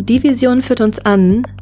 Die 0.00 0.22
Vision 0.22 0.62
führt 0.62 0.80
uns 0.80 1.00
an, 1.00 1.42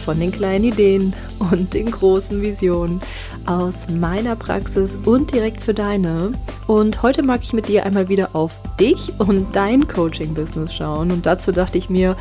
von 0.00 0.18
den 0.18 0.32
kleinen 0.32 0.64
Ideen 0.64 1.12
und 1.38 1.74
den 1.74 1.90
großen 1.90 2.42
Visionen 2.42 3.00
aus 3.46 3.88
meiner 3.88 4.36
Praxis 4.36 4.98
und 5.04 5.32
direkt 5.32 5.62
für 5.62 5.74
deine. 5.74 6.32
Und 6.66 7.02
heute 7.02 7.22
mag 7.22 7.40
ich 7.42 7.52
mit 7.52 7.68
dir 7.68 7.84
einmal 7.84 8.08
wieder 8.08 8.30
auf 8.32 8.58
dich 8.78 9.12
und 9.18 9.54
dein 9.54 9.86
Coaching-Business 9.86 10.74
schauen. 10.74 11.10
Und 11.10 11.26
dazu 11.26 11.52
dachte 11.52 11.78
ich 11.78 11.90
mir, 11.90 12.16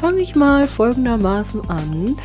fange 0.00 0.20
ich 0.20 0.34
mal 0.34 0.66
folgendermaßen 0.66 1.68
an. 1.68 2.16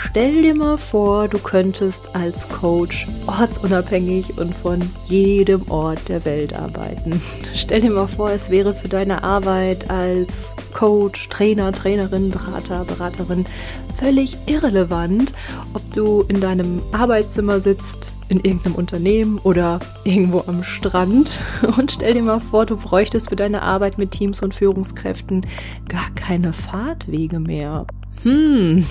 Stell 0.00 0.42
dir 0.42 0.54
mal 0.54 0.78
vor, 0.78 1.28
du 1.28 1.38
könntest 1.38 2.14
als 2.14 2.48
Coach 2.48 3.06
ortsunabhängig 3.26 4.38
und 4.38 4.54
von 4.54 4.80
jedem 5.06 5.68
Ort 5.70 6.08
der 6.08 6.24
Welt 6.24 6.54
arbeiten. 6.54 7.20
Stell 7.54 7.80
dir 7.80 7.90
mal 7.90 8.06
vor, 8.06 8.30
es 8.30 8.48
wäre 8.48 8.74
für 8.74 8.88
deine 8.88 9.24
Arbeit 9.24 9.90
als 9.90 10.54
Coach, 10.72 11.28
Trainer, 11.28 11.72
Trainerin, 11.72 12.30
Berater, 12.30 12.84
Beraterin 12.84 13.44
völlig 13.96 14.36
irrelevant, 14.46 15.32
ob 15.74 15.92
du 15.92 16.22
in 16.28 16.40
deinem 16.40 16.80
Arbeitszimmer 16.92 17.60
sitzt, 17.60 18.12
in 18.28 18.38
irgendeinem 18.40 18.76
Unternehmen 18.76 19.38
oder 19.38 19.80
irgendwo 20.04 20.44
am 20.46 20.62
Strand. 20.62 21.40
Und 21.76 21.92
stell 21.92 22.14
dir 22.14 22.22
mal 22.22 22.40
vor, 22.40 22.66
du 22.66 22.76
bräuchtest 22.76 23.30
für 23.30 23.36
deine 23.36 23.62
Arbeit 23.62 23.98
mit 23.98 24.12
Teams 24.12 24.42
und 24.42 24.54
Führungskräften 24.54 25.46
gar 25.88 26.10
keine 26.14 26.52
Fahrtwege 26.52 27.40
mehr. 27.40 27.86
Hm, 28.22 28.84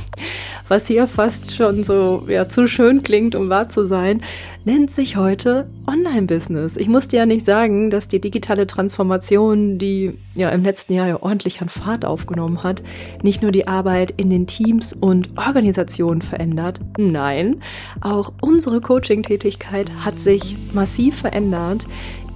was 0.67 0.88
hier 0.88 1.08
fast 1.08 1.56
schon 1.56 1.83
so 1.83 2.23
ja, 2.28 2.47
zu 2.47 2.67
schön 2.67 3.03
klingt, 3.03 3.36
um 3.36 3.50
wahr 3.50 3.70
zu 3.70 3.86
sein, 3.86 4.22
nennt 4.64 4.89
sich 4.89 5.17
heute 5.17 5.70
Online-Business. 5.86 6.78
Ich 6.78 6.88
musste 6.88 7.17
ja 7.17 7.25
nicht 7.25 7.45
sagen, 7.45 7.89
dass 7.89 8.08
die 8.08 8.22
digitale 8.22 8.67
Transformation, 8.67 9.78
die 9.78 10.17
ja 10.36 10.50
im 10.50 10.64
letzten 10.64 10.94
Jahr 10.94 11.08
ja 11.08 11.22
ordentlich 11.22 11.61
an 11.61 11.70
Fahrt 11.70 12.05
aufgenommen 12.05 12.64
hat, 12.64 12.83
nicht 13.22 13.42
nur 13.42 13.52
die 13.52 13.67
Arbeit 13.67 14.11
in 14.17 14.30
den 14.30 14.48
Teams 14.48 14.94
und 14.94 15.30
Organisationen 15.38 16.22
verändert. 16.22 16.80
Nein, 16.98 17.61
auch 18.02 18.33
unsere 18.42 18.81
Coaching-Tätigkeit 18.81 19.92
hat 20.03 20.20
sich 20.20 20.55
massiv 20.73 21.17
verändert. 21.17 21.86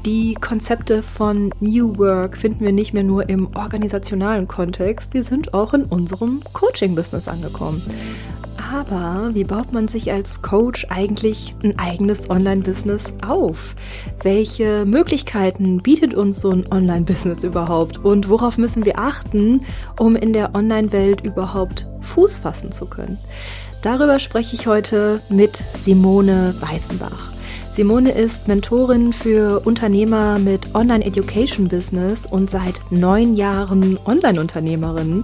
Die 0.05 0.33
Konzepte 0.33 1.03
von 1.03 1.53
New 1.59 1.95
Work 1.99 2.35
finden 2.35 2.65
wir 2.65 2.71
nicht 2.71 2.91
mehr 2.91 3.03
nur 3.03 3.29
im 3.29 3.55
organisationalen 3.55 4.47
Kontext, 4.47 5.13
die 5.13 5.21
sind 5.21 5.53
auch 5.53 5.75
in 5.75 5.83
unserem 5.83 6.41
Coaching-Business 6.53 7.27
angekommen. 7.27 7.79
Aber 8.73 9.35
wie 9.35 9.43
baut 9.43 9.73
man 9.73 9.87
sich 9.87 10.11
als 10.11 10.41
Coach 10.41 10.87
eigentlich 10.89 11.53
ein 11.63 11.77
eigenes 11.77 12.31
Online-Business 12.31 13.13
auf? 13.21 13.75
Welche 14.23 14.85
Möglichkeiten 14.87 15.83
bietet 15.83 16.15
uns 16.15 16.41
so 16.41 16.49
ein 16.49 16.65
Online-Business 16.71 17.43
überhaupt? 17.43 17.99
Und 17.99 18.27
worauf 18.27 18.57
müssen 18.57 18.85
wir 18.85 18.97
achten, 18.97 19.61
um 19.99 20.15
in 20.15 20.33
der 20.33 20.55
Online-Welt 20.55 21.21
überhaupt 21.21 21.85
Fuß 22.01 22.37
fassen 22.37 22.71
zu 22.71 22.87
können? 22.87 23.19
Darüber 23.83 24.17
spreche 24.17 24.55
ich 24.55 24.65
heute 24.65 25.21
mit 25.29 25.63
Simone 25.79 26.55
Weißenbach. 26.59 27.30
Simone 27.73 28.11
ist 28.11 28.49
Mentorin 28.49 29.13
für 29.13 29.61
Unternehmer 29.61 30.37
mit 30.39 30.75
Online-Education-Business 30.75 32.25
und 32.25 32.49
seit 32.49 32.81
neun 32.89 33.33
Jahren 33.37 33.97
Online-Unternehmerin. 34.05 35.23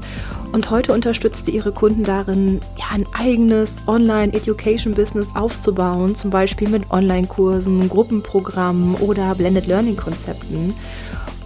Und 0.54 0.72
heute 0.72 0.94
unterstützt 0.94 1.46
sie 1.46 1.52
ihre 1.52 1.74
Kunden 1.74 2.06
darin, 2.06 2.62
ja, 2.78 2.86
ein 2.92 3.06
eigenes 3.12 3.80
Online-Education-Business 3.86 5.36
aufzubauen, 5.36 6.16
zum 6.16 6.32
Beispiel 6.32 6.70
mit 6.70 6.90
Online-Kursen, 6.90 7.90
Gruppenprogrammen 7.90 8.96
oder 8.96 9.36
Blended 9.36 9.68
Learning-Konzepten. 9.68 10.74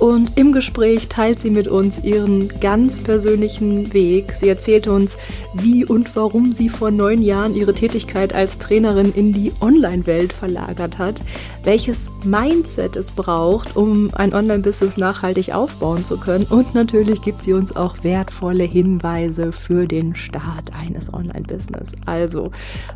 Und 0.02 0.32
im 0.36 0.52
Gespräch 0.52 1.10
teilt 1.10 1.40
sie 1.40 1.52
mit 1.52 1.68
uns 1.68 2.04
ihren 2.04 2.50
ganz 2.60 3.04
persönlichen 3.04 3.94
Weg. 3.94 4.34
Sie 4.34 4.50
erzählt 4.50 4.88
uns, 4.88 5.16
wie 5.54 5.86
und 5.86 6.16
warum 6.16 6.54
sie 6.54 6.70
vor 6.70 6.90
neun 6.90 7.22
Jahren 7.22 7.54
ihre 7.54 7.76
Tätigkeit 7.76 8.34
als 8.34 8.58
Trainerin 8.58 9.14
in 9.14 9.32
die 9.32 9.52
Online-Welt 9.62 10.34
verlagert 10.34 10.98
hat, 10.98 11.22
welches 11.64 12.10
Mindset 12.26 12.96
es 12.96 13.12
braucht, 13.12 13.78
um 13.78 14.10
ein 14.16 14.34
Online-Business 14.34 14.98
nachhaltig 14.98 15.54
aufbauen 15.54 16.04
zu 16.04 16.18
können. 16.18 16.46
Und 16.46 16.74
natürlich 16.74 17.22
gibt 17.22 17.40
sie 17.40 17.54
uns 17.54 17.76
auch 17.76 18.04
wertvolle 18.04 18.64
Hinweise 18.64 19.52
für 19.52 19.86
den 19.86 20.16
Start 20.16 20.74
eines 20.74 21.14
Online-Business. 21.14 21.92
Also 22.08 22.50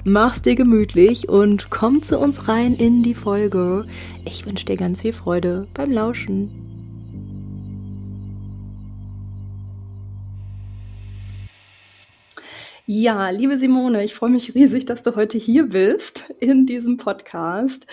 mach's 0.03 0.41
dir 0.41 0.55
gemütlich 0.55 1.29
und 1.29 1.69
komm 1.69 2.01
zu 2.01 2.17
uns 2.17 2.47
rein 2.47 2.73
in 2.73 3.03
die 3.03 3.13
Folge. 3.13 3.85
Ich 4.25 4.47
wünsche 4.47 4.65
dir 4.65 4.75
ganz 4.75 5.03
viel 5.03 5.13
Freude 5.13 5.67
beim 5.75 5.91
Lauschen. 5.91 6.64
Ja, 12.87 13.29
liebe 13.31 13.57
Simone, 13.57 14.03
ich 14.03 14.13
freue 14.13 14.29
mich 14.29 14.53
riesig, 14.53 14.85
dass 14.85 15.01
du 15.01 15.15
heute 15.15 15.39
hier 15.39 15.69
bist 15.69 16.31
in 16.39 16.67
diesem 16.67 16.97
Podcast. 16.97 17.87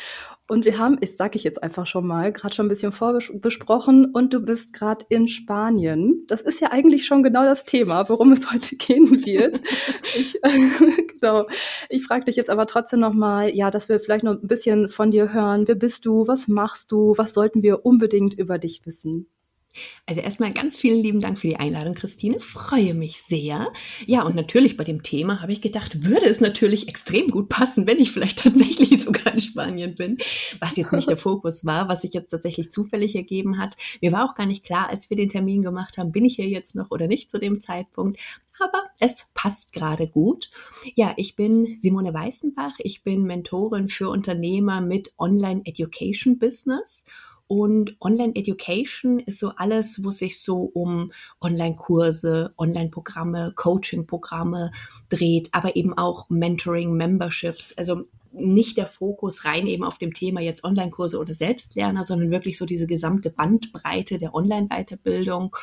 Und 0.49 0.67
wir 0.67 0.77
haben, 0.77 0.99
ich 1.01 1.17
sage 1.17 1.37
ich 1.37 1.45
jetzt 1.45 1.63
einfach 1.63 1.87
schon 1.87 2.07
mal, 2.07 2.31
gerade 2.31 2.55
schon 2.55 2.67
ein 2.67 2.69
bisschen 2.69 2.93
vorbesprochen 2.93 4.11
und 4.13 4.35
du 4.35 4.41
bist 4.41 4.75
gerade 4.75 5.07
in 5.09 5.29
Spanien. 5.29 6.25
Das 6.27 6.43
ist 6.43 6.61
ja 6.61 6.73
eigentlich 6.73 7.07
schon 7.07 7.23
genau 7.23 7.43
das 7.43 7.65
Thema, 7.65 8.07
worum 8.11 8.33
es 8.33 8.53
heute 8.53 8.77
gehen 8.77 9.25
wird. 9.25 9.63
ich, 10.15 10.35
äh, 10.45 10.51
genau. 11.19 11.47
Ich 11.89 12.05
frage 12.05 12.27
dich 12.27 12.37
jetzt 12.37 12.51
aber 12.51 12.67
trotzdem 12.67 13.01
noch 13.01 13.15
mal, 13.15 13.49
ja, 13.49 13.71
dass 13.71 13.89
wir 13.89 13.99
vielleicht 13.99 14.25
noch 14.25 14.43
ein 14.43 14.47
bisschen 14.47 14.91
von 14.91 15.11
dir 15.11 15.33
hören. 15.33 15.67
Wer 15.69 15.77
bist 15.77 16.05
du? 16.05 16.27
Was 16.27 16.49
machst 16.49 16.93
du? 16.93 17.15
Was 17.17 17.33
sollten 17.33 17.63
wir 17.63 17.87
unbedingt 17.87 18.35
über 18.35 18.59
dich 18.59 18.85
wissen? 18.85 19.27
Also 20.07 20.21
erstmal 20.21 20.53
ganz 20.53 20.77
vielen 20.77 21.03
lieben 21.03 21.21
Dank 21.21 21.39
für 21.39 21.49
die 21.49 21.57
Einladung, 21.57 21.95
Christine. 21.95 22.41
Freue 22.41 22.95
mich 22.95 23.23
sehr. 23.23 23.73
Ja, 24.07 24.23
und 24.23 24.35
natürlich 24.35 24.77
bei 24.77 24.85
dem 24.85 25.03
Thema 25.03 25.41
habe 25.41 25.53
ich 25.53 25.61
gedacht, 25.61 26.05
würde 26.05 26.27
es 26.27 26.41
natürlich 26.41 26.89
extrem 26.89 27.29
gut 27.29 27.49
passen, 27.49 27.87
wenn 27.87 27.99
ich 27.99 28.13
vielleicht 28.13 28.39
tatsächlich 28.43 29.03
sogar 29.03 29.33
in 29.33 29.41
Spanien 29.41 29.95
bin, 29.95 30.19
was 30.61 30.77
jetzt 30.77 30.93
nicht 30.93 31.09
der 31.09 31.17
Fokus 31.19 31.65
war, 31.65 31.89
was 31.89 32.03
sich 32.03 32.13
jetzt 32.13 32.31
tatsächlich 32.31 32.73
zufällig 32.73 33.15
ergeben 33.15 33.59
hat. 33.59 33.77
Mir 34.01 34.13
war 34.13 34.29
auch 34.29 34.35
gar 34.35 34.47
nicht 34.47 34.65
klar, 34.65 34.89
als 34.89 35.09
wir 35.11 35.17
den 35.17 35.29
Termin 35.29 35.63
gemacht 35.63 35.99
haben, 35.99 36.13
bin 36.13 36.25
ich 36.25 36.37
hier 36.37 36.49
jetzt 36.49 36.75
noch 36.75 36.91
oder 36.91 37.07
nicht 37.07 37.31
zu 37.31 37.39
dem 37.39 37.61
Zeitpunkt. 37.61 38.19
Aber 38.61 38.83
es 39.01 39.31
passt 39.35 39.73
gerade 39.73 40.07
gut. 40.07 40.51
Ja, 40.95 41.15
ich 41.17 41.37
bin 41.37 41.75
Simone 41.81 42.15
Weißenbach. 42.15 42.75
Ich 42.79 43.03
bin 43.03 43.25
Mentorin 43.25 43.89
für 43.89 44.09
Unternehmer 44.09 44.81
mit 44.81 45.15
Online 45.19 45.63
Education 45.65 46.39
Business 46.39 47.05
und 47.53 47.97
Online 48.01 48.35
Education 48.35 49.19
ist 49.19 49.39
so 49.39 49.51
alles, 49.57 50.03
wo 50.03 50.11
sich 50.11 50.41
so 50.41 50.71
um 50.73 51.13
Online-Kurse, 51.39 52.55
Online-Programme, 52.57 53.53
Coaching-Programme 53.55 54.73
dreht, 55.11 55.51
aber 55.53 55.77
eben 55.77 55.93
auch 55.93 56.31
Mentoring, 56.31 56.95
Memberships. 56.95 57.75
Also 57.77 58.05
nicht 58.33 58.79
der 58.79 58.87
Fokus 58.87 59.45
rein 59.45 59.67
eben 59.67 59.85
auf 59.85 59.99
dem 59.99 60.15
Thema 60.15 60.41
jetzt 60.41 60.65
Online-Kurse 60.65 61.19
oder 61.19 61.35
Selbstlerner, 61.35 62.05
sondern 62.05 62.31
wirklich 62.31 62.57
so 62.57 62.65
diese 62.65 62.87
gesamte 62.87 63.29
Bandbreite 63.29 64.17
der 64.17 64.35
Online-Weiterbildung 64.35 65.55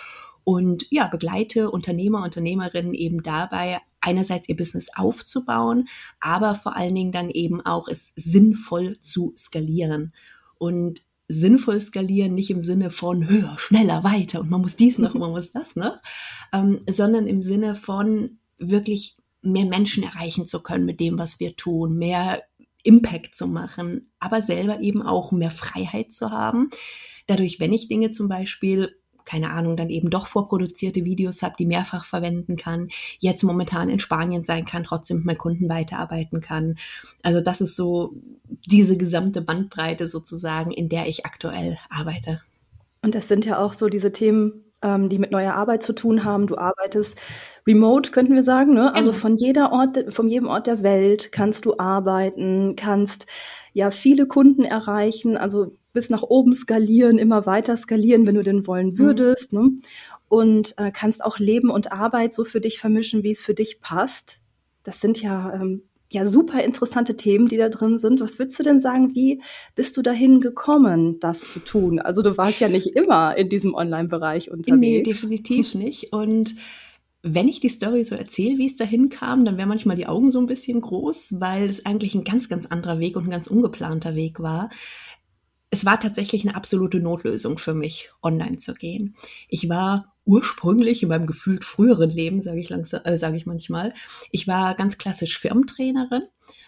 und 0.44 0.86
ja, 0.92 1.08
begleite 1.08 1.72
Unternehmer, 1.72 2.24
Unternehmerinnen 2.24 2.94
eben 2.94 3.24
dabei, 3.24 3.80
einerseits 4.00 4.48
ihr 4.48 4.56
Business 4.56 4.92
aufzubauen, 4.96 5.88
aber 6.20 6.54
vor 6.54 6.76
allen 6.76 6.94
Dingen 6.94 7.12
dann 7.12 7.32
eben 7.32 7.66
auch 7.66 7.88
es 7.88 8.14
sinnvoll 8.16 9.00
zu 9.00 9.34
skalieren. 9.36 10.14
Und 10.60 11.02
sinnvoll 11.30 11.80
skalieren, 11.80 12.34
nicht 12.34 12.50
im 12.50 12.64
Sinne 12.64 12.90
von 12.90 13.30
höher, 13.30 13.56
schneller, 13.58 14.04
weiter 14.04 14.42
und 14.42 14.50
man 14.50 14.62
muss 14.62 14.76
dies 14.76 14.98
noch, 14.98 15.14
man 15.16 15.30
muss 15.30 15.54
das 15.54 15.78
noch, 15.78 16.02
ähm, 16.52 16.82
sondern 16.90 17.28
im 17.28 17.42
Sinne 17.42 17.76
von 17.76 18.40
wirklich 18.58 19.16
mehr 19.42 19.66
Menschen 19.66 20.04
erreichen 20.04 20.46
zu 20.46 20.62
können 20.62 20.86
mit 20.86 21.00
dem, 21.00 21.18
was 21.18 21.40
wir 21.40 21.56
tun, 21.56 21.98
mehr 21.98 22.44
Impact 22.84 23.36
zu 23.36 23.48
machen, 23.48 24.12
aber 24.20 24.42
selber 24.42 24.82
eben 24.82 25.02
auch 25.02 25.32
mehr 25.32 25.52
Freiheit 25.52 26.14
zu 26.14 26.32
haben. 26.32 26.72
Dadurch, 27.28 27.60
wenn 27.60 27.74
ich 27.74 27.88
Dinge 27.88 28.12
zum 28.12 28.28
Beispiel 28.28 28.96
keine 29.30 29.52
Ahnung, 29.52 29.78
dann 29.78 29.90
eben 29.90 30.10
doch 30.10 30.26
vorproduzierte 30.26 31.06
Videos 31.06 31.44
habe, 31.44 31.56
die 31.60 31.68
mehrfach 31.68 32.04
verwenden 32.04 32.56
kann, 32.56 32.90
jetzt 33.20 33.44
momentan 33.44 33.90
in 33.90 34.00
Spanien 34.00 34.44
sein 34.44 34.66
kann, 34.66 34.84
trotzdem 34.84 35.18
mit 35.18 35.26
meinen 35.26 35.38
Kunden 35.38 35.70
weiterarbeiten 35.70 36.42
kann. 36.42 36.78
Also 37.22 37.42
das 37.42 37.62
ist 37.62 37.76
so 37.76 38.14
diese 38.66 38.98
gesamte 38.98 39.42
Bandbreite 39.42 40.08
sozusagen, 40.08 40.72
in 40.72 40.90
der 40.90 41.08
ich 41.08 41.26
aktuell 41.26 41.78
arbeite. 41.90 42.42
Und 43.04 43.14
das 43.14 43.28
sind 43.28 43.46
ja 43.46 43.60
auch 43.60 43.74
so 43.74 43.88
diese 43.88 44.12
Themen, 44.12 44.66
ähm, 44.82 45.10
die 45.10 45.20
mit 45.20 45.32
neuer 45.32 45.54
Arbeit 45.54 45.84
zu 45.84 45.94
tun 45.94 46.24
haben. 46.24 46.48
Du 46.48 46.58
arbeitest 46.58 47.20
remote, 47.68 48.12
könnten 48.12 48.34
wir 48.34 48.44
sagen. 48.44 48.74
Ne? 48.74 48.96
Also 48.96 49.12
genau. 49.12 49.22
von 49.22 49.36
jeder 49.36 49.72
Ort, 49.72 50.14
von 50.14 50.28
jedem 50.28 50.48
Ort 50.48 50.66
der 50.66 50.84
Welt 50.84 51.32
kannst 51.32 51.66
du 51.66 51.78
arbeiten, 51.78 52.76
kannst 52.76 53.28
ja 53.74 53.92
viele 53.92 54.26
Kunden 54.26 54.64
erreichen, 54.64 55.38
also 55.38 55.72
bis 55.94 56.10
nach 56.10 56.24
oben 56.24 56.54
skalieren, 56.54 57.18
immer 57.18 57.46
weiter 57.46 57.78
skalieren, 57.78 58.26
wenn 58.28 58.36
du 58.36 58.44
denn 58.44 58.68
wollen 58.68 58.92
mhm. 58.92 59.00
würdest. 59.00 59.54
Mhm. 59.54 59.60
Ne? 59.60 59.72
Und 60.28 60.76
äh, 60.78 60.92
kannst 60.92 61.24
auch 61.24 61.40
Leben 61.40 61.72
und 61.72 61.92
Arbeit 61.92 62.34
so 62.34 62.46
für 62.46 62.62
dich 62.62 62.80
vermischen, 62.80 63.24
wie 63.24 63.32
es 63.32 63.42
für 63.42 63.56
dich 63.56 63.82
passt. 63.82 64.42
Das 64.84 65.02
sind 65.02 65.22
ja 65.22 65.54
ähm, 65.54 65.84
ja 66.12 66.26
super 66.26 66.64
interessante 66.64 67.16
Themen, 67.16 67.48
die 67.48 67.58
da 67.58 67.70
drin 67.70 67.98
sind. 67.98 68.22
Was 68.22 68.40
würdest 68.40 68.60
du 68.60 68.64
denn 68.64 68.80
sagen, 68.80 69.16
wie 69.16 69.42
bist 69.76 69.96
du 69.98 70.02
dahin 70.02 70.42
gekommen, 70.42 71.20
das 71.20 71.52
zu 71.52 71.60
tun? 71.60 72.00
Also 72.00 72.22
du 72.22 72.38
warst 72.38 72.60
ja 72.60 72.68
nicht 72.68 72.96
immer 72.96 73.38
in 73.38 73.50
diesem 73.50 73.74
Online-Bereich 73.74 74.52
unterwegs. 74.52 74.80
Nee, 74.80 75.04
definitiv 75.04 75.74
nicht. 75.76 76.12
Und 76.12 76.56
wenn 77.22 77.48
ich 77.48 77.60
die 77.60 77.70
Story 77.70 78.04
so 78.04 78.16
erzähle, 78.16 78.58
wie 78.58 78.68
es 78.68 78.76
dahin 78.76 79.10
kam, 79.10 79.44
dann 79.46 79.58
wären 79.58 79.70
manchmal 79.70 79.98
die 79.98 80.08
Augen 80.08 80.32
so 80.32 80.40
ein 80.40 80.48
bisschen 80.48 80.80
groß, 80.82 81.40
weil 81.40 81.68
es 81.68 81.86
eigentlich 81.86 82.16
ein 82.16 82.24
ganz, 82.24 82.48
ganz 82.48 82.66
anderer 82.66 83.00
Weg 83.00 83.18
und 83.18 83.26
ein 83.26 83.32
ganz 83.32 83.48
ungeplanter 83.48 84.16
Weg 84.16 84.40
war. 84.40 84.70
Es 85.72 85.86
war 85.86 86.00
tatsächlich 86.00 86.44
eine 86.44 86.56
absolute 86.56 87.00
Notlösung 87.00 87.60
für 87.60 87.76
mich, 87.76 88.10
online 88.24 88.58
zu 88.58 88.74
gehen. 88.74 89.16
Ich 89.48 89.70
war 89.70 90.16
ursprünglich 90.26 91.04
in 91.04 91.10
meinem 91.10 91.28
gefühlt 91.28 91.64
früheren 91.64 92.10
Leben, 92.10 92.42
sage 92.42 92.60
ich 92.60 92.70
langsam, 92.70 93.02
äh, 93.04 93.18
sage 93.18 93.38
ich 93.38 93.46
manchmal, 93.46 93.94
ich 94.32 94.48
war 94.48 94.76
ganz 94.76 94.98
klassisch 94.98 95.38
Firmentrainerin. 95.38 96.24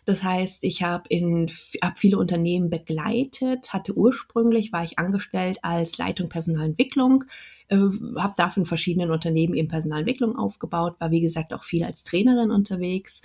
Das 0.05 0.23
heißt, 0.23 0.63
ich 0.63 0.83
habe 0.83 1.03
in 1.09 1.47
hab 1.81 1.99
viele 1.99 2.17
Unternehmen 2.17 2.69
begleitet, 2.69 3.73
hatte 3.73 3.95
ursprünglich 3.95 4.71
war 4.71 4.83
ich 4.83 4.97
angestellt 4.97 5.59
als 5.61 5.97
Leitung 5.97 6.29
Personalentwicklung 6.29 7.25
äh, 7.71 7.77
habe 8.19 8.33
dafür 8.37 8.61
in 8.61 8.65
verschiedenen 8.65 9.09
Unternehmen 9.09 9.55
eben 9.55 9.67
Personalentwicklung 9.67 10.37
aufgebaut, 10.37 10.95
war 10.99 11.09
wie 11.09 11.21
gesagt 11.21 11.53
auch 11.53 11.63
viel 11.63 11.83
als 11.83 12.03
Trainerin 12.03 12.51
unterwegs, 12.51 13.21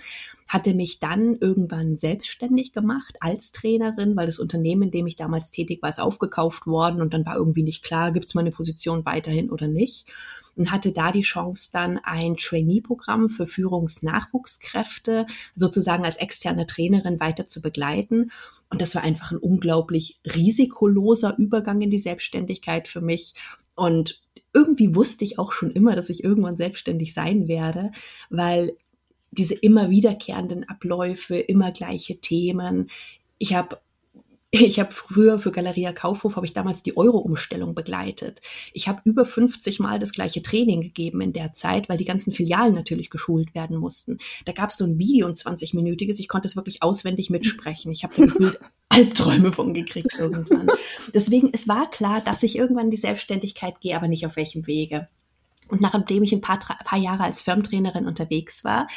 hatte 0.47 0.73
mich 0.73 0.99
dann 0.99 1.35
irgendwann 1.39 1.97
selbstständig 1.97 2.73
gemacht 2.73 3.17
als 3.19 3.51
Trainerin, 3.51 4.15
weil 4.15 4.25
das 4.25 4.39
Unternehmen, 4.39 4.83
in 4.83 4.91
dem 4.91 5.07
ich 5.07 5.17
damals 5.17 5.51
tätig 5.51 5.81
war, 5.81 5.89
ist 5.89 5.99
aufgekauft 5.99 6.65
worden 6.65 7.01
und 7.01 7.13
dann 7.13 7.25
war 7.25 7.35
irgendwie 7.35 7.63
nicht 7.63 7.83
klar, 7.83 8.11
gibt 8.11 8.27
es 8.27 8.35
meine 8.35 8.51
Position 8.51 9.05
weiterhin 9.05 9.51
oder 9.51 9.67
nicht 9.67 10.07
und 10.57 10.71
hatte 10.71 10.91
da 10.91 11.11
die 11.11 11.21
Chance, 11.21 11.69
dann 11.71 11.99
ein 12.03 12.35
Trainee-Programm 12.35 13.29
für 13.29 13.45
Führungsnachwuchskräfte 13.45 15.27
sozusagen 15.55 16.03
als 16.03 16.17
externe 16.17 16.65
Trainerin 16.65 17.19
weiter 17.19 17.47
zu 17.47 17.61
begleiten. 17.61 18.31
Und 18.69 18.81
das 18.81 18.95
war 18.95 19.03
einfach 19.03 19.31
ein 19.31 19.37
unglaublich 19.37 20.19
risikoloser 20.25 21.37
Übergang 21.37 21.81
in 21.81 21.91
die 21.91 21.99
Selbstständigkeit 21.99 22.87
für 22.87 23.01
mich. 23.01 23.35
Und 23.75 24.19
irgendwie 24.57 24.95
wusste 24.95 25.23
ich 25.23 25.37
auch 25.37 25.53
schon 25.53 25.69
immer, 25.69 25.95
dass 25.95 26.09
ich 26.09 26.23
irgendwann 26.23 26.57
selbstständig 26.57 27.13
sein 27.13 27.47
werde, 27.47 27.91
weil 28.31 28.75
diese 29.29 29.53
immer 29.53 29.91
wiederkehrenden 29.91 30.67
Abläufe, 30.67 31.37
immer 31.37 31.71
gleiche 31.71 32.17
Themen. 32.19 32.89
Ich 33.37 33.53
habe 33.53 33.77
ich 34.51 34.79
habe 34.79 34.93
früher 34.93 35.39
für 35.39 35.51
Galeria 35.51 35.91
Kaufhof 35.91 36.37
habe 36.37 36.45
ich 36.45 36.53
damals 36.53 36.81
die 36.81 36.95
Euro-Umstellung 36.95 37.75
begleitet. 37.75 38.41
Ich 38.71 38.87
habe 38.87 39.01
über 39.03 39.25
50 39.25 39.79
Mal 39.79 39.99
das 39.99 40.13
gleiche 40.13 40.41
Training 40.41 40.79
gegeben 40.79 41.19
in 41.19 41.33
der 41.33 41.53
Zeit, 41.53 41.89
weil 41.89 41.97
die 41.97 42.05
ganzen 42.05 42.31
Filialen 42.31 42.73
natürlich 42.73 43.09
geschult 43.09 43.53
werden 43.53 43.77
mussten. 43.77 44.19
Da 44.45 44.53
gab 44.53 44.69
es 44.69 44.77
so 44.77 44.85
ein 44.85 44.97
Video, 44.97 45.27
ein 45.27 45.33
20-minütiges. 45.33 46.19
Ich 46.19 46.29
konnte 46.29 46.47
es 46.47 46.55
wirklich 46.55 46.81
auswendig 46.81 47.29
mitsprechen. 47.29 47.91
Ich 47.91 48.03
habe 48.03 48.15
da 48.15 48.23
gefühlt 48.23 48.59
Albträume 48.89 49.51
von 49.51 49.73
gekriegt 49.73 50.15
irgendwann. 50.17 50.67
Deswegen, 51.13 51.49
es 51.51 51.67
war 51.67 51.91
klar, 51.91 52.21
dass 52.21 52.41
ich 52.41 52.55
irgendwann 52.55 52.85
in 52.85 52.91
die 52.91 52.97
Selbstständigkeit 52.97 53.81
gehe, 53.81 53.97
aber 53.97 54.07
nicht 54.07 54.25
auf 54.25 54.37
welchem 54.37 54.65
Wege. 54.65 55.09
Und 55.67 55.81
nachdem 55.81 56.23
ich 56.23 56.31
ein 56.31 56.41
paar, 56.41 56.59
ein 56.69 56.85
paar 56.85 56.99
Jahre 56.99 57.23
als 57.23 57.41
Firmentrainerin 57.41 58.07
unterwegs 58.07 58.63
war, 58.63 58.87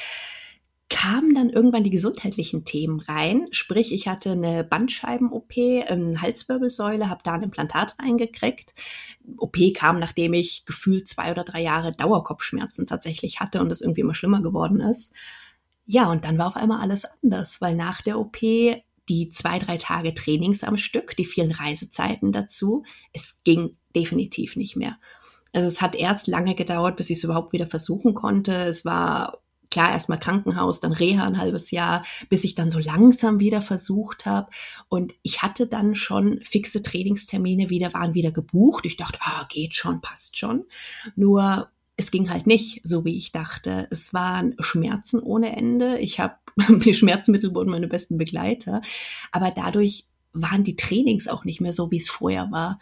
kamen 0.91 1.33
dann 1.35 1.49
irgendwann 1.51 1.85
die 1.85 1.91
gesundheitlichen 1.91 2.65
Themen 2.65 3.01
rein. 3.01 3.47
Sprich, 3.53 3.93
ich 3.93 4.09
hatte 4.09 4.33
eine 4.33 4.65
Bandscheiben-OP, 4.65 5.53
eine 5.57 6.21
Halswirbelsäule, 6.21 7.09
habe 7.09 7.23
da 7.25 7.33
ein 7.33 7.43
Implantat 7.43 7.95
reingekriegt. 7.99 8.75
OP 9.39 9.57
kam, 9.73 10.01
nachdem 10.01 10.35
ich 10.35 10.65
gefühlt 10.67 11.09
zwei 11.09 11.31
oder 11.31 11.45
drei 11.45 11.63
Jahre 11.63 11.93
Dauerkopfschmerzen 11.93 12.87
tatsächlich 12.87 13.41
hatte 13.41 13.61
und 13.61 13.71
das 13.71 13.81
irgendwie 13.81 14.01
immer 14.03 14.15
schlimmer 14.15 14.43
geworden 14.43 14.81
ist. 14.81 15.15
Ja, 15.87 16.11
und 16.11 16.25
dann 16.25 16.39
war 16.39 16.49
auf 16.49 16.57
einmal 16.57 16.81
alles 16.81 17.05
anders, 17.23 17.61
weil 17.61 17.77
nach 17.77 18.03
der 18.03 18.19
OP 18.19 18.39
die 19.09 19.31
zwei, 19.31 19.59
drei 19.59 19.77
Tage 19.77 20.13
Trainings 20.15 20.63
am 20.65 20.77
Stück, 20.77 21.17
die 21.17 21.25
vielen 21.25 21.53
Reisezeiten 21.53 22.33
dazu, 22.33 22.85
es 23.13 23.43
ging 23.45 23.77
definitiv 23.95 24.57
nicht 24.57 24.77
mehr. 24.77 24.99
Also 25.53 25.67
es 25.67 25.83
hat 25.83 25.95
erst 25.97 26.27
lange 26.27 26.55
gedauert, 26.55 26.97
bis 26.97 27.11
ich 27.11 27.19
es 27.19 27.25
überhaupt 27.25 27.53
wieder 27.53 27.67
versuchen 27.67 28.15
konnte. 28.15 28.53
Es 28.53 28.85
war 28.85 29.41
klar 29.71 29.93
erstmal 29.93 30.19
Krankenhaus, 30.19 30.81
dann 30.81 30.93
Reha 30.93 31.25
ein 31.25 31.39
halbes 31.39 31.71
Jahr, 31.71 32.05
bis 32.29 32.45
ich 32.45 32.55
dann 32.55 32.71
so 32.71 32.79
langsam 32.79 33.39
wieder 33.39 33.63
versucht 33.63 34.27
habe. 34.27 34.51
Und 34.89 35.15
ich 35.23 35.43
hatte 35.43 35.67
dann 35.67 35.95
schon 35.95 36.41
fixe 36.43 36.83
Trainingstermine 36.83 37.71
wieder, 37.71 37.95
waren 37.95 38.15
wieder 38.15 38.33
gebucht. 38.33 38.87
Ich 38.87 38.97
dachte, 38.97 39.19
ah, 39.23 39.47
geht 39.49 39.75
schon, 39.75 40.01
passt 40.01 40.37
schon. 40.39 40.65
Nur 41.15 41.69
es 41.97 42.11
ging 42.11 42.31
halt 42.31 42.47
nicht 42.47 42.81
so, 42.83 43.05
wie 43.05 43.17
ich 43.17 43.31
dachte. 43.31 43.87
Es 43.91 44.15
waren 44.15 44.57
Schmerzen 44.59 45.21
ohne 45.21 45.57
Ende. 45.57 45.99
Ich 45.99 46.19
habe 46.19 46.35
die 46.85 46.95
Schmerzmittel 46.95 47.55
wurden 47.55 47.71
meine 47.71 47.89
besten 47.89 48.19
Begleiter, 48.19 48.83
aber 49.31 49.51
dadurch 49.51 50.07
waren 50.33 50.65
die 50.65 50.77
Trainings 50.77 51.29
auch 51.29 51.45
nicht 51.45 51.61
mehr 51.61 51.73
so, 51.73 51.91
wie 51.91 51.97
es 51.97 52.09
vorher 52.09 52.51
war. 52.51 52.79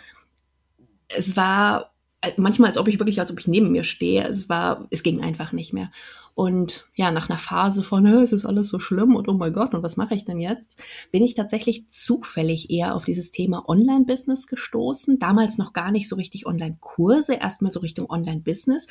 Es 1.08 1.36
war 1.36 1.92
äh, 2.20 2.32
manchmal, 2.36 2.68
als 2.68 2.78
ob 2.78 2.88
ich 2.88 2.98
wirklich, 2.98 3.20
als 3.20 3.30
ob 3.30 3.38
ich 3.40 3.48
neben 3.48 3.72
mir 3.72 3.84
stehe. 3.84 4.24
Es 4.24 4.48
war, 4.48 4.86
es 4.90 5.02
ging 5.02 5.20
einfach 5.22 5.52
nicht 5.52 5.72
mehr. 5.72 5.90
Und 6.38 6.88
ja, 6.94 7.10
nach 7.10 7.28
einer 7.28 7.38
Phase 7.40 7.82
von, 7.82 8.06
es 8.06 8.32
ist 8.32 8.44
alles 8.44 8.68
so 8.68 8.78
schlimm 8.78 9.16
und 9.16 9.26
oh 9.26 9.32
mein 9.32 9.52
Gott, 9.52 9.74
und 9.74 9.82
was 9.82 9.96
mache 9.96 10.14
ich 10.14 10.24
denn 10.24 10.38
jetzt, 10.38 10.80
bin 11.10 11.24
ich 11.24 11.34
tatsächlich 11.34 11.90
zufällig 11.90 12.70
eher 12.70 12.94
auf 12.94 13.04
dieses 13.04 13.32
Thema 13.32 13.68
Online-Business 13.68 14.46
gestoßen. 14.46 15.18
Damals 15.18 15.58
noch 15.58 15.72
gar 15.72 15.90
nicht 15.90 16.08
so 16.08 16.14
richtig 16.14 16.46
Online-Kurse, 16.46 17.34
erstmal 17.34 17.72
so 17.72 17.80
Richtung 17.80 18.08
Online-Business. 18.08 18.86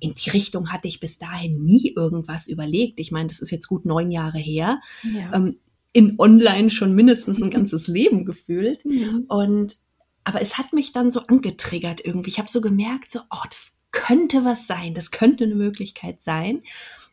In 0.00 0.12
die 0.12 0.28
Richtung 0.28 0.70
hatte 0.70 0.86
ich 0.86 1.00
bis 1.00 1.16
dahin 1.16 1.64
nie 1.64 1.94
irgendwas 1.96 2.46
überlegt. 2.46 3.00
Ich 3.00 3.10
meine, 3.10 3.28
das 3.28 3.40
ist 3.40 3.52
jetzt 3.52 3.68
gut 3.68 3.86
neun 3.86 4.10
Jahre 4.10 4.38
her. 4.38 4.82
Ja. 5.02 5.32
Ähm, 5.32 5.60
in 5.94 6.16
Online 6.18 6.68
schon 6.68 6.92
mindestens 6.94 7.40
ein 7.40 7.50
ganzes 7.52 7.86
Leben 7.86 8.26
gefühlt. 8.26 8.84
Mhm. 8.84 9.24
Und 9.28 9.76
aber 10.24 10.42
es 10.42 10.58
hat 10.58 10.74
mich 10.74 10.92
dann 10.92 11.10
so 11.10 11.20
angetriggert 11.20 12.04
irgendwie. 12.04 12.28
Ich 12.28 12.38
habe 12.38 12.50
so 12.50 12.60
gemerkt, 12.60 13.12
so, 13.12 13.20
oh, 13.30 13.44
das 13.48 13.78
könnte 13.92 14.44
was 14.44 14.66
sein, 14.66 14.94
das 14.94 15.10
könnte 15.10 15.44
eine 15.44 15.54
Möglichkeit 15.54 16.22
sein. 16.22 16.62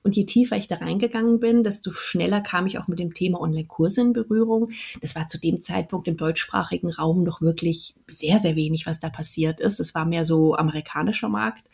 Und 0.01 0.15
je 0.15 0.25
tiefer 0.25 0.55
ich 0.55 0.69
da 0.69 0.77
reingegangen 0.77 1.39
bin, 1.39 1.61
desto 1.61 1.91
schneller 1.91 2.39
kam 2.39 2.65
ich 2.65 2.79
auch 2.79 2.87
mit 2.87 2.99
dem 2.99 3.13
Thema 3.13 3.41
Online-Kurse 3.41 4.01
in 4.01 4.13
Berührung. 4.13 4.71
Das 5.01 5.13
war 5.13 5.27
zu 5.27 5.37
dem 5.39 5.61
Zeitpunkt 5.61 6.07
im 6.07 6.15
deutschsprachigen 6.15 6.89
Raum 6.89 7.23
noch 7.23 7.41
wirklich 7.41 7.95
sehr, 8.07 8.39
sehr 8.39 8.55
wenig, 8.55 8.85
was 8.85 8.99
da 9.01 9.09
passiert 9.09 9.59
ist. 9.59 9.79
Es 9.79 9.93
war 9.95 10.05
mehr 10.05 10.23
so 10.23 10.55
amerikanischer 10.55 11.27
Markt. 11.27 11.69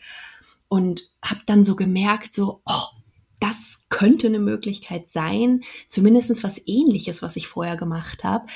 Und 0.68 1.12
habe 1.22 1.42
dann 1.46 1.62
so 1.62 1.76
gemerkt, 1.76 2.34
so, 2.34 2.60
oh, 2.66 2.96
das 3.38 3.86
könnte 3.90 4.26
eine 4.26 4.40
Möglichkeit 4.40 5.06
sein, 5.06 5.62
zumindest 5.88 6.42
was 6.42 6.60
ähnliches, 6.66 7.22
was 7.22 7.36
ich 7.36 7.46
vorher 7.46 7.76
gemacht 7.76 8.24
habe, 8.24 8.46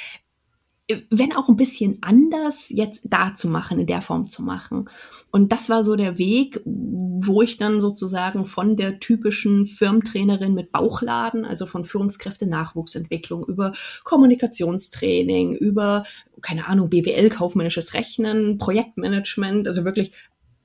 wenn 1.11 1.35
auch 1.35 1.49
ein 1.49 1.57
bisschen 1.57 1.99
anders, 2.01 2.69
jetzt 2.71 3.03
da 3.05 3.35
zu 3.35 3.49
machen, 3.49 3.79
in 3.79 3.87
der 3.87 4.03
Form 4.03 4.27
zu 4.27 4.43
machen. 4.43 4.89
Und 5.31 5.53
das 5.53 5.69
war 5.69 5.85
so 5.85 5.97
der 5.97 6.19
Weg, 6.19 6.61
wo 6.65 7.43
ich 7.43 7.57
dann 7.57 7.81
sozusagen 7.81 8.47
von 8.47 8.77
der 8.77 8.99
typischen 8.99 9.67
Firmentrainerin 9.67 10.55
mit 10.55 10.73
Bauchladen, 10.73 11.45
also 11.45 11.67
von 11.67 11.85
Führungskräfte 11.85 12.47
Nachwuchsentwicklung 12.47 13.45
über 13.45 13.73
Kommunikationstraining, 14.05 15.55
über, 15.55 16.05
keine 16.41 16.67
Ahnung, 16.67 16.91
BWL, 16.91 17.31
kaufmännisches 17.31 17.95
Rechnen, 17.95 18.59
Projektmanagement, 18.59 19.69
also 19.69 19.85
wirklich, 19.85 20.13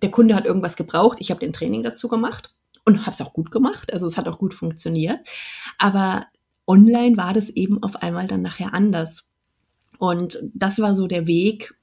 der 0.01 0.12
Kunde 0.12 0.36
hat 0.36 0.46
irgendwas 0.46 0.75
gebraucht, 0.75 1.17
ich 1.20 1.29
habe 1.29 1.39
den 1.39 1.53
Training 1.53 1.84
dazu 1.84 2.08
gemacht 2.08 2.53
und 2.86 3.01
habe 3.01 3.12
es 3.12 3.22
auch 3.22 3.34
gut 3.34 3.51
gemacht, 3.51 3.94
also 3.94 4.08
es 4.08 4.17
hat 4.17 4.27
auch 4.27 4.39
gut 4.39 4.53
funktioniert. 4.53 5.20
Aber 5.77 6.27
online 6.67 7.17
war 7.17 7.34
das 7.34 7.50
eben 7.50 7.84
auf 7.84 7.98
einmal 7.98 8.27
dann 8.27 8.41
nachher 8.41 8.74
anders. 8.74 9.29
Und 10.00 10.40
das 10.54 10.80
war 10.80 10.96
so 10.96 11.08
der 11.08 11.28
Weg, 11.28 11.74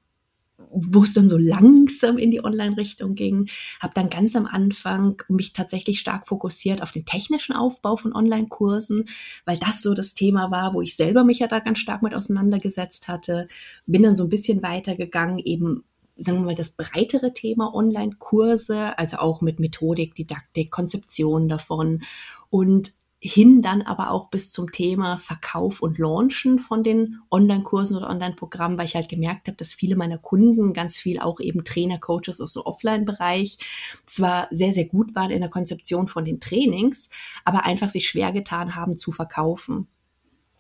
wo 0.73 1.03
es 1.03 1.13
dann 1.13 1.29
so 1.29 1.37
langsam 1.37 2.19
in 2.19 2.31
die 2.31 2.45
Online-Richtung 2.45 3.15
ging, 3.15 3.49
habe 3.81 3.95
dann 3.95 4.11
ganz 4.11 4.35
am 4.37 4.47
Anfang 4.47 5.23
mich 5.29 5.53
tatsächlich 5.53 6.01
stark 6.01 6.27
fokussiert 6.27 6.83
auf 6.83 6.93
den 6.93 7.05
technischen 7.05 7.55
Aufbau 7.55 7.97
von 7.97 8.15
Online-Kursen, 8.15 9.09
weil 9.45 9.59
das 9.59 9.83
so 9.83 9.95
das 9.95 10.15
Thema 10.15 10.51
war, 10.51 10.75
wo 10.75 10.81
ich 10.81 10.97
selber 10.97 11.25
mich 11.25 11.41
ja 11.41 11.47
da 11.47 11.59
ganz 11.59 11.79
stark 11.79 12.03
mit 12.03 12.15
auseinandergesetzt 12.15 13.09
hatte. 13.09 13.49
Bin 13.87 14.03
dann 14.03 14.17
so 14.17 14.25
ein 14.25 14.31
bisschen 14.31 14.63
weitergegangen, 14.63 15.39
eben 15.39 15.85
sagen 16.17 16.39
wir 16.39 16.47
mal, 16.47 16.55
das 16.55 16.71
breitere 16.71 17.33
Thema 17.33 17.75
Online-Kurse, 17.75 18.99
also 18.99 19.17
auch 19.19 19.41
mit 19.41 19.61
Methodik, 19.61 20.15
Didaktik, 20.15 20.71
Konzeption 20.71 21.49
davon. 21.49 22.03
Und 22.51 22.93
hin 23.25 23.63
dann 23.63 23.83
aber 23.83 24.11
auch 24.11 24.31
bis 24.31 24.51
zum 24.51 24.73
Thema 24.73 25.17
Verkauf 25.19 25.81
und 25.81 25.99
Launchen 25.99 26.59
von 26.59 26.83
den 26.83 27.21
Online-Kursen 27.31 27.97
oder 27.97 28.11
Online-Programmen, 28.11 28.77
weil 28.77 28.87
ich 28.87 28.97
halt 28.97 29.09
gemerkt 29.09 29.47
habe, 29.47 29.57
dass 29.57 29.73
viele 29.73 29.95
meiner 29.95 30.19
Kunden 30.19 30.73
ganz 30.73 30.99
viel 30.99 31.21
auch 31.21 31.39
eben 31.39 31.63
Trainer, 31.63 31.99
Coaches 31.99 32.41
aus 32.41 32.55
dem 32.55 32.63
Offline-Bereich 32.63 33.59
zwar 34.07 34.49
sehr, 34.51 34.73
sehr 34.73 34.87
gut 34.87 35.15
waren 35.15 35.31
in 35.31 35.41
der 35.41 35.51
Konzeption 35.51 36.09
von 36.09 36.25
den 36.25 36.41
Trainings, 36.41 37.11
aber 37.45 37.65
einfach 37.65 37.91
sich 37.91 38.09
schwer 38.09 38.33
getan 38.33 38.75
haben 38.75 38.99
zu 38.99 39.13
verkaufen. 39.13 39.87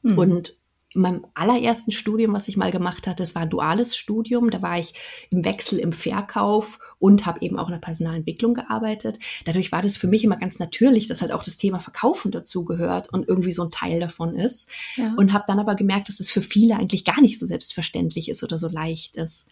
Mhm. 0.03 0.19
Und 0.19 0.62
in 0.95 1.01
meinem 1.01 1.27
allerersten 1.35 1.91
Studium, 1.91 2.33
was 2.33 2.49
ich 2.49 2.57
mal 2.57 2.71
gemacht 2.71 3.07
hatte, 3.07 3.23
das 3.23 3.35
war 3.35 3.43
ein 3.43 3.51
duales 3.51 3.97
Studium. 3.97 4.51
Da 4.51 4.63
war 4.63 4.79
ich 4.79 4.95
im 5.31 5.45
Wechsel 5.45 5.79
im 5.79 5.93
Verkauf 5.93 6.79
und 6.99 7.25
habe 7.27 7.41
eben 7.41 7.59
auch 7.59 7.69
in 7.69 7.73
der 7.73 7.81
Personalentwicklung 7.81 8.55
gearbeitet. 8.55 9.19
Dadurch 9.45 9.73
war 9.73 9.83
das 9.83 9.97
für 9.97 10.07
mich 10.07 10.25
immer 10.25 10.37
ganz 10.37 10.59
natürlich, 10.59 11.07
dass 11.07 11.23
halt 11.23 11.33
auch 11.33 11.45
das 11.45 11.57
Thema 11.57 11.81
Verkaufen 11.81 12.31
dazu 12.31 12.65
gehört 12.65 13.13
und 13.13 13.29
irgendwie 13.29 13.53
so 13.53 13.63
ein 13.65 13.71
Teil 13.71 14.01
davon 14.01 14.37
ist. 14.37 14.69
Ja. 14.97 15.15
Und 15.17 15.33
habe 15.33 15.45
dann 15.47 15.59
aber 15.59 15.75
gemerkt, 15.75 16.09
dass 16.09 16.19
das 16.19 16.31
für 16.31 16.43
viele 16.43 16.77
eigentlich 16.77 17.05
gar 17.05 17.21
nicht 17.21 17.39
so 17.39 17.47
selbstverständlich 17.47 18.29
ist 18.29 18.43
oder 18.43 18.59
so 18.59 18.69
leicht 18.69 19.17
ist. 19.17 19.49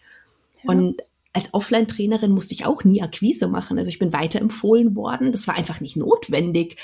Ja. 0.63 0.69
Und 0.71 1.01
als 1.33 1.53
Offline-Trainerin 1.53 2.31
musste 2.31 2.53
ich 2.53 2.65
auch 2.65 2.83
nie 2.83 3.01
Akquise 3.01 3.47
machen. 3.47 3.77
Also 3.77 3.89
ich 3.89 3.99
bin 3.99 4.13
weiterempfohlen 4.13 4.95
worden. 4.95 5.31
Das 5.31 5.47
war 5.47 5.55
einfach 5.55 5.79
nicht 5.79 5.95
notwendig, 5.95 6.77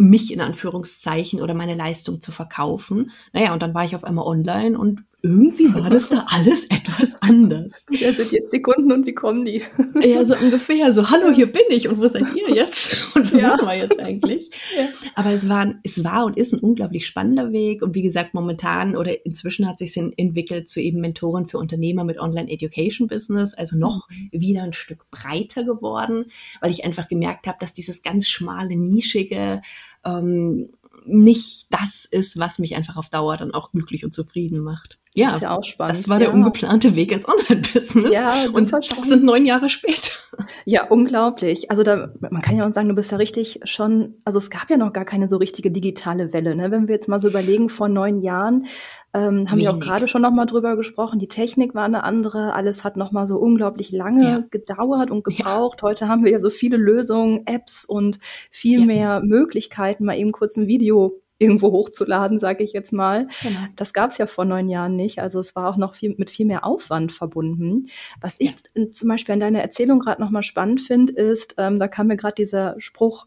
mich 0.00 0.32
in 0.32 0.40
Anführungszeichen 0.40 1.40
oder 1.40 1.54
meine 1.54 1.74
Leistung 1.74 2.20
zu 2.20 2.32
verkaufen. 2.32 3.10
Naja, 3.32 3.52
und 3.52 3.62
dann 3.62 3.74
war 3.74 3.84
ich 3.84 3.94
auf 3.94 4.04
einmal 4.04 4.26
online 4.26 4.78
und 4.78 5.04
irgendwie 5.22 5.72
war 5.74 5.90
das 5.90 6.08
da 6.08 6.26
alles 6.28 6.64
etwas 6.64 7.20
anders. 7.20 7.86
Wer 7.90 8.14
sind 8.14 8.32
jetzt 8.32 8.52
die 8.52 8.62
Kunden 8.62 8.90
und 8.92 9.06
wie 9.06 9.14
kommen 9.14 9.44
die? 9.44 9.62
Ja, 10.02 10.24
so 10.24 10.34
ungefähr. 10.36 10.94
So, 10.94 11.10
hallo, 11.10 11.30
hier 11.30 11.50
bin 11.50 11.64
ich 11.68 11.88
und 11.88 11.98
wo 12.00 12.08
seid 12.08 12.24
ihr 12.34 12.54
jetzt? 12.54 13.14
Und 13.14 13.32
was 13.32 13.40
ja. 13.40 13.48
machen 13.48 13.66
wir 13.66 13.76
jetzt 13.76 14.00
eigentlich? 14.00 14.50
Ja. 14.76 14.88
Aber 15.14 15.30
es 15.32 15.48
war, 15.48 15.74
es 15.82 16.02
war 16.04 16.24
und 16.24 16.36
ist 16.36 16.52
ein 16.52 16.60
unglaublich 16.60 17.06
spannender 17.06 17.52
Weg. 17.52 17.82
Und 17.82 17.94
wie 17.94 18.02
gesagt, 18.02 18.34
momentan 18.34 18.96
oder 18.96 19.26
inzwischen 19.26 19.66
hat 19.66 19.78
sich 19.78 19.96
entwickelt 19.96 20.68
zu 20.70 20.80
eben 20.80 21.00
Mentoren 21.00 21.46
für 21.46 21.58
Unternehmer 21.58 22.04
mit 22.04 22.18
Online 22.18 22.50
Education 22.50 23.08
Business, 23.08 23.52
also 23.52 23.76
noch 23.76 24.08
mhm. 24.08 24.28
wieder 24.32 24.62
ein 24.62 24.72
Stück 24.72 25.10
breiter 25.10 25.64
geworden, 25.64 26.26
weil 26.60 26.70
ich 26.70 26.84
einfach 26.84 27.08
gemerkt 27.08 27.46
habe, 27.46 27.58
dass 27.60 27.74
dieses 27.74 28.02
ganz 28.02 28.28
schmale, 28.28 28.76
nischige, 28.76 29.60
ähm, 30.04 30.70
nicht 31.04 31.66
das 31.70 32.04
ist, 32.04 32.38
was 32.38 32.58
mich 32.58 32.76
einfach 32.76 32.96
auf 32.96 33.08
Dauer 33.08 33.36
dann 33.36 33.52
auch 33.52 33.72
glücklich 33.72 34.04
und 34.04 34.14
zufrieden 34.14 34.60
macht. 34.60 34.99
Ja, 35.14 35.34
ist 35.34 35.42
ja 35.42 35.50
auch 35.50 35.64
spannend. 35.64 35.96
Das 35.96 36.08
war 36.08 36.20
der 36.20 36.28
ja. 36.28 36.34
ungeplante 36.34 36.94
Weg 36.94 37.10
ins 37.10 37.26
Online-Business. 37.28 38.12
Ja, 38.12 38.46
und 38.52 38.72
das 38.72 38.86
sind 38.86 39.24
neun 39.24 39.44
Jahre 39.44 39.68
später. 39.68 40.12
Ja, 40.64 40.86
unglaublich. 40.86 41.68
Also 41.68 41.82
da, 41.82 42.12
man 42.20 42.40
kann 42.42 42.56
ja 42.56 42.66
auch 42.66 42.72
sagen, 42.72 42.88
du 42.88 42.94
bist 42.94 43.10
ja 43.10 43.18
richtig 43.18 43.60
schon, 43.64 44.14
also 44.24 44.38
es 44.38 44.50
gab 44.50 44.70
ja 44.70 44.76
noch 44.76 44.92
gar 44.92 45.04
keine 45.04 45.28
so 45.28 45.36
richtige 45.36 45.72
digitale 45.72 46.32
Welle. 46.32 46.54
Ne? 46.54 46.70
Wenn 46.70 46.86
wir 46.86 46.94
jetzt 46.94 47.08
mal 47.08 47.18
so 47.18 47.28
überlegen, 47.28 47.68
vor 47.68 47.88
neun 47.88 48.18
Jahren 48.18 48.66
ähm, 49.12 49.50
haben 49.50 49.58
Wenig. 49.58 49.64
wir 49.64 49.70
auch 49.72 49.80
gerade 49.80 50.06
schon 50.06 50.22
noch 50.22 50.30
mal 50.30 50.46
drüber 50.46 50.76
gesprochen. 50.76 51.18
Die 51.18 51.26
Technik 51.26 51.74
war 51.74 51.84
eine 51.84 52.04
andere. 52.04 52.54
Alles 52.54 52.84
hat 52.84 52.96
noch 52.96 53.10
mal 53.10 53.26
so 53.26 53.38
unglaublich 53.38 53.90
lange 53.90 54.24
ja. 54.24 54.44
gedauert 54.50 55.10
und 55.10 55.24
gebraucht. 55.24 55.82
Heute 55.82 56.06
haben 56.06 56.24
wir 56.24 56.30
ja 56.30 56.38
so 56.38 56.50
viele 56.50 56.76
Lösungen, 56.76 57.46
Apps 57.46 57.84
und 57.84 58.20
viel 58.50 58.86
mehr 58.86 59.20
Möglichkeiten, 59.20 60.04
mal 60.04 60.16
eben 60.16 60.30
kurz 60.30 60.56
ein 60.56 60.68
Video 60.68 61.20
irgendwo 61.40 61.72
hochzuladen, 61.72 62.38
sage 62.38 62.62
ich 62.62 62.72
jetzt 62.72 62.92
mal. 62.92 63.26
Genau. 63.42 63.60
Das 63.74 63.92
gab 63.92 64.10
es 64.10 64.18
ja 64.18 64.26
vor 64.26 64.44
neun 64.44 64.68
Jahren 64.68 64.94
nicht. 64.94 65.18
Also 65.20 65.40
es 65.40 65.56
war 65.56 65.68
auch 65.68 65.78
noch 65.78 65.94
viel, 65.94 66.14
mit 66.18 66.30
viel 66.30 66.44
mehr 66.44 66.64
Aufwand 66.64 67.12
verbunden. 67.12 67.86
Was 68.20 68.36
ich 68.38 68.54
ja. 68.76 68.86
zum 68.92 69.08
Beispiel 69.08 69.32
an 69.32 69.40
deiner 69.40 69.62
Erzählung 69.62 69.98
gerade 70.00 70.20
nochmal 70.20 70.42
spannend 70.42 70.82
finde, 70.82 71.14
ist, 71.14 71.54
ähm, 71.56 71.78
da 71.78 71.88
kam 71.88 72.08
mir 72.08 72.16
gerade 72.16 72.34
dieser 72.34 72.74
Spruch 72.78 73.26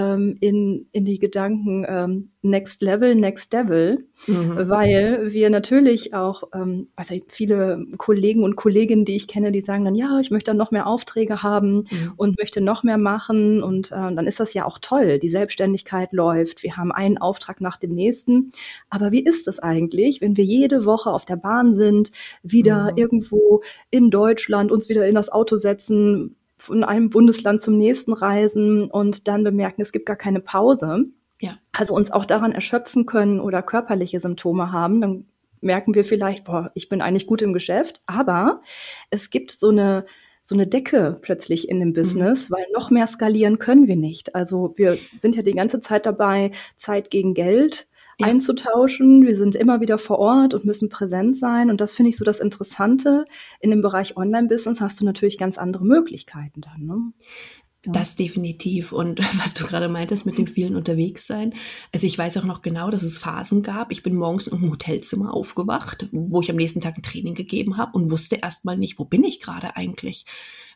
ähm, 0.00 0.36
in, 0.40 0.86
in 0.92 1.04
die 1.04 1.18
Gedanken 1.18 1.84
ähm, 1.86 2.30
Next 2.42 2.82
Level, 2.82 3.14
Next 3.14 3.52
Devil, 3.52 4.06
mhm. 4.26 4.68
weil 4.68 5.32
wir 5.32 5.50
natürlich 5.50 6.14
auch, 6.14 6.44
ähm, 6.54 6.88
also 6.96 7.14
viele 7.28 7.84
Kollegen 7.98 8.42
und 8.42 8.56
Kolleginnen, 8.56 9.04
die 9.04 9.16
ich 9.16 9.28
kenne, 9.28 9.52
die 9.52 9.60
sagen 9.60 9.84
dann, 9.84 9.94
ja, 9.94 10.18
ich 10.20 10.30
möchte 10.30 10.50
dann 10.50 10.56
noch 10.56 10.70
mehr 10.70 10.86
Aufträge 10.86 11.42
haben 11.42 11.84
mhm. 11.90 12.12
und 12.16 12.38
möchte 12.38 12.60
noch 12.60 12.82
mehr 12.82 12.98
machen 12.98 13.62
und 13.62 13.92
äh, 13.92 14.14
dann 14.14 14.26
ist 14.26 14.40
das 14.40 14.54
ja 14.54 14.64
auch 14.64 14.78
toll. 14.80 15.18
Die 15.18 15.28
Selbstständigkeit 15.28 16.12
läuft, 16.12 16.62
wir 16.62 16.76
haben 16.76 16.92
einen 16.92 17.18
Auftrag 17.18 17.60
nach 17.60 17.76
dem 17.76 17.92
nächsten. 17.92 18.52
Aber 18.88 19.12
wie 19.12 19.22
ist 19.22 19.46
es 19.48 19.58
eigentlich, 19.58 20.20
wenn 20.20 20.36
wir 20.36 20.44
jede 20.44 20.84
Woche 20.84 21.10
auf 21.10 21.24
der 21.24 21.36
Bahn 21.36 21.74
sind, 21.74 22.10
wieder 22.42 22.92
mhm. 22.92 22.96
irgendwo 22.96 23.62
in 23.90 24.10
Deutschland 24.10 24.72
uns 24.72 24.88
wieder 24.88 25.06
in 25.06 25.14
das 25.14 25.30
Auto 25.30 25.56
setzen, 25.56 26.36
von 26.60 26.84
einem 26.84 27.10
Bundesland 27.10 27.60
zum 27.60 27.76
nächsten 27.76 28.12
reisen 28.12 28.90
und 28.90 29.28
dann 29.28 29.44
bemerken, 29.44 29.82
es 29.82 29.92
gibt 29.92 30.06
gar 30.06 30.16
keine 30.16 30.40
Pause. 30.40 31.06
Ja. 31.40 31.56
Also 31.72 31.94
uns 31.94 32.10
auch 32.10 32.24
daran 32.24 32.52
erschöpfen 32.52 33.06
können 33.06 33.40
oder 33.40 33.62
körperliche 33.62 34.20
Symptome 34.20 34.72
haben, 34.72 35.00
dann 35.00 35.26
merken 35.60 35.94
wir 35.94 36.04
vielleicht, 36.04 36.44
boah, 36.44 36.70
ich 36.74 36.88
bin 36.88 37.02
eigentlich 37.02 37.26
gut 37.26 37.42
im 37.42 37.52
Geschäft, 37.52 38.02
aber 38.06 38.62
es 39.10 39.30
gibt 39.30 39.50
so 39.50 39.70
eine 39.70 40.04
so 40.42 40.54
eine 40.54 40.66
Decke 40.66 41.18
plötzlich 41.20 41.68
in 41.68 41.80
dem 41.80 41.92
Business, 41.92 42.48
mhm. 42.48 42.54
weil 42.54 42.64
noch 42.72 42.90
mehr 42.90 43.06
skalieren 43.06 43.58
können 43.58 43.86
wir 43.86 43.96
nicht. 43.96 44.34
Also 44.34 44.72
wir 44.76 44.98
sind 45.18 45.36
ja 45.36 45.42
die 45.42 45.52
ganze 45.52 45.80
Zeit 45.80 46.06
dabei, 46.06 46.50
Zeit 46.76 47.10
gegen 47.10 47.34
Geld 47.34 47.86
ja. 48.20 48.26
einzutauschen. 48.26 49.26
Wir 49.26 49.36
sind 49.36 49.54
immer 49.54 49.80
wieder 49.80 49.98
vor 49.98 50.18
Ort 50.18 50.54
und 50.54 50.64
müssen 50.64 50.88
präsent 50.88 51.36
sein. 51.36 51.70
Und 51.70 51.80
das 51.80 51.94
finde 51.94 52.10
ich 52.10 52.16
so 52.16 52.24
das 52.24 52.40
Interessante. 52.40 53.24
In 53.60 53.70
dem 53.70 53.82
Bereich 53.82 54.16
Online-Business 54.16 54.80
hast 54.80 55.00
du 55.00 55.04
natürlich 55.04 55.38
ganz 55.38 55.58
andere 55.58 55.84
Möglichkeiten 55.84 56.60
dann. 56.60 56.86
Ne? 56.86 57.12
Ja. 57.86 57.92
Das 57.92 58.14
definitiv. 58.14 58.92
Und 58.92 59.20
was 59.38 59.54
du 59.54 59.64
gerade 59.64 59.88
meintest 59.88 60.26
mit 60.26 60.38
dem 60.38 60.46
vielen 60.46 60.76
unterwegs 60.76 61.26
sein. 61.26 61.54
Also 61.92 62.06
ich 62.06 62.16
weiß 62.16 62.36
auch 62.36 62.44
noch 62.44 62.62
genau, 62.62 62.90
dass 62.90 63.02
es 63.02 63.18
Phasen 63.18 63.62
gab. 63.62 63.90
Ich 63.90 64.02
bin 64.02 64.14
morgens 64.14 64.46
im 64.46 64.70
Hotelzimmer 64.70 65.32
aufgewacht, 65.32 66.08
wo 66.12 66.40
ich 66.40 66.50
am 66.50 66.56
nächsten 66.56 66.80
Tag 66.80 66.96
ein 66.96 67.02
Training 67.02 67.34
gegeben 67.34 67.76
habe 67.76 67.92
und 67.96 68.10
wusste 68.10 68.36
erstmal 68.36 68.76
nicht, 68.76 68.98
wo 68.98 69.04
bin 69.04 69.24
ich 69.24 69.40
gerade 69.40 69.76
eigentlich? 69.76 70.26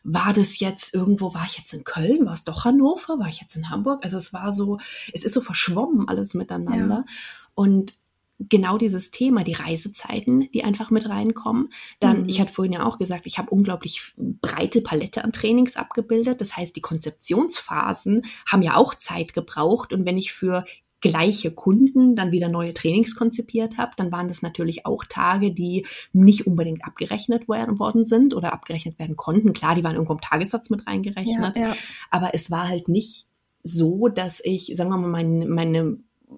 War 0.07 0.33
das 0.33 0.59
jetzt 0.59 0.93
irgendwo, 0.93 1.33
war 1.33 1.45
ich 1.47 1.57
jetzt 1.57 1.73
in 1.73 1.83
Köln? 1.83 2.27
War 2.27 2.33
es 2.33 2.43
doch 2.43 2.63
Hannover? 2.63 3.17
War 3.17 3.27
ich 3.27 3.41
jetzt 3.41 3.55
in 3.55 3.71
Hamburg? 3.71 4.03
Also 4.03 4.17
es 4.17 4.33
war 4.33 4.53
so, 4.53 4.77
es 5.11 5.25
ist 5.25 5.33
so 5.33 5.41
verschwommen 5.41 6.07
alles 6.07 6.35
miteinander. 6.35 7.05
Ja. 7.07 7.13
Und 7.55 7.95
genau 8.39 8.77
dieses 8.77 9.11
Thema, 9.11 9.43
die 9.43 9.53
Reisezeiten, 9.53 10.51
die 10.51 10.63
einfach 10.63 10.91
mit 10.91 11.09
reinkommen. 11.09 11.69
Dann, 11.99 12.23
mhm. 12.23 12.29
ich 12.29 12.39
hatte 12.39 12.53
vorhin 12.53 12.73
ja 12.73 12.85
auch 12.85 12.99
gesagt, 12.99 13.25
ich 13.25 13.37
habe 13.37 13.49
unglaublich 13.49 14.13
breite 14.17 14.81
Palette 14.81 15.23
an 15.23 15.31
Trainings 15.31 15.75
abgebildet. 15.75 16.39
Das 16.39 16.55
heißt, 16.55 16.75
die 16.75 16.81
Konzeptionsphasen 16.81 18.23
haben 18.45 18.61
ja 18.61 18.75
auch 18.75 18.93
Zeit 18.93 19.33
gebraucht. 19.33 19.91
Und 19.91 20.05
wenn 20.05 20.17
ich 20.17 20.33
für 20.33 20.65
gleiche 21.07 21.51
Kunden 21.51 22.15
dann 22.15 22.31
wieder 22.31 22.49
neue 22.49 22.73
Trainings 22.73 23.15
konzipiert 23.15 23.77
habe, 23.77 23.91
dann 23.95 24.11
waren 24.11 24.27
das 24.27 24.41
natürlich 24.41 24.87
auch 24.87 25.03
Tage, 25.05 25.51
die 25.51 25.85
nicht 26.13 26.47
unbedingt 26.47 26.83
abgerechnet 26.83 27.47
worden 27.47 28.05
sind 28.05 28.33
oder 28.33 28.53
abgerechnet 28.53 28.97
werden 28.97 29.15
konnten. 29.15 29.53
Klar, 29.53 29.75
die 29.75 29.83
waren 29.83 29.93
irgendwo 29.93 30.13
im 30.13 30.21
Tagessatz 30.21 30.71
mit 30.71 30.87
reingerechnet, 30.87 31.57
ja, 31.57 31.69
ja. 31.69 31.75
aber 32.09 32.31
es 32.33 32.49
war 32.49 32.67
halt 32.67 32.87
nicht 32.87 33.27
so, 33.61 34.07
dass 34.07 34.41
ich, 34.43 34.71
sagen 34.75 34.89
wir 34.89 34.97
mal, 34.97 35.09
meine, 35.09 35.45
meine 35.45 35.97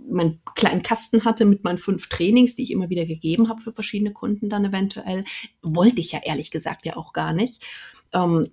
meinen 0.10 0.42
kleinen 0.54 0.84
Kasten 0.84 1.24
hatte 1.24 1.46
mit 1.46 1.64
meinen 1.64 1.78
fünf 1.78 2.10
Trainings, 2.10 2.56
die 2.56 2.64
ich 2.64 2.72
immer 2.72 2.90
wieder 2.90 3.06
gegeben 3.06 3.48
habe 3.48 3.62
für 3.62 3.72
verschiedene 3.72 4.12
Kunden 4.12 4.50
dann 4.50 4.66
eventuell. 4.66 5.24
Wollte 5.62 6.02
ich 6.02 6.12
ja 6.12 6.20
ehrlich 6.24 6.52
gesagt 6.52 6.86
ja 6.86 6.98
auch 6.98 7.14
gar 7.14 7.32
nicht. 7.32 7.64
Ähm, 8.14 8.50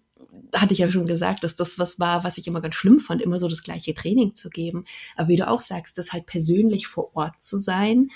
hatte 0.55 0.73
ich 0.73 0.79
ja 0.79 0.91
schon 0.91 1.07
gesagt, 1.07 1.45
dass 1.45 1.57
das 1.57 1.79
was 1.79 1.99
war, 1.99 2.25
was 2.25 2.39
ich 2.39 2.47
immer 2.47 2.61
ganz 2.61 2.75
schlimm 2.75 3.01
fand, 3.01 3.23
immer 3.23 3.39
so 3.39 3.49
das 3.49 3.63
gleiche 3.63 3.95
Training 3.95 4.35
zu 4.35 4.51
geben. 4.51 4.85
Aber 5.17 5.29
wie 5.29 5.37
du 5.37 5.49
auch 5.49 5.61
sagst, 5.61 5.99
das 5.99 6.13
halt 6.13 6.27
persönlich 6.27 6.87
vor 6.87 7.15
Ort 7.15 7.43
zu 7.43 7.59
sein, 7.59 8.11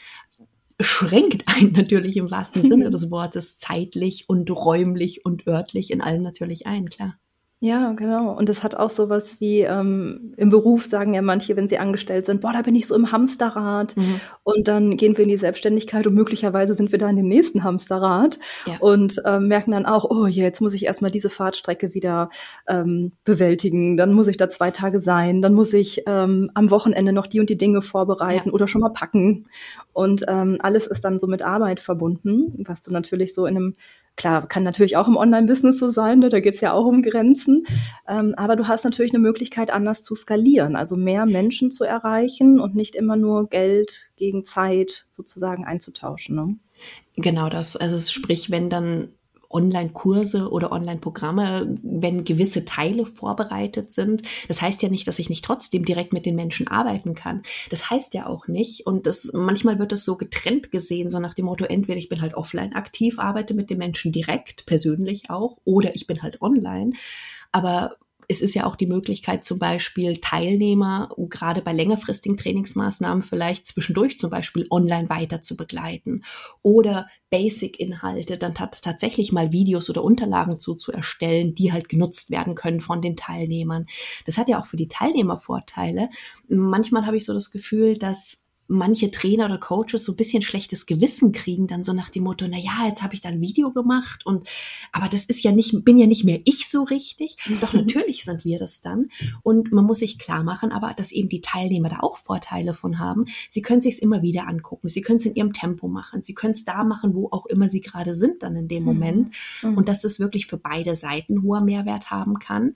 schränkt 0.81 1.45
einen 1.47 1.73
natürlich 1.77 2.17
im 2.17 2.31
wahrsten 2.31 2.69
Sinne 2.69 2.91
des 2.91 3.11
Wortes 3.11 3.59
zeitlich 3.59 4.29
und 4.29 4.51
räumlich 4.51 5.25
und 5.25 5.47
örtlich 5.47 5.91
in 5.91 6.01
allem 6.01 6.23
natürlich 6.23 6.67
ein, 6.67 6.89
klar. 6.89 7.19
Ja, 7.61 7.91
genau. 7.93 8.37
Und 8.39 8.49
es 8.49 8.63
hat 8.63 8.77
auch 8.77 8.91
sowas 8.91 9.41
wie 9.41 9.63
ähm, 9.63 10.33
im 10.37 10.49
Beruf 10.49 10.87
sagen 10.87 11.15
ja 11.15 11.23
manche, 11.23 11.57
wenn 11.57 11.67
sie 11.67 11.79
angestellt 11.79 12.25
sind, 12.25 12.41
boah, 12.41 12.53
da 12.53 12.63
bin 12.63 12.77
ich 12.77 12.87
so 12.87 12.95
im 12.95 13.11
Hamsterrad. 13.11 13.97
Mhm. 13.97 14.21
Und 14.45 14.69
dann 14.69 14.97
gehen 14.97 15.17
wir 15.17 15.25
in 15.25 15.29
die 15.29 15.37
Selbstständigkeit 15.37 16.07
und 16.07 16.15
möglicherweise 16.15 16.75
sind 16.75 16.93
wir 16.93 17.01
da 17.01 17.11
in 17.11 17.17
dem 17.17 17.27
nächsten 17.27 17.65
Hamsterrad 17.65 18.39
ja. 18.67 18.77
und 18.79 19.21
ähm, 19.27 19.49
merken 19.49 19.73
dann 19.73 19.87
auch, 19.87 20.09
oh, 20.09 20.27
jetzt 20.27 20.61
muss 20.61 20.73
ich 20.73 20.85
erstmal 20.85 21.11
diese 21.11 21.31
Fahrtstrecke 21.31 21.95
wieder 21.95 22.31
ähm, 22.69 23.11
bewältigen. 23.25 23.97
Dann 23.97 24.13
muss 24.13 24.29
ich 24.29 24.37
da 24.37 24.49
zwei 24.49 24.71
Tage 24.71 25.01
sein. 25.01 25.43
Dann 25.43 25.55
muss 25.55 25.73
ich 25.73 26.05
ähm, 26.07 26.49
am 26.55 26.71
Wochenende 26.71 27.13
noch 27.13 27.27
die 27.27 27.41
und 27.41 27.51
die 27.51 27.59
Dinge 27.59 27.83
vorbereiten 27.83 28.51
ja. 28.51 28.53
oder 28.53 28.69
schon 28.69 28.83
mal 28.83 28.91
packen. 28.91 29.47
Und 29.93 30.25
ähm, 30.29 30.59
alles 30.61 30.87
ist 30.87 31.05
dann 31.05 31.19
so 31.19 31.27
mit 31.27 31.43
Arbeit 31.43 31.81
verbunden, 31.81 32.65
was 32.69 32.83
du 32.83 32.93
natürlich 32.93 33.35
so 33.35 33.47
in 33.47 33.57
einem 33.57 33.75
Klar, 34.19 34.49
kann 34.49 34.65
natürlich 34.65 34.97
auch 34.97 35.07
im 35.07 35.17
Online-Business 35.17 35.79
so 35.79 35.91
sein, 35.91 36.19
ne? 36.19 36.29
da 36.29 36.41
geht 36.41 36.57
es 36.57 36.61
ja 36.61 36.73
auch 36.73 36.85
um 36.85 37.03
Grenzen. 37.03 37.65
Ähm, 38.09 38.35
aber 38.37 38.57
du 38.57 38.67
hast 38.67 38.83
natürlich 38.83 39.13
eine 39.13 39.21
Möglichkeit, 39.21 39.71
anders 39.71 40.03
zu 40.03 40.17
skalieren, 40.17 40.75
also 40.75 40.97
mehr 40.97 41.25
Menschen 41.25 41.71
zu 41.71 41.85
erreichen 41.85 42.59
und 42.59 42.75
nicht 42.75 42.97
immer 42.97 43.15
nur 43.15 43.49
Geld 43.49 44.11
gegen 44.17 44.45
Zeit 44.45 45.07
sozusagen 45.11 45.65
einzutauschen. 45.65 46.35
Ne? 46.35 46.57
Genau 47.15 47.49
das. 47.49 47.77
Also 47.77 47.97
sprich, 47.99 48.51
wenn 48.51 48.69
dann 48.69 49.13
Online-Kurse 49.51 50.51
oder 50.51 50.73
Online-Programme, 50.73 51.79
wenn 51.83 52.25
gewisse 52.25 52.65
Teile 52.65 53.07
vorbereitet 53.07 53.93
sind. 53.93 54.23
Das 54.47 54.61
heißt 54.61 54.83
ja 54.83 54.89
nicht, 54.89 55.09
dass 55.09 55.19
ich 55.19 55.29
nicht 55.31 55.45
trotzdem 55.45 55.85
direkt 55.85 56.13
mit 56.13 56.27
den 56.27 56.37
Menschen 56.37 56.69
arbeiten 56.69 57.15
kann. 57.15 57.43
Das 57.71 57.91
heißt 57.91 58.15
ja 58.15 58.27
auch 58.27 58.49
nicht. 58.49 58.87
Und 58.87 59.07
das, 59.07 59.31
manchmal 59.33 59.79
wird 59.79 59.93
es 59.93 60.05
so 60.05 60.17
getrennt 60.17 60.71
gesehen, 60.71 61.11
so 61.11 61.19
nach 61.19 61.35
dem 61.35 61.47
Motto, 61.47 61.65
entweder 61.65 61.99
ich 61.99 62.09
bin 62.09 62.21
halt 62.21 62.35
offline 62.35 62.75
aktiv, 62.75 63.19
arbeite 63.19 63.55
mit 63.55 63.71
den 63.71 63.79
Menschen 63.79 64.13
direkt, 64.13 64.67
persönlich 64.67 65.31
auch, 65.31 65.59
oder 65.65 65.95
ich 65.95 66.07
bin 66.07 66.23
halt 66.23 66.43
online. 66.43 66.93
Aber 67.53 67.97
es 68.31 68.43
ist 68.43 68.55
ja 68.55 68.67
auch 68.67 68.77
die 68.77 68.87
Möglichkeit, 68.87 69.43
zum 69.43 69.59
Beispiel 69.59 70.19
Teilnehmer, 70.19 71.09
gerade 71.17 71.63
bei 71.63 71.73
längerfristigen 71.73 72.37
Trainingsmaßnahmen 72.37 73.23
vielleicht 73.23 73.67
zwischendurch 73.67 74.19
zum 74.19 74.29
Beispiel 74.29 74.67
online 74.71 75.09
weiter 75.09 75.41
zu 75.41 75.57
begleiten 75.57 76.23
oder 76.63 77.09
Basic-Inhalte 77.31 78.37
dann 78.37 78.55
tatsächlich 78.55 79.33
mal 79.33 79.51
Videos 79.51 79.89
oder 79.89 80.05
Unterlagen 80.05 80.61
zu, 80.61 80.75
zu 80.75 80.93
erstellen, 80.93 81.55
die 81.55 81.73
halt 81.73 81.89
genutzt 81.89 82.31
werden 82.31 82.55
können 82.55 82.81
von 82.81 83.01
den 83.01 83.17
Teilnehmern. 83.17 83.87
Das 84.27 84.37
hat 84.37 84.49
ja 84.49 84.61
auch 84.61 84.67
für 84.67 84.77
die 84.77 84.89
Teilnehmer 84.89 85.39
Vorteile. 85.39 86.11
Manchmal 86.49 87.07
habe 87.07 87.17
ich 87.17 87.25
so 87.25 87.33
das 87.33 87.51
Gefühl, 87.51 87.97
dass 87.97 88.43
manche 88.69 89.11
Trainer 89.11 89.47
oder 89.47 89.59
Coaches 89.59 90.05
so 90.05 90.13
ein 90.13 90.17
bisschen 90.17 90.43
schlechtes 90.43 90.87
Gewissen 90.87 91.33
kriegen, 91.33 91.67
dann 91.67 91.85
so 91.85 91.93
nach 91.95 92.11
dem 92.11 92.25
Motto, 92.25 92.47
na 92.47 92.59
ja, 92.59 92.87
jetzt 92.87 93.03
habe 93.03 93.15
ich 93.15 93.23
da 93.23 93.31
ein 93.31 93.41
Video 93.41 93.73
gemacht 93.73 94.25
und 94.27 94.49
aber 94.93 95.09
das 95.09 95.25
ist 95.25 95.43
ja 95.43 95.53
nicht, 95.53 95.85
bin 95.85 95.99
ja 95.99 96.07
nicht 96.07 96.25
mehr 96.25 96.41
ich 96.45 96.69
so 96.69 96.83
richtig. 96.85 97.37
Doch 97.61 97.73
natürlich 97.73 98.25
sind 98.25 98.45
wir 98.45 98.59
das 98.59 98.81
dann. 98.81 99.09
Und 99.43 99.73
man 99.73 99.85
muss 99.85 100.01
sich 100.01 100.19
klar 100.19 100.45
machen, 100.45 100.71
aber 100.71 100.93
dass 100.95 101.13
eben 101.13 101.29
die 101.29 101.41
Teilnehmer 101.41 101.89
da 101.89 102.01
auch 102.01 102.19
Vorteile 102.19 102.75
von 102.75 102.99
haben. 102.99 103.25
Sie 103.51 103.63
können 103.63 103.81
sich 103.81 104.03
immer 104.03 104.23
wieder 104.23 104.47
angucken. 104.47 104.89
Sie 104.89 105.01
können 105.01 105.19
es 105.19 105.27
in 105.27 105.35
ihrem 105.35 105.53
Tempo 105.53 105.89
machen. 105.89 106.23
Sie 106.23 106.35
können 106.35 106.53
es 106.53 106.65
da 106.65 106.85
machen, 106.85 107.15
wo 107.15 107.29
auch 107.31 107.47
immer 107.47 107.69
sie 107.69 107.81
gerade 107.81 108.15
sind 108.15 108.43
dann 108.43 108.55
in 108.55 108.69
dem 108.69 108.83
mhm. 108.83 108.89
Moment. 108.89 109.35
Mhm. 109.63 109.79
Und 109.79 109.89
dass 109.89 110.05
es 110.05 110.21
wirklich 110.21 110.47
für 110.47 110.59
beide 110.59 110.95
Seiten 110.95 111.43
hoher 111.43 111.63
Mehrwert 111.63 112.11
haben 112.11 112.39
kann. 112.39 112.75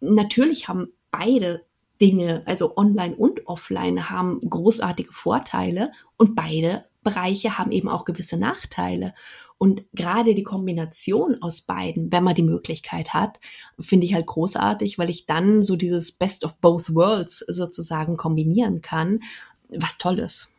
Natürlich 0.00 0.68
haben 0.68 0.88
beide 1.10 1.64
Dinge, 2.04 2.42
also 2.44 2.76
online 2.76 3.16
und 3.16 3.46
offline, 3.46 4.10
haben 4.10 4.38
großartige 4.42 5.10
Vorteile 5.10 5.90
und 6.18 6.34
beide 6.34 6.84
Bereiche 7.02 7.56
haben 7.56 7.72
eben 7.72 7.88
auch 7.88 8.04
gewisse 8.04 8.36
Nachteile. 8.36 9.14
Und 9.56 9.86
gerade 9.94 10.34
die 10.34 10.42
Kombination 10.42 11.40
aus 11.40 11.62
beiden, 11.62 12.12
wenn 12.12 12.22
man 12.22 12.34
die 12.34 12.42
Möglichkeit 12.42 13.14
hat, 13.14 13.40
finde 13.80 14.04
ich 14.04 14.12
halt 14.12 14.26
großartig, 14.26 14.98
weil 14.98 15.08
ich 15.08 15.24
dann 15.24 15.62
so 15.62 15.76
dieses 15.76 16.12
Best 16.12 16.44
of 16.44 16.58
both 16.58 16.94
worlds 16.94 17.38
sozusagen 17.38 18.18
kombinieren 18.18 18.82
kann, 18.82 19.20
was 19.70 19.96
toll 19.96 20.18
ist. 20.18 20.53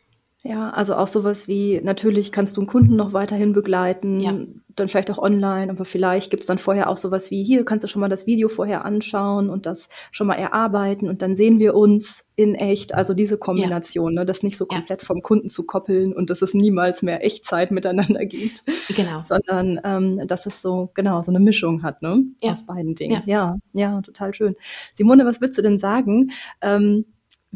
Ja, 0.48 0.70
also 0.70 0.96
auch 0.96 1.08
sowas 1.08 1.48
wie, 1.48 1.82
natürlich 1.84 2.32
kannst 2.32 2.56
du 2.56 2.62
einen 2.62 2.68
Kunden 2.68 2.96
noch 2.96 3.14
weiterhin 3.14 3.54
begleiten, 3.54 4.20
ja. 4.20 4.32
dann 4.76 4.88
vielleicht 4.88 5.10
auch 5.10 5.18
online, 5.18 5.72
aber 5.72 5.86
vielleicht 5.86 6.30
gibt's 6.30 6.46
dann 6.46 6.60
vorher 6.60 6.88
auch 6.92 6.98
sowas 6.98 7.32
wie, 7.32 7.44
hier 7.44 7.66
kannst 7.66 7.84
du 7.84 7.88
schon 7.88 8.00
mal 8.00 8.10
das 8.10 8.28
Video 8.28 8.48
vorher 8.48 8.86
anschauen 8.86 9.50
und 9.50 9.66
das 9.66 9.90
schon 10.12 10.28
mal 10.28 10.36
erarbeiten 10.36 11.10
und 11.10 11.24
dann 11.24 11.36
sehen 11.36 11.58
wir 11.58 11.74
uns 11.74 12.28
in 12.36 12.54
echt. 12.54 12.94
Also 12.94 13.16
diese 13.16 13.40
Kombination, 13.40 14.14
ja. 14.14 14.20
ne, 14.20 14.26
das 14.28 14.44
nicht 14.44 14.58
so 14.58 14.68
komplett 14.68 15.02
ja. 15.02 15.06
vom 15.08 15.24
Kunden 15.24 15.50
zu 15.50 15.66
koppeln 15.66 16.14
und 16.14 16.30
dass 16.30 16.44
es 16.44 16.54
niemals 16.54 17.02
mehr 17.02 17.26
Echtzeit 17.26 17.72
miteinander 17.72 18.26
gibt. 18.26 18.64
Genau. 18.96 19.24
Sondern 19.24 19.80
ähm, 19.84 20.28
dass 20.28 20.46
es 20.46 20.62
so, 20.62 20.92
genau, 20.94 21.22
so 21.22 21.32
eine 21.32 21.40
Mischung 21.40 21.82
hat, 21.82 22.04
ne? 22.04 22.24
Aus 22.44 22.68
beiden 22.68 22.94
Dingen. 22.94 23.24
Ja. 23.26 23.58
ja, 23.74 24.02
total 24.02 24.34
schön. 24.36 24.56
Simone, 24.94 25.26
was 25.26 25.42
würdest 25.42 25.58
du 25.58 25.64
denn 25.64 25.80
sagen? 25.80 26.30
Ähm, 26.62 27.06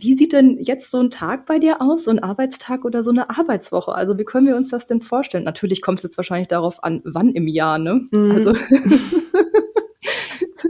wie 0.01 0.15
sieht 0.15 0.33
denn 0.33 0.57
jetzt 0.59 0.91
so 0.91 0.99
ein 0.99 1.09
Tag 1.09 1.45
bei 1.45 1.59
dir 1.59 1.81
aus, 1.81 2.05
so 2.05 2.11
ein 2.11 2.19
Arbeitstag 2.19 2.85
oder 2.85 3.03
so 3.03 3.11
eine 3.11 3.29
Arbeitswoche? 3.29 3.93
Also 3.93 4.17
wie 4.17 4.25
können 4.25 4.47
wir 4.47 4.55
uns 4.55 4.69
das 4.69 4.85
denn 4.85 5.01
vorstellen? 5.01 5.43
Natürlich 5.43 5.81
kommt 5.81 5.99
es 5.99 6.03
jetzt 6.03 6.17
wahrscheinlich 6.17 6.47
darauf 6.47 6.83
an, 6.83 7.01
wann 7.05 7.29
im 7.29 7.47
Jahr, 7.47 7.77
ne? 7.77 8.07
Mhm. 8.11 8.31
Also 8.31 8.53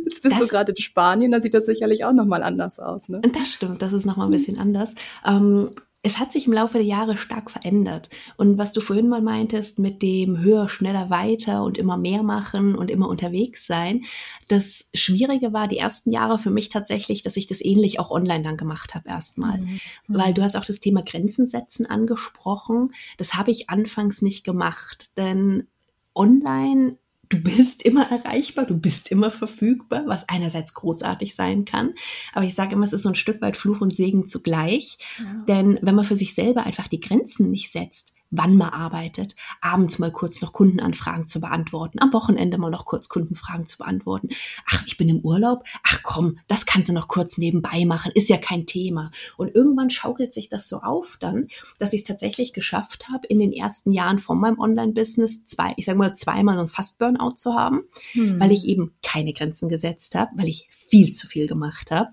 jetzt 0.05 0.23
bist 0.23 0.35
das, 0.35 0.39
du 0.39 0.47
gerade 0.47 0.71
in 0.71 0.77
Spanien, 0.77 1.31
da 1.31 1.41
sieht 1.41 1.53
das 1.53 1.65
sicherlich 1.65 2.05
auch 2.05 2.13
nochmal 2.13 2.43
anders 2.43 2.79
aus, 2.79 3.09
ne? 3.09 3.21
Das 3.33 3.53
stimmt, 3.53 3.81
das 3.81 3.93
ist 3.93 4.05
nochmal 4.05 4.27
ein 4.27 4.31
bisschen 4.31 4.57
anders. 4.57 4.95
Ähm, 5.25 5.71
es 6.01 6.17
hat 6.17 6.31
sich 6.31 6.47
im 6.47 6.53
Laufe 6.53 6.77
der 6.77 6.87
Jahre 6.87 7.17
stark 7.17 7.51
verändert. 7.51 8.09
Und 8.37 8.57
was 8.57 8.71
du 8.71 8.79
vorhin 8.79 9.09
mal 9.09 9.21
meintest 9.21 9.79
mit 9.79 10.01
dem 10.01 10.39
höher, 10.39 10.69
schneller, 10.69 11.09
weiter 11.09 11.63
und 11.63 11.77
immer 11.77 11.97
mehr 11.97 12.23
machen 12.23 12.75
und 12.75 12.89
immer 12.89 13.09
unterwegs 13.09 13.67
sein, 13.67 14.05
das 14.47 14.89
Schwierige 14.93 15.51
war 15.51 15.67
die 15.67 15.77
ersten 15.77 16.11
Jahre 16.11 16.39
für 16.39 16.51
mich 16.51 16.69
tatsächlich, 16.69 17.21
dass 17.21 17.35
ich 17.35 17.47
das 17.47 17.59
ähnlich 17.59 17.99
auch 17.99 18.11
online 18.11 18.43
dann 18.43 18.55
gemacht 18.55 18.95
habe 18.95 19.09
erstmal. 19.09 19.57
Mhm. 19.57 19.79
Weil 20.07 20.33
du 20.33 20.41
hast 20.41 20.55
auch 20.55 20.65
das 20.65 20.79
Thema 20.79 21.01
Grenzen 21.01 21.47
setzen 21.47 21.85
angesprochen. 21.85 22.93
Das 23.17 23.33
habe 23.33 23.51
ich 23.51 23.69
anfangs 23.69 24.21
nicht 24.21 24.45
gemacht, 24.45 25.17
denn 25.17 25.67
online 26.15 26.97
du 27.29 27.37
bist 27.37 27.83
immer 27.83 28.09
erreichbar, 28.11 28.65
du 28.65 28.79
bist 28.79 29.11
immer 29.11 29.31
verfügbar, 29.31 30.03
was 30.07 30.27
einerseits 30.27 30.73
großartig 30.73 31.35
sein 31.35 31.63
kann. 31.65 31.93
Aber 32.33 32.45
ich 32.45 32.55
sage 32.55 32.73
immer, 32.73 32.85
es 32.85 32.93
ist 32.93 33.03
so 33.03 33.09
ein 33.09 33.15
Stück 33.15 33.41
weit 33.41 33.55
Fluch 33.55 33.81
und 33.81 33.95
Segen 33.95 34.27
zugleich. 34.27 34.97
Ja. 35.19 35.43
Denn 35.47 35.79
wenn 35.81 35.95
man 35.95 36.05
für 36.05 36.15
sich 36.15 36.33
selber 36.33 36.63
einfach 36.63 36.87
die 36.87 36.99
Grenzen 36.99 37.49
nicht 37.51 37.71
setzt, 37.71 38.13
wann 38.31 38.55
man 38.55 38.69
arbeitet, 38.69 39.35
abends 39.61 39.99
mal 39.99 40.11
kurz 40.11 40.41
noch 40.41 40.53
Kundenanfragen 40.53 41.27
zu 41.27 41.39
beantworten, 41.39 41.99
am 41.99 42.13
Wochenende 42.13 42.57
mal 42.57 42.69
noch 42.69 42.85
kurz 42.85 43.09
Kundenfragen 43.09 43.65
zu 43.65 43.77
beantworten. 43.79 44.29
Ach, 44.69 44.83
ich 44.85 44.97
bin 44.97 45.09
im 45.09 45.19
Urlaub. 45.19 45.63
Ach 45.83 45.99
komm, 46.03 46.39
das 46.47 46.65
kannst 46.65 46.89
du 46.89 46.93
noch 46.93 47.07
kurz 47.07 47.37
nebenbei 47.37 47.85
machen, 47.85 48.11
ist 48.13 48.29
ja 48.29 48.37
kein 48.37 48.65
Thema. 48.65 49.11
Und 49.37 49.53
irgendwann 49.55 49.89
schaukelt 49.89 50.33
sich 50.33 50.49
das 50.49 50.69
so 50.69 50.81
auf 50.81 51.17
dann, 51.19 51.47
dass 51.79 51.93
ich 51.93 52.01
es 52.01 52.07
tatsächlich 52.07 52.53
geschafft 52.53 53.09
habe, 53.09 53.27
in 53.27 53.39
den 53.39 53.51
ersten 53.51 53.91
Jahren 53.91 54.19
von 54.19 54.39
meinem 54.39 54.59
Online-Business 54.59 55.45
zwei, 55.45 55.73
ich 55.77 55.85
sage 55.85 55.97
mal 55.97 56.15
zweimal 56.15 56.55
so 56.55 56.61
ein 56.61 56.67
Fast-Burnout 56.67 57.35
zu 57.35 57.53
haben, 57.55 57.83
hm. 58.11 58.39
weil 58.39 58.51
ich 58.51 58.65
eben 58.65 58.93
keine 59.01 59.33
Grenzen 59.33 59.69
gesetzt 59.69 60.15
habe, 60.15 60.31
weil 60.35 60.47
ich 60.47 60.67
viel 60.71 61.11
zu 61.11 61.27
viel 61.27 61.47
gemacht 61.47 61.91
habe. 61.91 62.11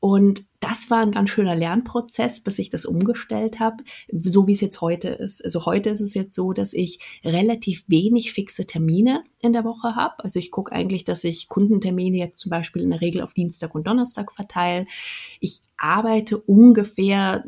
Und 0.00 0.42
das 0.60 0.90
war 0.90 1.00
ein 1.00 1.10
ganz 1.10 1.30
schöner 1.30 1.54
Lernprozess, 1.54 2.40
bis 2.40 2.58
ich 2.58 2.70
das 2.70 2.84
umgestellt 2.84 3.60
habe, 3.60 3.82
so 4.22 4.46
wie 4.46 4.52
es 4.52 4.60
jetzt 4.60 4.80
heute 4.80 5.08
ist. 5.08 5.44
Also 5.44 5.64
heute 5.64 5.90
ist 5.90 6.00
es 6.00 6.14
jetzt 6.14 6.34
so, 6.34 6.52
dass 6.52 6.72
ich 6.74 7.00
relativ 7.24 7.84
wenig 7.88 8.32
fixe 8.32 8.66
Termine 8.66 9.24
in 9.40 9.52
der 9.52 9.64
Woche 9.64 9.96
habe. 9.96 10.22
Also 10.22 10.38
ich 10.38 10.50
gucke 10.50 10.72
eigentlich, 10.72 11.04
dass 11.04 11.24
ich 11.24 11.48
Kundentermine 11.48 12.18
jetzt 12.18 12.38
zum 12.38 12.50
Beispiel 12.50 12.82
in 12.82 12.90
der 12.90 13.00
Regel 13.00 13.22
auf 13.22 13.32
Dienstag 13.32 13.74
und 13.74 13.86
Donnerstag 13.86 14.32
verteile. 14.32 14.86
Ich 15.40 15.62
arbeite 15.76 16.38
ungefähr 16.38 17.44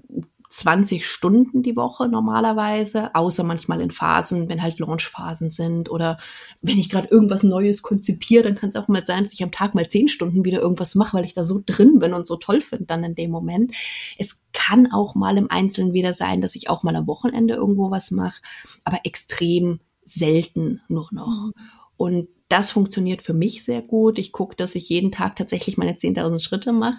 20 0.48 1.06
Stunden 1.06 1.62
die 1.62 1.76
Woche 1.76 2.08
normalerweise, 2.08 3.14
außer 3.14 3.44
manchmal 3.44 3.80
in 3.80 3.90
Phasen, 3.90 4.48
wenn 4.48 4.62
halt 4.62 4.78
Launchphasen 4.78 5.50
sind 5.50 5.90
oder 5.90 6.18
wenn 6.62 6.78
ich 6.78 6.88
gerade 6.88 7.08
irgendwas 7.08 7.42
Neues 7.42 7.82
konzipiere, 7.82 8.42
dann 8.42 8.54
kann 8.54 8.70
es 8.70 8.76
auch 8.76 8.88
mal 8.88 9.04
sein, 9.04 9.24
dass 9.24 9.34
ich 9.34 9.42
am 9.42 9.52
Tag 9.52 9.74
mal 9.74 9.88
10 9.88 10.08
Stunden 10.08 10.44
wieder 10.44 10.60
irgendwas 10.60 10.94
mache, 10.94 11.16
weil 11.16 11.26
ich 11.26 11.34
da 11.34 11.44
so 11.44 11.62
drin 11.64 11.98
bin 11.98 12.14
und 12.14 12.26
so 12.26 12.36
toll 12.36 12.62
finde 12.62 12.86
dann 12.86 13.04
in 13.04 13.14
dem 13.14 13.30
Moment. 13.30 13.72
Es 14.16 14.42
kann 14.52 14.90
auch 14.90 15.14
mal 15.14 15.36
im 15.36 15.50
Einzelnen 15.50 15.92
wieder 15.92 16.14
sein, 16.14 16.40
dass 16.40 16.54
ich 16.54 16.70
auch 16.70 16.82
mal 16.82 16.96
am 16.96 17.06
Wochenende 17.06 17.54
irgendwo 17.54 17.90
was 17.90 18.10
mache, 18.10 18.40
aber 18.84 19.00
extrem 19.04 19.80
selten 20.04 20.80
nur 20.88 21.08
noch. 21.12 21.28
Mhm. 21.28 21.52
Und 21.98 22.28
das 22.48 22.70
funktioniert 22.70 23.20
für 23.20 23.34
mich 23.34 23.62
sehr 23.62 23.82
gut. 23.82 24.18
Ich 24.18 24.32
gucke, 24.32 24.56
dass 24.56 24.74
ich 24.74 24.88
jeden 24.88 25.12
Tag 25.12 25.36
tatsächlich 25.36 25.76
meine 25.76 25.92
10.000 25.92 26.38
Schritte 26.42 26.72
mache. 26.72 26.98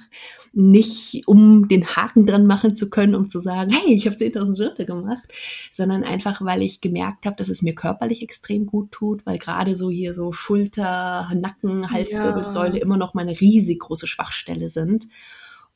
Nicht, 0.53 1.23
um 1.27 1.67
den 1.67 1.87
Haken 1.87 2.27
dran 2.27 2.45
machen 2.45 2.75
zu 2.75 2.89
können, 2.89 3.15
um 3.15 3.29
zu 3.29 3.39
sagen, 3.39 3.71
hey, 3.71 3.95
ich 3.95 4.05
habe 4.05 4.15
10.000 4.15 4.55
Schritte 4.55 4.85
gemacht, 4.85 5.27
sondern 5.71 6.03
einfach, 6.03 6.43
weil 6.43 6.61
ich 6.61 6.81
gemerkt 6.81 7.25
habe, 7.25 7.35
dass 7.35 7.49
es 7.49 7.63
mir 7.63 7.73
körperlich 7.73 8.21
extrem 8.21 8.67
gut 8.67 8.91
tut, 8.91 9.25
weil 9.25 9.39
gerade 9.39 9.75
so 9.75 9.89
hier 9.89 10.13
so 10.13 10.31
Schulter, 10.31 11.31
Nacken, 11.33 11.89
Halswirbelsäule 11.89 12.77
ja. 12.77 12.83
immer 12.83 12.97
noch 12.97 13.15
meine 13.15 13.39
riesig 13.39 13.79
große 13.79 14.05
Schwachstelle 14.07 14.69
sind 14.69 15.07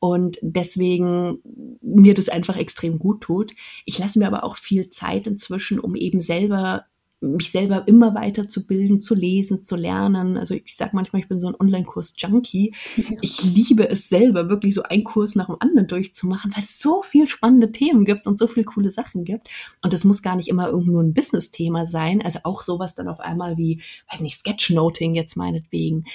und 0.04 0.38
deswegen 0.42 1.40
mir 1.82 2.14
das 2.14 2.28
einfach 2.28 2.58
extrem 2.58 3.00
gut 3.00 3.22
tut. 3.22 3.54
Ich 3.86 3.98
lasse 3.98 4.20
mir 4.20 4.28
aber 4.28 4.44
auch 4.44 4.58
viel 4.58 4.90
Zeit 4.90 5.28
inzwischen, 5.28 5.80
um 5.80 5.96
eben 5.96 6.20
selber 6.20 6.86
mich 7.24 7.52
selber 7.52 7.88
immer 7.88 8.14
weiter 8.16 8.50
zu 8.50 8.68
bilden, 8.68 9.02
zu 9.02 9.16
lesen, 9.16 9.64
zu 9.64 9.76
lernen. 9.76 10.38
Also 10.38 10.54
ich 10.54 10.76
sage 10.76 10.92
manchmal, 10.94 11.22
ich 11.22 11.28
bin 11.28 11.40
so 11.40 11.48
ein 11.48 11.56
Online-Kurs-Junkie. 11.60 12.76
Ich 13.22 13.44
liebe 13.44 13.90
es 13.90 14.10
selber, 14.10 14.50
wirklich 14.50 14.74
so 14.74 14.84
einen 14.84 15.04
Kurs 15.04 15.36
nach 15.36 15.48
dem 15.48 15.56
anderen 15.60 15.88
durchzumachen, 15.88 16.52
weil 16.54 16.64
es 16.64 16.80
so 16.80 17.02
viel 17.02 17.28
spannende 17.28 17.72
Themen 17.72 18.06
gibt 18.06 18.28
und 18.28 18.38
so 18.38 18.48
viele 18.48 18.66
coole 18.66 18.92
Sachen 18.92 19.24
gibt. 19.24 19.48
Und 19.82 19.94
das 19.94 20.04
muss 20.04 20.22
gar 20.22 20.36
nicht 20.36 20.50
immer 20.50 20.68
irgendwo 20.68 21.00
ein 21.00 21.14
Business-Thema 21.14 21.88
sein. 21.88 22.22
Also 22.22 22.40
auch 22.44 22.62
sowas 22.62 22.94
dann 22.94 23.08
auf 23.08 23.20
einmal 23.20 23.58
wie, 23.58 23.82
weiß 24.12 24.22
nicht, 24.22 24.38
Sketchnoting 24.38 25.16
jetzt 25.16 25.38
meinetwegen, 25.38 26.06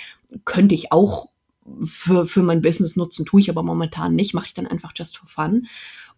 könnte 0.44 0.74
ich 0.74 0.92
auch 0.92 1.28
für, 1.82 2.26
für 2.26 2.42
mein 2.42 2.62
Business 2.62 2.96
nutzen, 2.96 3.24
tue 3.24 3.40
ich 3.40 3.50
aber 3.50 3.62
momentan 3.62 4.14
nicht, 4.14 4.34
mache 4.34 4.46
ich 4.46 4.54
dann 4.54 4.66
einfach 4.66 4.92
just 4.94 5.18
for 5.18 5.28
fun. 5.28 5.66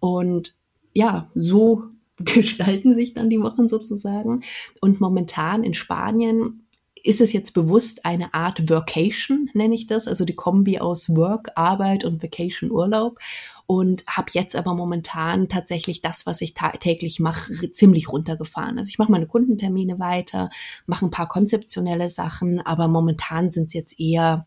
Und 0.00 0.56
ja, 0.92 1.30
so 1.34 1.84
gestalten 2.24 2.94
sich 2.94 3.14
dann 3.14 3.30
die 3.30 3.40
Wochen 3.40 3.68
sozusagen. 3.68 4.42
Und 4.80 5.00
momentan 5.00 5.64
in 5.64 5.74
Spanien 5.74 6.66
ist 7.02 7.20
es 7.20 7.32
jetzt 7.32 7.52
bewusst 7.52 8.04
eine 8.04 8.34
Art 8.34 8.68
Workation, 8.68 9.48
nenne 9.54 9.74
ich 9.74 9.86
das, 9.86 10.06
also 10.06 10.26
die 10.26 10.34
Kombi 10.34 10.78
aus 10.78 11.16
Work, 11.16 11.52
Arbeit 11.54 12.04
und 12.04 12.22
Vacation, 12.22 12.70
Urlaub 12.70 13.18
und 13.66 14.04
habe 14.06 14.30
jetzt 14.32 14.54
aber 14.54 14.74
momentan 14.74 15.48
tatsächlich 15.48 16.02
das, 16.02 16.26
was 16.26 16.42
ich 16.42 16.54
täglich 16.80 17.20
mache, 17.20 17.72
ziemlich 17.72 18.10
runtergefahren. 18.10 18.78
Also 18.78 18.90
ich 18.90 18.98
mache 18.98 19.12
meine 19.12 19.26
Kundentermine 19.26 19.98
weiter, 19.98 20.50
mache 20.86 21.06
ein 21.06 21.10
paar 21.10 21.28
konzeptionelle 21.28 22.10
Sachen, 22.10 22.60
aber 22.60 22.88
momentan 22.88 23.50
sind 23.50 23.68
es 23.68 23.74
jetzt 23.74 24.00
eher 24.00 24.46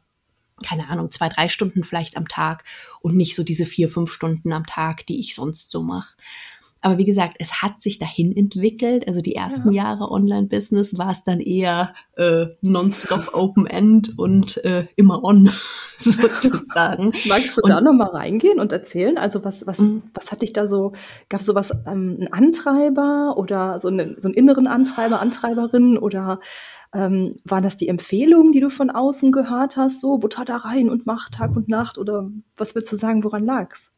keine 0.64 0.88
Ahnung, 0.88 1.12
zwei, 1.12 1.30
drei 1.30 1.50
Stunden 1.50 1.84
vielleicht 1.84 2.16
am 2.16 2.28
Tag 2.28 2.64
und 3.02 3.16
nicht 3.18 3.36
so 3.36 3.44
diese 3.44 3.66
vier, 3.66 3.90
fünf 3.90 4.12
Stunden 4.12 4.54
am 4.54 4.66
Tag, 4.66 5.06
die 5.08 5.20
ich 5.20 5.36
sonst 5.36 5.72
so 5.72 5.82
mache. 5.82 6.16
Aber 6.84 6.98
wie 6.98 7.06
gesagt, 7.06 7.38
es 7.40 7.62
hat 7.62 7.82
sich 7.82 7.98
dahin 7.98 8.36
entwickelt. 8.36 9.08
Also 9.08 9.22
die 9.22 9.36
ersten 9.36 9.72
ja. 9.72 9.84
Jahre 9.84 10.12
Online-Business 10.12 10.98
war 10.98 11.12
es 11.12 11.24
dann 11.24 11.40
eher 11.40 11.96
äh, 12.18 12.48
nonstop 12.60 13.34
Open-End 13.34 14.20
und 14.20 14.58
äh, 14.66 14.88
immer 14.98 15.24
on, 15.24 15.50
sozusagen. 15.98 17.14
Magst 17.26 17.58
du 17.58 17.62
und, 17.62 17.70
da 17.70 17.80
nochmal 17.80 18.10
reingehen 18.10 18.60
und 18.60 18.74
erzählen? 18.74 19.18
Also 19.18 19.46
was, 19.46 19.66
was, 19.66 19.80
mhm. 19.80 20.04
was 20.14 20.34
hat 20.34 20.42
dich 20.42 20.52
da 20.52 20.68
so, 20.68 20.92
gab 21.30 21.40
es 21.40 21.46
sowas, 21.46 21.72
ähm, 21.88 22.18
einen 22.20 22.34
Antreiber 22.34 23.36
oder 23.38 23.80
so, 23.80 23.88
eine, 23.88 24.16
so 24.20 24.28
einen 24.28 24.36
inneren 24.36 24.68
Antreiber, 24.68 25.22
Antreiberin 25.22 25.98
oder 25.98 26.42
ähm, 26.94 27.34
waren 27.46 27.64
das 27.64 27.78
die 27.78 27.88
Empfehlungen, 27.88 28.52
die 28.52 28.60
du 28.60 28.70
von 28.70 28.90
außen 28.90 29.32
gehört 29.32 29.78
hast, 29.78 30.02
so 30.02 30.18
Butter 30.18 30.44
da 30.44 30.58
rein 30.58 30.90
und 30.90 31.06
mach 31.06 31.30
Tag 31.30 31.56
und 31.56 31.70
Nacht 31.70 31.98
oder 31.98 32.30
was 32.58 32.76
willst 32.76 32.92
du 32.92 32.98
sagen, 32.98 33.24
woran 33.24 33.46
lag's? 33.46 33.94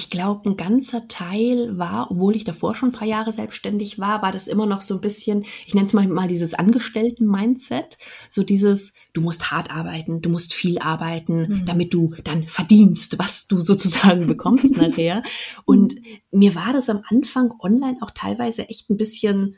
Ich 0.00 0.08
glaube, 0.08 0.48
ein 0.48 0.56
ganzer 0.56 1.08
Teil 1.08 1.76
war, 1.76 2.10
obwohl 2.10 2.34
ich 2.34 2.44
davor 2.44 2.74
schon 2.74 2.90
drei 2.90 3.04
Jahre 3.04 3.34
selbstständig 3.34 3.98
war, 3.98 4.22
war 4.22 4.32
das 4.32 4.48
immer 4.48 4.64
noch 4.64 4.80
so 4.80 4.94
ein 4.94 5.02
bisschen, 5.02 5.44
ich 5.66 5.74
nenne 5.74 5.88
es 5.88 5.92
mal, 5.92 6.08
mal 6.08 6.26
dieses 6.26 6.54
Angestellten-Mindset. 6.54 7.98
So 8.30 8.42
dieses, 8.42 8.94
du 9.12 9.20
musst 9.20 9.50
hart 9.50 9.70
arbeiten, 9.70 10.22
du 10.22 10.30
musst 10.30 10.54
viel 10.54 10.78
arbeiten, 10.78 11.40
mhm. 11.40 11.64
damit 11.66 11.92
du 11.92 12.14
dann 12.24 12.48
verdienst, 12.48 13.18
was 13.18 13.46
du 13.46 13.60
sozusagen 13.60 14.26
bekommst 14.26 14.74
nachher. 14.78 15.22
Und 15.66 15.96
mir 16.30 16.54
war 16.54 16.72
das 16.72 16.88
am 16.88 17.02
Anfang 17.06 17.52
online 17.60 17.98
auch 18.00 18.12
teilweise 18.12 18.70
echt 18.70 18.88
ein 18.88 18.96
bisschen 18.96 19.56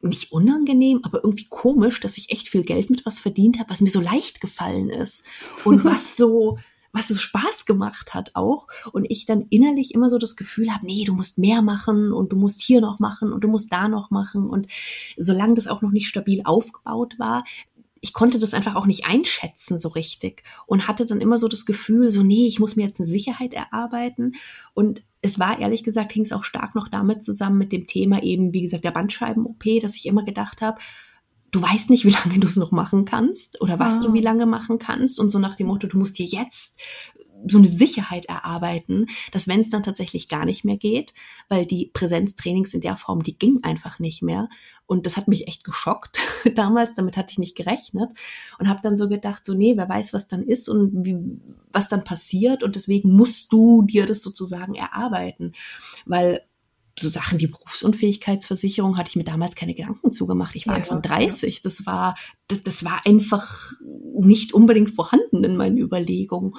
nicht 0.00 0.32
unangenehm, 0.32 1.00
aber 1.02 1.22
irgendwie 1.22 1.48
komisch, 1.50 2.00
dass 2.00 2.16
ich 2.16 2.30
echt 2.30 2.48
viel 2.48 2.64
Geld 2.64 2.88
mit 2.88 3.04
was 3.04 3.20
verdient 3.20 3.58
habe, 3.58 3.68
was 3.68 3.82
mir 3.82 3.90
so 3.90 4.00
leicht 4.00 4.40
gefallen 4.40 4.88
ist 4.88 5.22
und 5.66 5.84
was 5.84 6.16
so 6.16 6.56
was 6.92 7.08
so 7.08 7.14
Spaß 7.14 7.66
gemacht 7.66 8.14
hat 8.14 8.30
auch. 8.34 8.68
Und 8.92 9.06
ich 9.10 9.26
dann 9.26 9.42
innerlich 9.50 9.94
immer 9.94 10.10
so 10.10 10.18
das 10.18 10.36
Gefühl 10.36 10.72
habe, 10.72 10.86
nee, 10.86 11.04
du 11.04 11.14
musst 11.14 11.38
mehr 11.38 11.62
machen 11.62 12.12
und 12.12 12.32
du 12.32 12.36
musst 12.36 12.62
hier 12.62 12.80
noch 12.80 12.98
machen 12.98 13.32
und 13.32 13.42
du 13.42 13.48
musst 13.48 13.72
da 13.72 13.88
noch 13.88 14.10
machen. 14.10 14.48
Und 14.48 14.66
solange 15.16 15.54
das 15.54 15.66
auch 15.66 15.82
noch 15.82 15.92
nicht 15.92 16.08
stabil 16.08 16.42
aufgebaut 16.44 17.18
war, 17.18 17.44
ich 18.00 18.12
konnte 18.12 18.38
das 18.38 18.54
einfach 18.54 18.76
auch 18.76 18.86
nicht 18.86 19.06
einschätzen 19.06 19.78
so 19.80 19.88
richtig 19.88 20.44
und 20.66 20.86
hatte 20.86 21.06
dann 21.06 21.20
immer 21.20 21.38
so 21.38 21.48
das 21.48 21.66
Gefühl, 21.66 22.10
so 22.10 22.22
nee, 22.22 22.46
ich 22.46 22.60
muss 22.60 22.76
mir 22.76 22.84
jetzt 22.86 23.00
eine 23.00 23.08
Sicherheit 23.08 23.54
erarbeiten. 23.54 24.34
Und 24.74 25.02
es 25.22 25.38
war 25.38 25.58
ehrlich 25.58 25.82
gesagt, 25.82 26.12
hing 26.12 26.22
es 26.22 26.32
auch 26.32 26.44
stark 26.44 26.74
noch 26.74 26.88
damit 26.88 27.24
zusammen 27.24 27.58
mit 27.58 27.72
dem 27.72 27.86
Thema 27.86 28.22
eben, 28.22 28.52
wie 28.52 28.62
gesagt, 28.62 28.84
der 28.84 28.92
Bandscheiben-OP, 28.92 29.80
dass 29.80 29.96
ich 29.96 30.06
immer 30.06 30.24
gedacht 30.24 30.62
habe, 30.62 30.78
du 31.56 31.62
weißt 31.62 31.88
nicht, 31.90 32.04
wie 32.04 32.10
lange 32.10 32.38
du 32.38 32.46
es 32.46 32.56
noch 32.56 32.70
machen 32.70 33.04
kannst 33.04 33.60
oder 33.62 33.78
was 33.78 33.98
ah. 33.98 34.02
du 34.02 34.12
wie 34.12 34.20
lange 34.20 34.46
machen 34.46 34.78
kannst 34.78 35.18
und 35.18 35.30
so 35.30 35.38
nach 35.38 35.56
dem 35.56 35.68
Motto, 35.68 35.86
du 35.86 35.96
musst 35.96 36.18
dir 36.18 36.26
jetzt 36.26 36.78
so 37.48 37.58
eine 37.58 37.66
Sicherheit 37.66 38.26
erarbeiten, 38.26 39.06
dass 39.30 39.46
wenn 39.46 39.60
es 39.60 39.70
dann 39.70 39.82
tatsächlich 39.82 40.28
gar 40.28 40.44
nicht 40.44 40.64
mehr 40.64 40.76
geht, 40.76 41.14
weil 41.48 41.66
die 41.66 41.90
Präsenztrainings 41.92 42.74
in 42.74 42.80
der 42.80 42.96
Form, 42.96 43.22
die 43.22 43.38
ging 43.38 43.60
einfach 43.62 43.98
nicht 43.98 44.22
mehr 44.22 44.48
und 44.86 45.06
das 45.06 45.16
hat 45.16 45.28
mich 45.28 45.46
echt 45.46 45.64
geschockt 45.64 46.18
damals, 46.54 46.94
damit 46.94 47.16
hatte 47.16 47.32
ich 47.32 47.38
nicht 47.38 47.56
gerechnet 47.56 48.10
und 48.58 48.68
habe 48.68 48.80
dann 48.82 48.96
so 48.96 49.08
gedacht, 49.08 49.46
so 49.46 49.54
nee, 49.54 49.76
wer 49.76 49.88
weiß, 49.88 50.12
was 50.12 50.28
dann 50.28 50.42
ist 50.42 50.68
und 50.68 51.04
wie, 51.04 51.16
was 51.72 51.88
dann 51.88 52.04
passiert 52.04 52.62
und 52.62 52.74
deswegen 52.76 53.12
musst 53.12 53.52
du 53.52 53.82
dir 53.82 54.06
das 54.06 54.22
sozusagen 54.22 54.74
erarbeiten, 54.74 55.52
weil 56.04 56.42
so 56.98 57.08
Sachen 57.08 57.40
wie 57.40 57.46
Berufsunfähigkeitsversicherung 57.46 58.96
hatte 58.96 59.10
ich 59.10 59.16
mir 59.16 59.24
damals 59.24 59.54
keine 59.54 59.74
Gedanken 59.74 60.12
zugemacht. 60.12 60.54
Ich 60.56 60.66
war 60.66 60.74
ja, 60.74 60.80
Anfang 60.82 61.02
30. 61.02 61.60
Das 61.62 61.84
war, 61.86 62.16
das, 62.48 62.62
das 62.62 62.84
war 62.84 63.02
einfach 63.04 63.72
nicht 64.18 64.54
unbedingt 64.54 64.90
vorhanden 64.90 65.44
in 65.44 65.56
meinen 65.56 65.76
Überlegungen. 65.76 66.54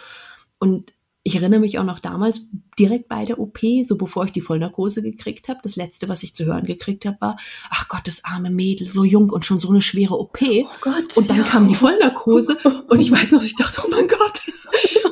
Und 0.59 0.93
ich 1.27 1.35
erinnere 1.35 1.59
mich 1.59 1.77
auch 1.77 1.83
noch 1.83 1.99
damals 1.99 2.47
direkt 2.79 3.09
bei 3.09 3.25
der 3.25 3.37
OP, 3.39 3.59
so 3.83 3.97
bevor 3.97 4.25
ich 4.25 4.31
die 4.31 4.39
Vollnarkose 4.39 5.01
gekriegt 5.01 5.49
habe. 5.49 5.59
Das 5.61 5.75
letzte, 5.75 6.07
was 6.07 6.23
ich 6.23 6.35
zu 6.35 6.45
hören 6.45 6.65
gekriegt 6.65 7.05
habe, 7.05 7.17
war, 7.19 7.37
ach 7.69 7.89
Gott, 7.89 8.01
das 8.05 8.23
arme 8.23 8.49
Mädel, 8.49 8.87
so 8.87 9.03
jung 9.03 9.29
und 9.31 9.43
schon 9.43 9.59
so 9.59 9.69
eine 9.69 9.81
schwere 9.81 10.17
OP. 10.17 10.39
Oh 10.41 10.67
Gott, 10.79 11.17
und 11.17 11.29
dann 11.29 11.39
ja. 11.39 11.43
kam 11.43 11.67
die 11.67 11.75
Vollnarkose 11.75 12.57
und 12.87 13.01
ich 13.01 13.11
weiß 13.11 13.31
noch, 13.31 13.43
ich 13.43 13.55
dachte, 13.55 13.81
oh 13.85 13.89
mein 13.89 14.07
Gott. 14.07 14.41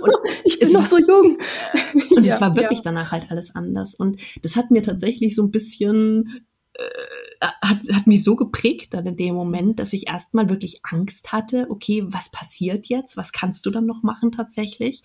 Und 0.05 0.29
ich 0.43 0.59
bin 0.59 0.71
noch 0.71 0.85
so 0.85 0.97
jung. 0.97 1.37
Und 2.15 2.25
es 2.25 2.41
war 2.41 2.55
wirklich 2.55 2.79
ja. 2.79 2.85
danach 2.85 3.11
halt 3.11 3.29
alles 3.31 3.55
anders. 3.55 3.95
Und 3.95 4.21
das 4.41 4.55
hat 4.55 4.71
mir 4.71 4.81
tatsächlich 4.81 5.35
so 5.35 5.43
ein 5.43 5.51
bisschen 5.51 6.45
äh, 6.73 7.47
hat, 7.61 7.79
hat 7.91 8.07
mich 8.07 8.23
so 8.23 8.35
geprägt 8.35 8.93
dann 8.93 9.05
in 9.05 9.17
dem 9.17 9.35
Moment, 9.35 9.79
dass 9.79 9.93
ich 9.93 10.07
erstmal 10.07 10.49
wirklich 10.49 10.81
Angst 10.83 11.31
hatte, 11.31 11.67
okay, 11.69 12.03
was 12.07 12.29
passiert 12.29 12.87
jetzt? 12.87 13.17
Was 13.17 13.31
kannst 13.31 13.65
du 13.65 13.71
dann 13.71 13.85
noch 13.85 14.03
machen 14.03 14.31
tatsächlich? 14.31 15.03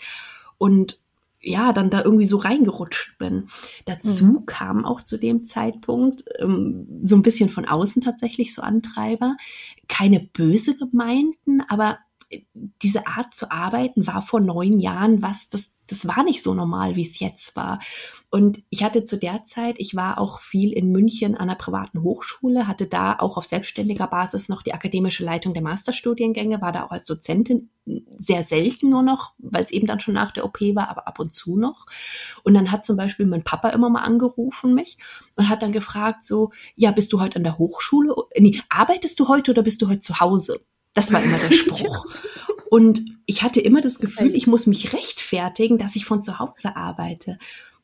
Und 0.59 1.01
ja, 1.43 1.73
dann 1.73 1.89
da 1.89 2.03
irgendwie 2.03 2.27
so 2.27 2.37
reingerutscht 2.37 3.17
bin. 3.19 3.49
Dazu 3.87 4.25
mhm. 4.25 4.47
kam 4.47 4.85
auch 4.85 5.01
zu 5.01 5.17
dem 5.17 5.43
Zeitpunkt 5.43 6.25
ähm, 6.39 6.87
so 7.03 7.17
ein 7.17 7.23
bisschen 7.23 7.49
von 7.49 7.65
außen 7.65 8.03
tatsächlich 8.03 8.55
so 8.55 8.63
Antreiber. 8.63 9.37
Keine 9.89 10.21
böse 10.21 10.77
gemeinten, 10.77 11.63
aber 11.69 11.99
diese 12.83 13.07
Art 13.07 13.35
zu 13.35 13.51
arbeiten 13.51 14.07
war 14.07 14.23
vor 14.23 14.41
neun 14.41 14.79
Jahren 14.79 15.23
was, 15.23 15.49
das, 15.49 15.73
das 15.87 16.07
war 16.07 16.23
nicht 16.23 16.43
so 16.43 16.55
normal, 16.55 16.95
wie 16.95 17.03
es 17.03 17.19
jetzt 17.19 17.57
war. 17.57 17.81
Und 18.31 18.63
ich 18.71 18.85
hatte 18.85 19.05
zu 19.05 19.19
der 19.19 19.45
Zeit, 19.45 19.77
ich 19.79 19.97
war 19.97 20.19
auch 20.19 20.39
viel 20.39 20.73
in 20.73 20.93
München 20.93 21.35
an 21.35 21.49
einer 21.49 21.57
privaten 21.57 22.03
Hochschule, 22.03 22.69
hatte 22.69 22.87
da 22.87 23.19
auch 23.19 23.37
auf 23.37 23.47
selbstständiger 23.47 24.07
Basis 24.07 24.49
noch 24.49 24.63
die 24.63 24.73
akademische 24.73 25.25
Leitung 25.25 25.53
der 25.53 25.65
Masterstudiengänge, 25.65 26.61
war 26.61 26.71
da 26.71 26.85
auch 26.85 26.93
als 26.93 27.07
Dozentin 27.07 27.71
sehr 28.19 28.45
selten 28.45 28.91
nur 28.91 29.03
noch, 29.03 29.33
weil 29.39 29.65
es 29.65 29.73
eben 29.73 29.89
dann 29.89 29.99
schon 29.99 30.15
nach 30.15 30.31
der 30.31 30.45
OP 30.45 30.61
war, 30.61 30.89
aber 30.91 31.09
ab 31.09 31.19
und 31.19 31.35
zu 31.35 31.57
noch. 31.57 31.87
Und 32.45 32.55
dann 32.55 32.71
hat 32.71 32.87
zum 32.87 32.97
Beispiel 32.97 33.27
mein 33.27 33.43
Papa 33.43 33.71
immer 33.71 33.91
mal 33.91 34.03
angerufen 34.03 34.75
mich 34.75 34.99
und 35.37 35.49
hat 35.49 35.63
dann 35.63 35.73
gefragt 35.73 36.25
so, 36.25 36.53
ja, 36.77 36.93
bist 36.93 37.13
du 37.13 37.21
heute 37.21 37.37
an 37.37 37.45
der 37.45 37.59
Hochschule? 37.59 38.15
Nee, 38.39 38.63
arbeitest 38.69 39.19
du 39.19 39.27
heute 39.27 39.51
oder 39.51 39.63
bist 39.63 39.83
du 39.83 39.89
heute 39.89 40.01
zu 40.01 40.21
Hause? 40.21 40.61
Das 40.95 41.13
war 41.13 41.23
immer 41.23 41.39
der 41.39 41.53
Spruch. 41.53 42.07
Und 42.71 43.01
ich 43.27 43.43
hatte 43.43 43.61
immer 43.61 43.81
das 43.81 43.99
Gefühl, 43.99 44.35
ich 44.35 44.47
muss 44.47 44.67
mich 44.67 44.93
rechtfertigen, 44.93 45.79
dass 45.79 45.97
ich 45.97 46.05
von 46.05 46.23
zu 46.23 46.39
Hause 46.39 46.77
arbeite. 46.77 47.39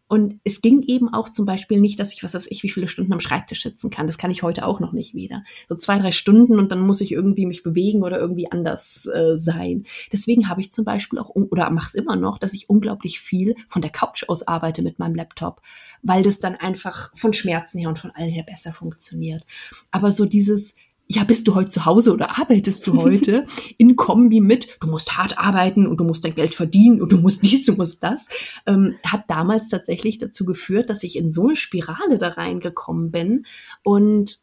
Und 0.08 0.38
es 0.44 0.60
ging 0.60 0.82
eben 0.82 1.12
auch 1.12 1.28
zum 1.28 1.46
Beispiel 1.46 1.80
nicht, 1.80 1.98
dass 1.98 2.12
ich, 2.12 2.22
was 2.22 2.34
weiß 2.34 2.46
ich, 2.50 2.62
wie 2.62 2.68
viele 2.68 2.86
Stunden 2.86 3.12
am 3.12 3.18
Schreibtisch 3.18 3.62
sitzen 3.62 3.90
kann. 3.90 4.06
Das 4.06 4.18
kann 4.18 4.30
ich 4.30 4.44
heute 4.44 4.64
auch 4.64 4.78
noch 4.78 4.92
nicht 4.92 5.14
wieder. 5.14 5.42
So 5.68 5.74
zwei, 5.74 5.98
drei 5.98 6.12
Stunden 6.12 6.60
und 6.60 6.70
dann 6.70 6.80
muss 6.80 7.00
ich 7.00 7.10
irgendwie 7.10 7.46
mich 7.46 7.64
bewegen 7.64 8.04
oder 8.04 8.18
irgendwie 8.18 8.50
anders 8.50 9.06
äh, 9.06 9.36
sein. 9.36 9.84
Deswegen 10.12 10.48
habe 10.48 10.60
ich 10.60 10.70
zum 10.70 10.84
Beispiel 10.84 11.18
auch, 11.18 11.30
oder 11.30 11.68
mache 11.70 11.88
es 11.88 11.94
immer 11.94 12.14
noch, 12.14 12.38
dass 12.38 12.54
ich 12.54 12.70
unglaublich 12.70 13.18
viel 13.18 13.56
von 13.66 13.82
der 13.82 13.90
Couch 13.90 14.24
aus 14.28 14.46
arbeite 14.46 14.82
mit 14.82 15.00
meinem 15.00 15.16
Laptop, 15.16 15.60
weil 16.02 16.22
das 16.22 16.38
dann 16.38 16.54
einfach 16.54 17.10
von 17.16 17.32
Schmerzen 17.32 17.78
her 17.78 17.88
und 17.88 17.98
von 17.98 18.12
allen 18.12 18.30
her 18.30 18.44
besser 18.44 18.72
funktioniert. 18.72 19.44
Aber 19.90 20.12
so 20.12 20.24
dieses, 20.24 20.76
ja, 21.08 21.24
bist 21.24 21.46
du 21.46 21.54
heute 21.54 21.70
zu 21.70 21.84
Hause 21.84 22.12
oder 22.12 22.38
arbeitest 22.38 22.86
du 22.86 23.00
heute 23.00 23.46
in 23.78 23.96
Kombi 23.96 24.40
mit, 24.40 24.76
du 24.80 24.88
musst 24.88 25.16
hart 25.16 25.38
arbeiten 25.38 25.86
und 25.86 25.98
du 25.98 26.04
musst 26.04 26.24
dein 26.24 26.34
Geld 26.34 26.54
verdienen 26.54 27.00
und 27.00 27.12
du 27.12 27.18
musst 27.18 27.44
dies, 27.44 27.66
du 27.66 27.74
musst 27.74 28.02
das, 28.02 28.26
ähm, 28.66 28.96
hat 29.04 29.24
damals 29.28 29.68
tatsächlich 29.68 30.18
dazu 30.18 30.44
geführt, 30.44 30.90
dass 30.90 31.02
ich 31.04 31.16
in 31.16 31.30
so 31.30 31.46
eine 31.46 31.56
Spirale 31.56 32.18
da 32.18 32.28
reingekommen 32.28 33.12
bin 33.12 33.46
und 33.84 34.38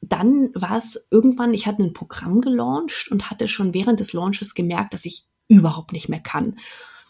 dann 0.00 0.50
war 0.54 0.78
es 0.78 1.06
irgendwann, 1.10 1.52
ich 1.52 1.66
hatte 1.66 1.82
ein 1.82 1.92
Programm 1.92 2.40
gelauncht 2.40 3.10
und 3.10 3.30
hatte 3.30 3.48
schon 3.48 3.74
während 3.74 4.00
des 4.00 4.12
Launches 4.12 4.54
gemerkt, 4.54 4.94
dass 4.94 5.04
ich 5.04 5.24
überhaupt 5.48 5.92
nicht 5.92 6.08
mehr 6.08 6.20
kann. 6.20 6.58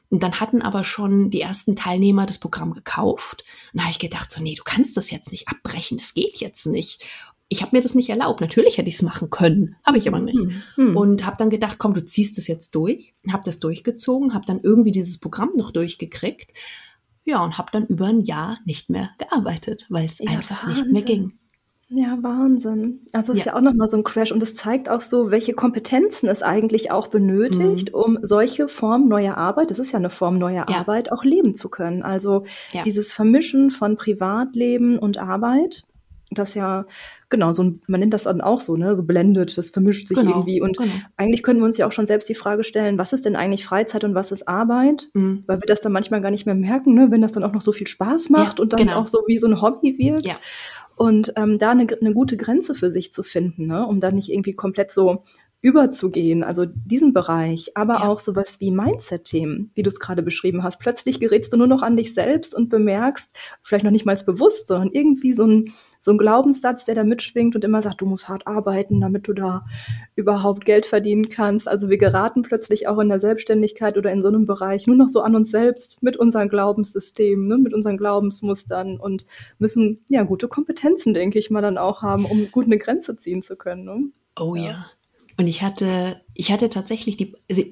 Und 0.09 0.23
dann 0.23 0.39
hatten 0.41 0.63
aber 0.63 0.85
schon 0.85 1.31
die 1.31 1.41
ersten 1.41 1.75
Teilnehmer 1.75 2.27
das 2.27 2.39
Programm 2.39 2.73
gekauft. 2.73 3.45
Und 3.73 3.79
da 3.79 3.85
habe 3.85 3.91
ich 3.91 3.99
gedacht, 3.99 4.31
so, 4.31 4.41
nee, 4.41 4.55
du 4.55 4.63
kannst 4.63 4.97
das 4.97 5.11
jetzt 5.11 5.33
nicht 5.33 5.49
abbrechen, 5.49 5.99
das 5.99 6.15
geht 6.15 6.39
jetzt 6.39 6.67
nicht 6.67 7.05
ich 7.49 7.63
habe 7.63 7.77
mir 7.77 7.83
das 7.83 7.95
nicht 7.95 8.09
erlaubt. 8.09 8.41
Natürlich 8.41 8.79
hätte 8.79 8.89
ich 8.89 8.97
es 8.97 9.03
machen 9.03 9.31
können, 9.31 9.77
habe 9.85 9.99
ich 9.99 10.09
aber 10.09 10.19
nicht. 10.19 10.41
Mhm. 10.77 10.97
Und 10.97 11.25
habe 11.25 11.37
dann 11.39 11.51
gedacht, 11.51 11.79
komm, 11.79 11.95
du 11.95 12.05
ziehst 12.05 12.39
es 12.39 12.49
jetzt 12.49 12.75
durch. 12.75 13.15
Habe 13.31 13.45
das 13.45 13.61
durchgezogen, 13.61 14.35
habe 14.35 14.45
dann 14.47 14.61
irgendwie 14.63 14.93
dieses 14.93 15.19
Programm 15.19 15.51
noch 15.55 15.71
durchgekriegt. 15.71 16.53
Ja, 17.25 17.43
und 17.45 17.59
habe 17.59 17.71
dann 17.73 17.87
über 17.87 18.07
ein 18.07 18.21
Jahr 18.21 18.59
nicht 18.65 18.91
mehr 18.91 19.11
gearbeitet, 19.19 19.87
weil 19.91 20.07
es 20.07 20.19
ja, 20.19 20.31
einfach 20.31 20.67
Wahnsinn. 20.67 20.85
nicht 20.85 20.93
mehr 20.93 21.03
ging. 21.03 21.39
Ja, 21.89 22.19
Wahnsinn. 22.21 23.07
Also 23.13 23.33
es 23.33 23.39
ja. 23.39 23.43
ist 23.43 23.47
ja 23.47 23.57
auch 23.57 23.61
nochmal 23.61 23.87
so 23.87 23.97
ein 23.97 24.03
Crash 24.03 24.33
und 24.33 24.43
es 24.43 24.55
zeigt 24.57 24.89
auch 24.89 25.01
so, 25.01 25.31
welche 25.31 25.53
Kompetenzen 25.53 26.29
es 26.29 26.43
eigentlich 26.43 26.91
auch 26.91 27.07
benötigt, 27.07 27.91
mhm. 27.93 28.01
um 28.01 28.19
solche 28.23 28.67
Form 28.67 29.07
neuer 29.07 29.37
Arbeit, 29.37 29.71
das 29.71 29.79
ist 29.79 29.93
ja 29.93 29.99
eine 30.01 30.11
Form 30.11 30.39
neuer 30.39 30.67
ja. 30.69 30.79
Arbeit, 30.79 31.13
auch 31.13 31.23
leben 31.23 31.55
zu 31.55 31.69
können. 31.69 32.03
Also 32.03 32.45
ja. 32.73 32.83
dieses 32.83 33.13
Vermischen 33.13 33.71
von 33.71 33.97
Privatleben 33.97 34.99
und 34.99 35.19
Arbeit 35.19 35.85
das 36.31 36.55
ja, 36.55 36.87
genau, 37.29 37.53
so 37.53 37.63
ein, 37.63 37.81
man 37.87 38.01
nennt 38.01 38.13
das 38.13 38.25
dann 38.25 38.41
auch 38.41 38.61
so, 38.61 38.77
ne, 38.77 38.97
so 38.97 39.05
blendet, 39.05 39.57
das 39.57 39.71
vermischt 39.71 40.09
sich 40.09 40.19
Genau, 40.19 40.39
irgendwie. 40.39 40.61
Und 40.61 40.77
genau. 40.77 40.91
eigentlich 41.17 41.43
können 41.43 41.61
wir 41.61 41.67
uns 41.67 41.77
ja 41.77 41.87
auch 41.87 41.93
schon 41.93 42.07
selbst 42.07 42.29
die 42.29 42.35
Frage 42.35 42.65
stellen, 42.65 42.99
was 42.99 43.13
ist 43.13 43.25
denn 43.25 43.37
eigentlich 43.37 43.65
Freizeit 43.65 44.03
und 44.03 44.15
was 44.15 44.33
ist 44.33 44.49
Arbeit? 44.49 45.09
Mhm. 45.15 45.45
Weil 45.47 45.61
wir 45.61 45.67
das 45.67 45.81
dann 45.81 45.93
manchmal 45.93 46.21
gar 46.21 46.31
nicht 46.33 46.45
mehr 46.47 46.57
merken, 46.57 46.95
ne, 46.95 47.11
wenn 47.11 47.23
das 47.23 47.33
dann 47.33 47.45
auch 47.45 47.53
noch 47.53 47.61
so 47.61 47.73
viel 47.73 47.87
Spaß 47.87 48.31
macht 48.31 48.59
Ja, 48.59 48.63
und 48.63 48.73
dann 48.73 48.81
genau. 48.81 48.97
auch 49.01 49.07
so 49.07 49.23
wie 49.27 49.39
so 49.39 49.47
ein 49.47 49.63
Hobby 49.63 49.99
wirkt. 49.99 50.27
Ja. 50.27 50.35
Und 50.97 51.33
ähm, 51.37 51.59
da 51.59 51.71
eine, 51.73 51.87
eine 52.01 52.15
gute 52.15 52.37
Grenze 52.37 52.75
für 52.75 52.91
sich 52.91 53.13
zu 53.13 53.23
finden, 53.23 53.67
ne, 53.67 53.87
um 53.87 54.01
dann 54.01 54.15
nicht 54.15 54.33
irgendwie 54.33 54.55
komplett 54.55 54.91
so 54.91 55.23
überzugehen, 55.63 56.45
also 56.45 56.65
diesen 56.67 57.13
Bereich, 57.13 57.73
aber 57.77 57.95
Ja. 57.95 58.09
auch 58.09 58.21
sowas 58.21 58.61
wie 58.61 58.71
Mindset-Themen, 58.71 59.71
wie 59.75 59.83
du 59.83 59.89
es 59.89 59.99
gerade 59.99 60.23
beschrieben 60.23 60.63
hast. 60.63 60.79
Plötzlich 60.79 61.19
gerätst 61.19 61.53
du 61.53 61.57
nur 61.57 61.67
noch 61.67 61.83
an 61.83 61.97
dich 61.97 62.15
selbst 62.15 62.55
und 62.55 62.69
bemerkst, 62.69 63.33
vielleicht 63.63 63.85
noch 63.85 63.91
nicht 63.91 64.05
mal 64.07 64.17
bewusst, 64.25 64.69
sondern 64.69 64.91
irgendwie 64.93 65.33
so 65.35 65.45
ein, 65.47 65.73
so 66.01 66.13
ein 66.13 66.19
Glaubenssatz, 66.19 66.85
der 66.85 66.95
da 66.95 67.03
mitschwingt 67.05 67.57
und 67.57 67.65
immer 67.65 67.83
sagt, 67.83 68.01
du 68.01 68.07
musst 68.07 68.29
hart 68.29 68.47
arbeiten, 68.47 69.01
damit 69.01 69.27
du 69.27 69.33
da 69.33 69.65
überhaupt 70.15 70.65
Geld 70.65 70.87
verdienen 70.87 71.29
kannst. 71.31 71.67
Also 71.69 71.89
wir 71.91 71.99
geraten 71.99 72.43
plötzlich 72.43 72.87
auch 72.87 72.99
in 73.01 73.09
der 73.09 73.19
Selbstständigkeit 73.21 73.97
oder 73.99 74.13
in 74.13 74.23
so 74.23 74.29
einem 74.29 74.47
Bereich 74.47 74.87
nur 74.87 74.97
noch 74.97 75.09
so 75.09 75.21
an 75.23 75.35
uns 75.35 75.51
selbst 75.51 76.03
mit 76.03 76.17
unseren 76.17 76.49
Glaubenssystemen, 76.49 77.47
ne, 77.49 77.59
mit 77.59 77.75
unseren 77.75 77.97
Glaubensmustern 77.97 78.99
und 78.99 79.27
müssen 79.59 80.05
ja 80.09 80.23
gute 80.23 80.49
Kompetenzen, 80.49 81.13
denke 81.15 81.39
ich 81.39 81.51
mal, 81.51 81.63
dann 81.63 81.79
auch 81.79 82.03
haben, 82.03 82.25
um 82.25 82.51
gut 82.53 82.67
eine 82.67 82.79
Grenze 82.79 83.17
ziehen 83.17 83.43
zu 83.43 83.57
können. 83.57 83.85
Ne? 83.85 84.01
Oh 84.39 84.55
Ja. 84.55 84.63
ja. 84.63 84.87
Und 85.37 85.47
ich 85.47 85.63
hatte, 85.63 86.21
ich 86.35 86.51
hatte 86.53 86.69
tatsächlich 86.71 87.17
die, 87.17 87.35
also 87.51 87.63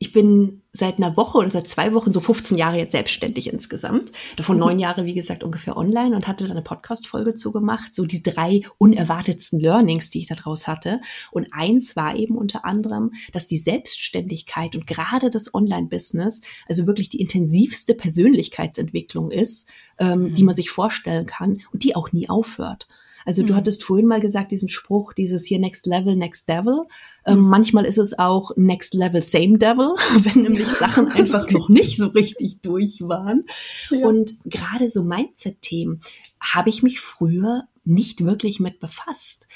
ich 0.00 0.12
bin 0.12 0.62
seit 0.72 0.96
einer 0.98 1.16
Woche 1.16 1.38
oder 1.38 1.50
seit 1.50 1.68
zwei 1.70 1.94
Wochen 1.94 2.12
so 2.12 2.20
15 2.20 2.58
Jahre 2.58 2.76
jetzt 2.78 2.92
selbstständig 2.92 3.50
insgesamt. 3.52 4.10
Davon 4.36 4.56
Mhm. 4.56 4.60
neun 4.60 4.78
Jahre, 4.80 5.04
wie 5.06 5.14
gesagt, 5.14 5.44
ungefähr 5.44 5.76
online 5.76 6.16
und 6.16 6.26
hatte 6.26 6.44
dann 6.44 6.56
eine 6.56 6.62
Podcast-Folge 6.62 7.36
zugemacht, 7.36 7.94
so 7.94 8.04
die 8.04 8.22
drei 8.22 8.62
unerwartetsten 8.78 9.60
Learnings, 9.60 10.10
die 10.10 10.18
ich 10.18 10.26
daraus 10.26 10.66
hatte. 10.66 11.00
Und 11.30 11.46
eins 11.52 11.94
war 11.94 12.16
eben 12.16 12.36
unter 12.36 12.64
anderem, 12.64 13.12
dass 13.32 13.46
die 13.46 13.58
Selbstständigkeit 13.58 14.74
und 14.74 14.86
gerade 14.86 15.30
das 15.30 15.54
Online-Business 15.54 16.40
also 16.68 16.86
wirklich 16.86 17.08
die 17.08 17.20
intensivste 17.20 17.94
Persönlichkeitsentwicklung 17.94 19.30
ist, 19.30 19.68
ähm, 19.98 20.32
die 20.32 20.42
Mhm. 20.42 20.46
man 20.46 20.54
sich 20.56 20.70
vorstellen 20.70 21.26
kann 21.26 21.60
und 21.72 21.84
die 21.84 21.94
auch 21.96 22.12
nie 22.12 22.28
aufhört. 22.28 22.88
Also 23.24 23.42
du 23.42 23.52
Mhm. 23.52 23.56
hattest 23.56 23.84
vorhin 23.84 24.06
mal 24.06 24.20
gesagt, 24.20 24.52
diesen 24.52 24.68
Spruch, 24.68 25.12
dieses 25.12 25.44
hier 25.44 25.58
Next 25.58 25.86
Level, 25.86 26.16
Next 26.16 26.48
Devil. 26.48 26.82
Ähm, 27.26 27.40
Mhm. 27.42 27.48
manchmal 27.48 27.84
ist 27.84 27.98
es 27.98 28.18
auch 28.18 28.50
Next 28.56 28.94
Level, 28.94 29.22
Same 29.22 29.58
Devil, 29.58 29.94
wenn 30.34 30.42
nämlich 30.42 30.68
Sachen 30.68 31.08
einfach 31.08 31.50
noch 31.50 31.68
nicht 31.68 31.96
so 31.96 32.08
richtig 32.08 32.60
durch 32.60 33.00
waren. 33.02 33.44
Ja. 33.90 34.06
Und 34.06 34.32
gerade 34.44 34.90
so 34.90 35.02
Mindset-Themen 35.04 36.00
habe 36.40 36.68
ich 36.68 36.82
mich 36.82 37.00
früher 37.00 37.64
nicht 37.84 38.24
wirklich 38.24 38.60
mit 38.60 38.80
befasst. 38.80 39.46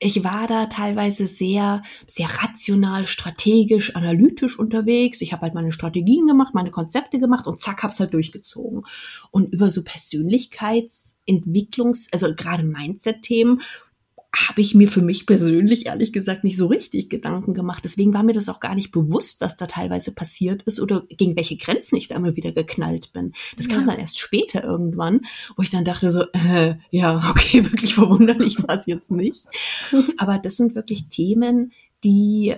Ich 0.00 0.22
war 0.22 0.46
da 0.46 0.66
teilweise 0.66 1.26
sehr, 1.26 1.82
sehr 2.06 2.28
rational, 2.28 3.08
strategisch, 3.08 3.96
analytisch 3.96 4.56
unterwegs. 4.56 5.20
Ich 5.22 5.32
habe 5.32 5.42
halt 5.42 5.54
meine 5.54 5.72
Strategien 5.72 6.26
gemacht, 6.26 6.54
meine 6.54 6.70
Konzepte 6.70 7.18
gemacht 7.18 7.48
und 7.48 7.60
zack, 7.60 7.82
hab's 7.82 7.98
halt 7.98 8.14
durchgezogen. 8.14 8.84
Und 9.32 9.52
über 9.52 9.70
so 9.70 9.82
Persönlichkeitsentwicklungs-, 9.82 12.10
also 12.12 12.32
gerade 12.32 12.62
Mindset-Themen, 12.62 13.60
habe 14.36 14.60
ich 14.60 14.74
mir 14.74 14.88
für 14.88 15.00
mich 15.00 15.24
persönlich 15.26 15.86
ehrlich 15.86 16.12
gesagt 16.12 16.44
nicht 16.44 16.58
so 16.58 16.66
richtig 16.66 17.08
Gedanken 17.08 17.54
gemacht. 17.54 17.82
Deswegen 17.84 18.12
war 18.12 18.22
mir 18.22 18.34
das 18.34 18.50
auch 18.50 18.60
gar 18.60 18.74
nicht 18.74 18.92
bewusst, 18.92 19.40
was 19.40 19.56
da 19.56 19.66
teilweise 19.66 20.12
passiert 20.12 20.62
ist 20.64 20.80
oder 20.80 21.04
gegen 21.08 21.34
welche 21.34 21.56
Grenzen 21.56 21.96
ich 21.96 22.08
da 22.08 22.16
immer 22.16 22.36
wieder 22.36 22.52
geknallt 22.52 23.12
bin. 23.14 23.32
Das 23.56 23.68
kam 23.68 23.80
Ja. 23.86 23.92
dann 23.92 24.00
erst 24.00 24.18
später 24.20 24.62
irgendwann, 24.62 25.22
wo 25.56 25.62
ich 25.62 25.70
dann 25.70 25.84
dachte 25.84 26.10
so, 26.10 26.24
äh, 26.32 26.74
ja, 26.90 27.16
okay, 27.30 27.64
wirklich 27.64 27.94
verwunderlich 27.94 28.58
war 28.62 28.76
es 28.76 28.84
jetzt 28.86 29.10
nicht. 29.10 29.46
Aber 30.18 30.36
das 30.38 30.56
sind 30.58 30.74
wirklich 30.74 31.08
Themen, 31.08 31.72
die 32.04 32.54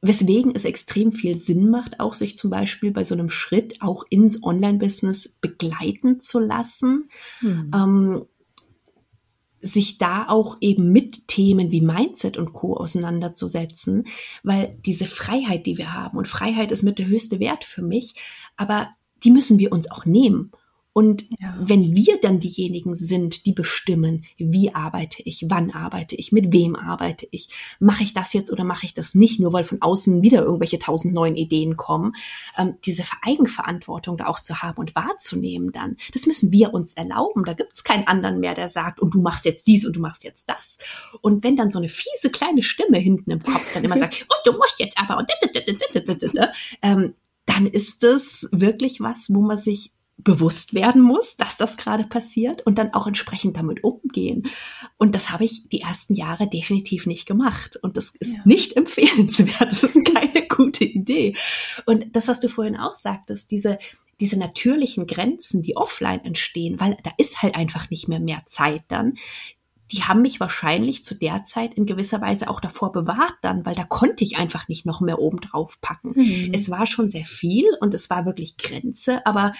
weswegen 0.00 0.54
es 0.54 0.64
extrem 0.64 1.12
viel 1.12 1.34
Sinn 1.34 1.70
macht, 1.70 1.98
auch 1.98 2.14
sich 2.14 2.36
zum 2.36 2.50
Beispiel 2.50 2.90
bei 2.90 3.04
so 3.04 3.14
einem 3.14 3.30
Schritt 3.30 3.80
auch 3.80 4.04
ins 4.10 4.42
Online-Business 4.42 5.36
begleiten 5.40 6.20
zu 6.20 6.38
lassen 6.40 7.08
Hm. 7.40 7.70
ähm, 7.74 8.24
sich 9.64 9.96
da 9.96 10.28
auch 10.28 10.58
eben 10.60 10.92
mit 10.92 11.26
Themen 11.26 11.70
wie 11.70 11.80
Mindset 11.80 12.36
und 12.36 12.52
Co. 12.52 12.76
auseinanderzusetzen, 12.76 14.04
weil 14.42 14.70
diese 14.84 15.06
Freiheit, 15.06 15.64
die 15.64 15.78
wir 15.78 15.94
haben, 15.94 16.18
und 16.18 16.28
Freiheit 16.28 16.70
ist 16.70 16.82
mit 16.82 16.98
der 16.98 17.06
höchste 17.06 17.40
Wert 17.40 17.64
für 17.64 17.82
mich, 17.82 18.14
aber 18.56 18.90
die 19.24 19.30
müssen 19.30 19.58
wir 19.58 19.72
uns 19.72 19.90
auch 19.90 20.04
nehmen. 20.04 20.52
Und 20.94 21.24
Ja. 21.40 21.54
wenn 21.60 21.94
wir 21.94 22.18
dann 22.20 22.40
diejenigen 22.40 22.94
sind, 22.94 23.44
die 23.44 23.52
bestimmen, 23.52 24.24
wie 24.38 24.74
arbeite 24.74 25.22
ich, 25.24 25.44
wann 25.48 25.72
arbeite 25.72 26.14
ich, 26.14 26.32
mit 26.32 26.52
wem 26.52 26.76
arbeite 26.76 27.26
ich, 27.32 27.48
mache 27.80 28.04
ich 28.04 28.14
das 28.14 28.32
jetzt 28.32 28.50
oder 28.50 28.64
mache 28.64 28.86
ich 28.86 28.94
das 28.94 29.14
nicht, 29.14 29.40
nur 29.40 29.52
weil 29.52 29.64
von 29.64 29.82
außen 29.82 30.22
wieder 30.22 30.42
irgendwelche 30.44 30.78
tausend 30.78 31.12
neuen 31.12 31.34
Ideen 31.34 31.76
kommen, 31.76 32.12
ähm, 32.56 32.76
diese 32.86 33.02
Eigenverantwortung 33.22 34.16
da 34.16 34.26
auch 34.26 34.38
zu 34.38 34.62
haben 34.62 34.78
und 34.78 34.94
wahrzunehmen 34.94 35.72
dann, 35.72 35.96
das 36.12 36.26
müssen 36.26 36.52
wir 36.52 36.72
uns 36.72 36.94
erlauben. 36.94 37.44
Da 37.44 37.54
gibt 37.54 37.72
es 37.74 37.82
keinen 37.84 38.06
anderen 38.06 38.38
mehr, 38.38 38.54
der 38.54 38.68
sagt, 38.68 39.00
und 39.00 39.14
du 39.14 39.20
machst 39.20 39.44
jetzt 39.44 39.66
dies 39.66 39.84
und 39.84 39.96
du 39.96 40.00
machst 40.00 40.22
jetzt 40.22 40.48
das. 40.48 40.78
Und 41.20 41.42
wenn 41.42 41.56
dann 41.56 41.70
so 41.70 41.78
eine 41.78 41.88
fiese 41.88 42.30
kleine 42.30 42.62
Stimme 42.62 42.98
hinten 42.98 43.32
im 43.32 43.40
Kopf 43.42 43.66
dann 43.74 43.82
immer 43.82 43.96
sagt, 43.98 44.22
und 44.22 44.52
du 44.52 44.56
musst 44.56 44.78
jetzt 44.78 44.96
aber 44.96 45.18
und 45.18 45.28
ähm, 46.82 47.14
dann 47.46 47.66
ist 47.66 48.04
es 48.04 48.48
wirklich 48.52 49.00
was, 49.00 49.26
wo 49.28 49.40
man 49.40 49.56
sich 49.56 49.90
bewusst 50.16 50.74
werden 50.74 51.02
muss, 51.02 51.36
dass 51.36 51.56
das 51.56 51.76
gerade 51.76 52.04
passiert 52.04 52.62
und 52.66 52.78
dann 52.78 52.94
auch 52.94 53.06
entsprechend 53.06 53.56
damit 53.56 53.82
umgehen. 53.84 54.44
Und 54.96 55.14
das 55.14 55.30
habe 55.30 55.44
ich 55.44 55.68
die 55.68 55.80
ersten 55.80 56.14
Jahre 56.14 56.48
definitiv 56.48 57.06
nicht 57.06 57.26
gemacht. 57.26 57.76
Und 57.82 57.96
das 57.96 58.14
ist 58.20 58.36
Ja. 58.36 58.42
nicht 58.44 58.76
empfehlenswert. 58.76 59.70
Das 59.70 59.82
ist 59.82 60.04
keine 60.14 60.46
gute 60.48 60.84
Idee. 60.84 61.34
Und 61.84 62.14
das, 62.14 62.28
was 62.28 62.40
du 62.40 62.48
vorhin 62.48 62.76
auch 62.76 62.94
sagtest, 62.94 63.50
diese, 63.50 63.78
diese 64.20 64.38
natürlichen 64.38 65.06
Grenzen, 65.06 65.62
die 65.62 65.76
offline 65.76 66.24
entstehen, 66.24 66.80
weil 66.80 66.96
da 67.02 67.10
ist 67.18 67.42
halt 67.42 67.56
einfach 67.56 67.90
nicht 67.90 68.08
mehr 68.08 68.20
mehr 68.20 68.42
Zeit 68.46 68.84
dann, 68.88 69.14
die 69.92 70.04
haben 70.04 70.22
mich 70.22 70.40
wahrscheinlich 70.40 71.04
zu 71.04 71.14
der 71.14 71.44
Zeit 71.44 71.74
in 71.74 71.84
gewisser 71.84 72.20
Weise 72.20 72.48
auch 72.48 72.60
davor 72.60 72.90
bewahrt 72.92 73.34
dann, 73.42 73.66
weil 73.66 73.74
da 73.74 73.84
konnte 73.84 74.24
ich 74.24 74.38
einfach 74.38 74.66
nicht 74.68 74.86
noch 74.86 75.00
mehr 75.00 75.18
oben 75.18 75.40
drauf 75.40 75.78
packen. 75.82 76.14
Hm. 76.14 76.50
Es 76.54 76.70
war 76.70 76.86
schon 76.86 77.08
sehr 77.10 77.24
viel 77.26 77.66
und 77.80 77.92
es 77.92 78.08
war 78.08 78.24
wirklich 78.24 78.56
Grenze, 78.56 79.26
aber 79.26 79.52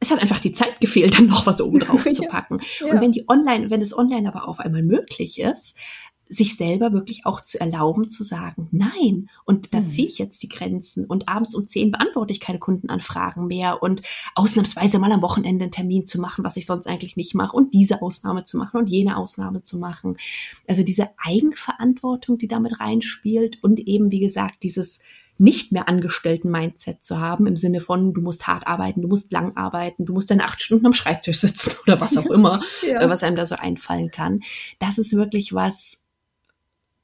es 0.00 0.10
hat 0.10 0.20
einfach 0.20 0.38
die 0.40 0.52
Zeit 0.52 0.80
gefehlt, 0.80 1.14
dann 1.18 1.26
noch 1.26 1.46
was 1.46 1.60
oben 1.60 1.80
drauf 1.80 2.04
zu 2.10 2.22
Ja. 2.22 2.28
packen. 2.30 2.60
Ja. 2.80 2.92
Und 2.94 3.00
wenn 3.00 3.12
die 3.12 3.28
online, 3.28 3.70
wenn 3.70 3.82
es 3.82 3.96
online 3.96 4.28
aber 4.28 4.48
auf 4.48 4.60
einmal 4.60 4.82
möglich 4.82 5.40
ist, 5.40 5.76
sich 6.30 6.56
selber 6.58 6.92
wirklich 6.92 7.24
auch 7.24 7.40
zu 7.40 7.58
erlauben, 7.58 8.10
zu 8.10 8.22
sagen, 8.22 8.68
nein, 8.70 9.30
und 9.46 9.72
da 9.72 9.80
Mhm. 9.80 9.88
ziehe 9.88 10.06
ich 10.08 10.18
jetzt 10.18 10.42
die 10.42 10.48
Grenzen 10.50 11.06
und 11.06 11.26
abends 11.26 11.54
um 11.54 11.66
zehn 11.66 11.90
beantworte 11.90 12.32
ich 12.32 12.40
keine 12.40 12.58
Kundenanfragen 12.58 13.46
mehr 13.46 13.82
und 13.82 14.02
ausnahmsweise 14.34 14.98
mal 14.98 15.10
am 15.10 15.22
Wochenende 15.22 15.62
einen 15.64 15.72
Termin 15.72 16.06
zu 16.06 16.20
machen, 16.20 16.44
was 16.44 16.58
ich 16.58 16.66
sonst 16.66 16.86
eigentlich 16.86 17.16
nicht 17.16 17.34
mache 17.34 17.56
und 17.56 17.72
diese 17.72 18.02
Ausnahme 18.02 18.44
zu 18.44 18.58
machen 18.58 18.76
und 18.76 18.90
jene 18.90 19.16
Ausnahme 19.16 19.64
zu 19.64 19.78
machen. 19.78 20.18
Also 20.66 20.82
diese 20.82 21.08
Eigenverantwortung, 21.16 22.36
die 22.36 22.48
damit 22.48 22.78
reinspielt 22.78 23.62
und 23.62 23.80
eben, 23.80 24.10
wie 24.10 24.20
gesagt, 24.20 24.62
dieses 24.62 25.00
nicht 25.40 25.72
mehr 25.72 25.88
angestellten 25.88 26.50
Mindset 26.50 27.04
zu 27.04 27.20
haben, 27.20 27.46
im 27.46 27.56
Sinne 27.56 27.80
von, 27.80 28.12
du 28.12 28.20
musst 28.20 28.46
hart 28.46 28.66
arbeiten, 28.66 29.02
du 29.02 29.08
musst 29.08 29.32
lang 29.32 29.56
arbeiten, 29.56 30.04
du 30.04 30.12
musst 30.12 30.30
deine 30.30 30.44
acht 30.44 30.60
Stunden 30.60 30.86
am 30.86 30.92
Schreibtisch 30.92 31.38
sitzen 31.38 31.72
oder 31.86 32.00
was 32.00 32.16
auch 32.16 32.26
immer, 32.26 32.60
Ja. 32.82 33.00
äh, 33.00 33.08
was 33.08 33.22
einem 33.22 33.36
da 33.36 33.46
so 33.46 33.54
einfallen 33.54 34.10
kann. 34.10 34.40
Das 34.78 34.98
ist 34.98 35.14
wirklich 35.14 35.52
was, 35.52 36.02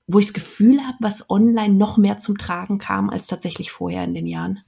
wo 0.06 0.18
ich 0.18 0.26
das 0.26 0.34
Gefühl 0.34 0.80
habe, 0.84 0.96
was 1.00 1.30
online 1.30 1.74
noch 1.74 1.96
mehr 1.96 2.18
zum 2.18 2.36
Tragen 2.36 2.78
kam 2.78 3.08
als 3.08 3.26
tatsächlich 3.26 3.70
vorher 3.70 4.04
in 4.04 4.14
den 4.14 4.26
Jahren. 4.26 4.60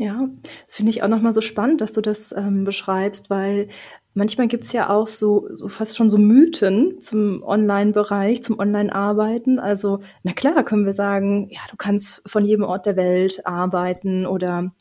Ja, 0.00 0.30
das 0.64 0.76
finde 0.76 0.88
ich 0.88 1.02
auch 1.02 1.08
nochmal 1.08 1.34
so 1.34 1.42
spannend, 1.42 1.82
dass 1.82 1.92
du 1.92 2.00
das 2.00 2.32
ähm, 2.32 2.64
beschreibst, 2.64 3.28
weil 3.28 3.68
manchmal 4.14 4.48
gibt 4.48 4.64
es 4.64 4.72
ja 4.72 4.88
auch 4.88 5.06
so, 5.06 5.46
so 5.52 5.68
fast 5.68 5.94
schon 5.94 6.08
so 6.08 6.16
Mythen 6.16 7.02
zum 7.02 7.42
Online-Bereich, 7.42 8.42
zum 8.42 8.58
Online-Arbeiten. 8.58 9.58
Also, 9.58 9.98
na 10.22 10.32
klar, 10.32 10.64
können 10.64 10.86
wir 10.86 10.94
sagen, 10.94 11.48
ja, 11.50 11.60
du 11.70 11.76
kannst 11.76 12.22
von 12.24 12.46
jedem 12.46 12.64
Ort 12.64 12.86
der 12.86 12.96
Welt 12.96 13.46
arbeiten 13.46 14.24
oder 14.24 14.72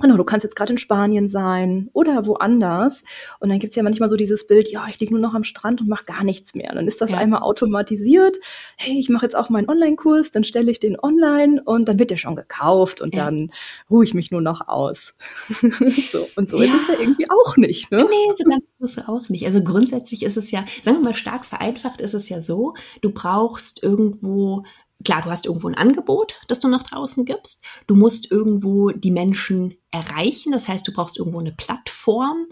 Genau, 0.00 0.16
du 0.18 0.24
kannst 0.24 0.44
jetzt 0.44 0.56
gerade 0.56 0.72
in 0.72 0.78
Spanien 0.78 1.28
sein 1.28 1.88
oder 1.94 2.26
woanders. 2.26 3.02
Und 3.40 3.48
dann 3.48 3.58
gibt's 3.58 3.76
ja 3.76 3.82
manchmal 3.82 4.10
so 4.10 4.16
dieses 4.16 4.46
Bild, 4.46 4.70
ja, 4.70 4.84
ich 4.88 5.00
liege 5.00 5.14
nur 5.14 5.22
noch 5.22 5.32
am 5.34 5.42
Strand 5.42 5.80
und 5.80 5.88
mache 5.88 6.04
gar 6.04 6.22
nichts 6.22 6.54
mehr. 6.54 6.68
Und 6.70 6.76
dann 6.76 6.86
ist 6.88 7.00
das 7.00 7.12
Ja. 7.12 7.18
einmal 7.18 7.40
automatisiert. 7.42 8.36
Hey, 8.76 8.98
ich 8.98 9.08
mache 9.08 9.24
jetzt 9.24 9.34
auch 9.34 9.48
meinen 9.48 9.68
Online-Kurs, 9.70 10.30
dann 10.32 10.44
stelle 10.44 10.70
ich 10.70 10.80
den 10.80 10.98
online 11.00 11.62
und 11.64 11.88
dann 11.88 11.98
wird 11.98 12.10
der 12.10 12.18
schon 12.18 12.36
gekauft 12.36 13.00
und 13.00 13.14
Ja. 13.14 13.24
dann 13.24 13.50
ruhe 13.90 14.04
ich 14.04 14.12
mich 14.12 14.30
nur 14.30 14.42
noch 14.42 14.68
aus. 14.68 15.14
so, 16.10 16.28
und 16.36 16.50
so 16.50 16.58
ist 16.60 16.72
Ja. 16.72 16.76
es 16.78 16.86
ja 16.88 16.94
irgendwie 16.98 17.30
auch 17.30 17.56
nicht, 17.56 17.90
ne? 17.90 18.04
Nee, 18.08 18.32
so 18.36 18.44
ganz 18.44 18.64
ist 18.80 18.98
es 18.98 19.08
auch 19.08 19.28
nicht. 19.30 19.46
Also 19.46 19.62
grundsätzlich 19.62 20.22
ist 20.24 20.36
es 20.36 20.50
ja, 20.50 20.64
sagen 20.82 20.98
wir 20.98 21.04
mal 21.04 21.14
stark 21.14 21.46
vereinfacht, 21.46 22.00
ist 22.02 22.14
es 22.14 22.28
ja 22.28 22.40
so, 22.42 22.74
du 23.00 23.10
brauchst 23.10 23.82
irgendwo, 23.82 24.64
klar, 25.04 25.22
du 25.22 25.30
hast 25.30 25.46
irgendwo 25.46 25.68
ein 25.68 25.74
Angebot, 25.74 26.40
das 26.48 26.58
du 26.58 26.68
nach 26.68 26.82
draußen 26.82 27.24
gibst. 27.24 27.64
Du 27.86 27.94
musst 27.94 28.30
irgendwo 28.30 28.90
die 28.90 29.10
Menschen 29.10 29.74
erreichen. 29.92 30.52
Das 30.52 30.68
heißt, 30.68 30.86
du 30.86 30.92
brauchst 30.92 31.18
irgendwo 31.18 31.40
eine 31.40 31.52
Plattform. 31.52 32.46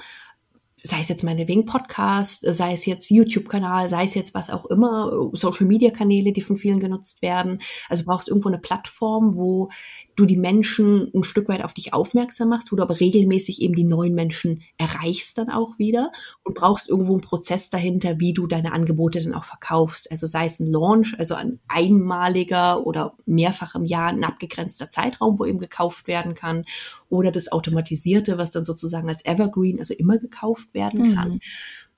sei 0.86 1.00
es 1.00 1.08
jetzt 1.08 1.24
meinetwegen 1.24 1.64
Podcast, 1.64 2.44
sei 2.46 2.74
es 2.74 2.84
jetzt 2.84 3.10
YouTube-Kanal, 3.10 3.88
sei 3.88 4.04
es 4.04 4.14
jetzt 4.14 4.34
was 4.34 4.50
auch 4.50 4.66
immer, 4.66 5.30
Social-Media-Kanäle, 5.32 6.32
die 6.32 6.42
von 6.42 6.58
vielen 6.58 6.78
genutzt 6.78 7.22
werden. 7.22 7.60
Also 7.88 8.04
brauchst 8.04 8.28
irgendwo 8.28 8.48
eine 8.48 8.58
Plattform, 8.58 9.34
wo 9.34 9.70
du 10.16 10.26
die 10.26 10.36
Menschen 10.36 11.10
ein 11.14 11.24
Stück 11.24 11.48
weit 11.48 11.62
auf 11.62 11.74
dich 11.74 11.92
aufmerksam 11.92 12.48
machst, 12.48 12.70
wo 12.70 12.76
du 12.76 12.82
aber 12.82 13.00
regelmäßig 13.00 13.60
eben 13.62 13.74
die 13.74 13.84
neuen 13.84 14.14
Menschen 14.14 14.62
erreichst 14.78 15.38
dann 15.38 15.50
auch 15.50 15.78
wieder 15.78 16.12
und 16.44 16.54
brauchst 16.54 16.88
irgendwo 16.88 17.12
einen 17.12 17.20
Prozess 17.20 17.70
dahinter, 17.70 18.20
wie 18.20 18.32
du 18.32 18.46
deine 18.46 18.72
Angebote 18.72 19.22
dann 19.22 19.34
auch 19.34 19.44
verkaufst. 19.44 20.10
Also 20.10 20.26
sei 20.26 20.46
es 20.46 20.60
ein 20.60 20.66
Launch, 20.66 21.14
also 21.18 21.34
ein 21.34 21.58
einmaliger 21.68 22.86
oder 22.86 23.14
mehrfach 23.26 23.74
im 23.74 23.84
Jahr 23.84 24.08
ein 24.08 24.24
abgegrenzter 24.24 24.90
Zeitraum, 24.90 25.38
wo 25.38 25.44
eben 25.44 25.58
gekauft 25.58 26.06
werden 26.06 26.34
kann 26.34 26.64
oder 27.08 27.30
das 27.30 27.50
automatisierte, 27.50 28.38
was 28.38 28.50
dann 28.50 28.64
sozusagen 28.64 29.08
als 29.08 29.24
Evergreen, 29.24 29.78
also 29.78 29.94
immer 29.94 30.18
gekauft 30.18 30.74
werden 30.74 31.14
kann. 31.14 31.28
Mhm. 31.28 31.40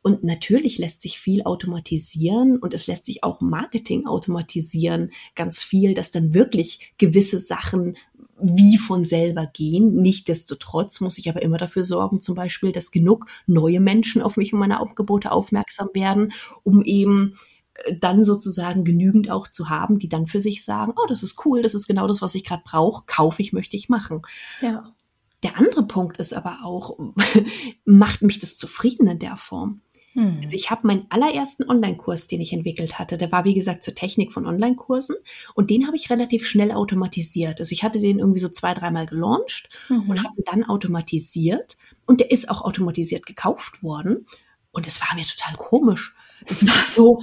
Und 0.06 0.22
natürlich 0.22 0.78
lässt 0.78 1.02
sich 1.02 1.18
viel 1.18 1.42
automatisieren 1.42 2.58
und 2.58 2.74
es 2.74 2.86
lässt 2.86 3.06
sich 3.06 3.24
auch 3.24 3.40
Marketing 3.40 4.06
automatisieren, 4.06 5.10
ganz 5.34 5.64
viel, 5.64 5.94
dass 5.94 6.12
dann 6.12 6.32
wirklich 6.32 6.92
gewisse 6.96 7.40
Sachen 7.40 7.96
wie 8.40 8.78
von 8.78 9.04
selber 9.04 9.46
gehen. 9.46 9.96
Nichtsdestotrotz 9.96 11.00
muss 11.00 11.18
ich 11.18 11.28
aber 11.28 11.42
immer 11.42 11.58
dafür 11.58 11.82
sorgen, 11.82 12.20
zum 12.22 12.36
Beispiel, 12.36 12.70
dass 12.70 12.92
genug 12.92 13.26
neue 13.48 13.80
Menschen 13.80 14.22
auf 14.22 14.36
mich 14.36 14.52
und 14.52 14.60
meine 14.60 14.78
Angebote 14.78 15.32
aufmerksam 15.32 15.88
werden, 15.92 16.32
um 16.62 16.84
eben 16.84 17.34
äh, 17.74 17.96
dann 17.96 18.22
sozusagen 18.22 18.84
genügend 18.84 19.28
auch 19.28 19.48
zu 19.48 19.70
haben, 19.70 19.98
die 19.98 20.08
dann 20.08 20.28
für 20.28 20.40
sich 20.40 20.64
sagen, 20.64 20.92
oh, 20.94 21.08
das 21.08 21.24
ist 21.24 21.44
cool, 21.44 21.62
das 21.62 21.74
ist 21.74 21.88
genau 21.88 22.06
das, 22.06 22.22
was 22.22 22.36
ich 22.36 22.44
gerade 22.44 22.62
brauche, 22.64 23.02
kaufe 23.08 23.42
ich, 23.42 23.52
möchte 23.52 23.74
ich 23.74 23.88
machen. 23.88 24.22
Ja. 24.60 24.94
Der 25.42 25.58
andere 25.58 25.84
Punkt 25.84 26.18
ist 26.18 26.32
aber 26.32 26.60
auch, 26.62 26.96
macht 27.84 28.22
mich 28.22 28.38
das 28.38 28.56
zufrieden 28.56 29.08
in 29.08 29.18
der 29.18 29.36
Form? 29.36 29.82
Hm. 30.16 30.40
Also 30.42 30.56
ich 30.56 30.70
habe 30.70 30.86
meinen 30.86 31.04
allerersten 31.10 31.68
Online-Kurs, 31.68 32.26
den 32.26 32.40
ich 32.40 32.54
entwickelt 32.54 32.98
hatte, 32.98 33.18
der 33.18 33.30
war 33.30 33.44
wie 33.44 33.52
gesagt 33.52 33.84
zur 33.84 33.94
Technik 33.94 34.32
von 34.32 34.46
Online-Kursen 34.46 35.14
und 35.54 35.68
den 35.68 35.86
habe 35.86 35.96
ich 35.96 36.08
relativ 36.08 36.48
schnell 36.48 36.72
automatisiert. 36.72 37.60
Also 37.60 37.72
ich 37.72 37.82
hatte 37.82 38.00
den 38.00 38.18
irgendwie 38.18 38.40
so 38.40 38.48
zwei, 38.48 38.72
dreimal 38.72 39.04
gelauncht 39.04 39.68
mhm. 39.90 40.08
und 40.08 40.24
habe 40.24 40.42
dann 40.46 40.64
automatisiert 40.64 41.76
und 42.06 42.20
der 42.20 42.30
ist 42.30 42.48
auch 42.48 42.62
automatisiert 42.62 43.26
gekauft 43.26 43.82
worden 43.82 44.26
und 44.72 44.86
es 44.86 45.02
war 45.02 45.14
mir 45.14 45.26
total 45.26 45.56
komisch. 45.58 46.16
Es 46.46 46.66
war 46.66 46.82
so, 46.90 47.22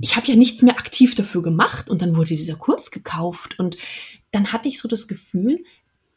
ich 0.00 0.14
habe 0.14 0.28
ja 0.28 0.36
nichts 0.36 0.62
mehr 0.62 0.78
aktiv 0.78 1.16
dafür 1.16 1.42
gemacht 1.42 1.90
und 1.90 2.02
dann 2.02 2.14
wurde 2.14 2.28
dieser 2.28 2.56
Kurs 2.56 2.92
gekauft 2.92 3.58
und 3.58 3.76
dann 4.30 4.52
hatte 4.52 4.68
ich 4.68 4.78
so 4.78 4.86
das 4.86 5.08
Gefühl, 5.08 5.64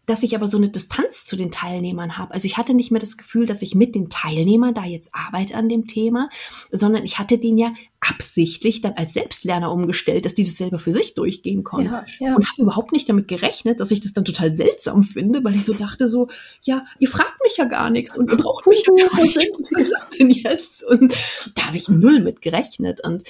dass 0.05 0.23
ich 0.23 0.35
aber 0.35 0.47
so 0.47 0.57
eine 0.57 0.69
Distanz 0.69 1.25
zu 1.25 1.35
den 1.35 1.51
Teilnehmern 1.51 2.17
habe. 2.17 2.33
Also 2.33 2.45
ich 2.45 2.57
hatte 2.57 2.73
nicht 2.73 2.91
mehr 2.91 2.99
das 2.99 3.17
Gefühl, 3.17 3.45
dass 3.45 3.61
ich 3.61 3.75
mit 3.75 3.95
den 3.95 4.09
Teilnehmern 4.09 4.73
da 4.73 4.85
jetzt 4.85 5.11
arbeite 5.13 5.55
an 5.55 5.69
dem 5.69 5.87
Thema, 5.87 6.29
sondern 6.71 7.05
ich 7.05 7.19
hatte 7.19 7.37
den 7.37 7.57
ja 7.57 7.71
absichtlich 7.99 8.81
dann 8.81 8.93
als 8.93 9.13
Selbstlerner 9.13 9.71
umgestellt, 9.71 10.25
dass 10.25 10.35
die 10.35 10.43
das 10.43 10.55
selber 10.55 10.79
für 10.79 10.91
sich 10.91 11.15
durchgehen 11.15 11.63
konnten. 11.63 11.91
Ja, 11.91 12.05
ja. 12.19 12.35
Und 12.35 12.47
habe 12.47 12.61
überhaupt 12.61 12.91
nicht 12.91 13.09
damit 13.09 13.27
gerechnet, 13.27 13.79
dass 13.79 13.91
ich 13.91 14.01
das 14.01 14.13
dann 14.13 14.25
total 14.25 14.53
seltsam 14.53 15.03
finde, 15.03 15.43
weil 15.43 15.55
ich 15.55 15.65
so 15.65 15.73
dachte 15.73 16.07
so, 16.07 16.27
ja, 16.61 16.85
ihr 16.99 17.07
fragt 17.07 17.41
mich 17.43 17.57
ja 17.57 17.65
gar 17.65 17.89
nichts 17.89 18.17
und 18.17 18.29
ihr 18.31 18.37
braucht 18.37 18.67
mich 18.67 18.83
ja 18.85 19.07
gar 19.07 19.21
nicht. 19.23 19.51
Was 19.71 19.83
ist 19.83 20.19
denn 20.19 20.29
jetzt? 20.29 20.83
Und 20.83 21.13
da 21.55 21.67
habe 21.67 21.77
ich 21.77 21.89
null 21.89 22.19
mit 22.19 22.41
gerechnet. 22.41 23.01
Und 23.03 23.23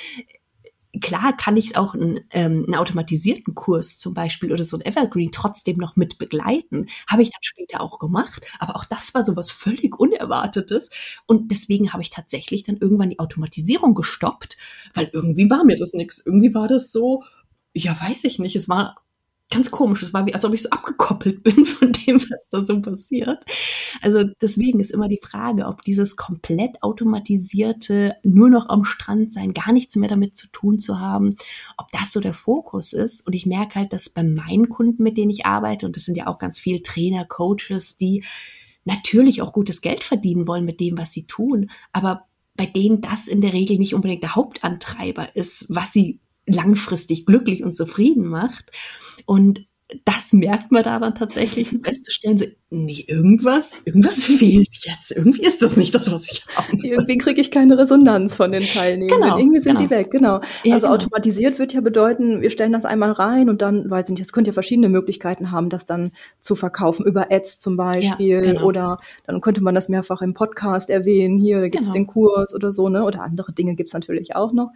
klar 1.01 1.35
kann 1.35 1.57
ich 1.57 1.77
auch 1.77 1.93
einen, 1.93 2.21
ähm, 2.31 2.63
einen 2.65 2.75
automatisierten 2.75 3.55
Kurs 3.55 3.99
zum 3.99 4.13
Beispiel 4.13 4.51
oder 4.51 4.63
so 4.63 4.77
ein 4.77 4.85
Evergreen 4.85 5.31
trotzdem 5.31 5.77
noch 5.77 5.95
mit 5.95 6.17
begleiten. 6.17 6.87
Habe 7.07 7.21
ich 7.21 7.29
dann 7.29 7.41
später 7.41 7.81
auch 7.81 7.99
gemacht. 7.99 8.45
Aber 8.59 8.75
auch 8.75 8.85
das 8.85 9.13
war 9.13 9.23
so 9.23 9.35
was 9.35 9.51
völlig 9.51 9.99
Unerwartetes. 9.99 10.89
Und 11.25 11.51
deswegen 11.51 11.93
habe 11.93 12.03
ich 12.03 12.09
tatsächlich 12.09 12.63
dann 12.63 12.77
irgendwann 12.77 13.09
die 13.09 13.19
Automatisierung 13.19 13.95
gestoppt, 13.95 14.57
weil 14.93 15.09
irgendwie 15.13 15.49
war 15.49 15.63
mir 15.63 15.77
das 15.77 15.93
nichts. 15.93 16.25
Irgendwie 16.25 16.53
war 16.53 16.67
das 16.67 16.91
so, 16.91 17.23
ja, 17.73 17.99
weiß 17.99 18.23
ich 18.23 18.39
nicht. 18.39 18.55
Es 18.55 18.69
war 18.69 19.04
ganz 19.51 19.71
komisch. 19.71 20.03
Es 20.03 20.13
war 20.13 20.25
wie, 20.25 20.33
als 20.33 20.43
ob 20.43 20.53
ich 20.53 20.63
so 20.63 20.69
abgekoppelt 20.69 21.43
bin 21.43 21.65
von 21.65 21.91
dem, 21.91 22.17
was 22.17 22.49
da 22.49 22.63
so 22.63 22.81
passiert. 22.81 23.43
Also 24.01 24.23
deswegen 24.41 24.79
ist 24.79 24.91
immer 24.91 25.07
die 25.07 25.21
Frage, 25.21 25.65
ob 25.65 25.83
dieses 25.83 26.15
komplett 26.15 26.81
automatisierte, 26.81 28.15
nur 28.23 28.49
noch 28.49 28.69
am 28.69 28.85
Strand 28.85 29.31
sein, 29.31 29.53
gar 29.53 29.71
nichts 29.71 29.95
mehr 29.95 30.09
damit 30.09 30.35
zu 30.35 30.47
tun 30.47 30.79
zu 30.79 30.99
haben, 30.99 31.35
ob 31.77 31.91
das 31.91 32.11
so 32.11 32.19
der 32.19 32.33
Fokus 32.33 32.93
ist. 32.93 33.25
Und 33.25 33.33
ich 33.33 33.45
merke 33.45 33.75
halt, 33.75 33.93
dass 33.93 34.09
bei 34.09 34.23
meinen 34.23 34.69
Kunden, 34.69 35.03
mit 35.03 35.17
denen 35.17 35.31
ich 35.31 35.45
arbeite, 35.45 35.85
und 35.85 35.95
das 35.95 36.05
sind 36.05 36.17
ja 36.17 36.27
auch 36.27 36.39
ganz 36.39 36.59
viele 36.59 36.81
Trainer, 36.81 37.25
Coaches, 37.25 37.97
die 37.97 38.23
natürlich 38.83 39.41
auch 39.41 39.53
gutes 39.53 39.81
Geld 39.81 40.03
verdienen 40.03 40.47
wollen 40.47 40.65
mit 40.65 40.79
dem, 40.79 40.97
was 40.97 41.11
sie 41.11 41.25
tun, 41.25 41.71
aber 41.91 42.27
bei 42.55 42.65
denen 42.65 43.01
das 43.01 43.27
in 43.27 43.41
der 43.41 43.53
Regel 43.53 43.77
nicht 43.77 43.93
unbedingt 43.93 44.23
der 44.23 44.35
Hauptantreiber 44.35 45.35
ist, 45.35 45.65
was 45.67 45.91
sie 45.91 46.19
langfristig 46.45 47.25
glücklich 47.25 47.63
und 47.63 47.75
zufrieden 47.75 48.25
macht. 48.25 48.71
Und 49.25 49.67
das 50.03 50.33
merkt 50.33 50.71
man 50.71 50.83
da 50.83 50.97
dann 50.97 51.13
tatsächlich 51.13 51.69
festzustellen, 51.83 52.39
so, 52.39 52.45
nee, 52.71 53.05
irgendwas, 53.07 53.83
irgendwas 53.85 54.23
fehlt 54.25 54.73
jetzt. 54.83 55.11
Irgendwie 55.11 55.41
ist 55.41 55.61
das 55.61 55.77
nicht 55.77 55.93
das, 55.93 56.11
was 56.11 56.31
ich 56.31 56.43
habe. 56.55 56.75
Irgendwie 56.81 57.19
kriege 57.19 57.39
ich 57.39 57.51
keine 57.51 57.77
Resonanz 57.77 58.35
von 58.35 58.51
den 58.51 58.63
Teilnehmern. 58.63 59.21
Genau, 59.21 59.37
Irgendwie 59.37 59.61
sind 59.61 59.77
genau. 59.77 59.87
die 59.87 59.95
weg, 59.95 60.09
genau. 60.09 60.41
Ja, 60.63 60.73
also 60.73 60.87
genau. 60.87 60.95
automatisiert 60.95 61.59
wird 61.59 61.73
ja 61.73 61.81
bedeuten, 61.81 62.41
wir 62.41 62.49
stellen 62.49 62.73
das 62.73 62.85
einmal 62.85 63.11
rein 63.11 63.47
und 63.47 63.61
dann, 63.61 63.87
weiß 63.87 64.07
ich 64.07 64.11
nicht, 64.11 64.19
jetzt 64.19 64.33
könnt 64.33 64.47
ihr 64.47 64.53
verschiedene 64.53 64.89
Möglichkeiten 64.89 65.51
haben, 65.51 65.69
das 65.69 65.85
dann 65.85 66.11
zu 66.39 66.55
verkaufen, 66.55 67.05
über 67.05 67.31
Ads 67.31 67.59
zum 67.59 67.77
Beispiel. 67.77 68.27
Ja, 68.27 68.41
genau. 68.41 68.65
Oder 68.65 68.99
dann 69.27 69.39
könnte 69.39 69.61
man 69.61 69.75
das 69.75 69.87
mehrfach 69.87 70.23
im 70.23 70.33
Podcast 70.33 70.89
erwähnen, 70.89 71.37
hier 71.37 71.61
da 71.61 71.67
gibt's 71.67 71.91
genau. 71.91 71.93
den 71.93 72.07
Kurs 72.07 72.55
oder 72.55 72.71
so, 72.71 72.89
ne? 72.89 73.03
Oder 73.03 73.21
andere 73.21 73.53
Dinge 73.53 73.75
gibt's 73.75 73.93
natürlich 73.93 74.35
auch 74.35 74.51
noch. 74.51 74.71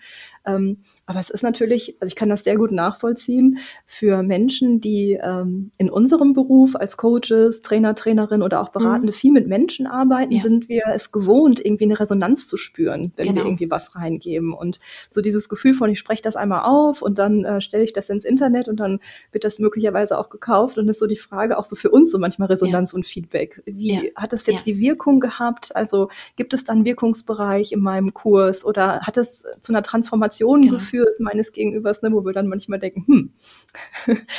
Ähm, 0.45 0.83
aber 1.07 1.19
es 1.19 1.31
ist 1.31 1.41
natürlich, 1.41 1.97
also 1.99 2.11
ich 2.11 2.15
kann 2.15 2.29
das 2.29 2.43
sehr 2.43 2.57
gut 2.57 2.71
nachvollziehen, 2.71 3.57
für 3.87 4.21
Menschen, 4.21 4.79
die 4.79 4.98
ähm, 5.23 5.71
in 5.77 5.89
unserem 5.89 6.33
Beruf 6.33 6.75
als 6.75 6.97
Coaches, 6.97 7.61
Trainer, 7.61 7.95
Trainerin 7.95 8.41
oder 8.41 8.61
auch 8.61 8.69
Beratende 8.69 9.11
mhm. 9.11 9.15
viel 9.15 9.31
mit 9.31 9.47
Menschen 9.47 9.87
arbeiten, 9.87 10.31
ja. 10.31 10.41
sind 10.41 10.69
wir 10.69 10.83
es 10.93 11.11
gewohnt, 11.11 11.63
irgendwie 11.63 11.85
eine 11.85 11.99
Resonanz 11.99 12.47
zu 12.47 12.57
spüren, 12.57 13.11
wenn 13.15 13.27
genau. 13.27 13.37
wir 13.37 13.45
irgendwie 13.45 13.69
was 13.71 13.95
reingeben. 13.95 14.53
Und 14.53 14.79
so 15.09 15.21
dieses 15.21 15.49
Gefühl 15.49 15.73
von, 15.73 15.89
ich 15.89 15.99
spreche 15.99 16.21
das 16.21 16.35
einmal 16.35 16.63
auf 16.63 17.01
und 17.01 17.19
dann 17.19 17.45
äh, 17.45 17.61
stelle 17.61 17.83
ich 17.83 17.93
das 17.93 18.09
ins 18.09 18.25
Internet 18.25 18.67
und 18.67 18.79
dann 18.79 18.99
wird 19.31 19.43
das 19.43 19.59
möglicherweise 19.59 20.17
auch 20.17 20.29
gekauft. 20.29 20.77
Und 20.77 20.87
das 20.87 20.97
ist 20.97 20.99
so 20.99 21.07
die 21.07 21.15
Frage 21.15 21.57
auch 21.57 21.65
so 21.65 21.75
für 21.75 21.89
uns 21.89 22.11
so 22.11 22.19
manchmal 22.19 22.47
Resonanz 22.47 22.91
ja. 22.91 22.97
und 22.97 23.05
Feedback. 23.05 23.61
Wie 23.65 23.93
ja. 23.93 24.01
hat 24.15 24.33
das 24.33 24.45
jetzt 24.47 24.65
die 24.65 24.79
Wirkung 24.79 25.19
gehabt? 25.19 25.75
Also 25.75 26.09
gibt 26.35 26.53
es 26.53 26.63
dann 26.63 26.85
Wirkungsbereich 26.85 27.71
in 27.71 27.81
meinem 27.81 28.13
Kurs 28.13 28.65
oder 28.65 29.01
hat 29.01 29.17
es 29.17 29.45
zu 29.61 29.71
einer 29.71 29.83
Transformation 29.83 30.61
genau. 30.61 30.73
geführt 30.73 31.19
meines 31.19 31.51
Gegenübers, 31.51 32.01
ne, 32.01 32.11
wo 32.11 32.25
wir 32.25 32.33
dann 32.33 32.47
manchmal 32.47 32.79
denken, 32.79 33.05
hm. 33.07 33.33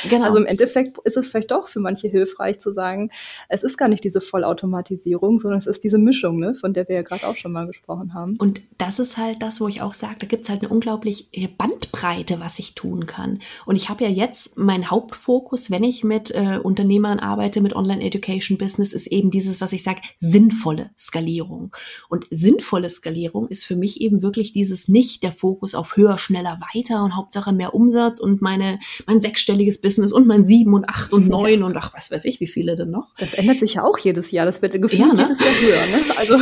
Genau. 0.09 0.25
Also 0.25 0.37
im 0.39 0.45
Endeffekt 0.51 0.97
ist 1.03 1.17
es 1.17 1.27
vielleicht 1.27 1.51
doch 1.51 1.67
für 1.67 1.79
manche 1.79 2.07
hilfreich 2.07 2.59
zu 2.59 2.71
sagen, 2.71 3.09
es 3.49 3.63
ist 3.63 3.77
gar 3.77 3.87
nicht 3.87 4.03
diese 4.03 4.21
Vollautomatisierung, 4.21 5.39
sondern 5.39 5.57
es 5.57 5.67
ist 5.67 5.83
diese 5.83 5.97
Mischung, 5.97 6.39
ne, 6.39 6.53
von 6.55 6.73
der 6.73 6.87
wir 6.87 6.97
ja 6.97 7.01
gerade 7.01 7.27
auch 7.27 7.35
schon 7.35 7.51
mal 7.51 7.67
gesprochen 7.67 8.13
haben. 8.13 8.35
Und 8.37 8.61
das 8.77 8.99
ist 8.99 9.17
halt 9.17 9.41
das, 9.41 9.61
wo 9.61 9.67
ich 9.67 9.81
auch 9.81 9.93
sage, 9.93 10.15
da 10.19 10.27
gibt 10.27 10.43
es 10.43 10.49
halt 10.49 10.61
eine 10.61 10.71
unglaubliche 10.71 11.25
Bandbreite, 11.57 12.39
was 12.39 12.59
ich 12.59 12.75
tun 12.75 13.05
kann. 13.05 13.39
Und 13.65 13.75
ich 13.75 13.89
habe 13.89 14.03
ja 14.03 14.09
jetzt 14.09 14.57
meinen 14.57 14.91
Hauptfokus, 14.91 15.71
wenn 15.71 15.83
ich 15.83 16.03
mit 16.03 16.31
äh, 16.31 16.59
Unternehmern 16.61 17.19
arbeite, 17.19 17.61
mit 17.61 17.75
Online-Education-Business, 17.75 18.93
ist 18.93 19.07
eben 19.07 19.31
dieses, 19.31 19.61
was 19.61 19.73
ich 19.73 19.83
sage, 19.83 20.01
sinnvolle 20.19 20.91
Skalierung. 20.97 21.75
Und 22.09 22.27
sinnvolle 22.29 22.89
Skalierung 22.89 23.47
ist 23.47 23.65
für 23.65 23.75
mich 23.75 24.01
eben 24.01 24.21
wirklich 24.21 24.53
dieses 24.53 24.87
nicht 24.87 25.23
der 25.23 25.31
Fokus 25.31 25.75
auf 25.75 25.95
höher, 25.95 26.17
schneller, 26.17 26.59
weiter 26.73 27.03
und 27.03 27.15
Hauptsache 27.15 27.53
mehr 27.53 27.73
Umsatz 27.73 28.19
und 28.19 28.41
meine, 28.41 28.79
mein 29.07 29.21
sechsstelliges 29.21 29.81
Business 29.81 30.11
und 30.11 30.27
mein 30.27 30.40
sieben 30.45 30.73
und 30.73 30.87
acht 30.87 31.13
und 31.13 31.27
neun 31.29 31.59
ja. 31.59 31.65
und 31.65 31.77
ach, 31.77 31.93
was 31.93 32.11
weiß 32.11 32.25
ich, 32.25 32.39
wie 32.39 32.47
viele 32.47 32.75
denn 32.75 32.91
noch. 32.91 33.13
Das 33.17 33.33
ändert 33.33 33.59
sich 33.59 33.75
ja 33.75 33.83
auch 33.83 33.97
jedes 33.97 34.31
Jahr. 34.31 34.45
Das 34.45 34.61
wird 34.61 34.73
gefühlt 34.73 34.99
ja, 34.99 35.07
ne? 35.07 35.21
jedes 35.21 35.39
Jahr 35.39 35.53
höher. 35.53 35.97
Ne? 35.97 36.01
Also 36.21 36.37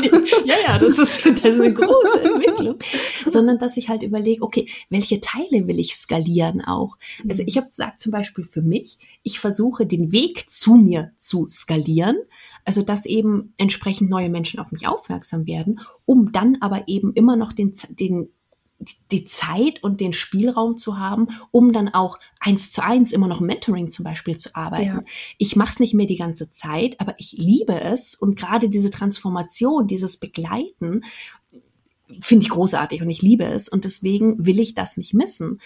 ja, 0.45 0.55
ja, 0.67 0.77
das 0.77 0.97
ist, 0.97 1.25
das 1.25 1.51
ist 1.51 1.61
eine 1.61 1.73
große 1.73 2.21
Entwicklung. 2.23 2.79
Sondern 3.25 3.59
dass 3.59 3.77
ich 3.77 3.87
halt 3.87 4.03
überlege, 4.03 4.43
okay, 4.43 4.67
welche 4.89 5.19
Teile 5.21 5.67
will 5.67 5.79
ich 5.79 5.95
skalieren 5.95 6.61
auch? 6.61 6.97
Also 7.27 7.43
ich 7.45 7.55
habe 7.57 7.67
gesagt 7.67 8.01
zum 8.01 8.11
Beispiel 8.11 8.43
für 8.43 8.61
mich, 8.61 8.97
ich 9.23 9.39
versuche 9.39 9.85
den 9.85 10.11
Weg 10.11 10.49
zu 10.49 10.75
mir 10.75 11.11
zu 11.17 11.47
skalieren. 11.47 12.17
Also, 12.65 12.81
dass 12.81 13.05
eben 13.05 13.53
entsprechend 13.57 14.09
neue 14.09 14.29
Menschen 14.29 14.59
auf 14.59 14.71
mich 14.71 14.85
aufmerksam 14.85 15.47
werden, 15.47 15.79
um 16.05 16.31
dann 16.31 16.57
aber 16.61 16.87
eben 16.87 17.13
immer 17.13 17.35
noch 17.35 17.53
den, 17.53 17.73
den 17.89 18.29
die 19.11 19.25
Zeit 19.25 19.83
und 19.83 19.99
den 19.99 20.13
Spielraum 20.13 20.77
zu 20.77 20.97
haben, 20.97 21.27
um 21.51 21.73
dann 21.73 21.89
auch 21.89 22.17
eins 22.39 22.71
zu 22.71 22.83
eins 22.83 23.11
immer 23.11 23.27
noch 23.27 23.41
Mentoring 23.41 23.91
zum 23.91 24.03
Beispiel 24.03 24.37
zu 24.37 24.55
arbeiten. 24.55 24.85
Ja. 24.85 25.03
Ich 25.37 25.55
mache 25.55 25.71
es 25.71 25.79
nicht 25.79 25.93
mehr 25.93 26.05
die 26.05 26.17
ganze 26.17 26.49
Zeit, 26.49 26.99
aber 26.99 27.15
ich 27.17 27.33
liebe 27.33 27.79
es 27.79 28.15
und 28.15 28.37
gerade 28.37 28.69
diese 28.69 28.91
Transformation, 28.91 29.87
dieses 29.87 30.17
Begleiten 30.17 31.01
finde 32.21 32.43
ich 32.43 32.49
großartig 32.49 33.01
und 33.01 33.09
ich 33.09 33.21
liebe 33.21 33.45
es 33.45 33.69
und 33.69 33.85
deswegen 33.85 34.45
will 34.45 34.59
ich 34.59 34.73
das 34.73 34.97
nicht 34.97 35.13
missen. 35.13 35.59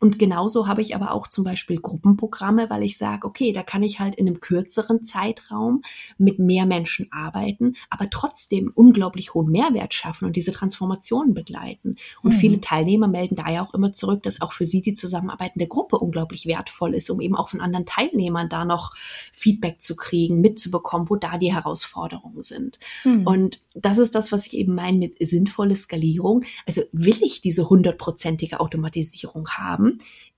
Und 0.00 0.18
genauso 0.18 0.66
habe 0.66 0.80
ich 0.80 0.94
aber 0.96 1.12
auch 1.12 1.28
zum 1.28 1.44
Beispiel 1.44 1.78
Gruppenprogramme, 1.78 2.70
weil 2.70 2.82
ich 2.82 2.96
sage, 2.96 3.26
okay, 3.26 3.52
da 3.52 3.62
kann 3.62 3.82
ich 3.82 4.00
halt 4.00 4.14
in 4.14 4.26
einem 4.26 4.40
kürzeren 4.40 5.04
Zeitraum 5.04 5.82
mit 6.16 6.38
mehr 6.38 6.64
Menschen 6.64 7.12
arbeiten, 7.12 7.74
aber 7.90 8.08
trotzdem 8.08 8.72
unglaublich 8.74 9.34
hohen 9.34 9.50
Mehrwert 9.50 9.92
schaffen 9.92 10.24
und 10.24 10.36
diese 10.36 10.52
Transformationen 10.52 11.34
begleiten. 11.34 11.96
Und 12.22 12.34
mhm. 12.34 12.38
viele 12.38 12.60
Teilnehmer 12.62 13.08
melden 13.08 13.36
da 13.36 13.50
ja 13.50 13.62
auch 13.62 13.74
immer 13.74 13.92
zurück, 13.92 14.22
dass 14.22 14.40
auch 14.40 14.52
für 14.52 14.64
sie 14.64 14.80
die 14.80 14.94
Zusammenarbeit 14.94 15.52
in 15.54 15.58
der 15.58 15.68
Gruppe 15.68 15.98
unglaublich 15.98 16.46
wertvoll 16.46 16.94
ist, 16.94 17.10
um 17.10 17.20
eben 17.20 17.36
auch 17.36 17.50
von 17.50 17.60
anderen 17.60 17.84
Teilnehmern 17.84 18.48
da 18.48 18.64
noch 18.64 18.94
Feedback 19.32 19.82
zu 19.82 19.96
kriegen, 19.96 20.40
mitzubekommen, 20.40 21.10
wo 21.10 21.16
da 21.16 21.36
die 21.36 21.52
Herausforderungen 21.52 22.40
sind. 22.40 22.78
Mhm. 23.04 23.26
Und 23.26 23.60
das 23.74 23.98
ist 23.98 24.14
das, 24.14 24.32
was 24.32 24.46
ich 24.46 24.54
eben 24.54 24.74
meine 24.74 24.96
mit 24.96 25.16
sinnvolle 25.20 25.76
Skalierung. 25.76 26.44
Also 26.66 26.82
will 26.92 27.18
ich 27.22 27.40
diese 27.40 27.68
hundertprozentige 27.68 28.60
Automatisierung 28.60 29.48
haben? 29.50 29.89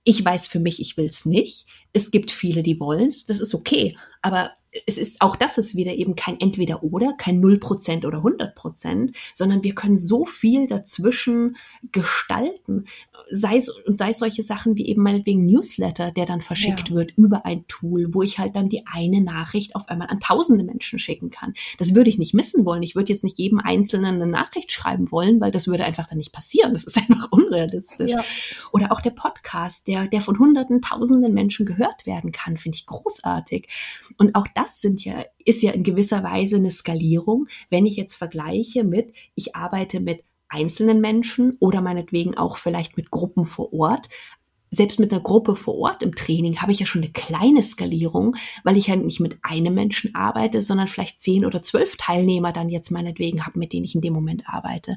Ich 0.05 0.25
weiß 0.25 0.49
für 0.49 0.59
mich, 0.59 0.81
ich 0.81 0.97
will 0.97 1.07
es 1.07 1.25
nicht. 1.25 1.67
Es 1.93 2.11
gibt 2.11 2.31
viele, 2.31 2.63
die 2.63 2.81
wollen 2.81 3.09
es. 3.09 3.27
Das 3.27 3.41
ist 3.41 3.55
okay. 3.55 3.97
Aber 4.21 4.53
es 4.87 4.97
ist 4.97 5.21
auch 5.21 5.37
das 5.37 5.59
ist 5.59 5.77
wieder 5.77 5.93
eben 5.93 6.17
kein 6.17 6.41
entweder 6.41 6.83
oder, 6.83 7.13
kein 7.19 7.43
0% 7.43 8.07
oder 8.07 8.19
100%, 8.19 9.15
sondern 9.35 9.63
wir 9.63 9.75
können 9.75 9.99
so 9.99 10.25
viel 10.25 10.67
dazwischen 10.67 11.57
gestalten 11.93 12.87
sei 13.31 13.57
es, 13.57 13.69
und 13.69 13.99
sei 13.99 14.11
es 14.11 14.19
solche 14.19 14.43
Sachen 14.43 14.77
wie 14.77 14.87
eben 14.87 15.03
meinetwegen 15.03 15.47
Newsletter, 15.47 16.11
der 16.11 16.27
dann 16.27 16.41
verschickt 16.41 16.91
ja. 16.91 16.95
wird 16.95 17.13
über 17.17 17.45
ein 17.47 17.67
Tool, 17.69 18.15
wo 18.15 18.23
ich 18.23 18.39
halt 18.39 18.57
dann 18.57 18.69
die 18.69 18.87
eine 18.87 19.21
Nachricht 19.21 19.75
auf 19.75 19.89
einmal 19.89 20.09
an 20.09 20.21
tausende 20.21 20.65
Menschen 20.65 20.99
schicken 20.99 21.31
kann. 21.31 21.55
Das 21.79 21.95
würde 21.95 22.11
ich 22.11 22.19
nicht 22.19 22.35
missen 22.35 22.65
wollen. 22.65 22.83
Ich 22.83 22.95
würde 22.95 23.13
jetzt 23.13 23.25
nicht 23.25 23.39
jedem 23.39 23.59
Einzelnen 23.59 24.17
eine 24.17 24.27
Nachricht 24.27 24.73
schreiben 24.73 25.11
wollen, 25.11 25.41
weil 25.41 25.51
das 25.51 25.67
würde 25.67 25.85
einfach 25.85 26.07
dann 26.07 26.19
nicht 26.19 26.33
passieren. 26.33 26.73
Das 26.73 26.85
ist 26.85 26.97
einfach 27.11 27.31
unrealistisch. 27.31 28.11
Ja. 28.11 28.25
Oder 28.73 28.93
auch 28.93 29.01
der 29.01 29.11
Podcast, 29.11 29.87
der, 29.87 30.09
der 30.09 30.21
von 30.21 30.39
hunderten, 30.39 30.81
tausenden 30.83 31.35
Menschen 31.35 31.67
gehört 31.67 32.07
werden 32.07 32.33
kann, 32.33 32.57
finde 32.57 32.77
ich 32.77 32.87
großartig. 32.87 33.69
Und 34.19 34.35
auch 34.35 34.47
das 34.55 34.81
sind 34.81 35.05
ja, 35.05 35.25
ist 35.39 35.63
ja 35.63 35.73
in 35.73 35.85
gewisser 35.85 36.23
Weise 36.23 36.57
eine 36.57 36.71
Skalierung, 36.71 37.47
wenn 37.71 37.87
ich 37.87 37.97
jetzt 37.97 38.17
vergleiche 38.17 38.85
mit, 38.85 39.13
ich 39.35 39.57
arbeite 39.57 40.01
mit 40.01 40.25
einzelnen 40.53 41.01
Menschen 41.01 41.57
oder 41.59 41.81
meinetwegen 41.81 42.37
auch 42.37 42.59
vielleicht 42.59 42.97
mit 42.97 43.11
Gruppen 43.11 43.47
vor 43.47 43.73
Ort. 43.73 44.09
Selbst 44.75 44.99
mit 44.99 45.13
einer 45.13 45.21
Gruppe 45.21 45.55
vor 45.55 45.77
Ort 45.77 46.03
im 46.03 46.15
Training 46.15 46.63
habe 46.63 46.73
ich 46.73 46.79
ja 46.79 46.87
schon 46.87 47.03
eine 47.03 47.13
kleine 47.13 47.63
Skalierung, 47.63 48.37
weil 48.65 48.79
ich 48.79 48.87
ja 48.87 48.97
nicht 48.97 49.21
mit 49.21 49.39
einem 49.43 49.75
Menschen 49.75 50.15
arbeite, 50.15 50.63
sondern 50.63 50.89
vielleicht 50.89 51.21
zehn 51.21 51.45
oder 51.45 51.63
zwölf 51.63 51.99
Teilnehmer 51.99 52.53
dann 52.53 52.71
jetzt 52.71 52.91
meinetwegen 52.91 53.45
habe, 53.45 53.59
mit 53.59 53.75
denen 53.75 53.85
ich 53.85 53.95
in 53.95 54.01
dem 54.01 54.15
Moment 54.15 54.45
arbeite. 54.47 54.97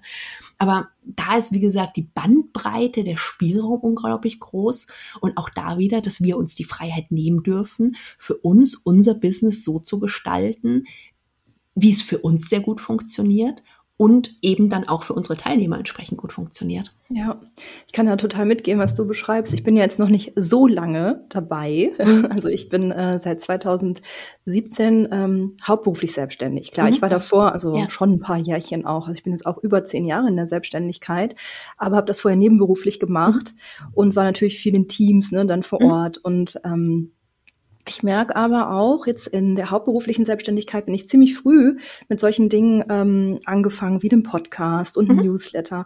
Aber 0.58 0.88
da 1.04 1.36
ist, 1.36 1.52
wie 1.52 1.60
gesagt, 1.60 1.98
die 1.98 2.04
Bandbreite, 2.04 3.04
der 3.04 3.18
Spielraum 3.18 3.82
unglaublich 3.82 4.40
groß. 4.40 4.88
Und 5.20 5.36
auch 5.36 5.50
da 5.50 5.78
wieder, 5.78 6.00
dass 6.00 6.22
wir 6.22 6.38
uns 6.38 6.56
die 6.56 6.64
Freiheit 6.64 7.12
nehmen 7.12 7.44
dürfen, 7.44 7.98
für 8.18 8.36
uns 8.36 8.76
unser 8.76 9.14
Business 9.14 9.66
so 9.66 9.80
zu 9.80 10.00
gestalten, 10.00 10.86
wie 11.76 11.92
es 11.92 12.02
für 12.02 12.20
uns 12.20 12.50
sehr 12.50 12.62
gut 12.62 12.80
funktioniert 12.80 13.62
und 13.98 14.36
eben 14.42 14.70
dann 14.70 14.88
auch 14.88 15.04
für 15.04 15.14
unsere 15.14 15.38
Teilnehmer 15.38 15.78
entsprechend 15.78 16.18
gut 16.18 16.34
funktioniert. 16.34 16.94
Ja, 17.10 17.40
ich 17.88 17.94
kann 17.94 18.08
da 18.08 18.18
total 18.18 18.46
mitgehen, 18.46 18.78
was 18.78 18.94
du 18.94 19.08
beschreibst. 19.08 19.54
Ich 19.54 19.64
bin 19.64 19.78
ja 19.78 19.84
jetzt 19.84 20.00
noch 20.00 20.10
nicht 20.10 20.34
so 20.36 20.68
lange 20.68 21.26
dabei. 21.30 21.94
Mhm. 21.98 22.28
Also 22.36 22.50
ich 22.50 22.68
bin 22.68 22.92
äh, 22.92 23.18
seit 23.18 23.40
2017 23.40 25.08
ähm, 25.10 25.56
hauptberuflich 25.66 26.12
selbstständig. 26.12 26.72
Klar, 26.72 26.88
mhm. 26.88 26.94
ich 26.94 27.02
war 27.02 27.08
davor, 27.08 27.54
also 27.54 27.74
ja. 27.78 27.88
schon 27.88 28.14
ein 28.14 28.20
paar 28.20 28.38
Jährchen 28.38 28.86
auch. 28.86 29.08
Also 29.08 29.14
ich 29.14 29.24
bin 29.24 29.32
jetzt 29.32 29.46
auch 29.46 29.58
über 29.60 29.86
zehn 29.86 30.04
Jahre 30.04 30.28
in 30.28 30.36
der 30.36 30.48
Selbstständigkeit, 30.48 31.36
aber 31.78 31.96
habe 31.96 32.08
das 32.08 32.20
vorher 32.20 32.38
nebenberuflich 32.38 33.00
gemacht 33.00 33.54
mhm. 33.54 33.94
und 33.94 34.16
war 34.18 34.26
natürlich 34.26 34.60
viel 34.60 34.76
in 34.76 34.90
Teams, 34.90 35.32
ne, 35.32 35.46
dann 35.46 35.64
vor 35.64 35.82
mhm. 35.82 35.92
Ort 35.92 36.18
und 36.18 36.60
ähm, 36.66 37.12
ich 37.88 38.04
merke 38.04 38.36
aber 38.36 38.72
auch, 38.72 39.06
jetzt 39.06 39.28
in 39.28 39.56
der 39.56 39.72
hauptberuflichen 39.72 40.26
Selbstständigkeit 40.26 40.86
bin 40.86 40.96
ich 40.96 41.08
ziemlich 41.08 41.38
früh 41.38 41.78
mit 42.10 42.20
solchen 42.20 42.50
Dingen 42.50 42.84
ähm, 42.90 43.40
angefangen, 43.46 44.02
wie 44.02 44.10
dem 44.10 44.24
Podcast 44.24 44.98
und 44.98 45.10
mhm. 45.10 45.18
Newsletter. 45.18 45.86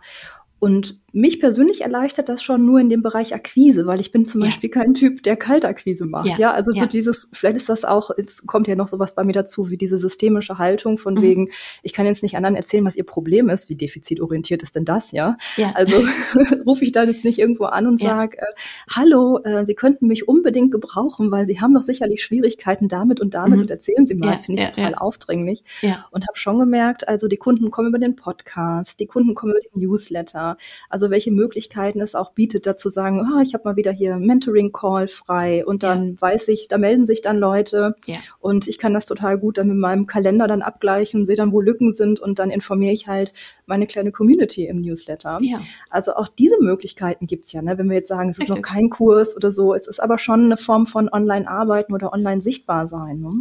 Und 0.60 1.00
mich 1.12 1.40
persönlich 1.40 1.82
erleichtert 1.82 2.30
das 2.30 2.44
schon 2.44 2.66
nur 2.66 2.80
in 2.80 2.90
dem 2.90 3.02
Bereich 3.02 3.34
Akquise, 3.34 3.88
weil 3.88 4.00
ich 4.00 4.12
bin 4.12 4.26
zum 4.26 4.42
ja. 4.42 4.48
Beispiel 4.48 4.70
kein 4.70 4.94
Typ, 4.94 5.24
der 5.24 5.38
Kaltakquise 5.38 6.06
macht. 6.06 6.28
Ja, 6.28 6.38
ja? 6.38 6.52
also 6.52 6.72
ja. 6.72 6.82
so 6.82 6.86
dieses, 6.86 7.30
vielleicht 7.34 7.58
ist 7.58 7.70
das 7.70 7.86
auch, 7.86 8.12
jetzt 8.18 8.46
kommt 8.46 8.68
ja 8.68 8.76
noch 8.76 8.88
sowas 8.88 9.16
bei 9.16 9.24
mir 9.24 9.32
dazu, 9.32 9.70
wie 9.70 9.78
diese 9.78 9.98
systemische 9.98 10.58
Haltung 10.58 10.98
von 10.98 11.16
mhm. 11.16 11.22
wegen, 11.22 11.50
ich 11.82 11.94
kann 11.94 12.06
jetzt 12.06 12.24
nicht 12.24 12.36
anderen 12.36 12.56
erzählen, 12.56 12.86
was 12.86 12.96
ihr 12.96 13.06
Problem 13.06 13.50
ist. 13.50 13.70
Wie 13.70 13.76
defizitorientiert 13.76 14.62
ist 14.62 14.76
denn 14.76 14.86
das, 14.86 15.12
ja? 15.12 15.38
ja. 15.58 15.72
Also 15.74 16.04
rufe 16.66 16.84
ich 16.84 16.92
dann 16.92 17.08
jetzt 17.08 17.24
nicht 17.24 17.40
irgendwo 17.40 17.66
an 17.66 17.88
und 17.88 18.02
ja. 18.02 18.10
sage, 18.10 18.38
äh, 18.38 18.46
hallo, 18.94 19.40
äh, 19.44 19.66
Sie 19.66 19.76
könnten 19.76 20.08
mich 20.08 20.28
unbedingt 20.28 20.72
gebrauchen, 20.72 21.32
weil 21.32 21.48
Sie 21.48 21.60
haben 21.60 21.74
doch 21.74 21.84
sicherlich 21.84 22.24
Schwierigkeiten 22.24 22.88
damit 22.88 23.20
und 23.20 23.34
damit 23.34 23.56
mhm. 23.56 23.62
und 23.62 23.72
erzählen 23.72 24.06
Sie 24.06 24.16
mal. 24.16 24.32
das 24.32 24.46
finde 24.46 24.64
ich 24.64 24.72
total 24.72 24.96
aufdringlich. 24.96 25.64
Und 26.12 26.28
habe 26.28 26.38
schon 26.38 26.60
gemerkt, 26.60 27.08
also 27.08 27.28
die 27.28 27.38
Kunden 27.38 27.72
kommen 27.72 27.88
über 27.88 28.00
den 28.00 28.16
Podcast, 28.16 29.00
die 29.00 29.08
Kunden 29.08 29.34
kommen 29.34 29.54
über 29.54 29.62
den 29.62 29.88
Newsletter. 29.88 30.49
Also 30.88 31.00
also 31.00 31.12
welche 31.12 31.32
Möglichkeiten 31.32 32.02
es 32.02 32.14
auch 32.14 32.34
bietet, 32.34 32.66
dazu 32.66 32.90
sagen, 32.90 33.22
ah, 33.22 33.42
ich 33.42 33.54
habe 33.54 33.64
mal 33.64 33.78
wieder 33.78 33.94
hier 33.94 34.18
Mentoring-Call 34.18 35.08
frei 35.08 35.66
und 35.66 35.82
dann 35.82 36.10
ja. 36.10 36.22
weiß 36.22 36.50
ich, 36.50 36.68
da 36.68 36.78
melden 36.78 37.06
sich 37.06 37.22
dann 37.22 37.38
Leute 37.38 37.96
ja. 38.06 38.18
und 38.42 38.68
ich 38.68 38.78
kann 38.78 38.94
das 38.94 39.06
total 39.06 39.38
gut 39.38 39.58
dann 39.58 39.70
mit 39.70 39.78
meinem 39.78 40.08
Kalender 40.08 40.46
dann 40.46 40.62
abgleichen, 40.62 41.26
sehe 41.26 41.38
dann, 41.38 41.54
wo 41.54 41.62
Lücken 41.62 41.94
sind 41.94 42.20
und 42.20 42.38
dann 42.38 42.52
informiere 42.52 42.92
ich 42.92 43.08
halt 43.08 43.32
meine 43.70 43.88
kleine 43.88 44.12
Community 44.12 44.66
im 44.66 44.82
Newsletter. 44.82 45.40
Ja. 45.42 45.60
Also 45.90 46.16
auch 46.16 46.28
diese 46.28 46.60
Möglichkeiten 46.60 47.28
gibt's 47.28 47.54
ja, 47.54 47.62
ne? 47.62 47.78
wenn 47.78 47.88
wir 47.88 47.96
jetzt 47.96 48.10
sagen, 48.10 48.30
es 48.30 48.38
ist 48.38 48.50
noch 48.50 48.62
kein 48.62 48.90
Kurs 48.90 49.36
oder 49.38 49.52
so, 49.52 49.74
es 49.74 49.88
ist 49.88 50.02
aber 50.02 50.18
schon 50.18 50.46
eine 50.46 50.58
Form 50.58 50.88
von 50.88 51.08
Online-Arbeiten 51.10 51.94
oder 51.94 52.12
Online-Sichtbar-Sein. 52.12 53.20
Ne? 53.22 53.32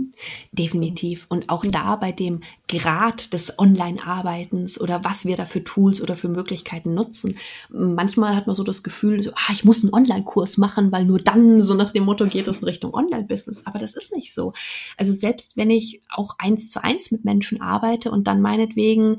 Definitiv. 0.52 1.26
Und 1.28 1.48
auch 1.48 1.64
da 1.66 1.96
bei 1.96 2.12
dem 2.12 2.40
Grad 2.68 3.32
des 3.32 3.58
Online-Arbeitens 3.58 4.80
oder 4.80 5.02
was 5.02 5.24
wir 5.24 5.36
da 5.36 5.46
für 5.46 5.64
Tools 5.64 6.00
oder 6.00 6.16
für 6.16 6.28
Möglichkeiten 6.28 6.94
nutzen, 6.94 7.36
manchmal 7.70 8.36
hat 8.36 8.46
man 8.46 8.54
so 8.54 8.62
das 8.62 8.82
Gefühl, 8.82 9.22
so, 9.22 9.30
ah, 9.32 9.52
ich 9.52 9.64
muss 9.64 9.82
einen 9.82 9.94
Online-Kurs 9.94 10.58
machen, 10.58 10.92
weil 10.92 11.04
nur 11.06 11.18
dann, 11.18 11.62
so 11.62 11.74
nach 11.74 11.92
dem 11.92 12.04
Motto, 12.04 12.26
geht 12.26 12.46
es 12.46 12.58
in 12.58 12.64
Richtung 12.64 12.92
Online-Business. 12.92 13.64
Aber 13.66 13.78
das 13.78 13.96
ist 13.96 14.12
nicht 14.12 14.34
so. 14.34 14.52
Also 14.98 15.12
selbst 15.12 15.56
wenn 15.56 15.70
ich 15.70 16.02
auch 16.10 16.36
eins 16.38 16.68
zu 16.70 16.84
eins 16.84 17.10
mit 17.10 17.24
Menschen 17.24 17.60
arbeite 17.62 18.10
und 18.10 18.26
dann 18.26 18.42
meinetwegen 18.42 19.18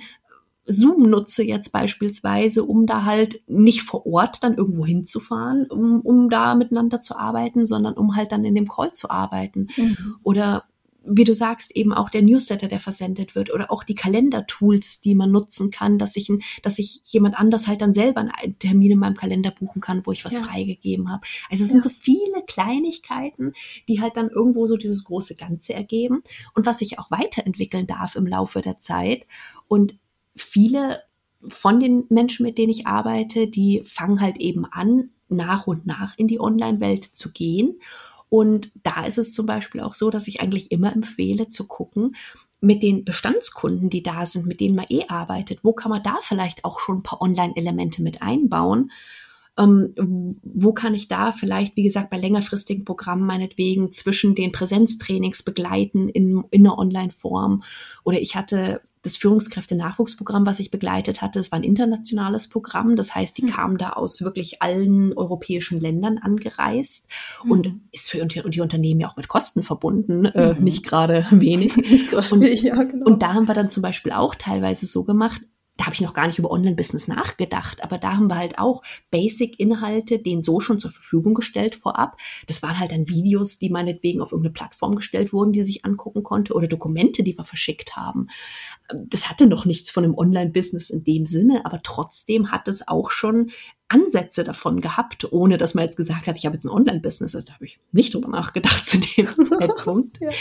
Zoom 0.65 1.09
nutze 1.09 1.43
jetzt 1.43 1.71
beispielsweise, 1.71 2.63
um 2.63 2.85
da 2.85 3.03
halt 3.03 3.41
nicht 3.47 3.81
vor 3.81 4.05
Ort 4.05 4.43
dann 4.43 4.55
irgendwo 4.55 4.85
hinzufahren, 4.85 5.65
um, 5.65 6.01
um 6.01 6.29
da 6.29 6.55
miteinander 6.55 7.01
zu 7.01 7.17
arbeiten, 7.17 7.65
sondern 7.65 7.95
um 7.95 8.15
halt 8.15 8.31
dann 8.31 8.45
in 8.45 8.55
dem 8.55 8.67
Call 8.67 8.93
zu 8.93 9.09
arbeiten. 9.09 9.67
Mhm. 9.77 10.15
Oder 10.23 10.65
wie 11.03 11.23
du 11.23 11.33
sagst, 11.33 11.75
eben 11.75 11.93
auch 11.93 12.09
der 12.09 12.21
Newsletter, 12.21 12.67
der 12.67 12.79
versendet 12.79 13.35
wird 13.35 13.51
oder 13.51 13.71
auch 13.71 13.83
die 13.83 13.95
Kalendertools, 13.95 15.01
die 15.01 15.15
man 15.15 15.31
nutzen 15.31 15.71
kann, 15.71 15.97
dass 15.97 16.15
ich, 16.15 16.31
dass 16.61 16.77
ich 16.77 17.01
jemand 17.05 17.39
anders 17.39 17.67
halt 17.67 17.81
dann 17.81 17.93
selber 17.93 18.21
einen 18.21 18.59
Termin 18.59 18.91
in 18.91 18.99
meinem 18.99 19.15
Kalender 19.15 19.51
buchen 19.51 19.81
kann, 19.81 20.05
wo 20.05 20.11
ich 20.11 20.25
was 20.25 20.35
ja. 20.35 20.43
freigegeben 20.43 21.09
habe. 21.09 21.25
Also 21.49 21.63
es 21.63 21.69
sind 21.69 21.83
ja. 21.83 21.89
so 21.89 21.89
viele 21.89 22.43
Kleinigkeiten, 22.47 23.53
die 23.87 24.01
halt 24.01 24.17
dann 24.17 24.29
irgendwo 24.29 24.67
so 24.67 24.77
dieses 24.77 25.03
große 25.05 25.35
Ganze 25.35 25.73
ergeben 25.73 26.21
und 26.53 26.65
was 26.65 26.79
sich 26.79 26.99
auch 26.99 27.09
weiterentwickeln 27.11 27.87
darf 27.87 28.15
im 28.15 28.27
Laufe 28.27 28.61
der 28.61 28.79
Zeit. 28.79 29.25
Und 29.67 29.97
viele 30.35 31.01
von 31.47 31.79
den 31.79 32.05
Menschen, 32.09 32.45
mit 32.45 32.57
denen 32.57 32.71
ich 32.71 32.87
arbeite, 32.87 33.47
die 33.47 33.81
fangen 33.85 34.19
halt 34.19 34.37
eben 34.37 34.65
an, 34.65 35.09
nach 35.29 35.67
und 35.67 35.85
nach 35.85 36.17
in 36.17 36.27
die 36.27 36.39
Online-Welt 36.39 37.05
zu 37.05 37.31
gehen 37.31 37.79
und 38.29 38.71
da 38.83 39.05
ist 39.05 39.17
es 39.17 39.33
zum 39.33 39.45
Beispiel 39.47 39.81
auch 39.81 39.95
so, 39.95 40.11
dass 40.11 40.27
ich 40.27 40.39
eigentlich 40.39 40.71
immer 40.71 40.93
empfehle 40.93 41.49
zu 41.49 41.67
gucken, 41.67 42.15
mit 42.61 42.83
den 42.83 43.05
Bestandskunden, 43.05 43.89
die 43.89 44.03
da 44.03 44.25
sind, 44.25 44.45
mit 44.45 44.59
denen 44.59 44.75
man 44.75 44.85
eh 44.89 45.05
arbeitet, 45.07 45.59
wo 45.63 45.73
kann 45.73 45.89
man 45.89 46.03
da 46.03 46.17
vielleicht 46.21 46.65
auch 46.65 46.79
schon 46.79 46.97
ein 46.97 47.03
paar 47.03 47.21
Online-Elemente 47.21 48.03
mit 48.03 48.21
einbauen? 48.21 48.91
Ähm, 49.57 49.93
wo 50.43 50.73
kann 50.73 50.93
ich 50.93 51.07
da 51.07 51.31
vielleicht, 51.31 51.75
wie 51.75 51.83
gesagt, 51.83 52.09
bei 52.09 52.17
längerfristigen 52.17 52.85
Programmen 52.85 53.25
meinetwegen 53.25 53.91
zwischen 53.91 54.35
den 54.35 54.51
Präsenztrainings 54.51 55.43
begleiten 55.43 56.09
in, 56.09 56.43
in 56.51 56.65
einer 56.65 56.77
Online-Form? 56.77 57.63
Oder 58.03 58.21
ich 58.21 58.35
hatte 58.35 58.81
das 59.01 59.15
Führungskräfte-Nachwuchsprogramm, 59.15 60.45
was 60.45 60.59
ich 60.59 60.71
begleitet 60.71 61.21
hatte, 61.21 61.39
es 61.39 61.51
war 61.51 61.59
ein 61.59 61.63
internationales 61.63 62.49
Programm. 62.49 62.95
Das 62.95 63.15
heißt, 63.15 63.37
die 63.37 63.43
mhm. 63.43 63.47
kamen 63.47 63.77
da 63.77 63.91
aus 63.91 64.21
wirklich 64.21 64.61
allen 64.61 65.13
europäischen 65.13 65.79
Ländern 65.79 66.17
angereist 66.17 67.07
mhm. 67.43 67.51
und 67.51 67.81
ist 67.91 68.09
für 68.09 68.25
die 68.25 68.61
Unternehmen 68.61 68.99
ja 68.99 69.09
auch 69.09 69.15
mit 69.15 69.29
Kosten 69.29 69.63
verbunden, 69.63 70.25
äh, 70.25 70.53
mhm. 70.53 70.59
äh, 70.59 70.61
nicht 70.61 70.83
gerade 70.83 71.25
wenig. 71.31 71.77
nicht 71.77 72.13
und, 72.13 72.41
ja, 72.41 72.83
genau. 72.83 73.05
und 73.05 73.21
da 73.21 73.33
haben 73.33 73.47
wir 73.47 73.53
dann 73.55 73.69
zum 73.69 73.83
Beispiel 73.83 74.11
auch 74.11 74.35
teilweise 74.35 74.85
so 74.85 75.03
gemacht, 75.05 75.41
da 75.79 75.85
habe 75.85 75.95
ich 75.95 76.01
noch 76.01 76.13
gar 76.13 76.27
nicht 76.27 76.37
über 76.37 76.51
Online-Business 76.51 77.07
nachgedacht, 77.07 77.81
aber 77.81 77.97
da 77.97 78.17
haben 78.17 78.27
wir 78.27 78.35
halt 78.35 78.59
auch 78.59 78.83
Basic-Inhalte, 79.11 80.19
denen 80.19 80.43
so 80.43 80.59
schon 80.59 80.77
zur 80.77 80.91
Verfügung 80.91 81.33
gestellt 81.33 81.77
vorab. 81.77 82.17
Das 82.47 82.61
waren 82.61 82.77
halt 82.77 82.91
dann 82.91 83.07
Videos, 83.07 83.59
die 83.59 83.69
meinetwegen 83.69 84.19
auf 84.19 84.33
irgendeine 84.33 84.51
Plattform 84.51 84.95
gestellt 84.95 85.31
wurden, 85.31 85.53
die 85.53 85.63
sich 85.63 85.85
angucken 85.85 86.21
konnte 86.21 86.53
oder 86.53 86.67
Dokumente, 86.67 87.23
die 87.23 87.37
wir 87.37 87.45
verschickt 87.45 87.95
haben. 87.95 88.27
Das 88.93 89.29
hatte 89.29 89.47
noch 89.47 89.63
nichts 89.63 89.89
von 89.89 90.03
einem 90.03 90.15
Online-Business 90.15 90.89
in 90.89 91.05
dem 91.05 91.25
Sinne, 91.25 91.65
aber 91.65 91.79
trotzdem 91.81 92.51
hat 92.51 92.67
es 92.67 92.85
auch 92.85 93.09
schon 93.09 93.51
Ansätze 93.87 94.43
davon 94.43 94.81
gehabt, 94.81 95.31
ohne 95.31 95.55
dass 95.55 95.75
man 95.75 95.85
jetzt 95.85 95.95
gesagt 95.95 96.27
hat, 96.27 96.35
ich 96.35 96.45
habe 96.45 96.55
jetzt 96.55 96.65
ein 96.65 96.71
Online-Business. 96.71 97.35
Also 97.35 97.47
da 97.47 97.53
habe 97.53 97.63
ich 97.63 97.79
nicht 97.93 98.13
drüber 98.13 98.27
nachgedacht 98.27 98.85
zu 98.85 98.99
dem 98.99 99.29
Zeitpunkt. 99.45 100.19
Ja. 100.19 100.31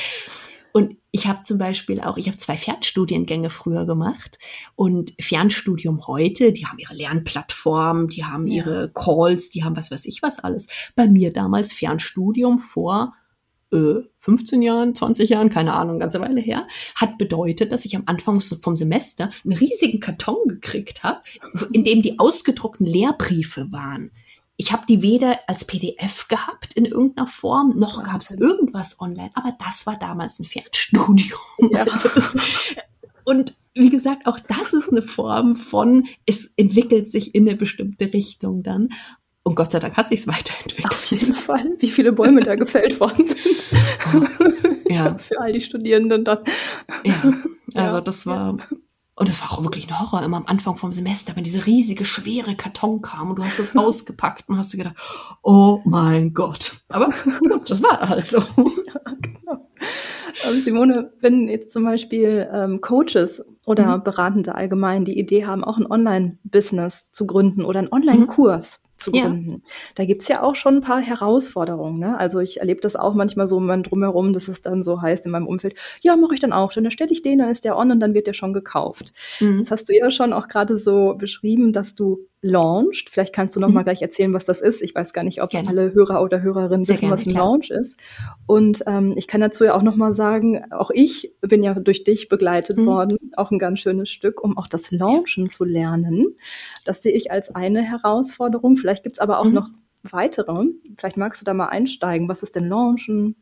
Und 0.73 0.97
ich 1.11 1.27
habe 1.27 1.45
zum 1.45 1.59
Beispiel 1.59 2.01
auch, 2.01 2.16
ich 2.16 2.29
habe 2.29 2.39
zwei 2.39 2.57
Fernstudiengänge 2.57 3.51
früher 3.51 3.87
gemacht 3.87 4.39
und 4.77 5.14
Fernstudium 5.21 6.07
heute, 6.07 6.53
die 6.53 6.66
haben 6.66 6.79
ihre 6.79 6.95
Lernplattform, 6.95 8.09
die 8.09 8.25
haben 8.25 8.47
ihre 8.47 8.91
Calls, 8.93 9.51
die 9.51 9.64
haben 9.64 9.77
was 9.77 9.91
weiß 9.91 10.05
ich 10.05 10.23
was 10.23 10.39
alles. 10.39 10.66
Bei 10.95 11.07
mir 11.07 11.33
damals 11.33 11.73
Fernstudium 11.73 12.59
vor 12.59 13.14
äh, 13.73 14.01
15 14.16 14.62
Jahren, 14.62 14.95
20 14.95 15.29
Jahren, 15.31 15.51
keine 15.51 15.75
Ahnung, 15.75 15.97
eine 15.97 16.01
ganze 16.01 16.21
Weile 16.21 16.41
her, 16.41 16.66
hat 16.95 17.19
bedeutet, 17.19 17.73
dass 17.73 17.85
ich 17.85 17.97
am 17.97 18.05
Anfang 18.07 18.41
vom 18.41 18.77
Semester 18.77 19.31
einen 19.45 19.57
riesigen 19.57 20.01
Karton 20.01 20.49
gekriegt 20.49 21.03
habe, 21.03 21.23
in 21.73 21.85
dem 21.85 22.03
die 22.03 22.19
ausgedruckten 22.19 22.87
Lehrbriefe 22.87 23.73
waren 23.73 24.11
ich 24.61 24.72
habe 24.72 24.84
die 24.86 25.02
weder 25.02 25.38
als 25.46 25.64
PDF 25.64 26.26
gehabt 26.26 26.74
in 26.74 26.84
irgendeiner 26.84 27.28
Form, 27.28 27.74
noch 27.76 28.02
gab 28.02 28.20
es 28.20 28.32
irgendwas 28.32 29.00
online. 29.00 29.30
Aber 29.34 29.56
das 29.64 29.86
war 29.86 29.96
damals 29.98 30.38
ein 30.40 30.44
Fernstudium. 30.44 31.38
Ja. 31.70 31.84
Also 31.84 32.09
das, 32.14 32.36
und 33.24 33.54
wie 33.74 33.90
gesagt, 33.90 34.26
auch 34.26 34.38
das 34.40 34.72
ist 34.72 34.90
eine 34.90 35.02
Form 35.02 35.54
von, 35.54 36.06
es 36.26 36.52
entwickelt 36.56 37.09
sich 37.09 37.34
in 37.34 37.48
eine 37.48 37.56
bestimmte 37.56 38.12
Richtung 38.12 38.62
dann. 38.62 38.90
Und 39.44 39.54
Gott 39.54 39.72
sei 39.72 39.78
Dank 39.78 39.96
hat 39.96 40.09
sich 40.09 40.20
es 40.20 40.26
weiterentwickelt. 40.26 40.92
Auf 40.92 41.04
jeden 41.06 41.34
Fall, 41.34 41.76
wie 41.78 41.88
viele 41.88 42.12
Bäume 42.12 42.42
da 42.42 42.54
gefällt 42.56 43.00
worden 43.00 43.26
sind. 43.26 43.38
Ja. 44.90 45.18
Für 45.18 45.38
all 45.38 45.52
die 45.52 45.61
Studierenden 45.61 46.24
dann. 46.24 46.38
Ja, 47.04 47.34
also 47.74 48.00
das 48.00 48.24
war, 48.24 48.56
und 49.19 49.29
das 49.29 49.43
war 49.43 49.53
auch 49.53 49.64
wirklich 49.64 49.89
ein 49.89 49.99
Horror 49.99 50.23
immer 50.23 50.37
am 50.37 50.47
Anfang 50.47 50.77
vom 50.77 50.93
Semester, 50.93 51.35
wenn 51.35 51.43
diese 51.43 51.66
riesige, 51.66 52.05
schwere 52.05 52.55
Karton 52.55 53.03
kam 53.03 53.31
und 53.31 53.37
du 53.41 53.45
hast 53.45 53.59
das 53.59 53.75
ausgepackt 53.77 54.49
und 54.49 54.57
hast 54.57 54.73
du 54.73 54.79
gedacht, 54.79 54.95
oh 55.43 55.81
mein 55.85 56.33
Gott. 56.35 56.77
Aber 56.89 57.11
gut, 57.41 57.69
das 57.69 57.83
war 57.83 58.09
halt 58.09 58.27
so. 58.27 58.39
Ja, 58.89 59.12
genau. 59.21 59.69
Ähm, 60.47 60.62
Simone, 60.62 61.12
wenn 61.21 61.49
jetzt 61.49 61.73
zum 61.73 61.85
Beispiel 61.85 62.49
ähm, 62.53 62.81
Coaches 62.81 63.45
oder 63.66 63.99
mhm. 63.99 64.05
Beratende 64.05 64.55
allgemein 64.55 65.05
die 65.05 65.19
Idee 65.19 65.45
haben, 65.45 65.62
auch 65.62 65.77
ein 65.79 65.91
Online-Business 65.91 67.12
zu 67.12 67.27
gründen 67.27 67.64
oder 67.64 67.81
einen 67.81 67.93
Online-Kurs, 67.93 68.81
zu 68.99 69.12
gründen. 69.12 69.51
Ja. 69.51 69.70
Da 69.94 70.05
gibt's 70.05 70.28
ja 70.28 70.42
auch 70.42 70.57
schon 70.57 70.76
ein 70.76 70.80
paar 70.80 71.01
Herausforderungen. 71.01 71.99
Ne? 71.99 72.18
Also 72.18 72.40
ich 72.40 72.61
erlebe 72.61 72.80
das 72.80 72.96
auch 72.96 73.14
manchmal 73.14 73.46
so 73.46 73.61
man 73.61 73.82
drumherum, 73.82 74.32
dass 74.32 74.49
es 74.49 74.61
dann 74.61 74.82
so 74.82 75.01
heißt 75.01 75.24
in 75.24 75.32
meinem 75.32 75.46
Umfeld, 75.46 75.74
ja, 76.01 76.16
mache 76.16 76.34
ich 76.34 76.40
dann 76.40 76.53
auch. 76.53 76.72
Dann 76.72 76.84
erstelle 76.84 77.11
ich 77.11 77.22
den, 77.22 77.38
dann 77.38 77.49
ist 77.49 77.64
der 77.64 77.76
on 77.76 77.92
und 77.92 78.01
dann 78.01 78.14
wird 78.14 78.26
der 78.26 78.34
schon 78.34 78.53
gekauft. 78.53 79.12
Mhm. 79.40 79.61
Das 79.61 79.70
hast 79.70 79.88
du 79.88 79.96
ja 79.96 80.11
schon 80.11 80.32
auch 80.32 80.49
gerade 80.49 80.76
so 80.76 81.14
beschrieben, 81.16 81.72
dass 81.72 81.94
du 81.94 82.18
launcht. 82.41 83.11
Vielleicht 83.11 83.34
kannst 83.34 83.57
du 83.57 83.61
noch 83.61 83.68
mhm. 83.68 83.74
mal 83.74 83.82
gleich 83.82 84.01
erzählen, 84.01 84.32
was 84.32 84.45
das 84.45 84.61
ist. 84.61 84.80
Ich 84.82 84.95
weiß 84.95 85.12
gar 85.12 85.24
nicht, 85.24 85.43
ob 85.43 85.51
gerne. 85.51 85.68
alle 85.68 85.93
Hörer 85.93 86.22
oder 86.22 86.41
Hörerinnen 86.41 86.84
Sehr 86.84 86.95
wissen, 86.95 87.01
gerne, 87.09 87.14
was 87.14 87.26
ein 87.26 87.32
klar. 87.32 87.45
Launch 87.47 87.70
ist. 87.70 87.97
Und 88.47 88.84
ähm, 88.86 89.14
ich 89.16 89.26
kann 89.26 89.41
dazu 89.41 89.64
ja 89.64 89.74
auch 89.74 89.82
noch 89.82 89.97
mal 89.97 90.12
sagen, 90.12 90.64
auch 90.72 90.91
ich 90.93 91.34
bin 91.41 91.62
ja 91.62 91.74
durch 91.74 92.05
dich 92.05 92.28
begleitet 92.28 92.78
mhm. 92.78 92.86
worden, 92.86 93.18
auch 93.36 93.51
ein 93.51 93.59
ganz 93.59 93.80
schönes 93.80 94.09
Stück, 94.09 94.43
um 94.43 94.57
auch 94.57 94.68
das 94.68 94.91
Launchen 94.91 95.45
ja. 95.45 95.51
zu 95.51 95.64
lernen. 95.64 96.36
Das 96.84 97.03
sehe 97.03 97.12
ich 97.12 97.30
als 97.30 97.55
eine 97.55 97.82
Herausforderung. 97.82 98.76
Vielleicht 98.76 99.03
gibt's 99.03 99.18
aber 99.18 99.41
auch 99.41 99.45
mhm. 99.45 99.55
noch 99.55 99.68
weitere. 100.05 100.66
Vielleicht 100.97 101.16
magst 101.16 101.41
du 101.41 101.45
da 101.45 101.55
mal 101.55 101.66
einsteigen. 101.66 102.28
Was 102.28 102.43
ist 102.43 102.55
denn 102.55 102.68
Launchen? 102.68 103.36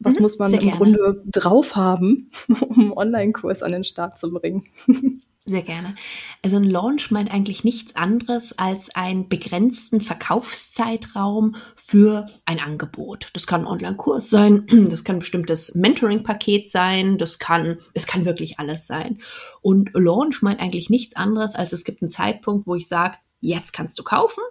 Was 0.00 0.16
mhm, 0.16 0.22
muss 0.22 0.38
man 0.38 0.52
im 0.52 0.58
gerne. 0.58 0.76
Grunde 0.76 1.22
drauf 1.26 1.76
haben, 1.76 2.28
um 2.68 2.78
einen 2.78 2.92
Online-Kurs 2.92 3.62
an 3.62 3.72
den 3.72 3.84
Start 3.84 4.18
zu 4.18 4.30
bringen? 4.30 4.64
Sehr 5.46 5.62
gerne. 5.62 5.94
Also 6.40 6.56
ein 6.56 6.64
Launch 6.64 7.10
meint 7.10 7.30
eigentlich 7.30 7.64
nichts 7.64 7.94
anderes 7.96 8.58
als 8.58 8.94
einen 8.94 9.28
begrenzten 9.28 10.00
Verkaufszeitraum 10.00 11.56
für 11.76 12.24
ein 12.46 12.60
Angebot. 12.60 13.28
Das 13.34 13.46
kann 13.46 13.62
ein 13.62 13.66
Online-Kurs 13.66 14.30
sein, 14.30 14.66
das 14.88 15.04
kann 15.04 15.16
ein 15.16 15.18
bestimmtes 15.18 15.74
Mentoring-Paket 15.74 16.70
sein, 16.70 17.18
das 17.18 17.38
kann, 17.38 17.76
es 17.92 18.06
kann 18.06 18.24
wirklich 18.24 18.58
alles 18.58 18.86
sein. 18.86 19.18
Und 19.60 19.90
Launch 19.92 20.40
meint 20.40 20.60
eigentlich 20.60 20.88
nichts 20.88 21.14
anderes 21.14 21.54
als 21.54 21.74
es 21.74 21.84
gibt 21.84 22.00
einen 22.00 22.08
Zeitpunkt, 22.08 22.66
wo 22.66 22.74
ich 22.74 22.88
sage, 22.88 23.18
jetzt 23.40 23.72
kannst 23.72 23.98
du 23.98 24.02
kaufen 24.02 24.42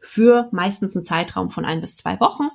für 0.00 0.50
meistens 0.52 0.94
einen 0.94 1.06
Zeitraum 1.06 1.48
von 1.48 1.64
ein 1.64 1.80
bis 1.80 1.96
zwei 1.96 2.20
Wochen 2.20 2.48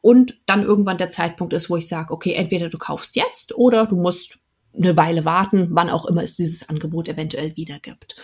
und 0.00 0.40
dann 0.46 0.64
irgendwann 0.64 0.98
der 0.98 1.10
Zeitpunkt 1.10 1.52
ist, 1.52 1.70
wo 1.70 1.76
ich 1.76 1.86
sage, 1.86 2.12
okay, 2.12 2.32
entweder 2.32 2.68
du 2.68 2.78
kaufst 2.78 3.14
jetzt 3.14 3.56
oder 3.56 3.86
du 3.86 3.94
musst 3.94 4.40
eine 4.78 4.96
Weile 4.96 5.24
warten, 5.24 5.68
wann 5.70 5.90
auch 5.90 6.06
immer 6.06 6.22
es 6.22 6.36
dieses 6.36 6.68
Angebot 6.68 7.08
eventuell 7.08 7.56
wieder 7.56 7.78
gibt. 7.78 8.16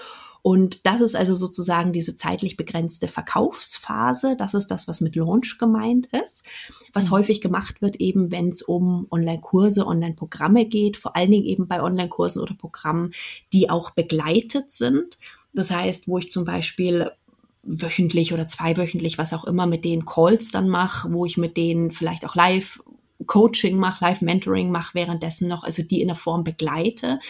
Und 0.47 0.85
das 0.85 1.01
ist 1.01 1.17
also 1.17 1.35
sozusagen 1.35 1.95
diese 1.95 2.17
zeitlich 2.17 2.59
begrenzte 2.59 3.09
Verkaufsphase. 3.09 4.37
Das 4.37 4.53
ist 4.53 4.67
das, 4.67 4.87
was 4.87 5.01
mit 5.01 5.17
Launch 5.17 5.57
gemeint 5.59 6.09
ist. 6.09 6.45
Was 6.93 7.07
mhm. 7.07 7.13
häufig 7.13 7.41
gemacht 7.41 7.81
wird, 7.81 7.97
eben 7.97 8.31
wenn 8.31 8.51
es 8.51 8.61
um 8.61 9.07
Online-Kurse, 9.11 9.87
Online-Programme 9.87 10.67
geht, 10.67 10.99
vor 10.99 11.17
allen 11.17 11.31
Dingen 11.31 11.47
eben 11.47 11.67
bei 11.67 11.83
Online-Kursen 11.83 12.43
oder 12.43 12.53
Programmen, 12.53 13.13
die 13.55 13.71
auch 13.71 13.93
begleitet 13.93 14.71
sind. 14.71 15.19
Das 15.55 15.71
heißt, 15.71 16.09
wo 16.09 16.19
ich 16.19 16.31
zum 16.31 16.45
Beispiel 16.45 17.11
wöchentlich 17.63 18.35
oder 18.35 18.47
zweiwöchentlich, 18.47 19.17
was 19.17 19.33
auch 19.33 19.45
immer, 19.45 19.67
mit 19.67 19.87
denen 19.87 20.05
Calls 20.05 20.51
dann 20.51 20.69
mache, 20.69 21.11
wo 21.11 21.25
ich 21.25 21.39
mit 21.39 21.57
denen 21.57 21.91
vielleicht 21.91 22.27
auch 22.27 22.35
live 22.35 22.83
Coaching 23.27 23.77
mache, 23.77 24.05
Live-Mentoring 24.05 24.71
mache, 24.71 24.95
währenddessen 24.95 25.49
noch, 25.49 25.65
also 25.65 25.83
die 25.83 26.01
in 26.01 26.09
der 26.09 26.17
Form 26.17 26.45
begleite. 26.45 27.21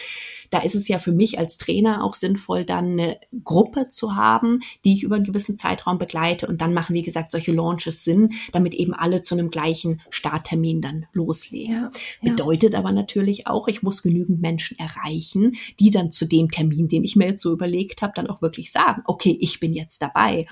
Da 0.49 0.59
ist 0.59 0.75
es 0.75 0.87
ja 0.87 0.99
für 0.99 1.11
mich 1.11 1.39
als 1.39 1.57
Trainer 1.57 2.03
auch 2.03 2.13
sinnvoll, 2.13 2.65
dann 2.65 2.91
eine 2.91 3.19
Gruppe 3.43 3.89
zu 3.89 4.15
haben, 4.15 4.59
die 4.83 4.93
ich 4.93 5.03
über 5.03 5.15
einen 5.15 5.25
gewissen 5.25 5.57
Zeitraum 5.57 5.97
begleite 5.97 6.47
und 6.47 6.61
dann 6.61 6.73
machen, 6.73 6.93
wie 6.93 7.01
gesagt, 7.01 7.31
solche 7.31 7.51
Launches 7.51 8.03
Sinn, 8.03 8.33
damit 8.51 8.73
eben 8.73 8.93
alle 8.93 9.21
zu 9.21 9.35
einem 9.35 9.49
gleichen 9.49 10.01
Starttermin 10.09 10.81
dann 10.81 11.07
loslegen. 11.13 11.73
Ja, 11.73 11.91
ja. 12.21 12.31
Bedeutet 12.31 12.75
aber 12.75 12.91
natürlich 12.91 13.47
auch, 13.47 13.67
ich 13.67 13.81
muss 13.81 14.03
genügend 14.03 14.41
Menschen 14.41 14.77
erreichen, 14.77 15.55
die 15.79 15.89
dann 15.89 16.11
zu 16.11 16.25
dem 16.25 16.51
Termin, 16.51 16.87
den 16.87 17.03
ich 17.03 17.15
mir 17.15 17.27
jetzt 17.27 17.41
so 17.41 17.51
überlegt 17.51 18.01
habe, 18.01 18.13
dann 18.15 18.27
auch 18.27 18.41
wirklich 18.41 18.71
sagen, 18.71 19.01
okay, 19.05 19.37
ich 19.39 19.59
bin 19.59 19.73
jetzt 19.73 20.01
dabei. 20.01 20.47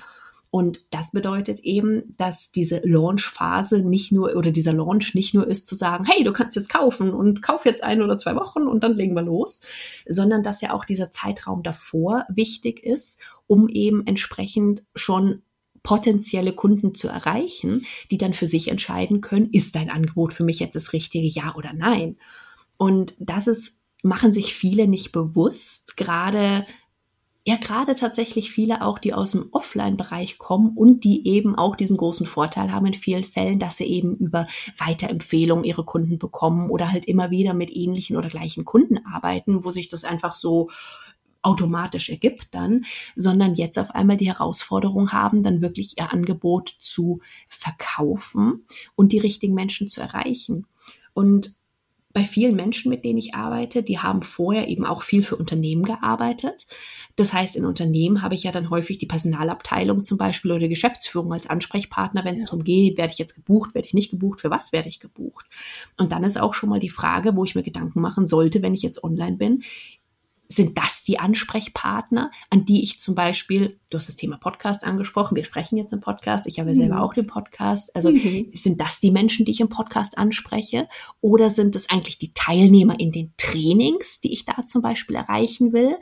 Und 0.54 0.84
das 0.90 1.10
bedeutet 1.10 1.58
eben, 1.64 2.14
dass 2.16 2.52
diese 2.52 2.80
Launch-Phase 2.84 3.80
nicht 3.80 4.12
nur 4.12 4.36
oder 4.36 4.52
dieser 4.52 4.72
Launch 4.72 5.12
nicht 5.16 5.34
nur 5.34 5.48
ist 5.48 5.66
zu 5.66 5.74
sagen, 5.74 6.04
hey, 6.04 6.22
du 6.22 6.32
kannst 6.32 6.54
jetzt 6.54 6.68
kaufen 6.68 7.12
und 7.12 7.42
kauf 7.42 7.64
jetzt 7.64 7.82
ein 7.82 8.00
oder 8.00 8.18
zwei 8.18 8.36
Wochen 8.36 8.68
und 8.68 8.84
dann 8.84 8.92
legen 8.92 9.16
wir 9.16 9.22
los, 9.22 9.62
sondern 10.06 10.44
dass 10.44 10.60
ja 10.60 10.72
auch 10.72 10.84
dieser 10.84 11.10
Zeitraum 11.10 11.64
davor 11.64 12.24
wichtig 12.28 12.84
ist, 12.84 13.18
um 13.48 13.68
eben 13.68 14.06
entsprechend 14.06 14.84
schon 14.94 15.42
potenzielle 15.82 16.52
Kunden 16.52 16.94
zu 16.94 17.08
erreichen, 17.08 17.84
die 18.12 18.18
dann 18.18 18.32
für 18.32 18.46
sich 18.46 18.68
entscheiden 18.68 19.22
können, 19.22 19.50
ist 19.50 19.74
dein 19.74 19.90
Angebot 19.90 20.34
für 20.34 20.44
mich 20.44 20.60
jetzt 20.60 20.76
das 20.76 20.92
richtige 20.92 21.26
Ja 21.26 21.56
oder 21.56 21.72
Nein. 21.72 22.16
Und 22.78 23.14
das 23.18 23.48
ist, 23.48 23.80
machen 24.04 24.32
sich 24.32 24.54
viele 24.54 24.86
nicht 24.86 25.10
bewusst, 25.10 25.96
gerade 25.96 26.64
ja 27.46 27.56
gerade 27.56 27.94
tatsächlich 27.94 28.50
viele 28.50 28.82
auch, 28.82 28.98
die 28.98 29.12
aus 29.12 29.32
dem 29.32 29.48
Offline-Bereich 29.52 30.38
kommen 30.38 30.76
und 30.76 31.04
die 31.04 31.26
eben 31.28 31.54
auch 31.54 31.76
diesen 31.76 31.98
großen 31.98 32.26
Vorteil 32.26 32.72
haben 32.72 32.86
in 32.86 32.94
vielen 32.94 33.24
Fällen, 33.24 33.58
dass 33.58 33.76
sie 33.76 33.84
eben 33.84 34.16
über 34.16 34.46
Weiterempfehlungen 34.78 35.64
ihre 35.64 35.84
Kunden 35.84 36.18
bekommen 36.18 36.70
oder 36.70 36.90
halt 36.90 37.04
immer 37.04 37.30
wieder 37.30 37.52
mit 37.52 37.70
ähnlichen 37.70 38.16
oder 38.16 38.28
gleichen 38.28 38.64
Kunden 38.64 38.98
arbeiten, 39.06 39.62
wo 39.64 39.70
sich 39.70 39.88
das 39.88 40.04
einfach 40.04 40.34
so 40.34 40.70
automatisch 41.42 42.08
ergibt 42.08 42.48
dann, 42.52 42.86
sondern 43.14 43.54
jetzt 43.54 43.78
auf 43.78 43.90
einmal 43.90 44.16
die 44.16 44.28
Herausforderung 44.28 45.12
haben, 45.12 45.42
dann 45.42 45.60
wirklich 45.60 45.98
ihr 45.98 46.10
Angebot 46.10 46.74
zu 46.78 47.20
verkaufen 47.50 48.64
und 48.96 49.12
die 49.12 49.18
richtigen 49.18 49.52
Menschen 49.52 49.90
zu 49.90 50.00
erreichen. 50.00 50.66
Und 51.12 51.50
bei 52.14 52.24
vielen 52.24 52.56
Menschen, 52.56 52.90
mit 52.90 53.04
denen 53.04 53.18
ich 53.18 53.34
arbeite, 53.34 53.82
die 53.82 53.98
haben 53.98 54.22
vorher 54.22 54.68
eben 54.68 54.86
auch 54.86 55.02
viel 55.02 55.22
für 55.22 55.36
Unternehmen 55.36 55.84
gearbeitet. 55.84 56.68
Das 57.16 57.32
heißt, 57.32 57.54
in 57.54 57.64
Unternehmen 57.64 58.22
habe 58.22 58.34
ich 58.34 58.42
ja 58.42 58.50
dann 58.50 58.70
häufig 58.70 58.98
die 58.98 59.06
Personalabteilung 59.06 60.02
zum 60.02 60.18
Beispiel 60.18 60.50
oder 60.50 60.66
Geschäftsführung 60.66 61.32
als 61.32 61.48
Ansprechpartner, 61.48 62.24
wenn 62.24 62.34
es 62.34 62.42
ja. 62.42 62.48
darum 62.48 62.64
geht, 62.64 62.98
werde 62.98 63.12
ich 63.12 63.18
jetzt 63.18 63.34
gebucht, 63.34 63.74
werde 63.74 63.86
ich 63.86 63.94
nicht 63.94 64.10
gebucht, 64.10 64.40
für 64.40 64.50
was 64.50 64.72
werde 64.72 64.88
ich 64.88 64.98
gebucht. 64.98 65.46
Und 65.96 66.10
dann 66.10 66.24
ist 66.24 66.40
auch 66.40 66.54
schon 66.54 66.70
mal 66.70 66.80
die 66.80 66.90
Frage, 66.90 67.36
wo 67.36 67.44
ich 67.44 67.54
mir 67.54 67.62
Gedanken 67.62 68.00
machen 68.00 68.26
sollte, 68.26 68.62
wenn 68.62 68.74
ich 68.74 68.82
jetzt 68.82 69.04
online 69.04 69.36
bin, 69.36 69.62
sind 70.54 70.78
das 70.78 71.04
die 71.04 71.18
Ansprechpartner, 71.18 72.30
an 72.50 72.64
die 72.64 72.82
ich 72.82 73.00
zum 73.00 73.14
Beispiel, 73.14 73.78
du 73.90 73.96
hast 73.96 74.08
das 74.08 74.16
Thema 74.16 74.36
Podcast 74.36 74.84
angesprochen, 74.84 75.36
wir 75.36 75.44
sprechen 75.44 75.76
jetzt 75.76 75.92
im 75.92 76.00
Podcast, 76.00 76.46
ich 76.46 76.58
habe 76.58 76.70
ja 76.70 76.74
selber 76.74 76.96
mhm. 76.96 77.00
auch 77.00 77.14
den 77.14 77.26
Podcast, 77.26 77.94
also 77.94 78.10
mhm. 78.10 78.50
sind 78.52 78.80
das 78.80 79.00
die 79.00 79.10
Menschen, 79.10 79.44
die 79.44 79.52
ich 79.52 79.60
im 79.60 79.68
Podcast 79.68 80.18
anspreche 80.18 80.88
oder 81.20 81.50
sind 81.50 81.76
es 81.76 81.90
eigentlich 81.90 82.18
die 82.18 82.32
Teilnehmer 82.34 82.98
in 82.98 83.12
den 83.12 83.32
Trainings, 83.36 84.20
die 84.20 84.32
ich 84.32 84.44
da 84.44 84.66
zum 84.66 84.82
Beispiel 84.82 85.16
erreichen 85.16 85.72
will? 85.72 85.96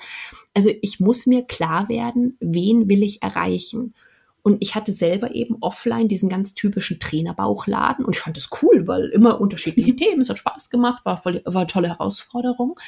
Also 0.55 0.71
ich 0.83 1.01
muss 1.01 1.27
mir 1.27 1.45
klar 1.45 1.89
werden, 1.89 2.37
wen 2.41 2.89
will 2.89 3.03
ich 3.03 3.23
erreichen? 3.23 3.95
Und 4.43 4.57
ich 4.61 4.75
hatte 4.75 4.93
selber 4.93 5.35
eben 5.35 5.57
offline 5.61 6.09
diesen 6.09 6.29
ganz 6.29 6.55
typischen 6.55 6.99
Trainerbauchladen 6.99 8.05
und 8.05 8.17
ich 8.17 8.21
fand 8.21 8.37
das 8.37 8.51
cool, 8.61 8.89
weil 8.89 9.05
immer 9.07 9.41
unterschiedliche 9.41 9.95
Themen, 9.97 10.21
es 10.21 10.29
hat 10.29 10.39
Spaß 10.39 10.69
gemacht, 10.69 11.05
war 11.05 11.17
voll, 11.17 11.43
war 11.45 11.63
eine 11.63 11.67
tolle 11.69 11.89
Herausforderung. 11.89 12.79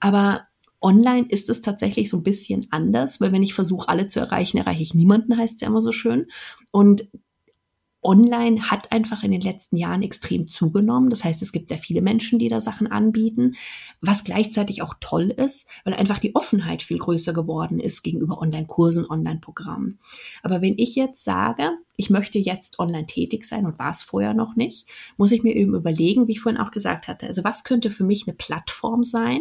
Aber 0.00 0.42
Online 0.84 1.26
ist 1.30 1.48
es 1.48 1.62
tatsächlich 1.62 2.10
so 2.10 2.18
ein 2.18 2.22
bisschen 2.22 2.66
anders, 2.70 3.18
weil 3.18 3.32
wenn 3.32 3.42
ich 3.42 3.54
versuche, 3.54 3.88
alle 3.88 4.06
zu 4.06 4.20
erreichen, 4.20 4.58
erreiche 4.58 4.82
ich 4.82 4.94
niemanden, 4.94 5.36
heißt 5.36 5.54
es 5.54 5.60
ja 5.62 5.68
immer 5.68 5.80
so 5.80 5.92
schön. 5.92 6.26
Und 6.70 7.08
Online 8.02 8.70
hat 8.70 8.92
einfach 8.92 9.22
in 9.22 9.30
den 9.30 9.40
letzten 9.40 9.78
Jahren 9.78 10.02
extrem 10.02 10.46
zugenommen. 10.46 11.08
Das 11.08 11.24
heißt, 11.24 11.40
es 11.40 11.52
gibt 11.52 11.70
sehr 11.70 11.78
viele 11.78 12.02
Menschen, 12.02 12.38
die 12.38 12.48
da 12.48 12.60
Sachen 12.60 12.86
anbieten, 12.86 13.54
was 14.02 14.24
gleichzeitig 14.24 14.82
auch 14.82 14.92
toll 15.00 15.30
ist, 15.30 15.66
weil 15.84 15.94
einfach 15.94 16.18
die 16.18 16.34
Offenheit 16.34 16.82
viel 16.82 16.98
größer 16.98 17.32
geworden 17.32 17.80
ist 17.80 18.02
gegenüber 18.02 18.42
Online-Kursen, 18.42 19.06
Online-Programmen. 19.08 19.98
Aber 20.42 20.60
wenn 20.60 20.76
ich 20.76 20.94
jetzt 20.96 21.24
sage, 21.24 21.70
ich 21.96 22.10
möchte 22.10 22.38
jetzt 22.38 22.78
online 22.78 23.06
tätig 23.06 23.46
sein 23.46 23.64
und 23.64 23.78
war 23.78 23.90
es 23.90 24.02
vorher 24.02 24.34
noch 24.34 24.54
nicht, 24.54 24.86
muss 25.16 25.32
ich 25.32 25.42
mir 25.42 25.56
eben 25.56 25.74
überlegen, 25.74 26.28
wie 26.28 26.32
ich 26.32 26.40
vorhin 26.40 26.60
auch 26.60 26.72
gesagt 26.72 27.08
hatte, 27.08 27.26
also 27.26 27.42
was 27.42 27.64
könnte 27.64 27.90
für 27.90 28.04
mich 28.04 28.26
eine 28.26 28.36
Plattform 28.36 29.02
sein, 29.02 29.40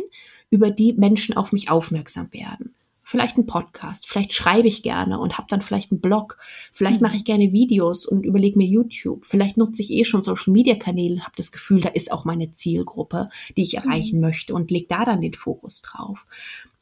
über 0.53 0.69
die 0.69 0.93
Menschen 0.93 1.35
auf 1.35 1.51
mich 1.51 1.69
aufmerksam 1.69 2.31
werden 2.31 2.75
vielleicht 3.03 3.37
ein 3.37 3.45
Podcast, 3.45 4.07
vielleicht 4.07 4.33
schreibe 4.33 4.67
ich 4.67 4.81
gerne 4.81 5.19
und 5.19 5.37
habe 5.37 5.47
dann 5.49 5.61
vielleicht 5.61 5.91
einen 5.91 6.01
Blog, 6.01 6.37
vielleicht 6.71 7.01
mhm. 7.01 7.07
mache 7.07 7.17
ich 7.17 7.25
gerne 7.25 7.51
Videos 7.51 8.05
und 8.05 8.25
überlege 8.25 8.57
mir 8.57 8.67
YouTube, 8.67 9.25
vielleicht 9.25 9.57
nutze 9.57 9.81
ich 9.81 9.91
eh 9.91 10.05
schon 10.05 10.23
Social 10.23 10.53
Media 10.53 10.75
Kanäle, 10.75 11.21
habe 11.21 11.33
das 11.35 11.51
Gefühl, 11.51 11.81
da 11.81 11.89
ist 11.89 12.11
auch 12.11 12.25
meine 12.25 12.53
Zielgruppe, 12.53 13.29
die 13.57 13.63
ich 13.63 13.75
erreichen 13.75 14.15
mhm. 14.15 14.21
möchte 14.21 14.53
und 14.53 14.71
leg 14.71 14.87
da 14.87 15.05
dann 15.05 15.21
den 15.21 15.33
Fokus 15.33 15.81
drauf. 15.81 16.25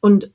Und 0.00 0.30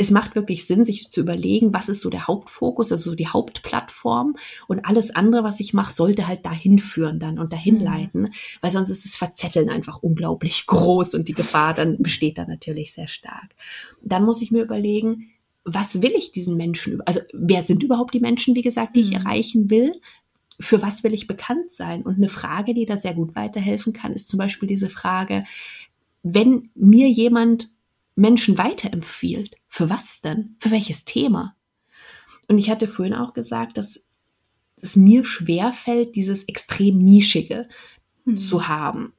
es 0.00 0.10
macht 0.10 0.34
wirklich 0.34 0.66
Sinn, 0.66 0.86
sich 0.86 1.10
zu 1.10 1.20
überlegen, 1.20 1.74
was 1.74 1.90
ist 1.90 2.00
so 2.00 2.08
der 2.08 2.26
Hauptfokus, 2.26 2.90
also 2.90 3.10
so 3.10 3.14
die 3.14 3.28
Hauptplattform 3.28 4.34
und 4.66 4.86
alles 4.86 5.14
andere, 5.14 5.44
was 5.44 5.60
ich 5.60 5.74
mache, 5.74 5.92
sollte 5.92 6.26
halt 6.26 6.46
dahin 6.46 6.78
führen 6.78 7.20
dann 7.20 7.38
und 7.38 7.52
dahin 7.52 7.74
mhm. 7.74 7.84
leiten, 7.84 8.32
weil 8.62 8.70
sonst 8.70 8.88
ist 8.88 9.04
das 9.04 9.16
Verzetteln 9.16 9.68
einfach 9.68 9.98
unglaublich 10.02 10.64
groß 10.66 11.12
und 11.12 11.28
die 11.28 11.34
Gefahr 11.34 11.74
dann 11.74 11.98
besteht 11.98 12.38
da 12.38 12.46
natürlich 12.46 12.94
sehr 12.94 13.08
stark. 13.08 13.54
Dann 14.00 14.24
muss 14.24 14.40
ich 14.40 14.50
mir 14.50 14.62
überlegen, 14.62 15.28
was 15.64 16.00
will 16.00 16.14
ich 16.16 16.32
diesen 16.32 16.56
Menschen, 16.56 17.02
also 17.02 17.20
wer 17.34 17.62
sind 17.62 17.82
überhaupt 17.82 18.14
die 18.14 18.20
Menschen, 18.20 18.54
wie 18.54 18.62
gesagt, 18.62 18.96
die 18.96 19.02
ich 19.02 19.10
mhm. 19.10 19.16
erreichen 19.16 19.68
will? 19.68 19.92
Für 20.58 20.80
was 20.80 21.04
will 21.04 21.12
ich 21.12 21.26
bekannt 21.26 21.74
sein? 21.74 22.04
Und 22.04 22.16
eine 22.16 22.30
Frage, 22.30 22.72
die 22.72 22.86
da 22.86 22.96
sehr 22.96 23.12
gut 23.12 23.36
weiterhelfen 23.36 23.92
kann, 23.92 24.14
ist 24.14 24.30
zum 24.30 24.38
Beispiel 24.38 24.66
diese 24.66 24.88
Frage, 24.88 25.44
wenn 26.22 26.70
mir 26.74 27.10
jemand 27.10 27.68
Menschen 28.14 28.56
weiterempfiehlt. 28.56 29.59
Für 29.70 29.88
was 29.88 30.20
denn? 30.20 30.56
Für 30.58 30.72
welches 30.72 31.04
Thema? 31.04 31.56
Und 32.48 32.58
ich 32.58 32.68
hatte 32.68 32.88
vorhin 32.88 33.14
auch 33.14 33.32
gesagt, 33.32 33.78
dass 33.78 34.04
es 34.76 34.96
mir 34.96 35.24
schwer 35.24 35.72
fällt, 35.72 36.16
dieses 36.16 36.44
extrem 36.44 36.98
nischige 36.98 37.68
mhm. 38.24 38.36
zu 38.36 38.66
haben. 38.66 39.12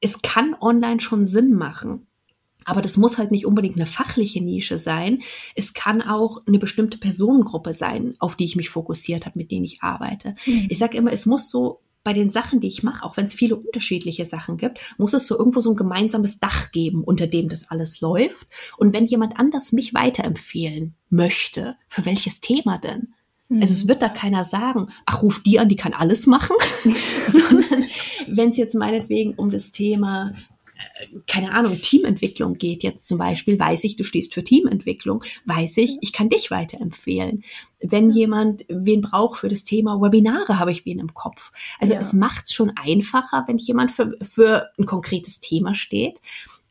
Es 0.00 0.20
kann 0.20 0.54
online 0.60 1.00
schon 1.00 1.26
Sinn 1.26 1.54
machen. 1.54 2.06
Aber 2.66 2.82
das 2.82 2.96
muss 2.96 3.18
halt 3.18 3.30
nicht 3.30 3.46
unbedingt 3.46 3.76
eine 3.76 3.86
fachliche 3.86 4.42
Nische 4.42 4.78
sein. 4.78 5.22
Es 5.54 5.72
kann 5.72 6.02
auch 6.02 6.42
eine 6.46 6.58
bestimmte 6.58 6.98
Personengruppe 6.98 7.74
sein, 7.74 8.14
auf 8.18 8.36
die 8.36 8.44
ich 8.44 8.56
mich 8.56 8.70
fokussiert 8.70 9.26
habe, 9.26 9.38
mit 9.38 9.50
denen 9.50 9.64
ich 9.64 9.82
arbeite. 9.82 10.34
Mhm. 10.44 10.66
Ich 10.68 10.78
sage 10.78 10.96
immer, 10.98 11.12
es 11.12 11.24
muss 11.24 11.50
so 11.50 11.80
bei 12.04 12.12
den 12.12 12.30
Sachen, 12.30 12.60
die 12.60 12.68
ich 12.68 12.82
mache, 12.82 13.02
auch 13.02 13.16
wenn 13.16 13.24
es 13.24 13.34
viele 13.34 13.56
unterschiedliche 13.56 14.26
Sachen 14.26 14.58
gibt, 14.58 14.78
muss 14.98 15.14
es 15.14 15.26
so 15.26 15.38
irgendwo 15.38 15.60
so 15.60 15.70
ein 15.70 15.76
gemeinsames 15.76 16.38
Dach 16.38 16.70
geben, 16.70 17.02
unter 17.02 17.26
dem 17.26 17.48
das 17.48 17.70
alles 17.70 18.00
läuft. 18.02 18.46
Und 18.76 18.92
wenn 18.92 19.06
jemand 19.06 19.38
anders 19.38 19.72
mich 19.72 19.94
weiterempfehlen 19.94 20.94
möchte, 21.08 21.76
für 21.88 22.04
welches 22.04 22.40
Thema 22.40 22.78
denn? 22.78 23.14
Mhm. 23.48 23.62
Also 23.62 23.72
es 23.72 23.88
wird 23.88 24.02
da 24.02 24.10
keiner 24.10 24.44
sagen, 24.44 24.88
ach, 25.06 25.22
ruf 25.22 25.42
die 25.42 25.58
an, 25.58 25.68
die 25.68 25.76
kann 25.76 25.94
alles 25.94 26.26
machen, 26.26 26.56
sondern 27.26 27.84
wenn 28.28 28.50
es 28.50 28.58
jetzt 28.58 28.74
meinetwegen 28.74 29.34
um 29.34 29.50
das 29.50 29.72
Thema 29.72 30.34
keine 31.26 31.52
Ahnung, 31.52 31.78
Teamentwicklung 31.80 32.54
geht 32.54 32.82
jetzt 32.82 33.06
zum 33.06 33.18
Beispiel, 33.18 33.58
weiß 33.58 33.84
ich, 33.84 33.96
du 33.96 34.04
stehst 34.04 34.34
für 34.34 34.44
Teamentwicklung, 34.44 35.22
weiß 35.44 35.78
ich, 35.78 35.98
ich 36.00 36.12
kann 36.12 36.28
dich 36.28 36.50
weiterempfehlen. 36.50 37.44
Wenn 37.80 38.10
jemand 38.10 38.64
wen 38.68 39.02
braucht 39.02 39.40
für 39.40 39.48
das 39.48 39.64
Thema 39.64 40.00
Webinare, 40.00 40.58
habe 40.58 40.72
ich 40.72 40.84
wen 40.86 40.98
im 40.98 41.14
Kopf. 41.14 41.52
Also 41.78 41.94
ja. 41.94 42.00
es 42.00 42.12
macht 42.12 42.46
es 42.46 42.52
schon 42.52 42.72
einfacher, 42.76 43.44
wenn 43.46 43.58
jemand 43.58 43.92
für, 43.92 44.16
für 44.22 44.70
ein 44.78 44.86
konkretes 44.86 45.40
Thema 45.40 45.74
steht. 45.74 46.20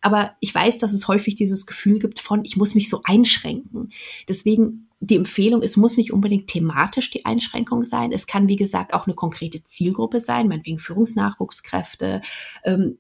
Aber 0.02 0.36
ich 0.42 0.54
weiß, 0.54 0.80
dass 0.80 0.92
es 0.92 1.08
häufig 1.08 1.36
dieses 1.36 1.66
Gefühl 1.66 1.98
gibt 2.00 2.20
von, 2.20 2.44
ich 2.44 2.58
muss 2.58 2.76
mich 2.76 2.90
so 2.90 3.02
einschränken. 3.06 3.94
Deswegen 4.28 4.90
die 5.00 5.16
Empfehlung, 5.16 5.62
es 5.62 5.78
muss 5.78 5.98
nicht 5.98 6.14
unbedingt 6.14 6.48
thematisch 6.48 7.10
die 7.10 7.26
Einschränkung 7.26 7.84
sein. 7.84 8.12
Es 8.12 8.26
kann, 8.26 8.48
wie 8.48 8.56
gesagt, 8.56 8.94
auch 8.94 9.06
eine 9.06 9.16
konkrete 9.16 9.64
Zielgruppe 9.64 10.22
sein, 10.22 10.48
meinetwegen 10.48 10.80
Führungsnachwuchskräfte, 10.80 12.22
ähm, 12.64 12.98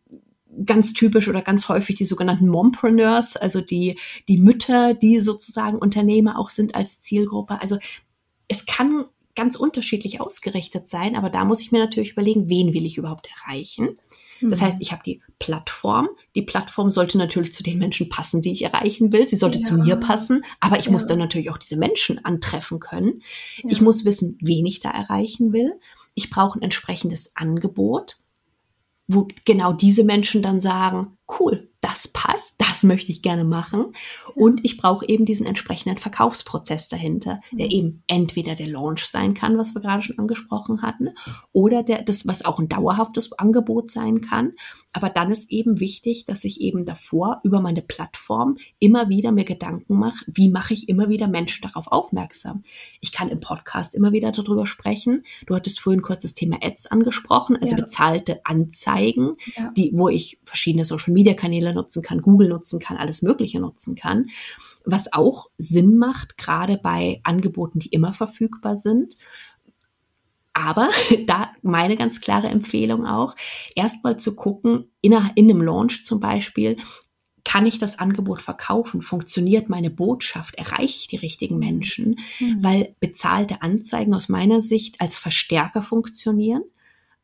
ganz 0.65 0.93
typisch 0.93 1.27
oder 1.27 1.41
ganz 1.41 1.69
häufig 1.69 1.95
die 1.95 2.05
sogenannten 2.05 2.47
Mompreneurs, 2.47 3.35
also 3.37 3.61
die, 3.61 3.97
die 4.27 4.37
Mütter, 4.37 4.93
die 4.93 5.19
sozusagen 5.19 5.77
Unternehmer 5.77 6.39
auch 6.39 6.49
sind 6.49 6.75
als 6.75 6.99
Zielgruppe. 6.99 7.61
Also 7.61 7.77
es 8.47 8.65
kann 8.65 9.05
ganz 9.35 9.55
unterschiedlich 9.55 10.21
ausgerichtet 10.21 10.87
sein, 10.87 11.15
aber 11.15 11.29
da 11.29 11.43
muss 11.43 11.61
ich 11.61 11.71
mir 11.71 11.79
natürlich 11.79 12.11
überlegen, 12.11 12.49
wen 12.49 12.73
will 12.73 12.85
ich 12.85 12.97
überhaupt 12.97 13.27
erreichen. 13.35 13.97
Das 14.41 14.61
mhm. 14.61 14.65
heißt, 14.65 14.77
ich 14.79 14.91
habe 14.91 15.01
die 15.03 15.21
Plattform. 15.39 16.09
Die 16.35 16.41
Plattform 16.41 16.91
sollte 16.91 17.17
natürlich 17.17 17.53
zu 17.53 17.63
den 17.63 17.79
Menschen 17.79 18.09
passen, 18.09 18.41
die 18.41 18.51
ich 18.51 18.63
erreichen 18.63 19.11
will. 19.11 19.25
Sie 19.25 19.35
sollte 19.35 19.59
ja. 19.59 19.63
zu 19.63 19.75
mir 19.75 19.95
passen, 19.95 20.43
aber 20.59 20.77
ich 20.77 20.85
ja. 20.85 20.91
muss 20.91 21.07
dann 21.07 21.19
natürlich 21.19 21.49
auch 21.49 21.57
diese 21.57 21.77
Menschen 21.77 22.23
antreffen 22.23 22.79
können. 22.79 23.21
Ja. 23.63 23.69
Ich 23.71 23.81
muss 23.81 24.05
wissen, 24.05 24.37
wen 24.41 24.65
ich 24.65 24.81
da 24.81 24.91
erreichen 24.91 25.53
will. 25.53 25.73
Ich 26.13 26.29
brauche 26.29 26.59
ein 26.59 26.61
entsprechendes 26.61 27.35
Angebot 27.35 28.22
wo 29.07 29.27
genau 29.45 29.73
diese 29.73 30.03
Menschen 30.03 30.41
dann 30.41 30.61
sagen, 30.61 31.17
cool, 31.39 31.72
das 31.83 32.07
passt, 32.07 32.55
das 32.59 32.83
möchte 32.83 33.11
ich 33.11 33.21
gerne 33.21 33.43
machen. 33.43 33.87
Und 34.35 34.61
ich 34.63 34.77
brauche 34.77 35.07
eben 35.07 35.25
diesen 35.25 35.45
entsprechenden 35.45 35.97
Verkaufsprozess 35.97 36.87
dahinter, 36.87 37.41
der 37.51 37.65
mhm. 37.65 37.71
eben 37.71 38.03
entweder 38.07 38.55
der 38.55 38.67
Launch 38.67 39.05
sein 39.05 39.33
kann, 39.33 39.57
was 39.57 39.75
wir 39.75 39.81
gerade 39.81 40.01
schon 40.01 40.17
angesprochen 40.17 40.81
hatten, 40.81 41.09
oder 41.51 41.83
der, 41.83 42.03
das, 42.03 42.25
was 42.25 42.45
auch 42.45 42.59
ein 42.59 42.69
dauerhaftes 42.69 43.33
Angebot 43.33 43.91
sein 43.91 44.21
kann. 44.21 44.53
Aber 44.93 45.09
dann 45.09 45.29
ist 45.29 45.51
eben 45.51 45.79
wichtig, 45.81 46.25
dass 46.25 46.45
ich 46.45 46.61
eben 46.61 46.85
davor 46.85 47.41
über 47.43 47.59
meine 47.59 47.81
Plattform 47.81 48.57
immer 48.79 49.09
wieder 49.09 49.31
mir 49.31 49.43
Gedanken 49.43 49.97
mache, 49.97 50.23
wie 50.27 50.49
mache 50.49 50.73
ich 50.73 50.87
immer 50.87 51.09
wieder 51.09 51.27
Menschen 51.27 51.63
darauf 51.63 51.87
aufmerksam. 51.87 52.63
Ich 53.01 53.11
kann 53.11 53.29
im 53.29 53.41
Podcast 53.41 53.93
immer 53.93 54.13
wieder 54.13 54.31
darüber 54.31 54.65
sprechen. 54.65 55.23
Du 55.47 55.55
hattest 55.55 55.81
vorhin 55.81 56.01
kurz 56.01 56.21
das 56.21 56.33
Thema 56.33 56.59
Ads 56.63 56.85
angesprochen, 56.85 57.57
also 57.57 57.75
ja. 57.75 57.81
bezahlte 57.81 58.39
Anzeigen, 58.45 59.35
ja. 59.57 59.71
die, 59.75 59.91
wo 59.93 60.07
ich 60.07 60.39
verschiedene 60.45 60.85
Social 60.85 61.13
Media 61.13 61.33
Kanäle 61.33 61.72
nutzen 61.73 62.01
kann, 62.01 62.21
Google 62.21 62.49
nutzen 62.49 62.79
kann, 62.79 62.97
alles 62.97 63.21
Mögliche 63.21 63.59
nutzen 63.59 63.95
kann. 63.95 64.27
Was 64.85 65.11
auch 65.13 65.47
Sinn 65.57 65.97
macht, 65.97 66.37
gerade 66.37 66.77
bei 66.77 67.21
Angeboten, 67.23 67.79
die 67.79 67.89
immer 67.89 68.13
verfügbar 68.13 68.77
sind. 68.77 69.15
Aber 70.53 70.89
da 71.25 71.51
meine 71.61 71.95
ganz 71.95 72.21
klare 72.21 72.47
Empfehlung 72.47 73.05
auch, 73.05 73.35
erstmal 73.75 74.17
zu 74.17 74.35
gucken, 74.35 74.91
in, 75.01 75.13
in 75.35 75.49
einem 75.49 75.61
Launch 75.61 76.05
zum 76.05 76.19
Beispiel, 76.19 76.77
kann 77.45 77.65
ich 77.65 77.77
das 77.77 77.99
Angebot 77.99 78.41
verkaufen? 78.41 79.01
Funktioniert 79.01 79.67
meine 79.67 79.89
Botschaft? 79.89 80.55
Erreiche 80.55 80.97
ich 80.97 81.07
die 81.07 81.17
richtigen 81.17 81.59
Menschen? 81.59 82.19
Mhm. 82.39 82.63
Weil 82.63 82.95
bezahlte 82.99 83.61
Anzeigen 83.61 84.13
aus 84.13 84.29
meiner 84.29 84.61
Sicht 84.61 85.01
als 85.01 85.17
Verstärker 85.17 85.81
funktionieren. 85.81 86.63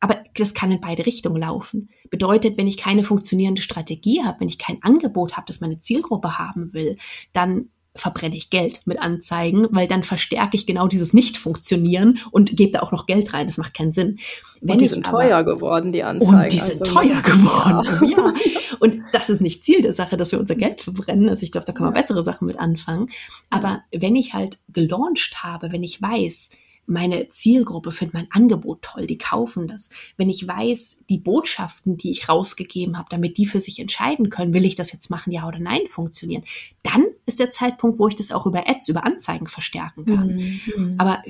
Aber 0.00 0.24
das 0.34 0.54
kann 0.54 0.72
in 0.72 0.80
beide 0.80 1.04
Richtungen 1.04 1.40
laufen. 1.40 1.90
Bedeutet, 2.08 2.56
wenn 2.56 2.66
ich 2.66 2.78
keine 2.78 3.04
funktionierende 3.04 3.62
Strategie 3.62 4.22
habe, 4.24 4.40
wenn 4.40 4.48
ich 4.48 4.58
kein 4.58 4.82
Angebot 4.82 5.36
habe, 5.36 5.46
das 5.46 5.60
meine 5.60 5.78
Zielgruppe 5.78 6.38
haben 6.38 6.72
will, 6.72 6.96
dann 7.32 7.68
verbrenne 7.96 8.36
ich 8.36 8.50
Geld 8.50 8.80
mit 8.84 9.00
Anzeigen, 9.00 9.66
weil 9.70 9.88
dann 9.88 10.04
verstärke 10.04 10.56
ich 10.56 10.66
genau 10.66 10.86
dieses 10.86 11.12
Nicht-Funktionieren 11.12 12.20
und 12.30 12.56
gebe 12.56 12.72
da 12.72 12.80
auch 12.80 12.92
noch 12.92 13.06
Geld 13.06 13.32
rein. 13.34 13.46
Das 13.46 13.58
macht 13.58 13.74
keinen 13.74 13.92
Sinn. 13.92 14.18
Wenn 14.60 14.74
und 14.74 14.80
die 14.80 14.88
sind 14.88 15.08
aber, 15.08 15.18
teuer 15.18 15.44
geworden, 15.44 15.92
die 15.92 16.04
Anzeigen. 16.04 16.34
Und 16.34 16.52
die 16.52 16.60
sind 16.60 16.80
also, 16.80 16.92
teuer 16.92 17.20
geworden, 17.20 18.08
ja. 18.08 18.16
ja. 18.26 18.34
Und 18.78 19.02
das 19.12 19.28
ist 19.28 19.40
nicht 19.40 19.64
Ziel 19.64 19.82
der 19.82 19.92
Sache, 19.92 20.16
dass 20.16 20.30
wir 20.30 20.38
unser 20.38 20.54
Geld 20.54 20.80
verbrennen. 20.80 21.28
Also 21.28 21.42
ich 21.42 21.52
glaube, 21.52 21.66
da 21.66 21.72
kann 21.72 21.84
man 21.84 21.94
bessere 21.94 22.22
Sachen 22.22 22.46
mit 22.46 22.58
anfangen. 22.58 23.08
Aber 23.50 23.82
wenn 23.92 24.14
ich 24.14 24.34
halt 24.34 24.58
gelauncht 24.68 25.42
habe, 25.42 25.72
wenn 25.72 25.82
ich 25.82 26.00
weiß, 26.00 26.50
meine 26.90 27.28
Zielgruppe 27.28 27.92
findet 27.92 28.14
mein 28.14 28.30
Angebot 28.30 28.82
toll, 28.82 29.06
die 29.06 29.18
kaufen 29.18 29.68
das. 29.68 29.90
Wenn 30.16 30.28
ich 30.28 30.46
weiß, 30.46 30.98
die 31.08 31.18
Botschaften, 31.18 31.96
die 31.96 32.10
ich 32.10 32.28
rausgegeben 32.28 32.98
habe, 32.98 33.08
damit 33.10 33.38
die 33.38 33.46
für 33.46 33.60
sich 33.60 33.78
entscheiden 33.78 34.28
können, 34.28 34.52
will 34.52 34.64
ich 34.64 34.74
das 34.74 34.92
jetzt 34.92 35.08
machen, 35.08 35.32
ja 35.32 35.46
oder 35.46 35.60
nein, 35.60 35.86
funktionieren, 35.88 36.42
dann 36.82 37.06
ist 37.26 37.38
der 37.38 37.52
Zeitpunkt, 37.52 37.98
wo 37.98 38.08
ich 38.08 38.16
das 38.16 38.32
auch 38.32 38.44
über 38.44 38.68
Ads, 38.68 38.88
über 38.88 39.04
Anzeigen 39.04 39.46
verstärken 39.46 40.04
kann. 40.04 40.60
Mhm. 40.76 40.94
Aber 40.98 41.22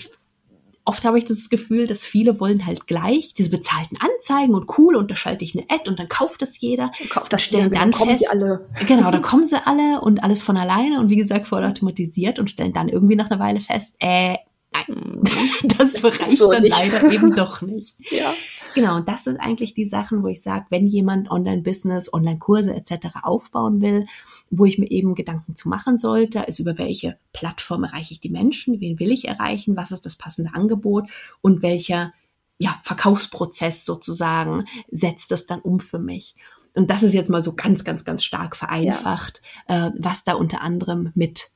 oft 0.84 1.04
habe 1.04 1.18
ich 1.18 1.24
das 1.24 1.50
Gefühl, 1.50 1.86
dass 1.86 2.06
viele 2.06 2.40
wollen 2.40 2.64
halt 2.66 2.86
gleich 2.86 3.34
diese 3.34 3.50
bezahlten 3.50 3.98
Anzeigen 4.00 4.54
und 4.54 4.78
cool 4.78 4.96
und 4.96 5.10
da 5.10 5.16
schalte 5.16 5.44
ich 5.44 5.54
eine 5.54 5.66
Ad 5.68 5.88
und 5.88 5.98
dann 5.98 6.08
kauft 6.08 6.42
das 6.42 6.58
jeder. 6.60 6.90
Kauft 7.10 7.32
das 7.32 7.42
stellen 7.42 7.70
dann, 7.70 7.80
dann 7.80 7.92
kommen 7.92 8.10
fest, 8.10 8.22
sie 8.22 8.26
alle. 8.28 8.66
Genau, 8.86 9.10
dann 9.10 9.22
kommen 9.22 9.46
sie 9.46 9.64
alle 9.64 10.00
und 10.00 10.24
alles 10.24 10.42
von 10.42 10.56
alleine 10.56 11.00
und 11.00 11.10
wie 11.10 11.16
gesagt 11.16 11.48
vollautomatisiert 11.48 12.38
und 12.38 12.50
stellen 12.50 12.72
dann 12.72 12.88
irgendwie 12.88 13.16
nach 13.16 13.30
einer 13.30 13.40
Weile 13.40 13.60
fest, 13.60 13.96
äh, 14.00 14.36
Nein, 14.72 15.20
das 15.78 16.00
bereicht 16.00 16.38
so 16.38 16.52
dann 16.52 16.62
nicht. 16.62 16.76
leider 16.76 17.10
eben 17.10 17.34
doch 17.34 17.62
nicht. 17.62 17.96
Ja. 18.10 18.34
Genau, 18.74 18.96
und 18.96 19.08
das 19.08 19.24
sind 19.24 19.38
eigentlich 19.38 19.74
die 19.74 19.86
Sachen, 19.86 20.22
wo 20.22 20.28
ich 20.28 20.42
sage, 20.42 20.66
wenn 20.70 20.86
jemand 20.86 21.30
Online-Business, 21.30 22.12
Online-Kurse 22.12 22.74
etc. 22.74 23.08
aufbauen 23.22 23.80
will, 23.80 24.06
wo 24.50 24.64
ich 24.64 24.78
mir 24.78 24.90
eben 24.90 25.14
Gedanken 25.14 25.56
zu 25.56 25.68
machen 25.68 25.98
sollte, 25.98 26.40
ist 26.40 26.60
über 26.60 26.78
welche 26.78 27.18
Plattform 27.32 27.84
erreiche 27.84 28.12
ich 28.12 28.20
die 28.20 28.30
Menschen, 28.30 28.80
wen 28.80 28.98
will 29.00 29.10
ich 29.10 29.26
erreichen, 29.26 29.76
was 29.76 29.90
ist 29.90 30.06
das 30.06 30.16
passende 30.16 30.54
Angebot 30.54 31.10
und 31.40 31.62
welcher 31.62 32.12
ja, 32.58 32.78
Verkaufsprozess 32.84 33.84
sozusagen 33.84 34.66
setzt 34.90 35.30
das 35.30 35.46
dann 35.46 35.60
um 35.60 35.80
für 35.80 35.98
mich. 35.98 36.36
Und 36.74 36.90
das 36.90 37.02
ist 37.02 37.14
jetzt 37.14 37.30
mal 37.30 37.42
so 37.42 37.54
ganz, 37.54 37.84
ganz, 37.84 38.04
ganz 38.04 38.22
stark 38.22 38.54
vereinfacht, 38.54 39.42
ja. 39.68 39.88
äh, 39.88 39.92
was 39.98 40.24
da 40.24 40.34
unter 40.34 40.60
anderem 40.60 41.10
mit 41.14 41.50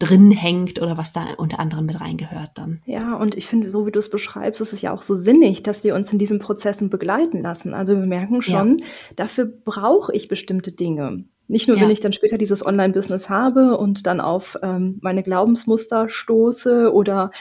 drin 0.00 0.30
hängt 0.30 0.80
oder 0.80 0.98
was 0.98 1.12
da 1.12 1.34
unter 1.36 1.60
anderem 1.60 1.86
mit 1.86 2.00
reingehört 2.00 2.52
dann. 2.54 2.82
Ja, 2.86 3.14
und 3.16 3.36
ich 3.36 3.46
finde, 3.46 3.70
so 3.70 3.86
wie 3.86 3.92
du 3.92 3.98
es 3.98 4.10
beschreibst, 4.10 4.60
ist 4.60 4.72
es 4.72 4.82
ja 4.82 4.92
auch 4.92 5.02
so 5.02 5.14
sinnig, 5.14 5.62
dass 5.62 5.84
wir 5.84 5.94
uns 5.94 6.12
in 6.12 6.18
diesen 6.18 6.38
Prozessen 6.38 6.90
begleiten 6.90 7.42
lassen. 7.42 7.74
Also 7.74 7.96
wir 7.96 8.06
merken 8.06 8.42
schon, 8.42 8.78
ja. 8.78 8.86
dafür 9.16 9.44
brauche 9.44 10.12
ich 10.14 10.26
bestimmte 10.26 10.72
Dinge. 10.72 11.24
Nicht 11.50 11.66
nur, 11.66 11.76
ja. 11.76 11.82
wenn 11.82 11.90
ich 11.90 11.98
dann 11.98 12.12
später 12.12 12.38
dieses 12.38 12.64
Online-Business 12.64 13.28
habe 13.28 13.76
und 13.76 14.06
dann 14.06 14.20
auf 14.20 14.56
ähm, 14.62 15.00
meine 15.02 15.24
Glaubensmuster 15.24 16.08
stoße 16.08 16.92
oder 16.92 17.32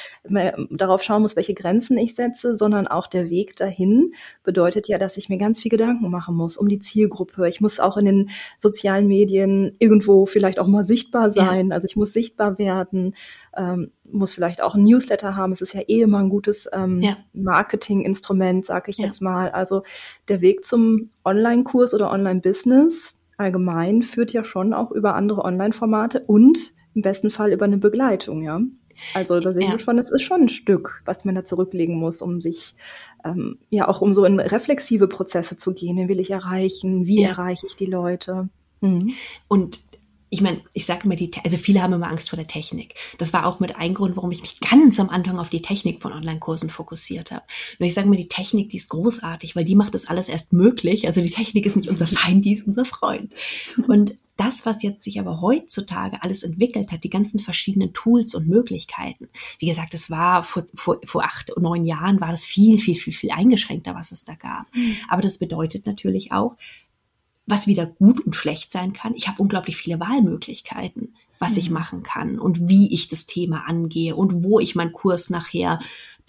darauf 0.71 1.03
schauen 1.03 1.21
muss, 1.21 1.35
welche 1.35 1.53
Grenzen 1.53 1.95
ich 1.95 2.15
setze, 2.15 2.57
sondern 2.57 2.87
auch 2.87 3.05
der 3.05 3.29
Weg 3.29 3.55
dahin 3.55 4.13
bedeutet 4.43 4.87
ja, 4.87 4.97
dass 4.97 5.15
ich 5.17 5.29
mir 5.29 5.37
ganz 5.37 5.61
viel 5.61 5.69
Gedanken 5.69 6.09
machen 6.09 6.35
muss 6.35 6.57
um 6.57 6.67
die 6.67 6.79
Zielgruppe. 6.79 7.47
Ich 7.47 7.61
muss 7.61 7.79
auch 7.79 7.97
in 7.97 8.05
den 8.05 8.29
sozialen 8.57 9.05
Medien 9.05 9.75
irgendwo 9.77 10.25
vielleicht 10.25 10.57
auch 10.57 10.67
mal 10.67 10.83
sichtbar 10.83 11.29
sein. 11.29 11.67
Ja. 11.67 11.75
Also 11.75 11.85
ich 11.85 11.95
muss 11.95 12.11
sichtbar 12.11 12.57
werden, 12.57 13.13
ähm, 13.55 13.91
muss 14.11 14.33
vielleicht 14.33 14.63
auch 14.63 14.73
ein 14.73 14.81
Newsletter 14.81 15.35
haben. 15.35 15.51
Es 15.51 15.61
ist 15.61 15.73
ja 15.73 15.81
eh 15.81 16.01
immer 16.01 16.17
ein 16.17 16.29
gutes 16.29 16.67
ähm, 16.73 16.99
ja. 17.03 17.17
Marketinginstrument, 17.33 18.65
sage 18.65 18.89
ich 18.89 18.97
jetzt 18.97 19.21
mal. 19.21 19.51
Also 19.51 19.83
der 20.29 20.41
Weg 20.41 20.63
zum 20.63 21.11
Online-Kurs 21.23 21.93
oder 21.93 22.09
Online-Business 22.09 23.18
allgemein 23.39 24.03
führt 24.03 24.33
ja 24.33 24.43
schon 24.43 24.73
auch 24.73 24.91
über 24.91 25.15
andere 25.15 25.43
Online-Formate 25.43 26.23
und 26.27 26.73
im 26.93 27.01
besten 27.01 27.31
Fall 27.31 27.53
über 27.53 27.65
eine 27.65 27.77
Begleitung, 27.77 28.43
ja. 28.43 28.61
Also 29.13 29.39
da 29.39 29.53
sehen 29.53 29.63
ja. 29.63 29.71
wir 29.71 29.79
schon, 29.79 29.97
es 29.97 30.09
ist 30.09 30.23
schon 30.23 30.41
ein 30.41 30.49
Stück, 30.49 31.01
was 31.05 31.23
man 31.23 31.35
da 31.35 31.45
zurücklegen 31.45 31.95
muss, 31.95 32.21
um 32.21 32.41
sich 32.41 32.75
ähm, 33.23 33.57
ja 33.69 33.87
auch 33.87 34.01
um 34.01 34.13
so 34.13 34.25
in 34.25 34.39
reflexive 34.39 35.07
Prozesse 35.07 35.55
zu 35.55 35.73
gehen. 35.73 35.97
Wen 35.97 36.09
will 36.09 36.19
ich 36.19 36.31
erreichen? 36.31 37.05
Wie 37.07 37.21
ja. 37.21 37.29
erreiche 37.29 37.65
ich 37.67 37.77
die 37.77 37.85
Leute? 37.85 38.49
Mhm. 38.81 39.13
Und 39.47 39.79
ich 40.29 40.41
meine, 40.41 40.61
ich 40.73 40.85
sage 40.85 41.05
immer, 41.05 41.15
die, 41.15 41.31
also 41.43 41.57
viele 41.57 41.81
haben 41.81 41.93
immer 41.93 42.09
Angst 42.09 42.29
vor 42.29 42.37
der 42.37 42.47
Technik. 42.47 42.95
Das 43.17 43.33
war 43.33 43.45
auch 43.45 43.59
mit 43.59 43.75
ein 43.75 43.93
Grund, 43.93 44.15
warum 44.15 44.31
ich 44.31 44.41
mich 44.41 44.59
ganz 44.59 44.99
am 44.99 45.09
Anfang 45.09 45.39
auf 45.39 45.49
die 45.49 45.61
Technik 45.61 46.01
von 46.01 46.13
Online-Kursen 46.13 46.69
fokussiert 46.69 47.31
habe. 47.31 47.43
Nur 47.79 47.87
ich 47.87 47.93
sage 47.93 48.07
immer, 48.07 48.15
die 48.15 48.27
Technik, 48.27 48.69
die 48.69 48.77
ist 48.77 48.89
großartig, 48.89 49.55
weil 49.55 49.65
die 49.65 49.75
macht 49.75 49.95
das 49.95 50.05
alles 50.05 50.29
erst 50.29 50.53
möglich. 50.53 51.07
Also 51.07 51.21
die 51.21 51.31
Technik 51.31 51.65
ist 51.65 51.75
nicht 51.75 51.89
unser 51.89 52.07
Feind, 52.07 52.45
die 52.45 52.53
ist 52.53 52.67
unser 52.67 52.85
Freund. 52.85 53.33
Und 53.87 54.15
das, 54.39 54.65
was 54.65 54.83
jetzt 54.83 55.03
sich 55.03 55.19
aber 55.19 55.41
heutzutage 55.41 56.23
alles 56.23 56.43
entwickelt 56.43 56.91
hat, 56.91 57.03
die 57.03 57.09
ganzen 57.09 57.39
verschiedenen 57.39 57.91
Tools 57.91 58.33
und 58.35 58.47
Möglichkeiten. 58.47 59.27
Wie 59.57 59.67
gesagt, 59.67 59.93
es 59.93 60.09
war 60.09 60.45
vor, 60.45 60.63
vor, 60.75 60.99
vor 61.03 61.23
acht, 61.23 61.51
neun 61.57 61.83
Jahren 61.83 62.21
war 62.21 62.31
das 62.31 62.45
viel, 62.45 62.79
viel, 62.79 62.95
viel, 62.95 63.11
viel 63.11 63.31
eingeschränkter, 63.31 63.95
was 63.95 64.13
es 64.13 64.23
da 64.23 64.35
gab. 64.35 64.73
Mhm. 64.73 64.95
Aber 65.09 65.21
das 65.21 65.39
bedeutet 65.39 65.85
natürlich 65.85 66.31
auch, 66.31 66.55
was 67.49 67.67
wieder 67.67 67.85
gut 67.85 68.19
und 68.19 68.35
schlecht 68.35 68.71
sein 68.71 68.93
kann. 68.93 69.15
Ich 69.15 69.27
habe 69.27 69.41
unglaublich 69.41 69.75
viele 69.75 69.99
Wahlmöglichkeiten, 69.99 71.15
was 71.39 71.53
mhm. 71.53 71.57
ich 71.57 71.69
machen 71.69 72.03
kann 72.03 72.39
und 72.39 72.69
wie 72.69 72.93
ich 72.93 73.07
das 73.07 73.25
Thema 73.25 73.67
angehe 73.67 74.15
und 74.15 74.43
wo 74.43 74.59
ich 74.59 74.75
meinen 74.75 74.93
Kurs 74.93 75.29
nachher 75.29 75.79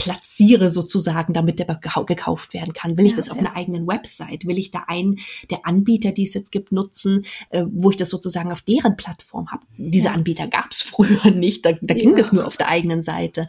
platziere 0.01 0.71
sozusagen, 0.71 1.35
damit 1.35 1.59
der 1.59 1.67
gekauft 2.07 2.55
werden 2.55 2.73
kann? 2.73 2.97
Will 2.97 3.07
ich 3.07 3.15
das 3.15 3.29
auf 3.29 3.37
ja. 3.37 3.45
einer 3.45 3.57
eigenen 3.57 3.87
Website? 3.87 4.47
Will 4.47 4.59
ich 4.59 4.71
da 4.71 4.85
einen 4.87 5.19
der 5.51 5.67
Anbieter, 5.67 6.13
die 6.13 6.23
es 6.23 6.33
jetzt 6.33 6.51
gibt, 6.51 6.73
nutzen, 6.73 7.27
äh, 7.51 7.65
wo 7.71 7.91
ich 7.91 7.97
das 7.97 8.09
sozusagen 8.09 8.51
auf 8.51 8.63
deren 8.63 8.97
Plattform 8.97 9.51
habe? 9.51 9.67
Diese 9.77 10.07
ja. 10.07 10.13
Anbieter 10.13 10.49
gab 10.49 10.71
es 10.71 10.83
früher 10.83 11.31
nicht, 11.31 11.67
da, 11.67 11.73
da 11.81 11.95
ging 11.95 12.17
es 12.17 12.33
nur 12.33 12.47
auf 12.47 12.57
der 12.57 12.69
eigenen 12.69 13.03
Seite. 13.03 13.47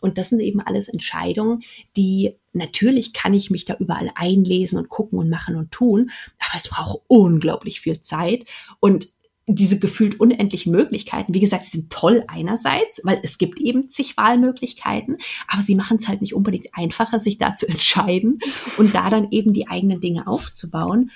Und 0.00 0.18
das 0.18 0.28
sind 0.28 0.40
eben 0.40 0.60
alles 0.60 0.88
Entscheidungen, 0.88 1.62
die 1.96 2.36
natürlich 2.52 3.12
kann 3.12 3.34
ich 3.34 3.50
mich 3.50 3.64
da 3.64 3.74
überall 3.74 4.10
einlesen 4.14 4.78
und 4.78 4.88
gucken 4.88 5.18
und 5.18 5.28
machen 5.28 5.56
und 5.56 5.70
tun, 5.70 6.10
aber 6.38 6.56
es 6.56 6.68
braucht 6.68 7.02
unglaublich 7.08 7.80
viel 7.80 8.00
Zeit 8.00 8.44
und 8.80 9.08
diese 9.54 9.78
gefühlt 9.78 10.20
unendlichen 10.20 10.72
Möglichkeiten, 10.72 11.34
wie 11.34 11.40
gesagt, 11.40 11.64
sie 11.64 11.78
sind 11.78 11.90
toll 11.90 12.24
einerseits, 12.28 13.00
weil 13.04 13.20
es 13.22 13.38
gibt 13.38 13.60
eben 13.60 13.88
zig 13.88 14.16
Wahlmöglichkeiten, 14.16 15.18
aber 15.46 15.62
sie 15.62 15.74
machen 15.74 15.98
es 15.98 16.08
halt 16.08 16.20
nicht 16.20 16.34
unbedingt 16.34 16.68
einfacher, 16.72 17.18
sich 17.18 17.38
da 17.38 17.56
zu 17.56 17.68
entscheiden 17.68 18.40
und 18.76 18.94
da 18.94 19.10
dann 19.10 19.28
eben 19.30 19.52
die 19.52 19.68
eigenen 19.68 20.00
Dinge 20.00 20.26
aufzubauen 20.26 21.10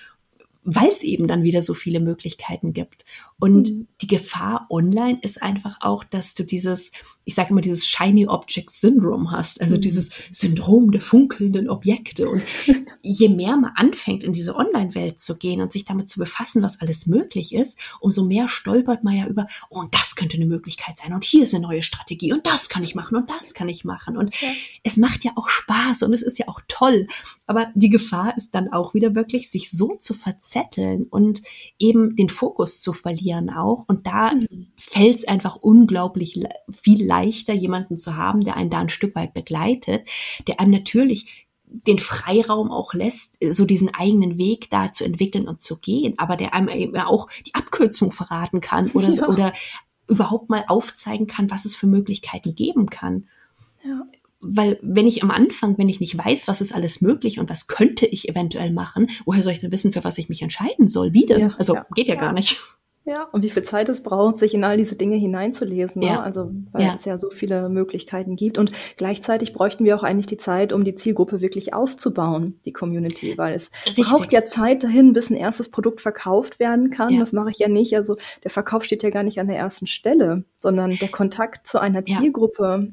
weil 0.65 0.89
es 0.89 1.03
eben 1.03 1.27
dann 1.27 1.43
wieder 1.43 1.63
so 1.63 1.75
viele 1.75 2.01
Möglichkeiten 2.01 2.73
gibt. 2.73 3.05
Und 3.39 3.71
mhm. 3.71 3.89
die 4.01 4.07
Gefahr 4.07 4.69
online 4.71 5.19
ist 5.23 5.43
einfach 5.43 5.79
auch, 5.81 6.05
dass 6.05 6.35
du 6.35 6.45
dieses, 6.45 6.93
ich 7.25 7.35
sage 7.35 7.51
immer, 7.51 7.61
dieses 7.61 7.87
Shiny 7.87 8.29
Object 8.29 8.71
Syndrome 8.71 9.33
hast, 9.33 9.61
also 9.61 9.75
mhm. 9.75 9.81
dieses 9.81 10.11
Syndrom 10.31 10.93
der 10.93 11.01
funkelnden 11.01 11.69
Objekte. 11.69 12.29
Und 12.29 12.43
je 13.03 13.29
mehr 13.29 13.57
man 13.57 13.73
anfängt, 13.75 14.23
in 14.23 14.33
diese 14.33 14.55
Online-Welt 14.55 15.19
zu 15.19 15.37
gehen 15.37 15.61
und 15.61 15.73
sich 15.73 15.85
damit 15.85 16.09
zu 16.09 16.21
befassen, 16.21 16.63
was 16.63 16.81
alles 16.81 17.07
möglich 17.07 17.53
ist, 17.53 17.79
umso 17.99 18.25
mehr 18.25 18.47
stolpert 18.49 19.03
man 19.03 19.17
ja 19.17 19.27
über, 19.27 19.49
oh, 19.71 19.81
und 19.81 19.93
das 19.93 20.15
könnte 20.15 20.37
eine 20.37 20.47
Möglichkeit 20.47 20.99
sein 20.99 21.13
und 21.13 21.25
hier 21.25 21.43
ist 21.43 21.53
eine 21.53 21.67
neue 21.67 21.83
Strategie 21.83 22.33
und 22.33 22.47
das 22.47 22.69
kann 22.69 22.85
ich 22.85 22.95
machen 22.95 23.17
und 23.17 23.29
das 23.29 23.55
kann 23.55 23.69
ich 23.69 23.85
machen. 23.85 24.17
Und 24.17 24.41
ja. 24.41 24.49
es 24.85 24.97
macht 24.97 25.25
ja 25.25 25.33
auch 25.35 25.49
Spaß 25.49 26.05
und 26.05 26.13
es 26.13 26.23
ist 26.23 26.39
ja 26.39 26.47
auch 26.47 26.61
toll. 26.69 27.09
Aber 27.49 27.73
die 27.75 27.91
Gefahr 27.91 28.37
ist 28.37 28.55
dann 28.55 28.73
auch 28.73 28.95
wieder 28.95 29.17
wirklich, 29.17 29.51
sich 29.51 29.71
so 29.71 29.97
zu 29.99 30.15
verzetteln 30.53 31.05
und 31.05 31.43
eben 31.79 32.17
den 32.17 32.29
Fokus 32.29 32.81
zu 32.81 32.93
verlieren 32.93 33.51
auch. 33.51 33.85
Und 33.87 34.07
da 34.07 34.33
mhm. 34.35 34.69
fällt 34.77 35.17
es 35.17 35.29
einfach 35.29 35.57
unglaublich 35.57 36.41
viel 36.71 37.07
leichter, 37.07 37.53
jemanden 37.53 37.97
zu 37.97 38.17
haben, 38.17 38.45
der 38.45 38.57
einen 38.57 38.71
da 38.71 38.81
ein 38.81 38.89
Stück 38.89 39.15
weit 39.15 39.35
begleitet, 39.35 40.09
der 40.47 40.61
einem 40.61 40.73
natürlich 40.73 41.47
den 41.65 41.99
Freiraum 41.99 42.71
auch 42.71 42.93
lässt, 42.93 43.37
so 43.51 43.65
diesen 43.65 43.95
eigenen 43.95 44.37
Weg 44.37 44.69
da 44.69 44.93
zu 44.93 45.05
entwickeln 45.05 45.49
und 45.49 45.63
zu 45.63 45.79
gehen, 45.79 46.15
aber 46.19 46.37
der 46.37 46.53
einem 46.53 46.69
eben 46.69 46.97
auch 46.99 47.29
die 47.47 47.55
Abkürzung 47.55 48.13
verraten 48.13 48.61
kann 48.61 48.91
oder, 48.91 49.09
ja. 49.09 49.27
oder 49.27 49.55
überhaupt 50.07 50.51
mal 50.51 50.65
aufzeigen 50.69 51.27
kann, 51.27 51.51
was 51.51 51.65
es 51.65 51.75
für 51.75 51.87
Möglichkeiten 51.87 52.55
geben 52.55 52.91
kann. 52.91 53.27
Ja. 53.83 54.03
Weil 54.43 54.79
wenn 54.83 55.07
ich 55.07 55.23
am 55.23 55.31
Anfang, 55.31 55.79
wenn 55.79 55.89
ich 55.89 56.01
nicht 56.01 56.19
weiß, 56.19 56.49
was 56.49 56.61
ist 56.61 56.75
alles 56.75 57.01
möglich 57.01 57.39
und 57.39 57.49
was 57.49 57.69
könnte 57.69 58.07
ich 58.07 58.29
eventuell 58.29 58.73
machen, 58.73 59.09
woher 59.25 59.43
soll 59.43 59.53
ich 59.53 59.61
denn 59.61 59.73
wissen, 59.73 59.93
für 59.93 60.05
was 60.05 60.19
ich 60.19 60.29
mich 60.29 60.43
entscheiden 60.43 60.89
soll? 60.89 61.13
Wieder? 61.13 61.39
Ja, 61.39 61.55
also 61.59 61.77
ja, 61.77 61.87
geht 61.95 62.09
ja, 62.09 62.17
gar 62.17 62.33
nicht. 62.33 62.61
Ja, 63.05 63.25
und 63.33 63.43
wie 63.43 63.51
viel 63.51 63.65
Zeit 63.65 63.89
es 63.89 64.03
braucht, 64.03 64.39
sich 64.39 64.55
in 64.55 64.63
all 64.63 64.77
diese 64.77 64.95
Dinge 64.95 65.17
hineinzulesen. 65.17 66.01
Ne? 66.01 66.07
Ja. 66.07 66.23
Also, 66.23 66.53
weil 66.71 66.83
ja. 66.83 66.95
es 66.95 67.05
ja 67.05 67.19
so 67.19 67.31
viele 67.31 67.69
Möglichkeiten 67.69 68.37
gibt. 68.37 68.59
Und 68.59 68.73
gleichzeitig 68.97 69.53
bräuchten 69.53 69.85
wir 69.85 69.97
auch 69.97 70.05
eigentlich 70.05 70.27
die 70.27 70.37
Zeit, 70.37 70.73
um 70.73 70.85
die 70.85 70.95
Zielgruppe 70.95 71.41
wirklich 71.41 71.75
aufzubauen, 71.75 72.61
die 72.65 72.73
Community, 72.73 73.37
weil 73.37 73.55
es 73.55 73.71
Richtig. 73.87 74.07
braucht 74.07 74.33
ja 74.33 74.45
Zeit 74.45 74.85
dahin, 74.85 75.15
bis 75.15 75.31
ein 75.31 75.37
erstes 75.37 75.69
Produkt 75.69 76.01
verkauft 76.01 76.61
werden 76.61 76.91
kann. 76.91 77.13
Ja. 77.13 77.19
Das 77.19 77.33
mache 77.33 77.51
ich 77.51 77.59
ja 77.59 77.69
nicht. 77.69 77.97
Also, 77.97 78.17
der 78.45 78.53
Verkauf 78.53 78.85
steht 78.85 79.03
ja 79.03 79.11
gar 79.11 79.25
nicht 79.25 79.41
an 79.41 79.49
der 79.49 79.57
ersten 79.57 79.89
Stelle, 79.89 80.45
sondern 80.57 80.93
der 80.93 81.09
Kontakt 81.09 81.67
zu 81.67 81.81
einer 81.81 82.05
Zielgruppe 82.05 82.93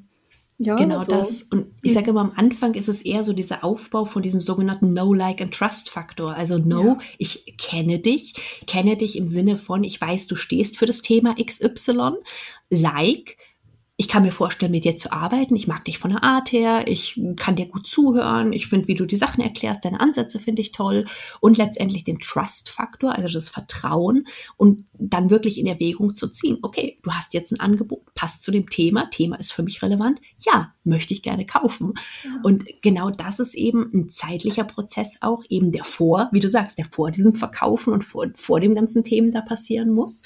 ja, 0.60 0.76
genau 0.76 1.00
also. 1.00 1.12
das. 1.14 1.44
Und 1.44 1.68
ich 1.82 1.94
sage 1.94 2.10
immer, 2.12 2.20
am 2.20 2.34
Anfang 2.36 2.74
ist 2.74 2.90
es 2.90 3.02
eher 3.02 3.24
so 3.24 3.32
dieser 3.32 3.64
Aufbau 3.64 4.04
von 4.04 4.22
diesem 4.22 4.42
sogenannten 4.42 4.94
No, 4.94 5.14
Like 5.14 5.42
and 5.42 5.54
Trust 5.54 5.90
Faktor. 5.90 6.36
Also 6.36 6.58
No, 6.58 6.84
ja. 6.84 6.98
ich 7.18 7.56
kenne 7.58 8.00
dich, 8.00 8.34
kenne 8.68 8.98
dich 8.98 9.18
im 9.18 9.26
Sinne 9.26 9.58
von, 9.58 9.86
ich 9.86 10.00
weiß, 10.00 10.28
du 10.28 10.36
stehst 10.36 10.78
für 10.78 10.86
das 10.86 11.02
Thema 11.02 11.36
XY. 11.36 12.12
Like, 12.70 13.38
ich 14.00 14.08
kann 14.08 14.24
mir 14.24 14.32
vorstellen, 14.32 14.72
mit 14.72 14.86
dir 14.86 14.96
zu 14.96 15.12
arbeiten. 15.12 15.58
Ich 15.58 15.68
mag 15.68 15.84
dich 15.84 16.00
von 16.00 16.12
der 16.12 16.24
Art 16.24 16.54
her. 16.54 16.88
Ich 16.88 17.20
kann 17.36 17.58
dir 17.58 17.66
gut 17.66 17.86
zuhören. 17.86 18.54
Ich 18.54 18.68
finde, 18.68 18.88
wie 18.88 18.96
du 18.96 19.06
die 19.06 19.18
Sachen 19.18 19.44
erklärst, 19.44 19.84
deine 19.84 20.00
Ansätze 20.00 20.40
finde 20.40 20.62
ich 20.62 20.72
toll. 20.72 21.04
Und 21.42 21.58
letztendlich 21.58 22.06
den 22.06 22.18
Trust-Faktor, 22.18 23.14
also 23.14 23.28
das 23.28 23.50
Vertrauen 23.50 24.26
und 24.56 24.86
dann 24.94 25.30
wirklich 25.30 25.60
in 25.60 25.68
Erwägung 25.68 26.16
zu 26.16 26.30
ziehen. 26.30 26.60
Okay, 26.62 26.98
du 27.04 27.12
hast 27.12 27.34
jetzt 27.34 27.52
ein 27.52 27.60
Angebot, 27.60 28.14
passt 28.16 28.42
zu 28.42 28.52
dem 28.52 28.70
Thema. 28.70 29.10
Thema 29.10 29.36
ist 29.38 29.52
für 29.52 29.64
mich 29.64 29.82
relevant. 29.82 30.22
Ja, 30.46 30.74
möchte 30.86 31.14
ich 31.14 31.22
gerne 31.22 31.46
kaufen. 31.46 31.96
Ja. 32.24 32.40
Und 32.44 32.68
genau 32.82 33.10
das 33.10 33.40
ist 33.40 33.54
eben 33.54 33.92
ein 33.94 34.10
zeitlicher 34.10 34.64
Prozess 34.64 35.18
auch, 35.20 35.44
eben 35.50 35.74
der 35.74 35.84
vor, 35.84 36.30
wie 36.32 36.40
du 36.40 36.48
sagst, 36.48 36.78
der 36.78 36.86
vor 36.86 37.12
diesem 37.12 37.36
Verkaufen 37.36 37.92
und 37.92 38.06
vor, 38.06 38.28
vor 38.36 38.62
dem 38.62 38.76
ganzen 38.76 39.04
Themen 39.04 39.34
da 39.34 39.42
passieren 39.42 39.92
muss 39.92 40.22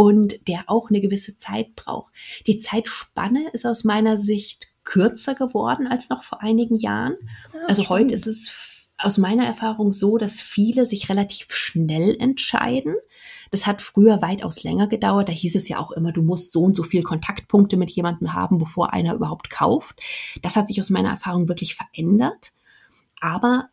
und 0.00 0.48
der 0.48 0.64
auch 0.68 0.88
eine 0.88 1.02
gewisse 1.02 1.36
Zeit 1.36 1.76
braucht. 1.76 2.10
Die 2.46 2.56
Zeitspanne 2.56 3.50
ist 3.52 3.66
aus 3.66 3.84
meiner 3.84 4.16
Sicht 4.16 4.68
kürzer 4.82 5.34
geworden 5.34 5.86
als 5.86 6.08
noch 6.08 6.22
vor 6.22 6.40
einigen 6.40 6.76
Jahren. 6.76 7.16
Ja, 7.52 7.60
also 7.68 7.82
stimmt. 7.82 7.90
heute 7.90 8.14
ist 8.14 8.26
es 8.26 8.94
aus 8.96 9.18
meiner 9.18 9.44
Erfahrung 9.44 9.92
so, 9.92 10.16
dass 10.16 10.40
viele 10.40 10.86
sich 10.86 11.10
relativ 11.10 11.52
schnell 11.52 12.16
entscheiden. 12.18 12.94
Das 13.50 13.66
hat 13.66 13.82
früher 13.82 14.22
weitaus 14.22 14.62
länger 14.62 14.86
gedauert. 14.86 15.28
Da 15.28 15.34
hieß 15.34 15.54
es 15.54 15.68
ja 15.68 15.78
auch 15.78 15.90
immer, 15.90 16.12
du 16.12 16.22
musst 16.22 16.52
so 16.52 16.62
und 16.62 16.78
so 16.78 16.82
viel 16.82 17.02
Kontaktpunkte 17.02 17.76
mit 17.76 17.90
jemandem 17.90 18.32
haben, 18.32 18.56
bevor 18.56 18.94
einer 18.94 19.12
überhaupt 19.12 19.50
kauft. 19.50 20.00
Das 20.40 20.56
hat 20.56 20.68
sich 20.68 20.80
aus 20.80 20.88
meiner 20.88 21.10
Erfahrung 21.10 21.46
wirklich 21.46 21.74
verändert. 21.74 22.52
Aber 23.20 23.68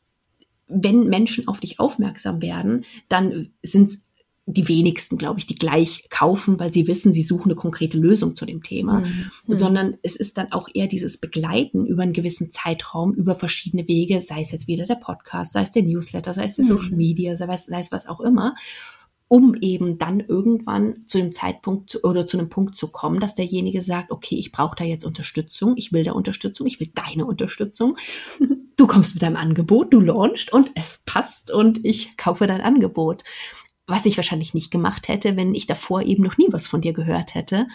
wenn 0.67 1.07
Menschen 1.07 1.47
auf 1.47 1.61
dich 1.61 1.79
aufmerksam 1.79 2.41
werden, 2.41 2.83
dann 3.07 3.53
sind 3.63 3.87
es 3.87 4.01
die 4.49 4.69
wenigsten, 4.69 5.17
glaube 5.17 5.39
ich, 5.39 5.45
die 5.45 5.55
gleich 5.55 6.07
kaufen, 6.09 6.57
weil 6.57 6.71
sie 6.71 6.87
wissen, 6.87 7.11
sie 7.11 7.21
suchen 7.21 7.51
eine 7.51 7.55
konkrete 7.55 7.97
Lösung 7.97 8.33
zu 8.33 8.45
dem 8.45 8.63
Thema, 8.63 9.01
mhm. 9.01 9.29
sondern 9.47 9.97
es 10.03 10.15
ist 10.15 10.37
dann 10.37 10.53
auch 10.53 10.69
eher 10.73 10.87
dieses 10.87 11.17
Begleiten 11.17 11.85
über 11.85 12.03
einen 12.03 12.13
gewissen 12.13 12.49
Zeitraum, 12.49 13.13
über 13.13 13.35
verschiedene 13.35 13.85
Wege, 13.89 14.21
sei 14.21 14.39
es 14.39 14.51
jetzt 14.51 14.67
wieder 14.67 14.85
der 14.85 14.95
Podcast, 14.95 15.51
sei 15.51 15.63
es 15.63 15.71
der 15.71 15.83
Newsletter, 15.83 16.33
sei 16.33 16.45
es 16.45 16.53
die 16.53 16.61
mhm. 16.61 16.67
Social 16.67 16.95
Media, 16.95 17.35
sei 17.35 17.45
es, 17.53 17.65
sei 17.65 17.81
es 17.81 17.91
was 17.91 18.07
auch 18.07 18.21
immer, 18.21 18.55
um 19.27 19.53
eben 19.59 19.97
dann 19.97 20.21
irgendwann 20.21 21.03
zu 21.05 21.17
dem 21.17 21.33
Zeitpunkt 21.33 21.89
zu, 21.89 22.05
oder 22.05 22.25
zu 22.25 22.37
einem 22.37 22.47
Punkt 22.47 22.77
zu 22.77 22.87
kommen, 22.87 23.19
dass 23.19 23.35
derjenige 23.35 23.81
sagt, 23.81 24.11
okay, 24.11 24.35
ich 24.35 24.53
brauche 24.53 24.77
da 24.77 24.85
jetzt 24.85 25.03
Unterstützung, 25.03 25.75
ich 25.75 25.91
will 25.91 26.05
da 26.05 26.13
Unterstützung, 26.13 26.67
ich 26.67 26.79
will 26.79 26.89
deine 26.95 27.25
Unterstützung. 27.25 27.97
Du 28.77 28.85
kommst 28.85 29.15
mit 29.15 29.23
deinem 29.23 29.37
Angebot, 29.37 29.91
du 29.91 29.99
launchst 29.99 30.53
und 30.53 30.71
es 30.75 31.01
passt 31.05 31.51
und 31.51 31.83
ich 31.83 32.15
kaufe 32.15 32.45
dein 32.45 32.61
Angebot 32.61 33.23
was 33.87 34.05
ich 34.05 34.17
wahrscheinlich 34.17 34.53
nicht 34.53 34.69
gemacht 34.69 35.07
hätte, 35.07 35.37
wenn 35.37 35.55
ich 35.55 35.65
davor 35.65 36.03
eben 36.03 36.23
noch 36.23 36.37
nie 36.37 36.47
was 36.51 36.67
von 36.67 36.81
dir 36.81 36.93
gehört 36.93 37.33
hätte. 37.33 37.67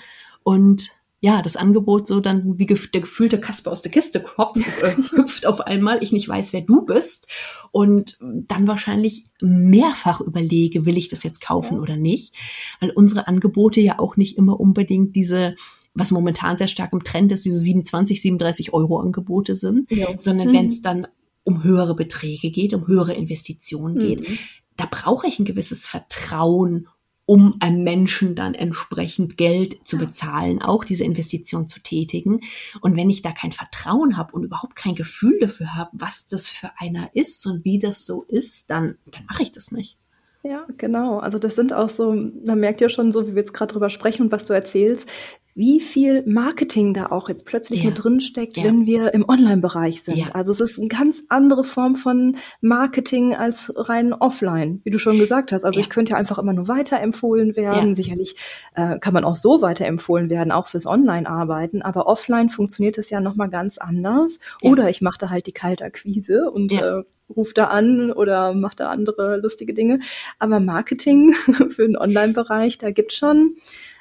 Und 0.44 0.90
ja, 1.20 1.40
das 1.40 1.56
Angebot 1.56 2.08
so 2.08 2.20
dann 2.20 2.58
wie 2.58 2.66
der 2.66 3.00
gefühlte 3.00 3.40
Kasper 3.40 3.70
aus 3.70 3.80
der 3.80 3.92
Kiste 3.92 4.24
hopft, 4.36 4.56
äh, 4.82 4.96
hüpft 5.16 5.46
auf 5.46 5.60
einmal, 5.62 6.02
ich 6.02 6.12
nicht 6.12 6.28
weiß, 6.28 6.52
wer 6.52 6.60
du 6.60 6.84
bist 6.84 7.28
und 7.70 8.18
dann 8.20 8.66
wahrscheinlich 8.66 9.26
mehrfach 9.40 10.20
überlege, 10.20 10.84
will 10.84 10.98
ich 10.98 11.08
das 11.08 11.22
jetzt 11.22 11.40
kaufen 11.40 11.76
ja. 11.76 11.80
oder 11.80 11.96
nicht, 11.96 12.34
weil 12.80 12.90
unsere 12.90 13.28
Angebote 13.28 13.80
ja 13.80 13.98
auch 13.98 14.16
nicht 14.16 14.36
immer 14.36 14.60
unbedingt 14.60 15.16
diese 15.16 15.56
was 15.94 16.10
momentan 16.10 16.56
sehr 16.56 16.68
stark 16.68 16.94
im 16.94 17.04
Trend 17.04 17.32
ist, 17.32 17.44
diese 17.44 17.60
27, 17.60 18.22
37 18.22 18.72
Euro 18.72 18.98
Angebote 18.98 19.54
sind, 19.54 19.90
ja. 19.90 20.08
sondern 20.16 20.48
mhm. 20.48 20.52
wenn 20.54 20.66
es 20.68 20.80
dann 20.80 21.06
um 21.44 21.64
höhere 21.64 21.94
Beträge 21.94 22.50
geht, 22.50 22.72
um 22.72 22.86
höhere 22.86 23.12
Investitionen 23.12 23.98
geht, 23.98 24.26
mhm 24.26 24.38
da 24.82 24.88
brauche 24.90 25.28
ich 25.28 25.38
ein 25.38 25.44
gewisses 25.44 25.86
Vertrauen, 25.86 26.88
um 27.24 27.54
einem 27.60 27.84
Menschen 27.84 28.34
dann 28.34 28.54
entsprechend 28.54 29.36
Geld 29.36 29.86
zu 29.86 29.96
bezahlen, 29.96 30.60
auch 30.60 30.84
diese 30.84 31.04
Investition 31.04 31.68
zu 31.68 31.80
tätigen. 31.80 32.40
Und 32.80 32.96
wenn 32.96 33.08
ich 33.08 33.22
da 33.22 33.30
kein 33.30 33.52
Vertrauen 33.52 34.16
habe 34.16 34.32
und 34.32 34.42
überhaupt 34.42 34.74
kein 34.74 34.96
Gefühl 34.96 35.38
dafür 35.40 35.76
habe, 35.76 35.90
was 35.92 36.26
das 36.26 36.48
für 36.48 36.72
einer 36.78 37.14
ist 37.14 37.46
und 37.46 37.64
wie 37.64 37.78
das 37.78 38.06
so 38.06 38.24
ist, 38.24 38.70
dann, 38.70 38.98
dann 39.06 39.24
mache 39.26 39.44
ich 39.44 39.52
das 39.52 39.70
nicht. 39.70 39.98
Ja, 40.42 40.66
genau. 40.76 41.20
Also 41.20 41.38
das 41.38 41.54
sind 41.54 41.72
auch 41.72 41.88
so, 41.88 42.12
man 42.12 42.58
merkt 42.58 42.80
ja 42.80 42.88
schon 42.88 43.12
so, 43.12 43.28
wie 43.28 43.36
wir 43.36 43.42
jetzt 43.42 43.54
gerade 43.54 43.72
drüber 43.72 43.88
sprechen 43.88 44.22
und 44.22 44.32
was 44.32 44.44
du 44.44 44.52
erzählst, 44.52 45.08
wie 45.54 45.80
viel 45.80 46.22
Marketing 46.26 46.94
da 46.94 47.06
auch 47.06 47.28
jetzt 47.28 47.44
plötzlich 47.44 47.80
ja. 47.80 47.86
mit 47.86 48.02
drin 48.02 48.20
steckt, 48.20 48.56
ja. 48.56 48.64
wenn 48.64 48.86
wir 48.86 49.12
im 49.12 49.28
Online-Bereich 49.28 50.02
sind. 50.02 50.16
Ja. 50.16 50.26
Also 50.32 50.52
es 50.52 50.60
ist 50.60 50.78
eine 50.78 50.88
ganz 50.88 51.22
andere 51.28 51.62
Form 51.62 51.96
von 51.96 52.36
Marketing 52.60 53.34
als 53.34 53.72
rein 53.76 54.14
offline, 54.14 54.80
wie 54.84 54.90
du 54.90 54.98
schon 54.98 55.18
gesagt 55.18 55.52
hast. 55.52 55.64
Also 55.64 55.80
ich 55.80 55.90
könnte 55.90 56.12
ja 56.12 56.16
einfach 56.16 56.38
immer 56.38 56.54
nur 56.54 56.68
weiterempfohlen 56.68 57.54
werden. 57.56 57.94
Sicherlich 57.94 58.36
äh, 58.74 58.98
kann 58.98 59.12
man 59.12 59.24
auch 59.24 59.36
so 59.36 59.60
weiterempfohlen 59.60 60.30
werden, 60.30 60.52
auch 60.52 60.68
fürs 60.68 60.86
Online-Arbeiten. 60.86 61.82
Aber 61.82 62.06
offline 62.06 62.48
funktioniert 62.48 62.96
es 62.96 63.10
ja 63.10 63.20
nochmal 63.20 63.50
ganz 63.50 63.78
anders. 63.78 64.38
Oder 64.62 64.88
ich 64.88 65.02
mache 65.02 65.18
da 65.18 65.30
halt 65.30 65.46
die 65.46 65.52
Kaltakquise 65.52 66.50
und 66.50 66.72
äh, 66.72 67.02
rufe 67.28 67.54
da 67.54 67.66
an 67.66 68.12
oder 68.12 68.54
mache 68.54 68.76
da 68.76 68.90
andere 68.90 69.38
lustige 69.38 69.74
Dinge. 69.74 70.00
Aber 70.38 70.60
Marketing 70.60 71.32
für 71.70 71.86
den 71.86 71.96
Online-Bereich, 71.96 72.78
da 72.78 72.90
gibt 72.90 73.12
schon 73.12 73.56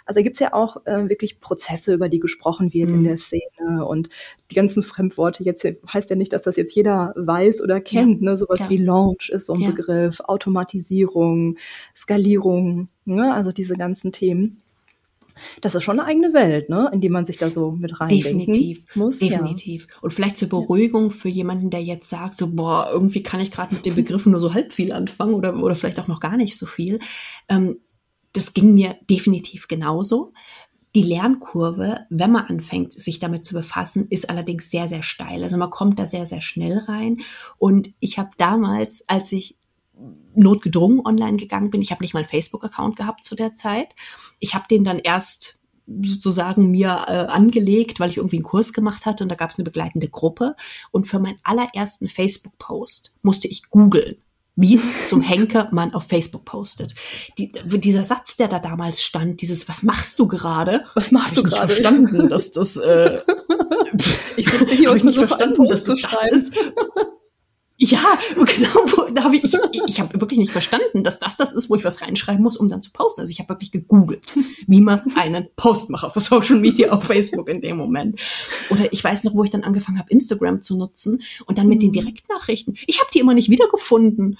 also 0.06 0.20
da 0.20 0.24
gibt 0.24 0.36
es 0.36 0.40
ja 0.40 0.54
auch 0.54 0.86
äh, 0.86 1.10
wirklich 1.10 1.40
Prozesse, 1.40 1.94
über 1.94 2.10
die 2.10 2.20
gesprochen 2.20 2.74
wird 2.74 2.90
mhm. 2.90 2.98
in 2.98 3.04
der 3.06 3.18
Szene 3.18 3.86
und 3.86 4.10
die 4.50 4.56
ganzen 4.56 4.84
Fremdworte. 4.84 5.44
Jetzt 5.44 5.66
heißt 5.66 6.10
ja 6.10 6.16
nicht, 6.16 6.34
dass 6.34 6.42
das 6.42 6.58
jetzt 6.58 6.76
jeder 6.76 7.14
weiß 7.16 7.62
oder 7.62 7.80
kennt. 7.80 8.22
Ja. 8.22 8.32
Ne? 8.32 8.38
Sowas 8.38 8.60
ja. 8.60 8.70
wie 8.70 8.78
Launch 8.78 9.30
ist 9.30 9.46
so 9.46 9.54
ein 9.54 9.62
ja. 9.62 9.70
Begriff, 9.70 10.20
Automatisierung, 10.22 11.58
Skalierung, 11.96 12.90
ne? 13.06 13.34
also 13.34 13.52
diese 13.52 13.76
ganzen 13.76 14.12
Themen. 14.12 14.62
Das 15.62 15.76
ist 15.76 15.84
schon 15.84 16.00
eine 16.00 16.08
eigene 16.08 16.34
Welt, 16.34 16.70
ne, 16.70 16.90
in 16.94 17.02
die 17.02 17.10
man 17.10 17.26
sich 17.26 17.38
da 17.38 17.50
so 17.50 17.72
mit 17.72 18.00
rein 18.00 18.10
Definitiv, 18.10 18.86
muss. 18.96 19.20
Definitiv. 19.20 19.88
Ja. 19.90 19.98
Und 20.02 20.12
vielleicht 20.12 20.38
zur 20.38 20.50
Beruhigung 20.50 21.12
für 21.12 21.30
jemanden, 21.30 21.70
der 21.70 21.84
jetzt 21.84 22.10
sagt, 22.10 22.38
so 22.38 22.52
boah, 22.56 22.90
irgendwie 22.92 23.24
kann 23.24 23.40
ich 23.40 23.52
gerade 23.52 23.74
mit 23.76 23.86
den 23.86 23.96
Begriffen 23.96 24.32
nur 24.32 24.42
so 24.42 24.54
halb 24.54 24.74
viel 24.74 24.92
anfangen 24.92 25.34
oder 25.34 25.56
oder 25.56 25.76
vielleicht 25.76 26.00
auch 26.00 26.08
noch 26.08 26.20
gar 26.20 26.38
nicht 26.38 26.58
so 26.58 26.66
viel. 26.66 27.00
Ähm, 27.50 27.78
das 28.34 28.54
ging 28.54 28.74
mir 28.74 28.96
definitiv 29.10 29.68
genauso. 29.68 30.34
Die 30.94 31.04
Lernkurve, 31.04 32.06
wenn 32.10 32.32
man 32.32 32.46
anfängt, 32.46 33.00
sich 33.00 33.20
damit 33.20 33.46
zu 33.46 33.54
befassen, 33.54 34.08
ist 34.10 34.30
allerdings 34.30 34.70
sehr, 34.70 34.90
sehr 34.90 35.04
steil. 35.04 35.42
Also 35.44 35.58
man 35.58 35.70
kommt 35.70 36.00
da 36.00 36.06
sehr, 36.06 36.26
sehr 36.26 36.42
schnell 36.42 36.80
rein. 36.80 37.22
Und 37.58 37.92
ich 38.02 38.18
habe 38.18 38.32
damals, 38.38 39.08
als 39.08 39.32
ich 39.32 39.58
notgedrungen 40.36 41.06
online 41.06 41.38
gegangen 41.38 41.72
bin, 41.72 41.82
ich 41.82 41.92
habe 41.92 42.04
nicht 42.04 42.14
mal 42.14 42.22
einen 42.22 42.30
Facebook-Account 42.30 42.96
gehabt 42.96 43.26
zu 43.26 43.36
der 43.36 43.54
Zeit. 43.54 43.96
Ich 44.40 44.56
habe 44.56 44.66
den 44.70 44.84
dann 44.84 45.00
erst 45.00 45.60
sozusagen 46.04 46.72
mir 46.72 47.06
äh, 47.08 47.26
angelegt, 47.28 48.00
weil 48.00 48.10
ich 48.10 48.18
irgendwie 48.18 48.38
einen 48.38 48.44
Kurs 48.44 48.72
gemacht 48.72 49.06
hatte 49.06 49.24
und 49.24 49.30
da 49.30 49.36
gab 49.36 49.50
es 49.50 49.58
eine 49.58 49.66
begleitende 49.66 50.08
Gruppe. 50.08 50.56
Und 50.92 51.08
für 51.08 51.20
meinen 51.20 51.40
allerersten 51.44 52.08
Facebook-Post 52.08 53.14
musste 53.22 53.48
ich 53.48 53.70
googeln 53.70 54.18
wie 54.56 54.80
zum 55.06 55.22
Henker 55.22 55.70
man 55.72 55.94
auf 55.94 56.08
Facebook 56.08 56.46
postet. 56.46 56.94
Die, 57.38 57.52
dieser 57.52 58.04
Satz, 58.04 58.36
der 58.36 58.48
da 58.48 58.60
damals 58.60 59.02
stand, 59.02 59.42
dieses 59.42 59.68
Was 59.68 59.82
machst 59.82 60.20
du 60.20 60.28
gerade? 60.28 60.86
Was 60.94 61.12
machst 61.12 61.38
du 61.38 61.44
gerade? 61.44 61.68
verstanden, 61.68 62.30
dass 62.30 62.52
das 62.52 62.78
äh, 62.78 63.22
ich 64.38 64.50
sitze 64.52 64.76
hier 64.76 64.92
und 64.92 65.04
nicht 65.04 65.18
verstanden, 65.18 65.66
dass 65.68 65.84
das 65.84 66.02
das 66.02 66.32
ist. 66.32 66.54
Ja, 67.84 68.20
genau. 68.36 69.10
Da 69.12 69.24
habe 69.24 69.36
ich, 69.36 69.44
ich, 69.44 69.82
ich 69.88 70.00
habe 70.00 70.22
wirklich 70.22 70.38
nicht 70.38 70.52
verstanden, 70.52 71.04
dass 71.04 71.18
das 71.18 71.36
das 71.36 71.52
ist, 71.52 71.68
wo 71.68 71.76
ich 71.76 71.84
was 71.84 72.02
reinschreiben 72.02 72.44
muss, 72.44 72.56
um 72.56 72.70
dann 72.70 72.84
zu 72.84 72.92
posten. 72.92 73.22
Also 73.22 73.32
ich 73.32 73.40
habe 73.40 73.50
wirklich 73.50 73.72
gegoogelt, 73.72 74.22
wie 74.68 74.82
man 74.82 75.02
einen 75.16 75.48
Post 75.56 75.90
macht 75.90 76.14
für 76.14 76.20
Social 76.20 76.60
Media 76.60 76.92
auf 76.92 77.06
Facebook 77.06 77.50
in 77.50 77.60
dem 77.62 77.78
Moment. 77.78 78.22
Oder 78.70 78.94
ich 78.94 79.04
weiß 79.04 79.24
noch, 79.24 79.34
wo 79.34 79.44
ich 79.44 79.50
dann 79.50 79.64
angefangen 79.64 79.98
habe, 79.98 80.12
Instagram 80.12 80.62
zu 80.62 80.78
nutzen 80.78 81.24
und 81.48 81.58
dann 81.58 81.68
mit 81.68 81.82
den 81.82 81.90
mhm. 81.90 81.94
Direktnachrichten. 81.94 82.78
Ich 82.86 83.00
habe 83.00 83.10
die 83.12 83.20
immer 83.20 83.34
nicht 83.34 83.50
wiedergefunden. 83.50 84.38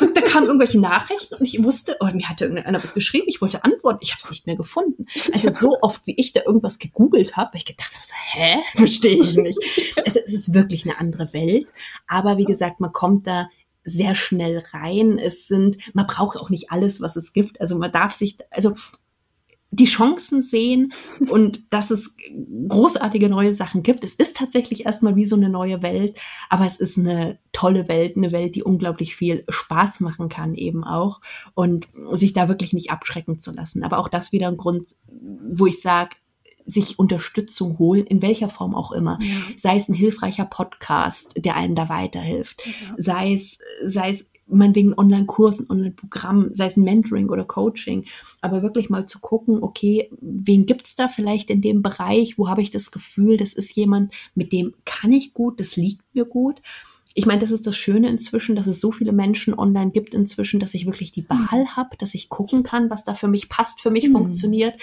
Da, 0.00 0.06
da 0.06 0.20
kamen 0.22 0.46
irgendwelche 0.46 0.80
Nachrichten 0.80 1.34
und 1.34 1.44
ich 1.44 1.62
wusste, 1.62 1.98
oh, 2.00 2.06
mir 2.06 2.26
hatte 2.26 2.44
irgendeiner 2.46 2.82
was 2.82 2.94
geschrieben, 2.94 3.26
ich 3.28 3.42
wollte 3.42 3.64
antworten, 3.64 3.98
ich 4.00 4.12
habe 4.12 4.20
es 4.22 4.30
nicht 4.30 4.46
mehr 4.46 4.56
gefunden. 4.56 5.04
Also 5.34 5.50
so 5.50 5.76
oft, 5.82 6.06
wie 6.06 6.14
ich 6.16 6.32
da 6.32 6.40
irgendwas 6.46 6.78
gegoogelt 6.78 7.36
habe, 7.36 7.52
weil 7.52 7.58
ich 7.58 7.66
gedacht 7.66 7.92
habe, 7.94 8.06
so, 8.06 8.14
hä, 8.32 8.56
verstehe 8.76 9.22
ich 9.22 9.36
nicht. 9.36 9.58
Es, 10.06 10.16
es 10.16 10.32
ist 10.32 10.54
wirklich 10.54 10.84
eine 10.84 10.98
andere 10.98 11.34
Welt. 11.34 11.66
Aber 12.06 12.38
wie 12.38 12.45
gesagt, 12.46 12.80
man 12.80 12.92
kommt 12.92 13.26
da 13.26 13.48
sehr 13.84 14.14
schnell 14.14 14.62
rein. 14.72 15.18
Es 15.18 15.46
sind, 15.46 15.76
man 15.94 16.06
braucht 16.06 16.36
auch 16.36 16.50
nicht 16.50 16.70
alles, 16.70 17.00
was 17.00 17.16
es 17.16 17.32
gibt. 17.32 17.60
Also 17.60 17.78
man 17.78 17.92
darf 17.92 18.12
sich, 18.12 18.38
also 18.50 18.74
die 19.70 19.84
Chancen 19.84 20.42
sehen 20.42 20.92
und 21.30 21.72
dass 21.72 21.90
es 21.90 22.16
großartige 22.68 23.28
neue 23.28 23.54
Sachen 23.54 23.82
gibt. 23.82 24.04
Es 24.04 24.14
ist 24.14 24.36
tatsächlich 24.36 24.86
erstmal 24.86 25.16
wie 25.16 25.26
so 25.26 25.36
eine 25.36 25.48
neue 25.48 25.82
Welt, 25.82 26.20
aber 26.48 26.66
es 26.66 26.76
ist 26.76 26.98
eine 26.98 27.38
tolle 27.52 27.88
Welt, 27.88 28.16
eine 28.16 28.32
Welt, 28.32 28.54
die 28.54 28.62
unglaublich 28.62 29.16
viel 29.16 29.44
Spaß 29.48 30.00
machen 30.00 30.28
kann 30.28 30.54
eben 30.54 30.84
auch 30.84 31.20
und 31.54 31.86
sich 32.12 32.32
da 32.32 32.48
wirklich 32.48 32.72
nicht 32.72 32.90
abschrecken 32.90 33.38
zu 33.38 33.52
lassen. 33.52 33.84
Aber 33.84 33.98
auch 33.98 34.08
das 34.08 34.32
wieder 34.32 34.48
ein 34.48 34.56
Grund, 34.56 34.96
wo 35.08 35.66
ich 35.66 35.80
sage, 35.80 36.16
sich 36.66 36.98
Unterstützung 36.98 37.78
holen, 37.78 38.06
in 38.06 38.20
welcher 38.20 38.48
Form 38.48 38.74
auch 38.74 38.92
immer. 38.92 39.18
Ja. 39.22 39.36
Sei 39.56 39.76
es 39.76 39.88
ein 39.88 39.94
hilfreicher 39.94 40.44
Podcast, 40.44 41.34
der 41.36 41.56
einem 41.56 41.74
da 41.74 41.88
weiterhilft. 41.88 42.62
Ja. 42.66 42.94
Sei 42.98 43.34
es, 43.34 43.58
sei 43.84 44.10
es 44.10 44.28
meinetwegen 44.48 44.90
ein 44.90 44.98
Online-Kurs, 44.98 45.60
ein 45.60 45.70
Online-Programm, 45.70 46.48
sei 46.52 46.66
es 46.66 46.76
ein 46.76 46.84
Mentoring 46.84 47.28
oder 47.28 47.44
Coaching, 47.44 48.04
aber 48.40 48.62
wirklich 48.62 48.90
mal 48.90 49.06
zu 49.06 49.18
gucken, 49.18 49.62
okay, 49.62 50.10
wen 50.20 50.66
gibt's 50.66 50.96
da 50.96 51.08
vielleicht 51.08 51.50
in 51.50 51.60
dem 51.60 51.82
Bereich, 51.82 52.38
wo 52.38 52.48
habe 52.48 52.62
ich 52.62 52.70
das 52.70 52.90
Gefühl, 52.90 53.36
das 53.36 53.52
ist 53.52 53.74
jemand, 53.74 54.14
mit 54.34 54.52
dem 54.52 54.74
kann 54.84 55.12
ich 55.12 55.34
gut, 55.34 55.60
das 55.60 55.76
liegt 55.76 56.02
mir 56.14 56.24
gut. 56.24 56.62
Ich 57.14 57.24
meine, 57.24 57.40
das 57.40 57.50
ist 57.50 57.66
das 57.66 57.76
Schöne 57.76 58.10
inzwischen, 58.10 58.56
dass 58.56 58.66
es 58.66 58.78
so 58.78 58.92
viele 58.92 59.12
Menschen 59.12 59.54
online 59.54 59.90
gibt 59.90 60.14
inzwischen, 60.14 60.60
dass 60.60 60.74
ich 60.74 60.84
wirklich 60.84 61.12
die 61.12 61.28
Wahl 61.30 61.62
mhm. 61.62 61.76
habe, 61.76 61.96
dass 61.96 62.14
ich 62.14 62.28
gucken 62.28 62.62
kann, 62.62 62.90
was 62.90 63.04
da 63.04 63.14
für 63.14 63.28
mich 63.28 63.48
passt, 63.48 63.80
für 63.80 63.90
mich 63.90 64.08
mhm. 64.08 64.12
funktioniert 64.12 64.74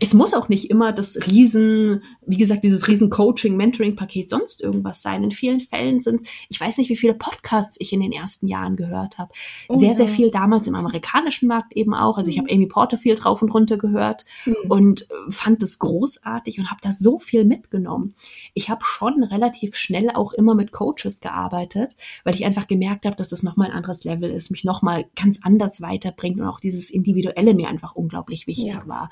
es 0.00 0.12
muss 0.12 0.34
auch 0.34 0.48
nicht 0.48 0.70
immer 0.70 0.92
das 0.92 1.18
riesen, 1.26 2.02
wie 2.26 2.36
gesagt, 2.36 2.64
dieses 2.64 2.88
riesen 2.88 3.10
Coaching, 3.10 3.56
Mentoring-Paket 3.56 4.28
sonst 4.28 4.60
irgendwas 4.60 5.02
sein. 5.02 5.22
In 5.22 5.30
vielen 5.30 5.60
Fällen 5.60 6.00
sind, 6.00 6.22
ich 6.48 6.60
weiß 6.60 6.78
nicht, 6.78 6.90
wie 6.90 6.96
viele 6.96 7.14
Podcasts 7.14 7.76
ich 7.78 7.92
in 7.92 8.00
den 8.00 8.10
ersten 8.10 8.48
Jahren 8.48 8.74
gehört 8.74 9.18
habe. 9.18 9.32
Oh, 9.68 9.76
sehr, 9.76 9.90
ja. 9.90 9.94
sehr 9.94 10.08
viel 10.08 10.30
damals 10.32 10.66
im 10.66 10.74
amerikanischen 10.74 11.46
Markt 11.46 11.76
eben 11.76 11.94
auch. 11.94 12.18
Also 12.18 12.28
ich 12.28 12.38
habe 12.38 12.52
mhm. 12.52 12.56
Amy 12.56 12.66
Porterfield 12.66 13.24
rauf 13.24 13.40
und 13.42 13.50
runter 13.50 13.78
gehört 13.78 14.24
mhm. 14.46 14.56
und 14.68 15.02
äh, 15.02 15.30
fand 15.30 15.62
es 15.62 15.78
großartig 15.78 16.58
und 16.58 16.70
habe 16.70 16.80
da 16.82 16.90
so 16.90 17.20
viel 17.20 17.44
mitgenommen. 17.44 18.14
Ich 18.52 18.70
habe 18.70 18.84
schon 18.84 19.22
relativ 19.22 19.76
schnell 19.76 20.10
auch 20.10 20.32
immer 20.32 20.56
mit 20.56 20.72
Coaches 20.72 21.20
gearbeitet, 21.20 21.96
weil 22.24 22.34
ich 22.34 22.44
einfach 22.44 22.66
gemerkt 22.66 23.06
habe, 23.06 23.14
dass 23.14 23.28
das 23.28 23.44
nochmal 23.44 23.70
ein 23.70 23.76
anderes 23.76 24.02
Level 24.02 24.30
ist, 24.30 24.50
mich 24.50 24.64
nochmal 24.64 25.04
ganz 25.14 25.38
anders 25.42 25.80
weiterbringt 25.80 26.40
und 26.40 26.48
auch 26.48 26.58
dieses 26.58 26.90
Individuelle 26.90 27.54
mir 27.54 27.68
einfach 27.68 27.94
unglaublich 27.94 28.48
wichtig 28.48 28.66
ja. 28.66 28.86
war. 28.86 29.10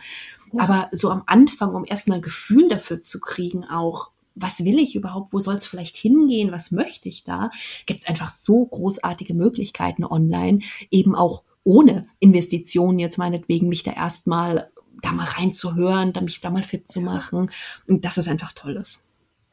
Aber 0.59 0.89
so 0.93 1.11
am 1.11 1.23
Anfang, 1.27 1.75
um 1.75 1.85
erstmal 1.85 2.19
ein 2.19 2.23
Gefühl 2.23 2.69
dafür 2.69 3.03
zu 3.03 3.21
kriegen, 3.21 3.65
auch 3.65 4.11
was 4.35 4.65
will 4.65 4.79
ich 4.79 4.95
überhaupt, 4.95 5.33
wo 5.33 5.39
soll 5.39 5.57
es 5.57 5.67
vielleicht 5.67 5.97
hingehen, 5.97 6.53
was 6.53 6.71
möchte 6.71 7.09
ich 7.09 7.25
da, 7.25 7.51
gibt 7.87 8.03
es 8.03 8.09
einfach 8.09 8.29
so 8.29 8.65
großartige 8.65 9.35
Möglichkeiten 9.35 10.05
online, 10.05 10.61
eben 10.91 11.15
auch 11.15 11.43
ohne 11.65 12.09
Investitionen 12.19 12.99
jetzt 12.99 13.19
meinetwegen 13.19 13.69
mich 13.69 13.83
da 13.83 13.93
erstmal 13.93 14.71
da 15.03 15.13
mal 15.13 15.27
reinzuhören, 15.27 16.13
da 16.13 16.21
mich 16.21 16.41
da 16.41 16.51
mal 16.51 16.63
fit 16.63 16.91
zu 16.91 17.01
machen. 17.01 17.51
Und 17.89 18.05
das 18.05 18.19
ist 18.19 18.29
einfach 18.29 18.53
tolles. 18.53 19.05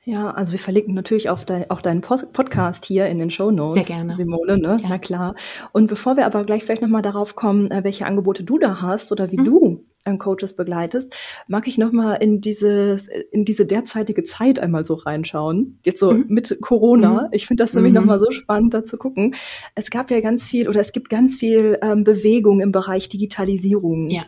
Ja, 0.05 0.31
also 0.31 0.53
wir 0.53 0.59
verlinken 0.59 0.93
natürlich 0.95 1.29
auf 1.29 1.45
dein, 1.45 1.69
auch 1.69 1.81
deinen 1.81 2.01
Pod 2.01 2.31
Podcast 2.33 2.85
hier 2.85 3.07
in 3.07 3.17
den 3.17 3.29
Show 3.29 3.51
Notes. 3.51 3.85
Sehr 3.85 3.95
gerne. 3.95 4.15
Simone, 4.15 4.57
ne? 4.57 4.79
Ja. 4.81 4.89
Na 4.89 4.97
klar. 4.97 5.35
Und 5.71 5.87
bevor 5.87 6.17
wir 6.17 6.25
aber 6.25 6.45
gleich 6.45 6.63
vielleicht 6.63 6.81
nochmal 6.81 7.01
darauf 7.01 7.35
kommen, 7.35 7.69
äh, 7.69 7.83
welche 7.83 8.05
Angebote 8.05 8.43
du 8.43 8.57
da 8.57 8.81
hast 8.81 9.11
oder 9.11 9.31
wie 9.31 9.37
mhm. 9.37 9.45
du 9.45 9.85
ähm, 10.05 10.17
Coaches 10.17 10.55
begleitest, 10.55 11.13
mag 11.47 11.67
ich 11.67 11.77
nochmal 11.77 12.17
in 12.21 12.41
dieses, 12.41 13.07
in 13.07 13.45
diese 13.45 13.65
derzeitige 13.65 14.23
Zeit 14.23 14.59
einmal 14.59 14.85
so 14.85 14.93
reinschauen. 14.95 15.79
Jetzt 15.83 15.99
so 15.99 16.11
mhm. 16.11 16.25
mit 16.27 16.57
Corona. 16.61 17.23
Mhm. 17.23 17.27
Ich 17.31 17.47
finde 17.47 17.63
das 17.63 17.73
nämlich 17.73 17.93
mhm. 17.93 17.99
nochmal 17.99 18.19
so 18.19 18.31
spannend, 18.31 18.73
da 18.73 18.85
zu 18.85 18.97
gucken. 18.97 19.35
Es 19.75 19.89
gab 19.89 20.11
ja 20.11 20.19
ganz 20.21 20.43
viel 20.43 20.69
oder 20.69 20.79
es 20.79 20.91
gibt 20.91 21.09
ganz 21.09 21.37
viel 21.37 21.77
ähm, 21.81 22.03
Bewegung 22.03 22.61
im 22.61 22.71
Bereich 22.71 23.09
Digitalisierung. 23.09 24.09
Ja. 24.09 24.23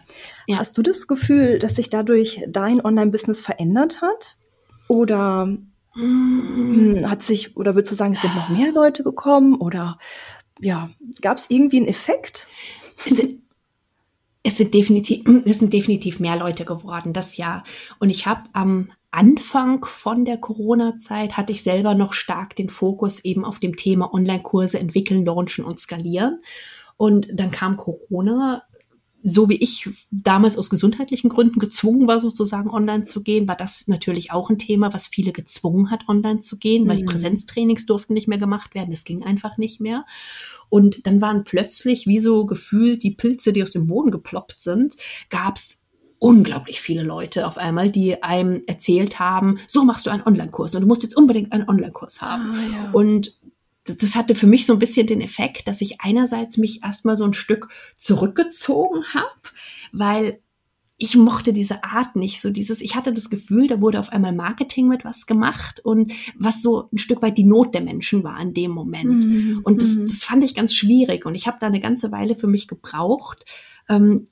ja. 0.47 0.57
Hast 0.57 0.77
du 0.77 0.81
das 0.81 1.07
Gefühl, 1.07 1.59
dass 1.59 1.75
sich 1.75 1.89
dadurch 1.89 2.43
dein 2.47 2.83
Online-Business 2.83 3.39
verändert 3.39 4.01
hat? 4.01 4.37
Oder 4.87 5.57
hm, 5.93 7.09
hat 7.09 7.21
sich, 7.21 7.55
oder 7.55 7.75
würdest 7.75 7.91
du 7.91 7.95
sagen, 7.95 8.13
es 8.13 8.21
sind 8.21 8.35
noch 8.35 8.49
mehr 8.49 8.71
Leute 8.71 9.03
gekommen? 9.03 9.55
Oder 9.55 9.97
ja, 10.59 10.89
gab 11.21 11.37
es 11.37 11.49
irgendwie 11.49 11.77
einen 11.77 11.87
Effekt? 11.87 12.49
Es 14.43 14.57
sind, 14.57 14.73
definitiv, 14.73 15.23
es 15.45 15.59
sind 15.59 15.71
definitiv 15.71 16.19
mehr 16.19 16.35
Leute 16.35 16.65
geworden, 16.65 17.13
das 17.13 17.37
Jahr. 17.37 17.63
Und 17.99 18.09
ich 18.09 18.25
habe 18.25 18.43
am 18.53 18.91
Anfang 19.11 19.85
von 19.85 20.25
der 20.25 20.37
Corona-Zeit 20.37 21.37
hatte 21.37 21.51
ich 21.51 21.63
selber 21.63 21.93
noch 21.93 22.13
stark 22.13 22.55
den 22.55 22.69
Fokus 22.69 23.19
eben 23.19 23.45
auf 23.45 23.59
dem 23.59 23.75
Thema 23.75 24.13
Online-Kurse 24.13 24.79
entwickeln, 24.79 25.25
launchen 25.25 25.65
und 25.65 25.79
skalieren. 25.79 26.41
Und 26.97 27.27
dann 27.33 27.51
kam 27.51 27.77
Corona 27.77 28.63
so 29.23 29.49
wie 29.49 29.55
ich 29.55 29.87
damals 30.11 30.57
aus 30.57 30.69
gesundheitlichen 30.69 31.29
Gründen 31.29 31.59
gezwungen 31.59 32.07
war, 32.07 32.19
sozusagen 32.19 32.69
online 32.69 33.03
zu 33.03 33.21
gehen, 33.21 33.47
war 33.47 33.55
das 33.55 33.87
natürlich 33.87 34.31
auch 34.31 34.49
ein 34.49 34.57
Thema, 34.57 34.93
was 34.93 35.07
viele 35.07 35.31
gezwungen 35.31 35.91
hat, 35.91 36.09
online 36.09 36.39
zu 36.39 36.57
gehen, 36.57 36.87
weil 36.87 36.95
mhm. 36.95 36.99
die 36.99 37.05
Präsenztrainings 37.05 37.85
durften 37.85 38.13
nicht 38.13 38.27
mehr 38.27 38.39
gemacht 38.39 38.73
werden. 38.73 38.91
Das 38.91 39.03
ging 39.03 39.23
einfach 39.23 39.57
nicht 39.57 39.79
mehr. 39.79 40.05
Und 40.71 41.05
dann 41.05 41.19
waren 41.19 41.43
plötzlich, 41.43 42.07
wie 42.07 42.21
so 42.21 42.45
gefühlt, 42.45 43.03
die 43.03 43.11
Pilze, 43.11 43.51
die 43.51 43.61
aus 43.61 43.71
dem 43.71 43.87
Boden 43.87 44.09
geploppt 44.09 44.61
sind, 44.61 44.95
gab's 45.29 45.83
unglaublich 46.17 46.79
viele 46.79 47.03
Leute 47.03 47.45
auf 47.45 47.57
einmal, 47.57 47.91
die 47.91 48.23
einem 48.23 48.61
erzählt 48.67 49.19
haben, 49.19 49.59
so 49.67 49.83
machst 49.83 50.05
du 50.05 50.11
einen 50.11 50.23
Online-Kurs 50.23 50.73
und 50.73 50.81
du 50.81 50.87
musst 50.87 51.03
jetzt 51.03 51.17
unbedingt 51.17 51.51
einen 51.51 51.67
Online-Kurs 51.67 52.21
haben. 52.21 52.53
Ah, 52.53 52.75
ja. 52.75 52.91
Und 52.91 53.37
das 53.83 54.15
hatte 54.15 54.33
für 54.33 54.47
mich 54.47 54.65
so 54.65 54.73
ein 54.73 54.79
bisschen 54.79 55.07
den 55.07 55.19
Effekt, 55.19 55.67
dass 55.67 55.81
ich 55.81 55.99
einerseits 55.99 56.57
mich 56.57 56.83
erstmal 56.83 57.17
so 57.17 57.25
ein 57.25 57.33
Stück 57.33 57.67
zurückgezogen 57.95 59.03
habe, 59.13 59.41
weil 59.91 60.39
ich 61.01 61.15
mochte 61.15 61.51
diese 61.51 61.83
Art 61.83 62.15
nicht, 62.15 62.41
so 62.41 62.51
dieses, 62.51 62.79
ich 62.79 62.95
hatte 62.95 63.11
das 63.11 63.31
Gefühl, 63.31 63.67
da 63.67 63.81
wurde 63.81 63.99
auf 63.99 64.11
einmal 64.11 64.33
Marketing 64.33 64.87
mit 64.87 65.03
was 65.03 65.25
gemacht 65.25 65.79
und 65.83 66.13
was 66.37 66.61
so 66.61 66.89
ein 66.93 66.99
Stück 66.99 67.23
weit 67.23 67.39
die 67.39 67.43
Not 67.43 67.73
der 67.73 67.81
Menschen 67.81 68.23
war 68.23 68.39
in 68.39 68.53
dem 68.53 68.69
Moment. 68.69 69.25
Mhm. 69.25 69.61
Und 69.63 69.81
das, 69.81 69.95
mhm. 69.95 70.03
das 70.03 70.23
fand 70.23 70.43
ich 70.43 70.53
ganz 70.53 70.75
schwierig 70.75 71.25
und 71.25 71.33
ich 71.33 71.47
habe 71.47 71.57
da 71.59 71.65
eine 71.65 71.79
ganze 71.79 72.11
Weile 72.11 72.35
für 72.35 72.45
mich 72.45 72.67
gebraucht, 72.67 73.45
ähm, 73.89 74.27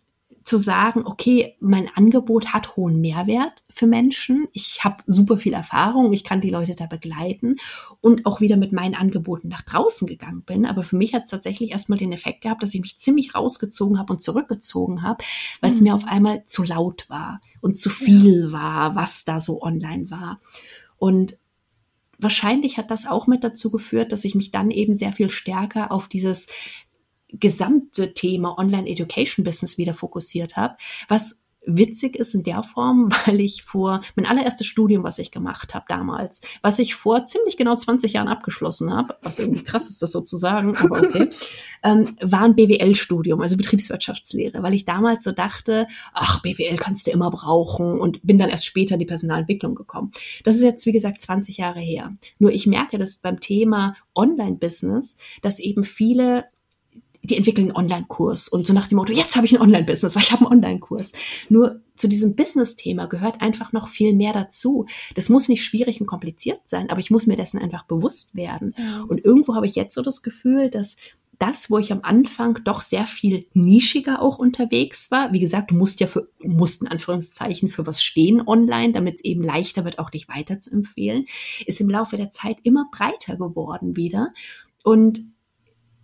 zu 0.49 0.57
sagen, 0.57 1.05
okay, 1.05 1.55
mein 1.59 1.89
Angebot 1.93 2.53
hat 2.53 2.75
hohen 2.75 2.99
Mehrwert 2.99 3.61
für 3.69 3.85
Menschen. 3.85 4.47
Ich 4.51 4.83
habe 4.83 5.03
super 5.05 5.37
viel 5.37 5.53
Erfahrung, 5.53 6.11
ich 6.11 6.23
kann 6.23 6.41
die 6.41 6.49
Leute 6.49 6.73
da 6.73 6.87
begleiten 6.87 7.57
und 8.01 8.25
auch 8.25 8.41
wieder 8.41 8.57
mit 8.57 8.71
meinen 8.71 8.95
Angeboten 8.95 9.47
nach 9.47 9.61
draußen 9.61 10.07
gegangen 10.07 10.41
bin. 10.41 10.65
Aber 10.65 10.81
für 10.81 10.95
mich 10.95 11.13
hat 11.13 11.25
es 11.25 11.29
tatsächlich 11.29 11.69
erstmal 11.69 11.99
den 11.99 12.11
Effekt 12.11 12.41
gehabt, 12.41 12.63
dass 12.63 12.73
ich 12.73 12.81
mich 12.81 12.97
ziemlich 12.97 13.35
rausgezogen 13.35 13.99
habe 13.99 14.13
und 14.13 14.23
zurückgezogen 14.23 15.03
habe, 15.03 15.23
weil 15.61 15.69
es 15.69 15.81
mhm. 15.81 15.83
mir 15.83 15.93
auf 15.93 16.05
einmal 16.05 16.43
zu 16.47 16.63
laut 16.63 17.07
war 17.09 17.41
und 17.61 17.77
zu 17.77 17.91
viel 17.91 18.45
ja. 18.45 18.51
war, 18.51 18.95
was 18.95 19.25
da 19.25 19.39
so 19.39 19.61
online 19.61 20.09
war. 20.09 20.41
Und 20.97 21.35
wahrscheinlich 22.17 22.79
hat 22.79 22.89
das 22.89 23.05
auch 23.05 23.27
mit 23.27 23.43
dazu 23.43 23.69
geführt, 23.69 24.11
dass 24.11 24.25
ich 24.25 24.33
mich 24.33 24.49
dann 24.49 24.71
eben 24.71 24.95
sehr 24.95 25.13
viel 25.13 25.29
stärker 25.29 25.91
auf 25.91 26.07
dieses 26.07 26.47
gesamte 27.31 28.13
Thema 28.13 28.57
Online 28.57 28.89
Education 28.89 29.43
Business 29.43 29.77
wieder 29.77 29.93
fokussiert 29.93 30.57
habe, 30.57 30.75
was 31.07 31.39
witzig 31.65 32.15
ist 32.15 32.33
in 32.33 32.43
der 32.43 32.63
Form, 32.63 33.09
weil 33.25 33.39
ich 33.39 33.63
vor 33.63 34.01
mein 34.15 34.25
allererstes 34.25 34.67
Studium, 34.67 35.03
was 35.03 35.19
ich 35.19 35.31
gemacht 35.31 35.73
habe 35.73 35.85
damals, 35.87 36.41
was 36.61 36.79
ich 36.79 36.95
vor 36.95 37.25
ziemlich 37.25 37.57
genau 37.57 37.75
20 37.75 38.13
Jahren 38.13 38.27
abgeschlossen 38.27 38.93
habe, 38.93 39.17
was 39.21 39.39
irgendwie 39.39 39.63
krass 39.63 39.89
ist, 39.89 40.01
das 40.01 40.11
sozusagen, 40.11 40.75
aber 40.77 41.03
okay, 41.03 41.29
ähm, 41.83 42.15
war 42.21 42.41
ein 42.41 42.55
BWL-Studium, 42.55 43.41
also 43.41 43.57
Betriebswirtschaftslehre, 43.57 44.63
weil 44.63 44.73
ich 44.73 44.85
damals 44.85 45.23
so 45.23 45.31
dachte, 45.31 45.87
ach, 46.13 46.41
BWL 46.41 46.77
kannst 46.77 47.07
du 47.07 47.11
immer 47.11 47.29
brauchen 47.29 47.99
und 47.99 48.19
bin 48.23 48.37
dann 48.37 48.49
erst 48.49 48.65
später 48.65 48.95
in 48.95 48.99
die 48.99 49.05
Personalentwicklung 49.05 49.75
gekommen. 49.75 50.11
Das 50.43 50.55
ist 50.55 50.63
jetzt, 50.63 50.85
wie 50.85 50.91
gesagt, 50.91 51.21
20 51.21 51.57
Jahre 51.57 51.79
her. 51.79 52.15
Nur 52.39 52.51
ich 52.51 52.67
merke, 52.67 52.97
dass 52.97 53.17
beim 53.17 53.39
Thema 53.39 53.95
Online-Business, 54.15 55.15
dass 55.41 55.59
eben 55.59 55.83
viele 55.83 56.45
die 57.29 57.37
entwickeln 57.37 57.67
einen 57.67 57.77
Online-Kurs 57.77 58.47
und 58.47 58.65
so 58.65 58.73
nach 58.73 58.87
dem 58.87 58.97
Motto, 58.97 59.13
jetzt 59.13 59.35
habe 59.35 59.45
ich 59.45 59.53
ein 59.53 59.61
Online-Business, 59.61 60.15
weil 60.15 60.23
ich 60.23 60.31
habe 60.31 60.45
einen 60.45 60.53
Online-Kurs. 60.53 61.11
Nur 61.49 61.81
zu 61.95 62.07
diesem 62.07 62.35
Business-Thema 62.35 63.07
gehört 63.07 63.41
einfach 63.41 63.73
noch 63.73 63.87
viel 63.87 64.13
mehr 64.13 64.33
dazu. 64.33 64.85
Das 65.15 65.29
muss 65.29 65.49
nicht 65.49 65.63
schwierig 65.63 65.99
und 65.99 66.07
kompliziert 66.07 66.61
sein, 66.65 66.89
aber 66.89 66.99
ich 66.99 67.11
muss 67.11 67.27
mir 67.27 67.35
dessen 67.35 67.59
einfach 67.59 67.83
bewusst 67.83 68.35
werden. 68.35 68.73
Und 69.07 69.23
irgendwo 69.23 69.55
habe 69.55 69.67
ich 69.67 69.75
jetzt 69.75 69.95
so 69.95 70.01
das 70.01 70.21
Gefühl, 70.21 70.69
dass 70.69 70.95
das, 71.39 71.71
wo 71.71 71.77
ich 71.77 71.91
am 71.91 72.01
Anfang 72.03 72.59
doch 72.65 72.81
sehr 72.81 73.05
viel 73.05 73.47
nischiger 73.53 74.21
auch 74.21 74.39
unterwegs 74.39 75.09
war. 75.09 75.31
Wie 75.31 75.39
gesagt, 75.39 75.71
du 75.71 75.75
musst 75.75 76.01
ja 76.01 76.07
für, 76.07 76.29
musst 76.43 76.81
in 76.81 76.89
Anführungszeichen 76.89 77.69
für 77.69 77.87
was 77.87 78.03
stehen 78.03 78.45
online, 78.45 78.91
damit 78.91 79.15
es 79.15 79.23
eben 79.23 79.41
leichter 79.41 79.85
wird, 79.85 79.99
auch 79.99 80.09
dich 80.09 80.27
weiter 80.27 80.59
zu 80.59 80.71
empfehlen, 80.71 81.25
ist 81.65 81.79
im 81.79 81.89
Laufe 81.89 82.17
der 82.17 82.31
Zeit 82.31 82.57
immer 82.63 82.87
breiter 82.91 83.37
geworden 83.37 83.95
wieder. 83.95 84.33
Und 84.83 85.21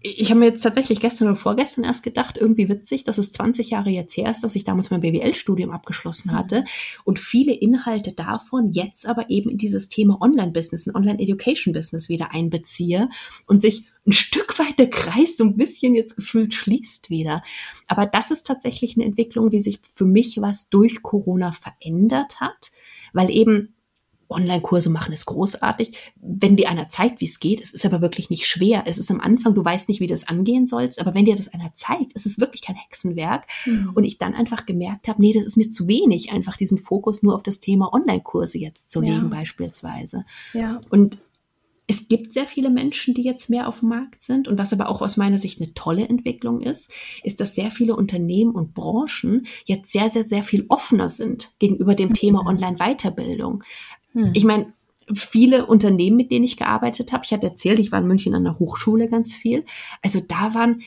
ich 0.05 0.29
habe 0.29 0.39
mir 0.39 0.47
jetzt 0.47 0.61
tatsächlich 0.61 0.99
gestern 0.99 1.27
oder 1.27 1.35
vorgestern 1.35 1.83
erst 1.83 2.03
gedacht, 2.03 2.37
irgendwie 2.37 2.69
witzig, 2.69 3.03
dass 3.03 3.17
es 3.17 3.31
20 3.31 3.71
Jahre 3.71 3.89
jetzt 3.89 4.15
her 4.15 4.29
ist, 4.29 4.43
dass 4.43 4.55
ich 4.55 4.63
damals 4.63 4.91
mein 4.91 5.01
BWL-Studium 5.01 5.71
abgeschlossen 5.71 6.31
mhm. 6.31 6.35
hatte 6.35 6.63
und 7.03 7.19
viele 7.19 7.53
Inhalte 7.53 8.11
davon 8.11 8.71
jetzt 8.71 9.07
aber 9.07 9.29
eben 9.29 9.49
in 9.49 9.57
dieses 9.57 9.89
Thema 9.89 10.21
Online-Business, 10.21 10.87
ein 10.87 10.95
Online-Education-Business 10.95 12.09
wieder 12.09 12.31
einbeziehe 12.31 13.09
und 13.47 13.61
sich 13.61 13.85
ein 14.05 14.11
Stück 14.11 14.59
weit 14.59 14.77
der 14.77 14.89
Kreis 14.89 15.37
so 15.37 15.43
ein 15.43 15.57
bisschen 15.57 15.95
jetzt 15.95 16.15
gefühlt 16.15 16.53
schließt 16.53 17.09
wieder. 17.09 17.43
Aber 17.87 18.05
das 18.05 18.29
ist 18.29 18.45
tatsächlich 18.45 18.95
eine 18.95 19.05
Entwicklung, 19.05 19.51
wie 19.51 19.59
sich 19.59 19.79
für 19.91 20.05
mich 20.05 20.39
was 20.39 20.69
durch 20.69 21.01
Corona 21.01 21.51
verändert 21.51 22.39
hat, 22.39 22.71
weil 23.13 23.31
eben 23.31 23.74
Online-Kurse 24.30 24.89
machen 24.89 25.13
ist 25.13 25.26
großartig, 25.26 25.97
wenn 26.15 26.55
dir 26.55 26.69
einer 26.69 26.89
zeigt, 26.89 27.21
wie 27.21 27.26
es 27.26 27.39
geht. 27.39 27.61
Es 27.61 27.73
ist 27.73 27.86
aber 27.86 28.01
wirklich 28.01 28.30
nicht 28.30 28.47
schwer. 28.47 28.84
Es 28.86 28.97
ist 28.97 29.11
am 29.11 29.21
Anfang, 29.21 29.53
du 29.53 29.63
weißt 29.63 29.88
nicht, 29.88 29.99
wie 29.99 30.07
das 30.07 30.28
angehen 30.28 30.67
sollst, 30.67 30.99
aber 30.99 31.13
wenn 31.13 31.26
dir 31.26 31.36
das 31.36 31.47
einer 31.47 31.73
zeigt, 31.76 32.13
ist 32.13 32.26
es 32.26 32.39
wirklich 32.39 32.61
kein 32.61 32.76
Hexenwerk. 32.76 33.45
Mhm. 33.65 33.91
Und 33.93 34.03
ich 34.03 34.17
dann 34.17 34.34
einfach 34.34 34.65
gemerkt 34.65 35.07
habe, 35.07 35.21
nee, 35.21 35.34
das 35.34 35.43
ist 35.43 35.57
mir 35.57 35.69
zu 35.69 35.88
wenig, 35.88 36.32
einfach 36.32 36.57
diesen 36.57 36.78
Fokus 36.78 37.23
nur 37.23 37.36
auf 37.36 37.43
das 37.43 37.59
Thema 37.59 37.93
Online-Kurse 37.93 38.57
jetzt 38.57 38.91
zu 38.91 39.01
legen, 39.01 39.13
ja. 39.13 39.38
beispielsweise. 39.38 40.26
Ja. 40.53 40.82
Und 40.89 41.17
es 41.88 42.07
gibt 42.07 42.34
sehr 42.34 42.47
viele 42.47 42.69
Menschen, 42.69 43.13
die 43.13 43.21
jetzt 43.21 43.49
mehr 43.49 43.67
auf 43.67 43.80
dem 43.80 43.89
Markt 43.89 44.23
sind. 44.23 44.47
Und 44.47 44.57
was 44.57 44.73
aber 44.73 44.89
auch 44.89 45.01
aus 45.01 45.17
meiner 45.17 45.38
Sicht 45.38 45.61
eine 45.61 45.73
tolle 45.73 46.07
Entwicklung 46.07 46.61
ist, 46.61 46.91
ist, 47.23 47.39
dass 47.39 47.55
sehr 47.55 47.69
viele 47.69 47.95
Unternehmen 47.95 48.55
und 48.55 48.73
Branchen 48.73 49.45
jetzt 49.65 49.91
sehr, 49.91 50.09
sehr, 50.09 50.26
sehr 50.26 50.43
viel 50.43 50.65
offener 50.69 51.09
sind 51.09 51.51
gegenüber 51.59 51.93
dem 51.93 52.13
Thema 52.13 52.41
mhm. 52.41 52.47
Online-Weiterbildung. 52.47 53.63
Hm. 54.16 54.32
Ich 54.34 54.43
meine, 54.43 54.74
viele 55.13 55.68
Unternehmen, 55.68 56.18
mit 56.18 56.32
denen 56.32 56.45
ich 56.45 56.57
gearbeitet 56.57 57.13
habe, 57.13 57.24
ich 57.26 57.32
hatte 57.32 57.47
erzählt, 57.47 57.78
ich 57.78 57.91
war 57.91 57.99
in 57.99 58.07
München 58.07 58.34
an 58.34 58.43
der 58.43 58.57
Hochschule 58.57 59.07
ganz 59.07 59.36
viel. 59.36 59.63
Also 60.01 60.20
da 60.20 60.55
waren 60.55 60.82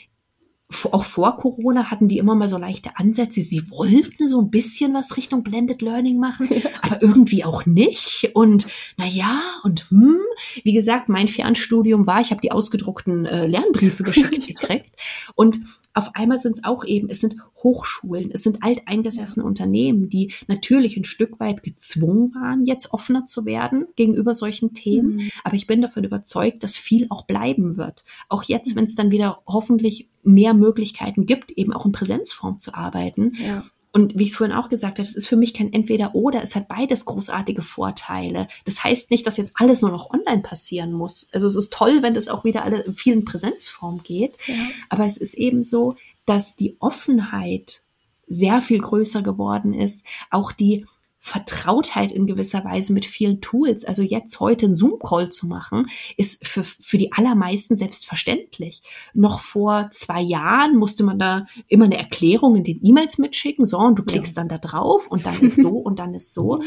auch 0.90 1.04
vor 1.04 1.38
Corona 1.38 1.90
hatten 1.90 2.08
die 2.08 2.18
immer 2.18 2.34
mal 2.34 2.48
so 2.48 2.58
leichte 2.58 2.98
Ansätze. 2.98 3.40
Sie 3.40 3.70
wollten 3.70 4.28
so 4.28 4.38
ein 4.38 4.50
bisschen 4.50 4.92
was 4.92 5.16
Richtung 5.16 5.42
Blended 5.42 5.80
Learning 5.80 6.18
machen, 6.18 6.48
ja. 6.50 6.68
aber 6.82 7.00
irgendwie 7.00 7.42
auch 7.44 7.64
nicht. 7.64 8.32
Und 8.34 8.66
na 8.98 9.06
ja, 9.06 9.40
und 9.64 9.90
hm, 9.90 10.18
wie 10.64 10.74
gesagt, 10.74 11.08
mein 11.08 11.28
Fernstudium 11.28 12.06
war, 12.06 12.20
ich 12.20 12.30
habe 12.30 12.42
die 12.42 12.52
ausgedruckten 12.52 13.24
äh, 13.24 13.46
Lernbriefe 13.46 14.02
geschickt 14.04 14.46
gekriegt. 14.46 14.90
Und 15.34 15.58
auf 15.98 16.14
einmal 16.14 16.40
sind 16.40 16.58
es 16.58 16.64
auch 16.64 16.84
eben, 16.84 17.08
es 17.10 17.20
sind 17.20 17.36
Hochschulen, 17.62 18.30
es 18.32 18.42
sind 18.42 18.62
alteingesessene. 18.62 19.44
Unternehmen, 19.48 20.08
die 20.08 20.32
natürlich 20.46 20.96
ein 20.96 21.04
Stück 21.04 21.40
weit 21.40 21.62
gezwungen 21.62 22.34
waren, 22.34 22.64
jetzt 22.64 22.92
offener 22.92 23.26
zu 23.26 23.44
werden 23.44 23.86
gegenüber 23.96 24.34
solchen 24.34 24.74
Themen. 24.74 25.16
Mhm. 25.16 25.30
Aber 25.42 25.56
ich 25.56 25.66
bin 25.66 25.82
davon 25.82 26.04
überzeugt, 26.04 26.62
dass 26.62 26.76
viel 26.76 27.06
auch 27.10 27.26
bleiben 27.26 27.76
wird. 27.76 28.04
Auch 28.28 28.44
jetzt, 28.44 28.72
mhm. 28.72 28.76
wenn 28.76 28.84
es 28.84 28.94
dann 28.94 29.10
wieder 29.10 29.42
hoffentlich 29.46 30.08
mehr 30.22 30.54
Möglichkeiten 30.54 31.26
gibt, 31.26 31.50
eben 31.52 31.72
auch 31.72 31.86
in 31.86 31.92
Präsenzform 31.92 32.58
zu 32.58 32.74
arbeiten. 32.74 33.32
Ja. 33.42 33.64
Und 33.98 34.16
wie 34.16 34.22
ich 34.22 34.30
es 34.30 34.36
vorhin 34.36 34.54
auch 34.54 34.68
gesagt 34.68 34.98
habe, 34.98 35.08
es 35.08 35.16
ist 35.16 35.26
für 35.26 35.34
mich 35.34 35.52
kein 35.52 35.72
Entweder-Oder, 35.72 36.40
es 36.40 36.54
hat 36.54 36.68
beides 36.68 37.04
großartige 37.04 37.62
Vorteile. 37.62 38.46
Das 38.64 38.84
heißt 38.84 39.10
nicht, 39.10 39.26
dass 39.26 39.38
jetzt 39.38 39.50
alles 39.56 39.82
nur 39.82 39.90
noch 39.90 40.10
online 40.10 40.40
passieren 40.42 40.92
muss. 40.92 41.28
Also 41.32 41.48
es 41.48 41.56
ist 41.56 41.72
toll, 41.72 42.00
wenn 42.00 42.14
das 42.14 42.28
auch 42.28 42.44
wieder 42.44 42.62
alle 42.62 42.82
in 42.82 42.94
vielen 42.94 43.24
Präsenzformen 43.24 44.04
geht. 44.04 44.36
Ja. 44.46 44.54
Aber 44.88 45.04
es 45.04 45.16
ist 45.16 45.34
eben 45.34 45.64
so, 45.64 45.96
dass 46.26 46.54
die 46.54 46.76
Offenheit 46.78 47.80
sehr 48.28 48.60
viel 48.60 48.78
größer 48.78 49.22
geworden 49.22 49.74
ist. 49.74 50.06
Auch 50.30 50.52
die 50.52 50.86
Vertrautheit 51.28 52.10
in 52.10 52.26
gewisser 52.26 52.64
Weise 52.64 52.92
mit 52.92 53.06
vielen 53.06 53.40
Tools. 53.40 53.84
Also 53.84 54.02
jetzt 54.02 54.40
heute 54.40 54.66
einen 54.66 54.74
Zoom-Call 54.74 55.30
zu 55.30 55.46
machen, 55.46 55.86
ist 56.16 56.46
für, 56.46 56.64
für 56.64 56.98
die 56.98 57.12
allermeisten 57.12 57.76
selbstverständlich. 57.76 58.82
Noch 59.14 59.40
vor 59.40 59.90
zwei 59.92 60.20
Jahren 60.20 60.76
musste 60.76 61.04
man 61.04 61.18
da 61.18 61.46
immer 61.68 61.84
eine 61.84 61.98
Erklärung 61.98 62.56
in 62.56 62.64
den 62.64 62.80
E-Mails 62.82 63.18
mitschicken, 63.18 63.66
so, 63.66 63.78
und 63.78 63.98
du 63.98 64.04
klickst 64.04 64.36
ja. 64.36 64.42
dann 64.42 64.48
da 64.48 64.58
drauf 64.58 65.08
und 65.08 65.26
dann 65.26 65.38
ist 65.40 65.60
so 65.60 65.70
und 65.78 65.98
dann 65.98 66.14
ist 66.14 66.34
so. 66.34 66.62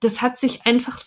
Das 0.00 0.22
hat 0.22 0.38
sich 0.38 0.66
einfach 0.66 1.02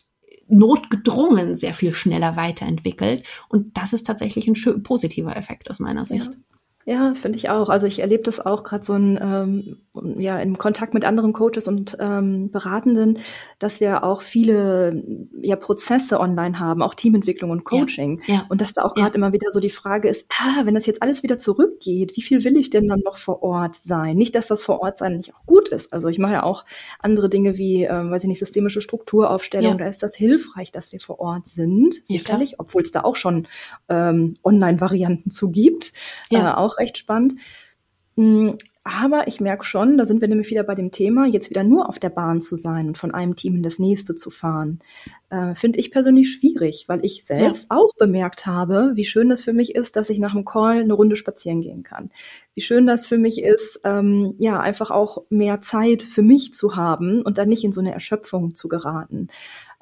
notgedrungen 0.48 1.56
sehr 1.56 1.74
viel 1.74 1.94
schneller 1.94 2.36
weiterentwickelt. 2.36 3.26
Und 3.50 3.78
das 3.78 3.94
ist 3.94 4.08
tatsächlich 4.08 4.48
ein 4.48 4.84
positiver 4.84 5.38
Effekt 5.38 5.70
aus 5.70 5.80
meiner 5.80 6.06
Sicht. 6.06 6.34
Ja. 6.34 6.59
Ja, 6.90 7.14
finde 7.14 7.38
ich 7.38 7.52
auch. 7.52 7.70
Also 7.70 7.86
ich 7.86 8.00
erlebe 8.00 8.24
das 8.24 8.44
auch 8.44 8.64
gerade 8.64 8.84
so 8.84 8.96
in, 8.96 9.20
ähm, 9.22 9.78
ja, 10.18 10.40
im 10.40 10.58
Kontakt 10.58 10.96
mit 10.96 11.06
anderen 11.06 11.34
Coaches 11.34 11.68
und 11.68 11.96
ähm, 12.00 12.50
Beratenden, 12.50 13.20
dass 13.60 13.80
wir 13.80 14.04
auch 14.04 14.24
viele 14.24 15.04
ja, 15.40 15.56
Prozesse 15.56 16.20
online 16.20 16.58
haben, 16.58 16.82
auch 16.82 16.96
Teamentwicklung 16.96 17.52
und 17.52 17.64
Coaching. 17.64 18.24
Ja, 18.26 18.34
ja. 18.34 18.46
Und 18.50 18.62
dass 18.62 18.74
da 18.74 18.82
auch 18.86 18.96
gerade 18.96 19.12
ja. 19.12 19.16
immer 19.18 19.34
wieder 19.34 19.52
so 19.52 19.60
die 19.60 19.70
Frage 19.70 20.10
ist, 20.10 20.26
ah, 20.40 20.66
wenn 20.66 20.74
das 20.74 20.88
jetzt 20.88 21.04
alles 21.04 21.22
wieder 21.22 21.38
zurückgeht, 21.38 22.18
wie 22.18 22.24
viel 22.24 22.44
will 22.44 22.58
ich 22.58 22.72
denn 22.72 22.88
dann 22.88 23.02
noch 23.02 23.20
vor 23.20 23.44
Ort 23.44 23.76
sein? 23.76 24.18
Nicht, 24.18 24.34
dass 24.34 24.48
das 24.48 24.64
vor 24.64 24.82
Ort 24.82 24.98
sein 24.98 25.18
nicht 25.18 25.36
auch 25.36 25.46
gut 25.46 25.70
ist. 25.70 25.94
Also 25.94 26.08
ich 26.08 26.18
mache 26.18 26.34
ja 26.34 26.44
auch 26.44 26.66
andere 26.98 27.30
Dinge 27.30 27.60
wie, 27.60 27.84
ähm, 27.84 28.10
weiß 28.10 28.24
ich 28.24 28.30
nicht, 28.30 28.40
systemische 28.40 28.82
Strukturaufstellung. 28.82 29.78
Da 29.78 29.86
ist 29.86 30.02
das 30.02 30.16
hilfreich, 30.16 30.72
dass 30.72 30.92
wir 30.92 31.00
vor 31.00 31.20
Ort 31.20 31.48
sind, 31.50 32.02
sicherlich, 32.06 32.60
obwohl 32.60 32.82
es 32.82 32.90
da 32.90 33.02
auch 33.02 33.16
schon 33.16 33.48
ähm, 33.90 34.38
Online-Varianten 34.44 35.30
zu 35.30 35.52
gibt. 35.52 35.94
Ja. 36.32 36.54
Äh, 36.54 36.56
auch 36.56 36.79
recht 36.80 36.98
spannend. 36.98 37.36
Mm, 38.16 38.52
aber 38.84 39.28
ich 39.28 39.40
merke 39.40 39.66
schon, 39.66 39.98
da 39.98 40.06
sind 40.06 40.20
wir 40.20 40.28
nämlich 40.28 40.50
wieder 40.50 40.64
bei 40.64 40.74
dem 40.74 40.90
Thema, 40.90 41.28
jetzt 41.28 41.50
wieder 41.50 41.64
nur 41.64 41.90
auf 41.90 42.00
der 42.00 42.10
Bahn 42.10 42.42
zu 42.42 42.56
sein 42.56 42.88
und 42.88 42.98
von 42.98 43.14
einem 43.14 43.36
Team 43.36 43.56
in 43.56 43.64
das 43.64 43.78
nächste 43.78 44.16
zu 44.16 44.32
fahren, 44.32 44.80
äh, 45.30 45.54
finde 45.54 45.80
ich 45.80 45.92
persönlich 45.92 46.32
schwierig, 46.32 46.86
weil 46.88 47.06
ich 47.06 47.24
selbst 47.24 47.68
ja. 47.70 47.78
auch 47.78 47.94
bemerkt 47.96 48.48
habe, 48.48 48.92
wie 48.96 49.04
schön 49.04 49.30
das 49.30 49.42
für 49.42 49.54
mich 49.54 49.76
ist, 49.76 49.96
dass 49.96 50.10
ich 50.10 50.18
nach 50.20 50.34
dem 50.34 50.44
Call 50.44 50.80
eine 50.80 50.94
Runde 50.94 51.18
spazieren 51.18 51.62
gehen 51.62 51.84
kann. 51.84 52.10
Wie 52.56 52.62
schön 52.62 52.88
das 52.88 53.06
für 53.06 53.18
mich 53.18 53.44
ist, 53.44 53.82
ähm, 53.84 54.34
ja, 54.40 54.60
einfach 54.60 54.92
auch 54.92 55.24
mehr 55.30 55.62
Zeit 55.62 56.02
für 56.02 56.24
mich 56.24 56.54
zu 56.54 56.76
haben 56.76 57.22
und 57.22 57.38
dann 57.38 57.50
nicht 57.50 57.64
in 57.64 57.72
so 57.72 57.82
eine 57.82 57.94
Erschöpfung 57.94 58.56
zu 58.56 58.70
geraten. 58.70 59.28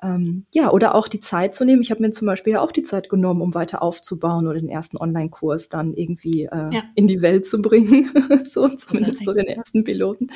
Ähm, 0.03 0.45
ja, 0.53 0.71
oder 0.71 0.93
auch 0.93 1.07
die 1.07 1.19
Zeit 1.19 1.55
zu 1.55 1.65
nehmen. 1.65 1.81
Ich 1.81 1.89
habe 1.89 2.01
mir 2.01 2.11
zum 2.11 2.27
Beispiel 2.27 2.53
ja 2.53 2.61
auch 2.61 2.71
die 2.71 2.83
Zeit 2.83 3.09
genommen, 3.09 3.41
um 3.41 3.55
weiter 3.55 3.81
aufzubauen 3.81 4.47
oder 4.47 4.59
den 4.59 4.69
ersten 4.69 4.97
Online-Kurs 4.97 5.69
dann 5.69 5.93
irgendwie 5.93 6.43
äh, 6.43 6.69
ja. 6.71 6.83
in 6.93 7.07
die 7.07 7.21
Welt 7.23 7.47
zu 7.47 7.61
bringen. 7.61 8.09
so 8.45 8.67
zumindest 8.67 9.23
so 9.23 9.33
den 9.33 9.47
ersten 9.47 9.83
Piloten. 9.83 10.27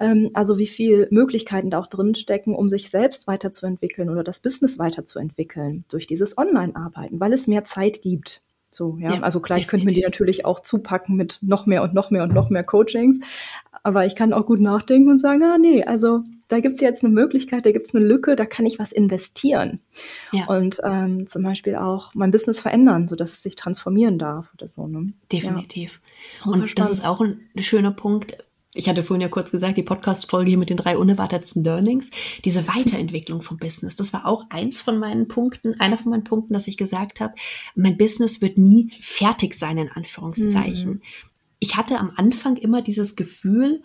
Ähm, 0.00 0.30
also 0.32 0.58
wie 0.58 0.66
viel 0.66 1.06
Möglichkeiten 1.10 1.68
da 1.68 1.80
auch 1.80 1.86
drin 1.86 2.14
stecken, 2.14 2.54
um 2.54 2.70
sich 2.70 2.88
selbst 2.88 3.26
weiterzuentwickeln 3.26 4.08
oder 4.08 4.24
das 4.24 4.40
Business 4.40 4.78
weiterzuentwickeln 4.78 5.84
durch 5.88 6.06
dieses 6.06 6.38
Online-Arbeiten, 6.38 7.20
weil 7.20 7.34
es 7.34 7.46
mehr 7.46 7.64
Zeit 7.64 8.00
gibt. 8.00 8.42
So, 8.74 8.98
ja. 8.98 9.14
ja 9.14 9.20
also 9.20 9.40
gleich 9.40 9.68
könnte 9.68 9.86
man 9.86 9.94
die 9.94 10.02
natürlich 10.02 10.44
auch 10.44 10.60
zupacken 10.60 11.16
mit 11.16 11.38
noch 11.42 11.66
mehr 11.66 11.82
und 11.82 11.94
noch 11.94 12.10
mehr 12.10 12.22
und 12.22 12.34
noch 12.34 12.50
mehr 12.50 12.64
Coachings. 12.64 13.20
Aber 13.82 14.06
ich 14.06 14.16
kann 14.16 14.32
auch 14.32 14.46
gut 14.46 14.60
nachdenken 14.60 15.10
und 15.10 15.18
sagen, 15.18 15.42
ah 15.42 15.58
nee, 15.58 15.84
also 15.84 16.22
da 16.48 16.60
gibt 16.60 16.74
es 16.74 16.80
jetzt 16.80 17.02
eine 17.02 17.12
Möglichkeit, 17.12 17.66
da 17.66 17.72
gibt 17.72 17.88
es 17.88 17.94
eine 17.94 18.04
Lücke, 18.04 18.36
da 18.36 18.46
kann 18.46 18.66
ich 18.66 18.78
was 18.78 18.92
investieren. 18.92 19.80
Ja. 20.32 20.46
Und 20.46 20.80
ähm, 20.84 21.26
zum 21.26 21.42
Beispiel 21.42 21.76
auch 21.76 22.14
mein 22.14 22.30
Business 22.30 22.60
verändern, 22.60 23.08
sodass 23.08 23.32
es 23.32 23.42
sich 23.42 23.56
transformieren 23.56 24.18
darf 24.18 24.52
oder 24.54 24.68
so. 24.68 24.86
Ne? 24.86 25.12
Definitiv. 25.32 26.00
Ja. 26.44 26.52
Und 26.52 26.78
das 26.78 26.90
ist 26.90 27.04
auch 27.04 27.20
ein 27.20 27.40
schöner 27.58 27.92
Punkt. 27.92 28.38
Ich 28.74 28.88
hatte 28.88 29.04
vorhin 29.04 29.20
ja 29.22 29.28
kurz 29.28 29.52
gesagt, 29.52 29.76
die 29.76 29.84
Podcast-Folge 29.84 30.50
hier 30.50 30.58
mit 30.58 30.68
den 30.68 30.76
drei 30.76 30.98
unerwartetsten 30.98 31.62
Learnings, 31.62 32.10
diese 32.44 32.66
Weiterentwicklung 32.66 33.40
vom 33.40 33.56
Business, 33.56 33.94
das 33.94 34.12
war 34.12 34.26
auch 34.26 34.46
eins 34.50 34.80
von 34.80 34.98
meinen 34.98 35.28
Punkten, 35.28 35.80
einer 35.80 35.96
von 35.96 36.10
meinen 36.10 36.24
Punkten, 36.24 36.52
dass 36.52 36.66
ich 36.66 36.76
gesagt 36.76 37.20
habe, 37.20 37.34
mein 37.76 37.96
Business 37.96 38.40
wird 38.42 38.58
nie 38.58 38.90
fertig 38.90 39.54
sein, 39.54 39.78
in 39.78 39.90
Anführungszeichen. 39.90 40.90
Mhm. 40.90 41.02
Ich 41.60 41.76
hatte 41.76 41.98
am 41.98 42.12
Anfang 42.16 42.56
immer 42.56 42.82
dieses 42.82 43.14
Gefühl, 43.14 43.82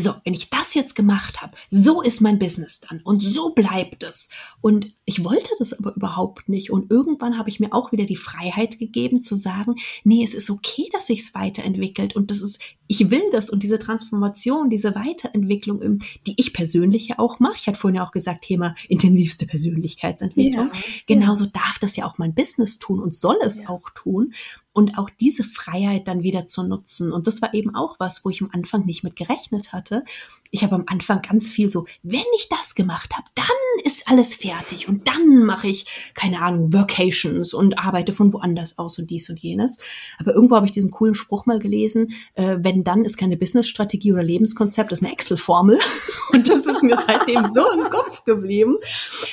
so, 0.00 0.14
wenn 0.24 0.34
ich 0.34 0.50
das 0.50 0.74
jetzt 0.74 0.94
gemacht 0.94 1.42
habe, 1.42 1.56
so 1.70 2.02
ist 2.02 2.20
mein 2.20 2.38
Business 2.38 2.80
dann 2.80 3.00
und 3.00 3.22
so 3.22 3.50
bleibt 3.50 4.02
es. 4.02 4.28
Und 4.60 4.92
ich 5.04 5.24
wollte 5.24 5.50
das 5.58 5.72
aber 5.72 5.94
überhaupt 5.94 6.48
nicht. 6.48 6.70
Und 6.70 6.90
irgendwann 6.90 7.38
habe 7.38 7.48
ich 7.48 7.60
mir 7.60 7.72
auch 7.72 7.92
wieder 7.92 8.04
die 8.04 8.16
Freiheit 8.16 8.78
gegeben 8.78 9.22
zu 9.22 9.34
sagen, 9.34 9.74
nee, 10.04 10.22
es 10.22 10.34
ist 10.34 10.50
okay, 10.50 10.88
dass 10.92 11.06
sich 11.08 11.20
es 11.20 11.34
weiterentwickelt 11.34 12.16
und 12.16 12.30
das 12.30 12.40
ist, 12.40 12.60
ich 12.86 13.10
will 13.10 13.22
das 13.32 13.50
und 13.50 13.62
diese 13.62 13.78
Transformation, 13.78 14.70
diese 14.70 14.94
Weiterentwicklung, 14.94 16.00
die 16.26 16.34
ich 16.36 16.52
persönlich 16.52 17.08
ja 17.08 17.18
auch 17.18 17.38
mache. 17.38 17.56
Ich 17.56 17.66
hatte 17.66 17.78
vorhin 17.78 17.96
ja 17.96 18.06
auch 18.06 18.12
gesagt, 18.12 18.44
Thema 18.44 18.74
intensivste 18.88 19.46
Persönlichkeitsentwicklung. 19.46 20.70
Ja, 20.72 20.80
Genauso 21.06 21.44
ja. 21.46 21.50
darf 21.54 21.78
das 21.78 21.96
ja 21.96 22.06
auch 22.06 22.18
mein 22.18 22.34
Business 22.34 22.78
tun 22.78 23.00
und 23.00 23.14
soll 23.14 23.38
es 23.42 23.58
ja. 23.58 23.68
auch 23.68 23.90
tun 23.90 24.32
und 24.80 24.96
auch 24.96 25.10
diese 25.20 25.44
Freiheit 25.44 26.08
dann 26.08 26.22
wieder 26.22 26.46
zu 26.46 26.62
nutzen. 26.62 27.12
Und 27.12 27.26
das 27.26 27.42
war 27.42 27.52
eben 27.52 27.74
auch 27.74 28.00
was, 28.00 28.24
wo 28.24 28.30
ich 28.30 28.40
am 28.40 28.48
Anfang 28.50 28.86
nicht 28.86 29.04
mit 29.04 29.14
gerechnet 29.14 29.74
hatte. 29.74 30.04
Ich 30.50 30.64
habe 30.64 30.74
am 30.74 30.84
Anfang 30.86 31.20
ganz 31.20 31.50
viel 31.50 31.68
so, 31.68 31.84
wenn 32.02 32.24
ich 32.34 32.48
das 32.48 32.74
gemacht 32.74 33.14
habe, 33.14 33.26
dann 33.34 33.44
ist 33.84 34.08
alles 34.08 34.34
fertig 34.34 34.88
und 34.88 35.06
dann 35.06 35.44
mache 35.44 35.68
ich, 35.68 36.12
keine 36.14 36.40
Ahnung, 36.40 36.72
Workations 36.72 37.52
und 37.52 37.78
arbeite 37.78 38.14
von 38.14 38.32
woanders 38.32 38.78
aus 38.78 38.98
und 38.98 39.10
dies 39.10 39.28
und 39.28 39.38
jenes. 39.38 39.76
Aber 40.18 40.34
irgendwo 40.34 40.56
habe 40.56 40.64
ich 40.64 40.72
diesen 40.72 40.90
coolen 40.90 41.14
Spruch 41.14 41.44
mal 41.44 41.58
gelesen, 41.58 42.14
äh, 42.36 42.56
wenn 42.60 42.82
dann 42.82 43.04
ist 43.04 43.18
keine 43.18 43.36
Businessstrategie 43.36 44.14
oder 44.14 44.22
Lebenskonzept, 44.22 44.92
ist 44.92 45.02
eine 45.02 45.12
Excel-Formel. 45.12 45.78
Und 46.32 46.48
das 46.48 46.64
ist 46.64 46.82
mir 46.82 46.96
seitdem 46.96 47.48
so 47.48 47.68
im 47.72 47.90
Kopf 47.90 48.24
geblieben, 48.24 48.76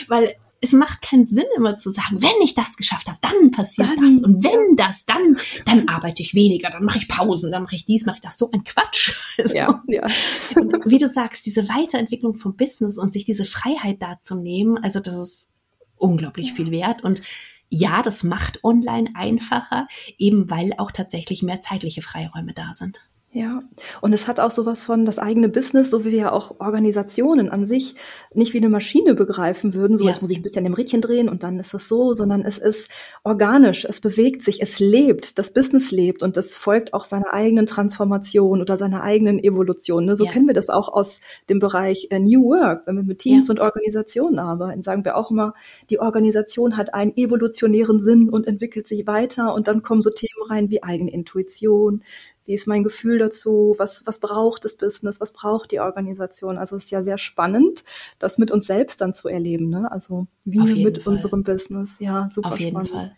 weil 0.08 0.36
es 0.62 0.72
macht 0.74 1.01
keinen 1.01 1.26
Sinn, 1.26 1.45
immer 1.55 1.78
zu 1.78 1.91
sagen, 1.91 2.22
wenn 2.22 2.41
ich 2.43 2.55
das 2.55 2.78
geschafft 2.78 3.08
habe, 3.08 3.20
dann 3.22 3.51
passiert 3.51 3.89
dann, 3.89 4.12
das. 4.12 4.24
Und 4.24 4.43
wenn 4.43 4.76
das, 4.76 5.05
dann, 5.05 5.38
dann 5.66 5.88
arbeite 5.88 6.24
ich 6.24 6.34
weniger, 6.34 6.70
dann 6.70 6.84
mache 6.84 6.97
ich 6.97 7.08
Pausen, 7.08 7.51
dann 7.51 7.64
mache 7.64 7.76
ich 7.76 7.86
dies, 7.86 8.05
mache 8.05 8.18
ich 8.18 8.22
das. 8.22 8.38
So 8.38 8.49
ein 8.51 8.64
Quatsch. 8.64 9.14
so. 9.43 9.55
Ja, 9.55 9.84
ja. 9.88 10.08
Und 10.55 10.86
wie 10.86 10.97
du 10.97 11.08
sagst, 11.08 11.45
diese 11.45 11.70
Weiterentwicklung 11.70 12.36
vom 12.36 12.55
Business 12.55 12.97
und 12.97 13.14
sich 13.14 13.26
diese 13.26 13.45
Freiheit 13.45 14.01
da 14.01 14.20
zu 14.22 14.36
nehmen, 14.36 14.78
also 14.78 14.99
das 14.99 15.16
ist 15.16 15.51
unglaublich 15.95 16.49
ja. 16.49 16.55
viel 16.55 16.72
wert. 16.72 17.03
Und 17.03 17.22
ja, 17.70 18.01
das 18.01 18.24
macht 18.24 18.64
online 18.64 19.10
einfacher, 19.14 19.88
eben 20.18 20.49
weil 20.49 20.74
auch 20.78 20.91
tatsächlich 20.91 21.43
mehr 21.43 21.62
zeitliche 21.62 22.01
Freiräume 22.01 22.53
da 22.53 22.74
sind. 22.74 23.01
Ja, 23.38 23.62
und 24.02 24.14
es 24.14 24.28
hat 24.28 24.40
auch 24.40 24.50
sowas 24.50 24.82
von 24.82 25.06
das 25.06 25.20
eigene 25.20 25.48
Business, 25.48 25.92
so 25.92 26.04
wie 26.04 26.12
wir 26.12 26.18
ja 26.18 26.32
auch 26.32 26.60
Organisationen 26.60 27.50
an 27.50 27.68
sich 27.68 27.94
nicht 28.34 28.56
wie 28.56 28.58
eine 28.58 28.70
Maschine 28.70 29.14
begreifen 29.14 29.76
würden, 29.76 29.96
so 29.96 30.06
ja. 30.06 30.10
jetzt 30.10 30.24
muss 30.24 30.32
ich 30.32 30.40
ein 30.40 30.42
bisschen 30.42 30.64
dem 30.64 30.74
Rädchen 30.74 31.02
drehen 31.02 31.30
und 31.30 31.44
dann 31.44 31.60
ist 31.60 31.72
es 31.76 31.88
so, 31.88 32.14
sondern 32.14 32.42
es 32.42 32.58
ist 32.58 32.90
organisch, 33.24 33.86
es 33.86 34.02
bewegt 34.02 34.42
sich, 34.42 34.60
es 34.60 34.80
lebt, 34.80 35.38
das 35.38 35.54
Business 35.54 35.92
lebt 35.92 36.24
und 36.24 36.36
es 36.36 36.58
folgt 36.58 36.96
auch 36.96 37.06
seiner 37.06 37.32
eigenen 37.32 37.68
Transformation 37.68 38.60
oder 38.60 38.76
seiner 38.76 39.04
eigenen 39.04 39.38
Evolution. 39.38 40.06
Ne? 40.06 40.16
So 40.16 40.26
ja. 40.26 40.32
kennen 40.32 40.48
wir 40.48 40.56
das 40.56 40.70
auch 40.72 40.90
aus 40.90 41.20
dem 41.48 41.60
Bereich 41.60 42.08
äh, 42.10 42.18
New 42.18 42.44
Work, 42.44 42.88
wenn 42.88 42.96
wir 42.96 43.04
mit 43.04 43.20
Teams 43.20 43.50
ja. 43.50 43.52
und 43.52 43.60
Organisationen 43.60 44.40
arbeiten, 44.40 44.82
sagen 44.82 45.06
wir 45.06 45.16
auch 45.16 45.30
immer, 45.30 45.54
die 45.92 46.00
Organisation 46.00 46.76
hat 46.76 46.96
einen 46.96 47.16
evolutionären 47.16 48.00
Sinn 48.00 48.30
und 48.30 48.48
entwickelt 48.48 48.88
sich 48.88 49.06
weiter 49.06 49.54
und 49.54 49.68
dann 49.68 49.84
kommen 49.84 50.02
so 50.02 50.10
Themen 50.10 50.50
rein 50.50 50.72
wie 50.72 50.82
eigene 50.82 51.12
Intuition, 51.14 52.02
wie 52.48 52.54
ist 52.54 52.66
mein 52.66 52.84
Gefühl 52.84 53.20
dazu? 53.20 53.76
Was, 53.78 54.08
was 54.08 54.20
braucht 54.20 54.64
das 54.66 54.76
Business? 54.76 55.20
Was 55.20 55.34
braucht 55.34 55.72
die 55.72 55.82
Organisation? 55.82 56.58
Also 56.58 56.78
es 56.78 56.86
ist 56.86 56.91
ja 56.91 57.04
sehr 57.04 57.18
spannend, 57.18 57.84
das 58.20 58.38
mit 58.38 58.52
uns 58.52 58.66
selbst 58.66 59.02
dann 59.02 59.14
zu 59.14 59.28
erleben. 59.28 59.70
Ne? 59.70 59.91
Also 59.91 60.28
wie 60.45 60.84
mit 60.84 61.04
Fall. 61.04 61.14
unserem 61.14 61.43
Business. 61.43 61.98
Ja, 62.00 62.30
super 62.30 62.50
Auf 62.50 62.60
jeden 62.60 62.72
spannend. 62.72 62.89
Fall. 62.89 63.16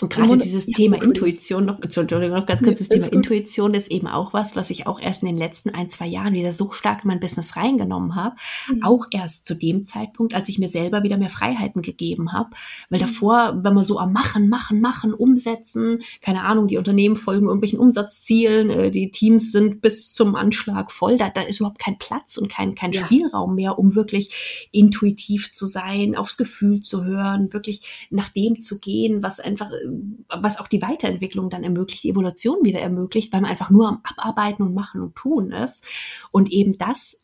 Und 0.00 0.12
gerade 0.12 0.38
dieses 0.38 0.66
ja, 0.66 0.74
Thema 0.74 1.02
Intuition, 1.02 1.64
noch, 1.64 1.80
Entschuldigung, 1.80 2.30
noch 2.30 2.46
ganz 2.46 2.62
kurz, 2.62 2.78
das 2.78 2.88
Thema 2.88 3.06
Intuition 3.12 3.74
ist 3.74 3.90
eben 3.90 4.06
auch 4.06 4.32
was, 4.32 4.56
was 4.56 4.70
ich 4.70 4.86
auch 4.86 5.00
erst 5.00 5.22
in 5.22 5.28
den 5.28 5.36
letzten 5.36 5.70
ein, 5.70 5.90
zwei 5.90 6.06
Jahren 6.06 6.34
wieder 6.34 6.52
so 6.52 6.72
stark 6.72 7.04
in 7.04 7.08
mein 7.08 7.20
Business 7.20 7.56
reingenommen 7.56 8.14
habe. 8.14 8.36
Mhm. 8.68 8.82
Auch 8.82 9.06
erst 9.10 9.46
zu 9.46 9.54
dem 9.54 9.84
Zeitpunkt, 9.84 10.34
als 10.34 10.48
ich 10.48 10.58
mir 10.58 10.68
selber 10.68 11.02
wieder 11.02 11.16
mehr 11.16 11.30
Freiheiten 11.30 11.82
gegeben 11.82 12.32
habe. 12.32 12.50
Weil 12.90 13.00
mhm. 13.00 13.04
davor, 13.04 13.60
wenn 13.62 13.74
man 13.74 13.84
so 13.84 13.98
am 13.98 14.12
Machen, 14.12 14.48
Machen, 14.48 14.80
Machen, 14.80 15.14
Umsetzen, 15.14 16.00
keine 16.22 16.44
Ahnung, 16.44 16.68
die 16.68 16.78
Unternehmen 16.78 17.16
folgen 17.16 17.46
irgendwelchen 17.46 17.78
Umsatzzielen, 17.78 18.70
äh, 18.70 18.90
die 18.90 19.10
Teams 19.10 19.52
sind 19.52 19.80
bis 19.80 20.12
zum 20.14 20.34
Anschlag 20.34 20.92
voll, 20.92 21.16
da, 21.16 21.28
da 21.28 21.42
ist 21.42 21.60
überhaupt 21.60 21.78
kein 21.78 21.98
Platz 21.98 22.36
und 22.36 22.48
kein, 22.48 22.74
kein 22.74 22.92
ja. 22.92 23.04
Spielraum 23.04 23.54
mehr, 23.54 23.78
um 23.78 23.94
wirklich 23.94 24.68
intuitiv 24.72 25.50
zu 25.50 25.66
sein, 25.66 26.16
aufs 26.16 26.36
Gefühl 26.36 26.80
zu 26.80 27.04
hören, 27.04 27.52
wirklich 27.52 28.08
nach 28.10 28.28
dem 28.28 28.60
zu 28.60 28.78
gehen, 28.80 29.22
was 29.22 29.40
ein 29.40 29.57
einfach, 29.60 29.72
äh, 29.72 30.42
was 30.42 30.58
auch 30.58 30.68
die 30.68 30.82
Weiterentwicklung 30.82 31.50
dann 31.50 31.64
ermöglicht, 31.64 32.04
die 32.04 32.10
Evolution 32.10 32.64
wieder 32.64 32.80
ermöglicht, 32.80 33.32
weil 33.32 33.40
man 33.40 33.50
einfach 33.50 33.70
nur 33.70 33.88
am 33.88 34.00
Abarbeiten 34.04 34.62
und 34.62 34.74
Machen 34.74 35.00
und 35.00 35.14
Tun 35.14 35.52
ist. 35.52 35.84
Und 36.30 36.50
eben 36.50 36.78
das 36.78 37.20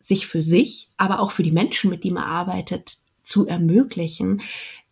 sich 0.00 0.26
für 0.26 0.42
sich, 0.42 0.88
aber 0.96 1.20
auch 1.20 1.30
für 1.30 1.42
die 1.42 1.52
Menschen, 1.52 1.90
mit 1.90 2.04
denen 2.04 2.14
man 2.14 2.24
arbeitet, 2.24 2.98
zu 3.22 3.46
ermöglichen, 3.46 4.40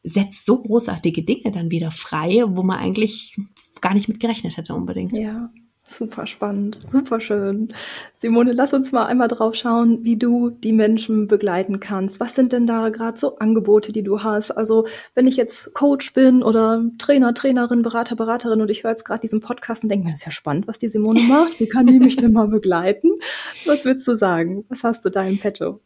setzt 0.02 0.44
so 0.44 0.60
großartige 0.60 1.22
Dinge 1.22 1.52
dann 1.52 1.70
wieder 1.70 1.90
frei, 1.90 2.44
wo 2.46 2.62
man 2.62 2.78
eigentlich 2.78 3.38
gar 3.80 3.94
nicht 3.94 4.08
mit 4.08 4.20
gerechnet 4.20 4.56
hätte 4.56 4.74
unbedingt. 4.74 5.16
Ja, 5.16 5.50
Super 5.86 6.26
spannend, 6.26 6.80
super 6.82 7.20
schön. 7.20 7.68
Simone, 8.16 8.52
lass 8.52 8.72
uns 8.72 8.90
mal 8.90 9.04
einmal 9.04 9.28
drauf 9.28 9.54
schauen, 9.54 10.02
wie 10.02 10.16
du 10.16 10.48
die 10.48 10.72
Menschen 10.72 11.28
begleiten 11.28 11.78
kannst. 11.78 12.20
Was 12.20 12.34
sind 12.34 12.52
denn 12.52 12.66
da 12.66 12.88
gerade 12.88 13.18
so 13.18 13.36
Angebote, 13.36 13.92
die 13.92 14.02
du 14.02 14.22
hast? 14.22 14.50
Also, 14.50 14.86
wenn 15.14 15.26
ich 15.26 15.36
jetzt 15.36 15.74
Coach 15.74 16.14
bin 16.14 16.42
oder 16.42 16.82
Trainer, 16.96 17.34
Trainerin, 17.34 17.82
Berater, 17.82 18.16
Beraterin 18.16 18.62
und 18.62 18.70
ich 18.70 18.82
höre 18.82 18.92
jetzt 18.92 19.04
gerade 19.04 19.20
diesen 19.20 19.40
Podcast 19.40 19.82
und 19.82 19.90
denke 19.90 20.06
mir, 20.06 20.12
das 20.12 20.20
ist 20.20 20.26
ja 20.26 20.32
spannend, 20.32 20.66
was 20.66 20.78
die 20.78 20.88
Simone 20.88 21.20
macht. 21.28 21.60
Wie 21.60 21.68
kann 21.68 21.86
die 21.86 21.98
mich 21.98 22.16
denn 22.16 22.32
mal 22.32 22.48
begleiten? 22.48 23.10
Was 23.66 23.84
willst 23.84 24.08
du 24.08 24.16
sagen? 24.16 24.64
Was 24.70 24.84
hast 24.84 25.04
du 25.04 25.10
da 25.10 25.20
im 25.20 25.38
Petto? 25.38 25.80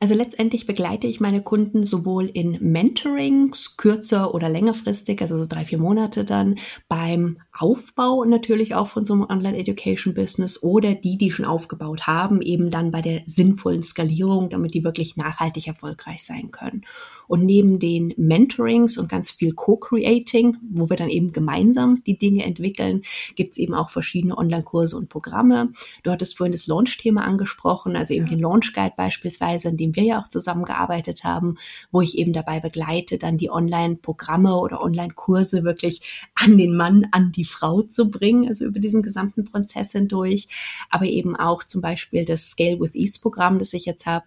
Also 0.00 0.14
letztendlich 0.14 0.66
begleite 0.66 1.06
ich 1.06 1.18
meine 1.18 1.42
Kunden 1.42 1.84
sowohl 1.84 2.26
in 2.26 2.58
Mentorings, 2.60 3.78
kürzer 3.78 4.34
oder 4.34 4.50
längerfristig, 4.50 5.22
also 5.22 5.38
so 5.38 5.46
drei, 5.46 5.64
vier 5.64 5.78
Monate 5.78 6.26
dann, 6.26 6.56
beim 6.88 7.38
Aufbau 7.56 8.24
natürlich 8.24 8.74
auch 8.74 8.88
von 8.88 9.04
so 9.04 9.14
einem 9.14 9.26
Online-Education-Business 9.28 10.62
oder 10.62 10.94
die, 10.94 11.16
die 11.16 11.30
schon 11.30 11.46
aufgebaut 11.46 12.06
haben, 12.06 12.42
eben 12.42 12.68
dann 12.68 12.90
bei 12.90 13.00
der 13.00 13.22
sinnvollen 13.26 13.82
Skalierung, 13.82 14.50
damit 14.50 14.74
die 14.74 14.82
wirklich 14.82 15.16
nachhaltig 15.16 15.68
erfolgreich 15.68 16.24
sein 16.24 16.50
können. 16.50 16.84
Und 17.26 17.44
neben 17.44 17.78
den 17.78 18.14
Mentorings 18.16 18.98
und 18.98 19.08
ganz 19.08 19.30
viel 19.30 19.52
Co-Creating, 19.52 20.56
wo 20.70 20.90
wir 20.90 20.96
dann 20.96 21.08
eben 21.08 21.32
gemeinsam 21.32 22.02
die 22.04 22.18
Dinge 22.18 22.44
entwickeln, 22.44 23.02
gibt 23.34 23.52
es 23.52 23.58
eben 23.58 23.74
auch 23.74 23.90
verschiedene 23.90 24.36
Online-Kurse 24.36 24.96
und 24.96 25.08
Programme. 25.08 25.72
Du 26.02 26.10
hattest 26.10 26.36
vorhin 26.36 26.52
das 26.52 26.66
Launch-Thema 26.66 27.22
angesprochen, 27.24 27.96
also 27.96 28.14
eben 28.14 28.26
den 28.26 28.40
Launch 28.40 28.72
Guide 28.72 28.94
beispielsweise, 28.96 29.68
an 29.68 29.76
dem 29.76 29.94
wir 29.96 30.04
ja 30.04 30.20
auch 30.20 30.28
zusammengearbeitet 30.28 31.24
haben, 31.24 31.56
wo 31.90 32.00
ich 32.00 32.18
eben 32.18 32.32
dabei 32.32 32.60
begleite, 32.60 33.18
dann 33.18 33.38
die 33.38 33.50
Online-Programme 33.50 34.56
oder 34.56 34.82
Online-Kurse 34.82 35.64
wirklich 35.64 36.30
an 36.34 36.58
den 36.58 36.76
Mann, 36.76 37.06
an 37.12 37.32
die 37.32 37.44
Frau 37.44 37.82
zu 37.82 38.10
bringen, 38.10 38.48
also 38.48 38.64
über 38.64 38.80
diesen 38.80 39.02
gesamten 39.02 39.44
Prozess 39.44 39.92
hindurch. 39.92 40.48
Aber 40.90 41.06
eben 41.06 41.36
auch 41.36 41.64
zum 41.64 41.80
Beispiel 41.80 42.24
das 42.24 42.48
Scale 42.50 42.80
with 42.80 42.94
Ease 42.94 43.20
Programm, 43.20 43.58
das 43.58 43.72
ich 43.72 43.84
jetzt 43.84 44.06
habe, 44.06 44.24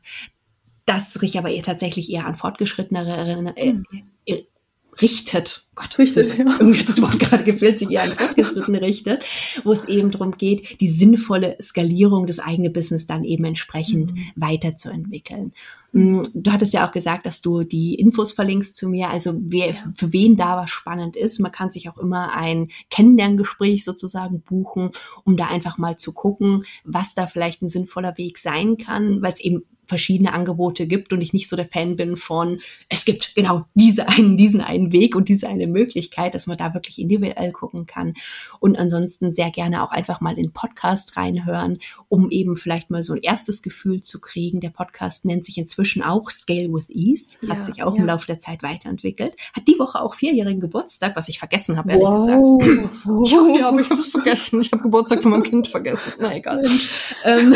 das 0.88 1.14
sich 1.14 1.38
aber 1.38 1.50
eher 1.50 1.64
tatsächlich 1.64 2.12
eher 2.12 2.26
an 2.26 2.36
Fortgeschrittenere 2.36 3.54
äh, 3.56 3.72
hm. 3.72 3.86
äh, 4.26 4.44
richtet. 5.02 5.68
Gott, 5.76 6.00
richtet, 6.00 6.38
ja. 6.38 6.46
Irgendwie 6.60 6.80
hat 6.80 6.90
das 6.90 7.02
Wort 7.02 7.20
gerade 7.20 7.44
gefehlt, 7.44 7.80
sich 7.80 7.92
eher 7.92 8.04
an 8.04 8.14
Fortgeschrittene 8.14 8.82
richtet, 8.82 9.24
wo 9.64 9.72
es 9.72 9.86
eben 9.86 10.12
darum 10.12 10.32
geht, 10.32 10.82
die 10.82 10.88
sinnvolle 10.88 11.58
Skalierung 11.62 12.26
des 12.26 12.40
eigenen 12.40 12.74
Business 12.74 13.06
dann 13.06 13.24
eben 13.24 13.46
entsprechend 13.46 14.14
mhm. 14.14 14.32
weiterzuentwickeln. 14.36 15.54
Hm, 15.92 16.24
du 16.34 16.52
hattest 16.52 16.74
ja 16.74 16.88
auch 16.88 16.92
gesagt, 16.92 17.26
dass 17.26 17.42
du 17.42 17.64
die 17.64 17.96
Infos 17.96 18.32
verlinkst 18.32 18.76
zu 18.76 18.90
mir. 18.90 19.10
Also 19.10 19.36
wer, 19.40 19.68
ja. 19.68 19.94
für 19.96 20.14
wen 20.14 20.36
da 20.36 20.58
was 20.58 20.72
spannend 20.72 21.16
ist, 21.16 21.40
man 21.40 21.52
kann 21.52 21.70
sich 21.70 21.90
auch 21.90 21.98
immer 21.98 22.34
ein 22.36 22.70
Kennenlerngespräch 22.90 23.84
sozusagen 23.84 24.42
buchen, 24.42 24.92
um 25.26 25.38
da 25.38 25.48
einfach 25.48 25.78
mal 25.78 25.98
zu 25.98 26.14
gucken, 26.14 26.64
was 26.84 27.14
da 27.14 27.28
vielleicht 27.28 27.62
ein 27.62 27.70
sinnvoller 27.70 28.18
Weg 28.18 28.40
sein 28.40 28.78
kann, 28.78 29.22
weil 29.22 29.34
es 29.34 29.42
eben 29.42 29.64
verschiedene 29.88 30.34
Angebote 30.34 30.88
gibt 30.88 31.14
und 31.14 31.22
ich 31.22 31.34
nicht 31.34 31.50
so 31.50 31.56
der 31.56 31.66
Fan 31.66 31.96
bin 31.96 32.18
von, 32.18 32.60
es 32.90 33.06
gibt 33.06 33.36
genau 33.36 33.66
diese 33.74 34.08
einen, 34.10 34.38
diesen 34.38 34.62
einen 34.62 34.92
Weg 34.92 35.16
und 35.16 35.30
diese 35.30 35.48
eine 35.48 35.68
Möglichkeit, 35.68 36.36
dass 36.36 36.48
man 36.48 36.58
da 36.58 36.74
wirklich 36.74 37.00
individuell 37.00 37.52
gucken 37.52 37.86
kann. 37.86 38.14
Und 38.60 38.78
ansonsten 38.78 39.32
sehr 39.32 39.50
gerne 39.50 39.84
auch 39.84 39.92
einfach 39.92 40.22
mal 40.22 40.38
in 40.38 40.52
Podcast 40.52 41.18
reinhören, 41.18 41.80
um 42.10 42.30
eben 42.30 42.58
vielleicht 42.58 42.90
mal 42.90 43.04
so 43.04 43.14
ein 43.14 43.22
erstes 43.22 43.62
Gefühl 43.62 44.02
zu 44.02 44.20
kriegen. 44.20 44.60
Der 44.60 44.70
Podcast 44.70 45.26
nennt 45.26 45.46
sich 45.46 45.58
inzwischen 45.58 46.04
auch 46.04 46.30
Scale 46.30 46.72
with 46.72 46.90
Ease, 46.90 47.38
hat 47.48 47.58
ja, 47.58 47.64
sich 47.64 47.84
auch 47.84 47.96
ja. 47.96 48.02
im 48.02 48.08
Laufe 48.08 48.28
der 48.28 48.40
Zeit 48.40 48.64
weiterentwickelt. 48.64 49.36
Hat 49.54 49.68
die 49.68 49.80
Woche 49.80 50.02
auch 50.02 50.16
vierjährigen 50.16 50.60
Geburtstag, 50.60 51.16
was 51.16 51.30
ich 51.30 51.40
vergessen 51.40 51.78
habe, 51.78 51.92
ehrlich 51.92 52.08
wow. 52.08 52.60
gesagt. 52.60 53.32
ja, 53.32 53.48
ja, 53.60 53.68
aber 53.70 53.82
ich 53.82 53.90
habe 53.90 54.00
es 54.00 54.08
vergessen. 54.08 54.62
Ich 54.62 54.72
habe 54.72 54.84
Geburtstag 54.84 55.22
von 55.22 55.32
meinem 55.32 55.44
Kind 55.44 55.68
vergessen. 55.68 56.14
Na 56.20 56.36
egal. 56.36 56.66
Ähm, 57.24 57.56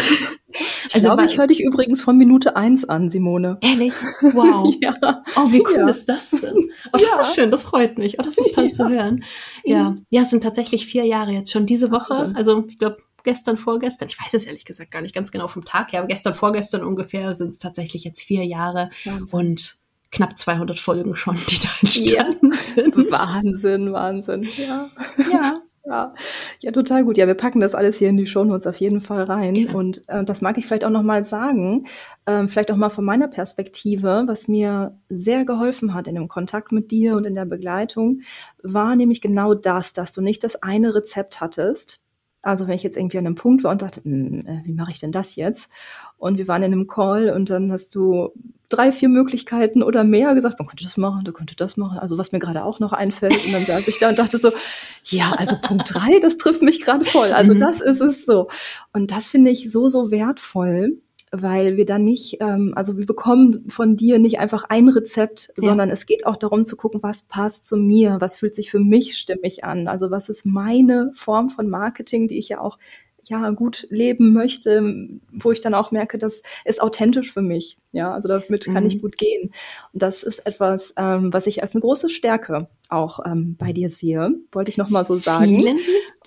ich 0.54 0.96
also 0.96 1.08
glaube, 1.08 1.26
ich 1.26 1.38
höre 1.38 1.48
dich 1.48 1.62
übrigens 1.62 2.04
von 2.04 2.18
Minute 2.18 2.56
eins 2.56 2.88
an, 2.88 3.10
Simone. 3.10 3.58
Ehrlich? 3.62 3.94
Wow. 4.22 4.74
ja. 4.82 4.96
Oh, 5.36 5.52
wie 5.52 5.62
cool 5.62 5.78
ja. 5.80 5.88
ist 5.90 6.06
das 6.06 6.32
denn? 6.32 6.72
Oh, 6.88 6.90
das 6.94 7.02
ja. 7.02 7.20
ist 7.22 7.36
schön, 7.36 7.52
das 7.52 7.64
freut 7.64 7.98
mich. 7.98 8.20
Oh, 8.20 8.24
das 8.24 8.38
ist 8.38 8.54
toll 8.54 8.70
zu 8.72 8.88
hören. 8.88 9.24
Ja. 9.64 9.96
ja, 10.10 10.22
es 10.22 10.30
sind 10.30 10.44
tatsächlich 10.44 10.86
vier 10.86 11.06
Jahre 11.06 11.32
jetzt 11.32 11.52
schon 11.52 11.66
diese 11.66 11.92
Woche. 11.92 12.12
Wahnsinn. 12.12 12.36
Also 12.36 12.66
ich 12.68 12.78
glaube, 12.78 12.98
gestern, 13.24 13.58
vorgestern, 13.58 14.08
ich 14.10 14.20
weiß 14.20 14.34
es 14.34 14.46
ehrlich 14.46 14.66
gesagt 14.66 14.92
gar 14.92 15.02
nicht 15.02 15.14
ganz 15.14 15.32
genau 15.32 15.48
vom 15.48 15.66
Tag 15.66 15.92
her, 15.92 16.00
aber 16.00 16.08
gestern, 16.08 16.34
vorgestern 16.34 16.84
ungefähr 16.84 17.36
sind 17.36 17.50
es 17.50 17.60
tatsächlich 17.60 18.04
jetzt 18.04 18.22
vier 18.22 18.46
Jahre 18.46 18.90
Wahnsinn. 19.06 19.40
und 19.40 19.82
knapp 20.12 20.38
200 20.38 20.80
Folgen 20.80 21.16
schon, 21.16 21.36
die 21.50 21.60
da 21.60 21.70
entstanden 21.82 22.52
sind. 22.52 23.12
Wahnsinn, 23.12 23.94
Wahnsinn. 23.94 24.48
Ja. 24.58 24.90
Ja. 25.32 25.62
Ja, 25.84 26.14
ja, 26.62 26.72
total 26.72 27.04
gut. 27.04 27.18
Ja, 27.18 27.26
wir 27.26 27.34
packen 27.34 27.60
das 27.60 27.74
alles 27.74 27.98
hier 27.98 28.10
in 28.10 28.18
die 28.18 28.28
Shownotes 28.28 28.68
auf 28.68 28.76
jeden 28.76 29.02
Fall 29.02 29.24
rein. 29.24 29.56
Genau. 29.56 29.80
Und 29.80 30.08
äh, 30.10 30.24
das 30.24 30.42
mag 30.42 30.58
ich 30.60 30.68
vielleicht 30.68 30.86
auch 30.86 30.92
nochmal 30.92 31.26
sagen, 31.26 31.86
ähm, 32.28 32.48
vielleicht 32.48 32.72
auch 32.72 32.76
mal 32.76 32.90
von 32.90 33.04
meiner 33.04 33.28
Perspektive, 33.28 34.24
was 34.28 34.48
mir 34.48 34.96
sehr 35.10 35.44
geholfen 35.44 35.96
hat 35.96 36.08
in 36.08 36.16
dem 36.16 36.28
Kontakt 36.28 36.72
mit 36.72 36.92
dir 36.92 37.16
und 37.16 37.26
in 37.26 37.34
der 37.34 37.46
Begleitung, 37.46 38.22
war 38.62 38.96
nämlich 38.96 39.22
genau 39.22 39.56
das, 39.56 39.92
dass 39.94 40.12
du 40.12 40.22
nicht 40.22 40.44
das 40.44 40.62
eine 40.62 40.94
Rezept 40.94 41.42
hattest. 41.42 42.00
Also 42.42 42.68
wenn 42.68 42.76
ich 42.76 42.84
jetzt 42.84 42.98
irgendwie 42.98 43.18
an 43.18 43.26
einem 43.26 43.36
Punkt 43.36 43.64
war 43.64 43.72
und 43.72 43.82
dachte, 43.82 44.04
hm, 44.04 44.40
äh, 44.46 44.62
wie 44.66 44.74
mache 44.74 44.92
ich 44.92 45.00
denn 45.00 45.12
das 45.12 45.36
jetzt? 45.36 45.70
Und 46.18 46.38
wir 46.38 46.48
waren 46.48 46.64
in 46.64 46.72
einem 46.72 46.88
Call 46.88 47.30
und 47.30 47.50
dann 47.50 47.72
hast 47.72 47.96
du 47.96 48.32
drei, 48.70 48.92
vier 48.92 49.10
Möglichkeiten 49.10 49.84
oder 49.84 50.04
mehr 50.04 50.34
gesagt, 50.34 50.60
man 50.60 50.68
könnte 50.68 50.84
das 50.84 50.98
machen, 50.98 51.26
du 51.26 51.34
könnte 51.34 51.56
das 51.56 51.78
machen. 51.78 52.00
Also 52.00 52.18
was 52.18 52.32
mir 52.32 52.40
gerade 52.40 52.64
auch 52.64 52.80
noch 52.80 52.94
einfällt. 52.94 53.46
Und 53.46 53.54
dann 53.54 53.66
saß 53.66 53.88
ich 53.88 54.00
da 54.00 54.10
und 54.10 54.20
dachte 54.20 54.38
so, 54.38 54.52
ja, 55.06 55.34
also 55.38 55.56
Punkt 55.62 55.94
drei, 55.94 56.20
das 56.20 56.38
trifft 56.38 56.62
mich 56.62 56.82
gerade 56.82 57.06
voll. 57.06 57.32
Also 57.34 57.54
mhm. 57.54 57.60
das 57.60 57.82
ist 57.82 58.02
es 58.02 58.26
so. 58.26 58.48
Und 58.94 59.12
das 59.12 59.28
finde 59.28 59.52
ich 59.52 59.72
so, 59.72 59.90
so 59.90 60.10
wertvoll, 60.10 60.98
weil 61.32 61.78
wir 61.78 61.86
dann 61.86 62.04
nicht, 62.04 62.38
ähm, 62.42 62.74
also 62.76 62.98
wir 62.98 63.06
bekommen 63.06 63.66
von 63.70 63.96
dir 63.96 64.20
nicht 64.20 64.40
einfach 64.40 64.66
ein 64.68 64.90
Rezept, 64.90 65.52
ja. 65.58 65.70
sondern 65.70 65.90
es 65.90 66.06
geht 66.06 66.26
auch 66.26 66.36
darum 66.36 66.66
zu 66.66 66.76
gucken, 66.76 67.02
was 67.02 67.24
passt 67.24 67.66
zu 67.66 67.78
mir, 67.78 68.18
was 68.20 68.38
fühlt 68.38 68.54
sich 68.54 68.70
für 68.70 68.80
mich 68.80 69.18
stimmig 69.18 69.64
an. 69.64 69.88
Also 69.88 70.12
was 70.12 70.28
ist 70.28 70.46
meine 70.46 71.12
Form 71.14 71.50
von 71.50 71.70
Marketing, 71.70 72.28
die 72.28 72.38
ich 72.38 72.50
ja 72.50 72.60
auch 72.60 72.78
ja, 73.24 73.50
gut 73.52 73.88
leben 73.90 74.34
möchte, 74.34 75.08
wo 75.32 75.52
ich 75.52 75.62
dann 75.62 75.74
auch 75.74 75.92
merke, 75.92 76.18
das 76.18 76.42
ist 76.66 76.82
authentisch 76.82 77.32
für 77.32 77.42
mich. 77.42 77.78
Ja, 77.92 78.12
also 78.14 78.28
damit 78.28 78.66
kann 78.66 78.84
mhm. 78.84 78.88
ich 78.88 79.00
gut 79.00 79.18
gehen. 79.18 79.52
Und 79.94 80.02
das 80.02 80.24
ist 80.24 80.46
etwas, 80.46 80.94
ähm, 80.98 81.32
was 81.32 81.48
ich 81.48 81.62
als 81.62 81.74
eine 81.74 81.82
große 81.82 82.10
Stärke 82.10 82.68
auch 82.90 83.20
ähm, 83.26 83.56
bei 83.58 83.74
dir 83.74 83.90
sehe, 83.90 84.32
wollte 84.52 84.72
ich 84.72 84.78
nochmal 84.78 85.06
so 85.06 85.16
sagen. 85.16 85.46
Vielen 85.46 85.80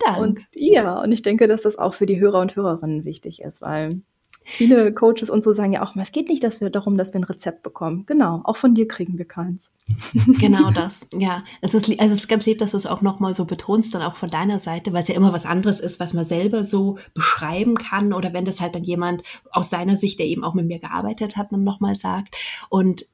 Dank. 0.03 0.17
Und 0.17 0.39
ja, 0.55 1.01
und 1.01 1.11
ich 1.11 1.21
denke, 1.21 1.47
dass 1.47 1.63
das 1.63 1.77
auch 1.77 1.93
für 1.93 2.05
die 2.05 2.19
Hörer 2.19 2.39
und 2.39 2.55
Hörerinnen 2.55 3.05
wichtig 3.05 3.41
ist, 3.41 3.61
weil 3.61 4.01
Viele 4.45 4.93
Coaches 4.93 5.29
und 5.29 5.43
so 5.43 5.53
sagen 5.53 5.73
ja 5.73 5.83
auch, 5.83 5.95
es 5.95 6.11
geht 6.11 6.29
nicht 6.29 6.43
dass 6.43 6.61
wir 6.61 6.69
darum, 6.69 6.97
dass 6.97 7.13
wir 7.13 7.19
ein 7.19 7.25
Rezept 7.25 7.63
bekommen. 7.63 8.05
Genau, 8.05 8.41
auch 8.43 8.55
von 8.55 8.75
dir 8.75 8.87
kriegen 8.87 9.17
wir 9.17 9.25
keins. 9.25 9.71
Genau 10.39 10.69
das, 10.69 11.05
ja. 11.17 11.43
Es 11.61 11.73
ist, 11.73 11.89
also 11.99 12.13
es 12.13 12.21
ist 12.21 12.27
ganz 12.27 12.45
lieb, 12.45 12.59
dass 12.59 12.71
du 12.71 12.77
es 12.77 12.85
auch 12.85 13.01
nochmal 13.01 13.35
so 13.35 13.45
betonst, 13.45 13.95
dann 13.95 14.01
auch 14.01 14.15
von 14.15 14.29
deiner 14.29 14.59
Seite, 14.59 14.93
weil 14.93 15.01
es 15.03 15.07
ja 15.07 15.15
immer 15.15 15.33
was 15.33 15.45
anderes 15.45 15.79
ist, 15.79 15.99
was 15.99 16.13
man 16.13 16.25
selber 16.25 16.63
so 16.63 16.97
beschreiben 17.13 17.75
kann 17.75 18.13
oder 18.13 18.33
wenn 18.33 18.45
das 18.45 18.61
halt 18.61 18.75
dann 18.75 18.83
jemand 18.83 19.23
aus 19.51 19.69
seiner 19.69 19.97
Sicht, 19.97 20.19
der 20.19 20.27
eben 20.27 20.43
auch 20.43 20.53
mit 20.53 20.67
mir 20.67 20.79
gearbeitet 20.79 21.37
hat, 21.37 21.51
dann 21.51 21.63
nochmal 21.63 21.95
sagt. 21.95 22.35
Und 22.69 23.05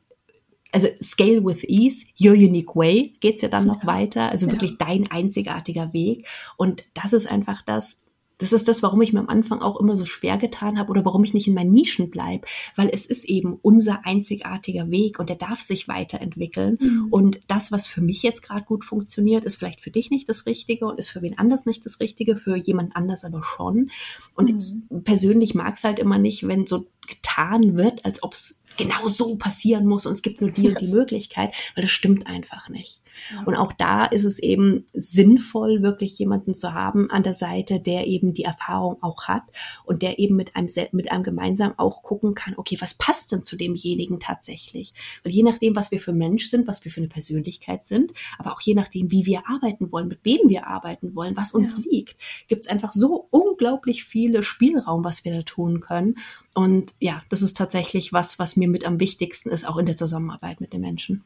also 0.72 0.88
Scale 1.02 1.44
with 1.44 1.64
Ease, 1.68 2.06
Your 2.20 2.34
Unique 2.34 2.76
Way 2.76 3.16
geht's 3.20 3.42
ja 3.42 3.50
dann 3.50 3.68
noch 3.68 3.82
ja. 3.82 3.88
weiter, 3.88 4.30
also 4.30 4.48
ja. 4.48 4.54
wirklich 4.54 4.78
dein 4.78 5.10
einzigartiger 5.12 5.94
Weg. 5.94 6.28
Und 6.58 6.84
das 6.94 7.14
ist 7.14 7.30
einfach 7.30 7.62
das, 7.62 8.01
das 8.42 8.54
ist 8.54 8.68
das, 8.68 8.82
warum 8.82 9.02
ich 9.02 9.14
mir 9.14 9.20
am 9.20 9.30
Anfang 9.30 9.62
auch 9.62 9.80
immer 9.80 9.96
so 9.96 10.06
schwer 10.06 10.38
getan 10.38 10.80
habe 10.80 10.90
oder 10.90 11.06
warum 11.06 11.24
ich 11.24 11.34
nicht 11.34 11.48
in 11.48 11.54
meinen 11.54 11.72
Nischen 11.72 12.10
bleibe, 12.10 12.48
weil 12.76 12.90
es 12.92 13.06
ist 13.06 13.26
eben 13.26 13.60
unser 13.62 14.06
einzigartiger 14.06 14.90
Weg 14.90 15.20
und 15.20 15.30
der 15.30 15.36
darf 15.36 15.62
sich 15.62 15.88
weiterentwickeln. 15.88 16.78
Mhm. 16.82 17.08
Und 17.12 17.42
das, 17.48 17.72
was 17.72 17.86
für 17.86 18.02
mich 18.02 18.24
jetzt 18.24 18.42
gerade 18.42 18.66
gut 18.66 18.84
funktioniert, 18.84 19.46
ist 19.46 19.58
vielleicht 19.58 19.82
für 19.82 19.92
dich 19.92 20.10
nicht 20.10 20.28
das 20.28 20.48
Richtige 20.48 20.88
und 20.88 20.98
ist 20.98 21.10
für 21.10 21.22
wen 21.22 21.38
anders 21.38 21.68
nicht 21.68 21.86
das 21.86 22.00
Richtige, 22.00 22.36
für 22.36 22.56
jemand 22.56 22.96
anders 22.96 23.24
aber 23.24 23.44
schon. 23.44 23.92
Und 24.34 24.52
mhm. 24.52 24.58
ich 24.58 25.04
persönlich 25.04 25.54
mag 25.54 25.78
es 25.78 25.84
halt 25.84 26.00
immer 26.00 26.18
nicht, 26.18 26.48
wenn 26.48 26.66
so 26.66 26.88
getan 27.08 27.78
wird, 27.78 28.06
als 28.06 28.24
ob 28.24 28.34
es 28.34 28.62
genau 28.78 29.08
so 29.08 29.36
passieren 29.36 29.86
muss 29.86 30.06
und 30.06 30.14
es 30.14 30.22
gibt 30.22 30.42
nur 30.42 30.50
die 30.50 30.70
und 30.70 30.80
die 30.80 30.88
Möglichkeit, 30.88 31.54
weil 31.76 31.84
das 31.84 31.92
stimmt 31.92 32.28
einfach 32.28 32.70
nicht. 32.70 33.01
Und 33.46 33.56
auch 33.56 33.74
da 33.74 34.06
ist 34.06 34.26
es 34.26 34.40
eben 34.40 34.86
sinnvoll, 34.94 35.82
wirklich 35.82 36.18
jemanden 36.18 36.54
zu 36.54 36.74
haben 36.74 37.10
an 37.10 37.24
der 37.24 37.34
Seite, 37.34 37.80
der 37.80 38.08
eben 38.08 38.34
die 38.34 38.44
Erfahrung 38.44 39.02
auch 39.02 39.26
hat 39.26 39.44
und 39.86 40.02
der 40.02 40.20
eben 40.20 40.36
mit 40.36 40.56
einem, 40.56 40.70
mit 40.92 41.12
einem 41.12 41.24
gemeinsam 41.24 41.74
auch 41.78 42.04
gucken 42.04 42.34
kann, 42.34 42.54
okay, 42.58 42.78
was 42.80 42.94
passt 42.94 43.32
denn 43.32 43.44
zu 43.44 43.58
demjenigen 43.58 44.20
tatsächlich? 44.20 44.94
Weil 45.24 45.34
je 45.34 45.44
nachdem, 45.44 45.76
was 45.76 45.92
wir 45.92 46.00
für 46.00 46.14
Mensch 46.14 46.46
sind, 46.46 46.68
was 46.68 46.84
wir 46.84 46.92
für 46.92 47.02
eine 47.02 47.10
Persönlichkeit 47.10 47.86
sind, 47.86 48.14
aber 48.38 48.54
auch 48.54 48.62
je 48.62 48.74
nachdem, 48.74 49.12
wie 49.12 49.26
wir 49.26 49.48
arbeiten 49.48 49.92
wollen, 49.92 50.08
mit 50.08 50.20
wem 50.24 50.50
wir 50.50 50.68
arbeiten 50.68 51.16
wollen, 51.16 51.36
was 51.36 51.52
uns 51.54 51.78
ja. 51.78 51.92
liegt, 51.92 52.18
gibt 52.48 52.66
es 52.66 52.72
einfach 52.72 52.92
so 52.92 53.28
unglaublich 53.32 54.04
viele 54.04 54.44
Spielraum, 54.44 55.04
was 55.04 55.26
wir 55.26 55.34
da 55.34 55.42
tun 55.44 55.80
können. 55.80 56.18
Und 56.54 56.94
ja, 57.00 57.24
das 57.30 57.42
ist 57.42 57.56
tatsächlich 57.56 58.14
was, 58.14 58.40
was 58.40 58.56
mir 58.56 58.68
mit 58.68 58.86
am 58.86 59.00
wichtigsten 59.00 59.50
ist, 59.50 59.68
auch 59.68 59.78
in 59.78 59.86
der 59.86 59.96
Zusammenarbeit 59.96 60.62
mit 60.62 60.74
den 60.74 60.82
Menschen. 60.82 61.24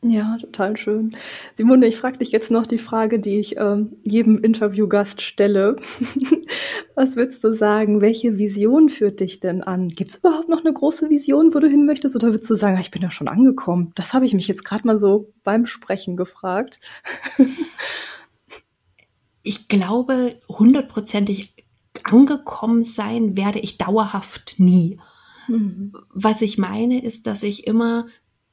Ja, 0.00 0.36
total 0.40 0.76
schön. 0.76 1.16
Simone, 1.54 1.86
ich 1.88 1.96
frage 1.96 2.18
dich 2.18 2.30
jetzt 2.30 2.52
noch 2.52 2.66
die 2.66 2.78
Frage, 2.78 3.18
die 3.18 3.38
ich 3.38 3.56
ähm, 3.56 3.96
jedem 4.04 4.38
Interviewgast 4.38 5.22
stelle. 5.22 5.74
Was 6.94 7.16
würdest 7.16 7.42
du 7.42 7.52
sagen? 7.52 8.00
Welche 8.00 8.38
Vision 8.38 8.90
führt 8.90 9.18
dich 9.18 9.40
denn 9.40 9.60
an? 9.60 9.88
Gibt 9.88 10.12
es 10.12 10.16
überhaupt 10.18 10.48
noch 10.48 10.64
eine 10.64 10.72
große 10.72 11.10
Vision, 11.10 11.52
wo 11.52 11.58
du 11.58 11.68
hin 11.68 11.84
möchtest? 11.84 12.14
Oder 12.14 12.28
würdest 12.28 12.48
du 12.48 12.54
sagen, 12.54 12.76
ah, 12.76 12.80
ich 12.80 12.92
bin 12.92 13.02
ja 13.02 13.10
schon 13.10 13.26
angekommen? 13.26 13.90
Das 13.96 14.14
habe 14.14 14.24
ich 14.24 14.34
mich 14.34 14.46
jetzt 14.46 14.64
gerade 14.64 14.86
mal 14.86 14.98
so 14.98 15.32
beim 15.42 15.66
Sprechen 15.66 16.16
gefragt. 16.16 16.78
ich 19.42 19.66
glaube, 19.66 20.36
hundertprozentig 20.48 21.54
angekommen 22.04 22.84
sein 22.84 23.36
werde 23.36 23.58
ich 23.58 23.78
dauerhaft 23.78 24.60
nie. 24.60 25.00
Mhm. 25.48 25.92
Was 26.10 26.40
ich 26.40 26.56
meine, 26.56 27.02
ist, 27.02 27.26
dass 27.26 27.42
ich 27.42 27.66
immer 27.66 28.06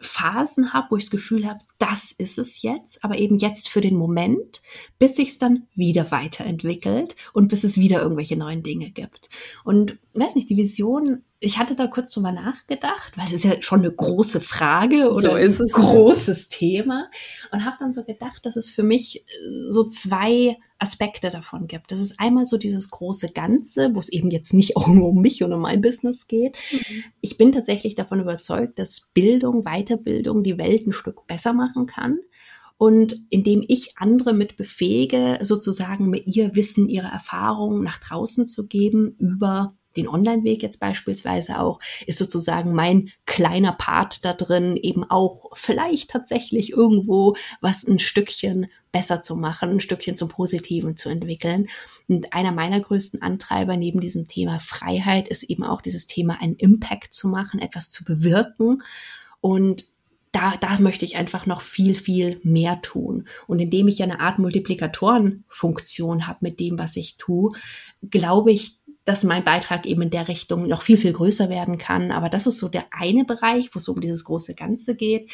Phasen 0.06 0.74
habe, 0.74 0.88
wo 0.92 0.98
ich 0.98 1.06
das 1.06 1.12
Gefühl 1.12 1.46
habe, 1.46 1.60
das 1.78 2.12
ist 2.12 2.38
es 2.38 2.62
jetzt, 2.62 3.04
aber 3.04 3.18
eben 3.18 3.38
jetzt 3.38 3.70
für 3.70 3.82
den 3.82 3.96
Moment, 3.96 4.62
bis 5.00 5.16
sich 5.16 5.30
es 5.30 5.38
dann 5.38 5.68
wieder 5.76 6.12
weiterentwickelt 6.12 7.16
und 7.34 7.50
bis 7.50 7.64
es 7.64 7.78
wieder 7.78 8.02
irgendwelche 8.02 8.38
neuen 8.38 8.64
Dinge 8.64 8.92
gibt. 8.92 9.30
Und 9.64 9.98
weiß 10.14 10.36
nicht, 10.36 10.50
die 10.50 10.58
Vision, 10.58 11.24
ich 11.46 11.60
hatte 11.60 11.76
da 11.76 11.88
kurz 11.88 12.12
drüber 12.14 12.32
nachgedacht, 12.32 13.16
weil 13.16 13.26
es 13.26 13.34
ist 13.34 13.44
ja 13.44 13.62
schon 13.62 13.80
eine 13.80 13.92
große 13.92 14.42
Frage 14.42 15.12
oder 15.12 15.52
so 15.52 15.64
ein 15.64 15.70
großes 15.70 16.50
Thema 16.50 17.10
und 17.52 17.64
habe 17.66 17.78
dann 17.80 17.94
so 17.94 18.04
gedacht, 18.04 18.46
dass 18.46 18.56
es 18.56 18.72
für 18.72 18.84
mich 18.84 19.18
äh, 19.18 19.70
so 19.70 19.84
zwei 19.84 20.58
Aspekte 20.80 21.30
davon 21.30 21.68
gibt. 21.68 21.92
Das 21.92 22.00
ist 22.00 22.20
einmal 22.20 22.46
so 22.46 22.58
dieses 22.58 22.90
große 22.90 23.30
Ganze, 23.30 23.94
wo 23.94 24.00
es 24.00 24.10
eben 24.10 24.32
jetzt 24.32 24.54
nicht 24.54 24.76
auch 24.78 24.88
nur 24.88 25.10
um 25.10 25.22
mich 25.22 25.44
und 25.44 25.54
um 25.54 25.62
mein 25.62 25.82
Business 25.82 26.28
geht. 26.28 26.58
Mhm. 26.72 27.04
Ich 27.22 27.38
bin 27.38 27.52
tatsächlich 27.52 27.96
davon 27.96 28.20
überzeugt, 28.20 28.80
dass 28.80 29.10
Bildung, 29.14 29.64
Weiterbildung 29.64 30.44
die 30.44 30.58
Welt 30.58 30.88
ein 30.88 30.94
Stück 30.94 31.28
besser 31.28 31.54
machen 31.54 31.86
kann. 31.86 32.20
Und 32.78 33.16
indem 33.30 33.64
ich 33.66 33.98
andere 33.98 34.34
mit 34.34 34.58
befähige, 34.58 35.38
sozusagen 35.42 36.10
mit 36.10 36.28
ihr 36.28 36.56
Wissen, 36.56 36.90
ihre 36.90 37.08
Erfahrungen 37.08 37.84
nach 37.84 38.00
draußen 38.00 38.48
zu 38.48 38.68
geben 38.68 39.16
über 39.18 39.78
den 39.98 40.08
Online-Weg 40.08 40.62
jetzt 40.62 40.80
beispielsweise 40.80 41.60
auch, 41.60 41.80
ist 42.06 42.20
sozusagen 42.20 42.74
mein 42.74 43.12
kleiner 43.26 43.74
Part 43.74 44.26
da 44.26 44.34
drin, 44.34 44.78
eben 44.78 45.04
auch 45.04 45.52
vielleicht 45.54 46.12
tatsächlich 46.12 46.72
irgendwo 46.72 47.36
was 47.62 47.86
ein 47.86 48.00
Stückchen 48.00 48.68
besser 48.92 49.22
zu 49.22 49.36
machen, 49.36 49.72
ein 49.72 49.80
Stückchen 49.80 50.16
zum 50.16 50.30
Positiven 50.30 50.96
zu 50.96 51.10
entwickeln. 51.10 51.68
Und 52.08 52.34
einer 52.34 52.52
meiner 52.52 52.80
größten 52.80 53.22
Antreiber 53.22 53.76
neben 53.76 54.00
diesem 54.00 54.28
Thema 54.28 54.60
Freiheit 54.60 55.28
ist 55.28 55.44
eben 55.44 55.64
auch 55.64 55.82
dieses 55.82 56.08
Thema, 56.08 56.42
einen 56.42 56.56
Impact 56.56 57.14
zu 57.14 57.28
machen, 57.28 57.60
etwas 57.60 57.90
zu 57.90 58.06
bewirken. 58.06 58.84
Und 59.42 59.86
da, 60.36 60.58
da 60.58 60.80
möchte 60.80 61.06
ich 61.06 61.16
einfach 61.16 61.46
noch 61.46 61.62
viel, 61.62 61.96
viel 61.96 62.42
mehr 62.44 62.82
tun. 62.82 63.28
Und 63.48 63.60
indem 63.60 63.88
ich 63.88 64.00
ja 64.00 64.06
eine 64.06 64.20
Art 64.20 64.38
Multiplikatorenfunktion 64.38 66.28
habe 66.28 66.40
mit 66.42 66.60
dem, 66.60 66.78
was 66.78 66.98
ich 66.98 67.18
tue, 67.18 67.54
glaube 68.10 68.52
ich, 68.52 68.78
dass 69.06 69.24
mein 69.24 69.44
Beitrag 69.44 69.86
eben 69.86 70.02
in 70.02 70.10
der 70.10 70.28
Richtung 70.28 70.68
noch 70.68 70.82
viel, 70.82 70.98
viel 70.98 71.14
größer 71.14 71.48
werden 71.48 71.78
kann. 71.78 72.12
Aber 72.12 72.28
das 72.28 72.48
ist 72.48 72.58
so 72.58 72.68
der 72.68 72.86
eine 72.92 73.24
Bereich, 73.24 73.70
wo 73.74 73.78
es 73.78 73.88
um 73.88 74.02
dieses 74.02 74.24
große 74.24 74.56
Ganze 74.56 74.96
geht. 74.96 75.30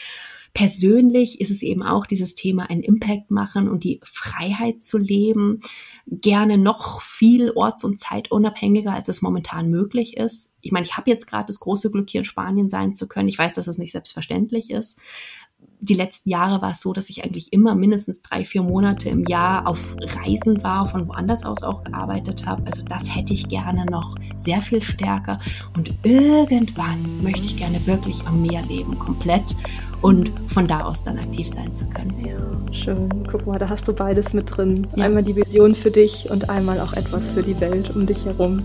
Persönlich 0.54 1.40
ist 1.40 1.50
es 1.50 1.62
eben 1.62 1.82
auch 1.82 2.06
dieses 2.06 2.36
Thema 2.36 2.70
einen 2.70 2.84
Impact 2.84 3.32
machen 3.32 3.70
und 3.70 3.86
die 3.86 4.02
Freiheit 4.04 4.82
zu 4.82 4.98
leben, 4.98 5.62
gerne 6.06 6.58
noch 6.58 7.02
viel 7.02 7.52
orts- 7.52 7.86
und 7.86 8.02
zeitunabhängiger, 8.02 8.92
als 8.92 9.08
es 9.08 9.22
momentan 9.22 9.70
möglich 9.70 10.18
ist. 10.18 10.54
Ich 10.60 10.74
meine, 10.74 10.86
ich 10.86 10.98
habe 10.98 11.10
jetzt 11.10 11.26
gerade 11.26 11.46
das 11.46 11.62
große 11.62 11.90
Glück, 11.90 12.10
hier 12.10 12.20
in 12.20 12.26
Spanien 12.26 12.70
sein 12.70 12.94
zu 12.94 13.08
können. 13.08 13.30
Ich 13.30 13.38
weiß, 13.38 13.54
dass 13.54 13.68
es 13.68 13.78
nicht 13.78 13.94
selbstverständlich 13.94 14.70
ist 14.70 15.00
die 15.82 15.96
letzten 15.96 16.30
Jahre 16.30 16.62
war 16.62 16.72
es 16.72 16.82
so, 16.82 16.94
dass 16.94 17.10
ich 17.10 17.24
eigentlich 17.24 17.52
immer 17.52 17.74
mindestens 17.74 18.22
drei, 18.22 18.46
vier 18.46 18.62
Monate 18.62 19.10
im 19.10 19.26
Jahr 19.26 19.68
auf 19.68 19.96
Reisen 20.00 20.64
war, 20.64 20.86
von 20.86 21.08
woanders 21.08 21.44
aus 21.44 21.64
auch 21.64 21.84
gearbeitet 21.84 22.46
habe. 22.46 22.64
Also 22.68 22.84
das 22.84 23.14
hätte 23.14 23.34
ich 23.34 23.50
gerne 23.50 23.86
noch 23.86 24.16
sehr 24.38 24.62
viel 24.62 24.82
stärker. 24.84 25.40
Und 25.76 25.92
irgendwann 26.04 27.24
möchte 27.24 27.48
ich 27.48 27.58
gerne 27.58 27.86
wirklich 27.88 28.26
am 28.28 28.44
Meer 28.44 28.62
leben, 28.64 28.98
komplett 29.00 29.56
und 30.02 30.32
von 30.48 30.68
da 30.68 30.86
aus 30.86 31.02
dann 31.04 31.18
aktiv 31.18 31.50
sein 31.52 31.74
zu 31.74 31.90
können. 31.90 32.14
Ja, 32.26 32.74
schön. 32.74 33.10
Guck 33.30 33.48
mal, 33.48 33.58
da 33.58 33.68
hast 33.68 33.88
du 33.88 33.94
beides 33.94 34.34
mit 34.34 34.56
drin. 34.56 34.88
Ja. 34.96 35.06
Einmal 35.06 35.24
die 35.24 35.36
Vision 35.36 35.74
für 35.74 35.92
dich 35.92 36.30
und 36.30 36.50
einmal 36.50 36.80
auch 36.80 36.94
etwas 36.94 37.32
für 37.32 37.42
die 37.42 37.60
Welt 37.60 37.96
um 37.96 38.06
dich 38.06 38.26
herum 38.26 38.64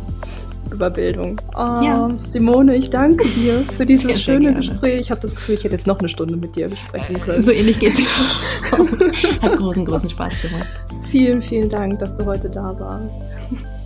über 0.70 0.90
Bildung. 0.90 1.40
Oh, 1.54 1.58
ja. 1.58 2.10
Simone, 2.30 2.76
ich 2.76 2.90
danke 2.90 3.26
dir 3.28 3.60
für 3.76 3.86
dieses 3.86 4.04
sehr, 4.04 4.14
schöne 4.14 4.50
sehr 4.50 4.54
Gespräch. 4.54 5.00
Ich 5.00 5.10
habe 5.10 5.20
das 5.20 5.34
Gefühl, 5.34 5.54
ich 5.54 5.64
hätte 5.64 5.74
jetzt 5.74 5.86
noch 5.86 5.98
eine 5.98 6.08
Stunde 6.08 6.36
mit 6.36 6.56
dir 6.56 6.68
besprechen 6.68 7.20
können. 7.20 7.40
So 7.40 7.52
ähnlich 7.52 7.78
geht's 7.78 8.00
mir. 8.00 8.72
Hat 9.42 9.56
großen, 9.56 9.84
großen 9.84 10.10
Spaß 10.10 10.42
gemacht. 10.42 10.68
Vielen, 11.10 11.40
vielen 11.40 11.68
Dank, 11.68 11.98
dass 11.98 12.14
du 12.14 12.24
heute 12.24 12.48
da 12.50 12.78
warst. 12.78 13.22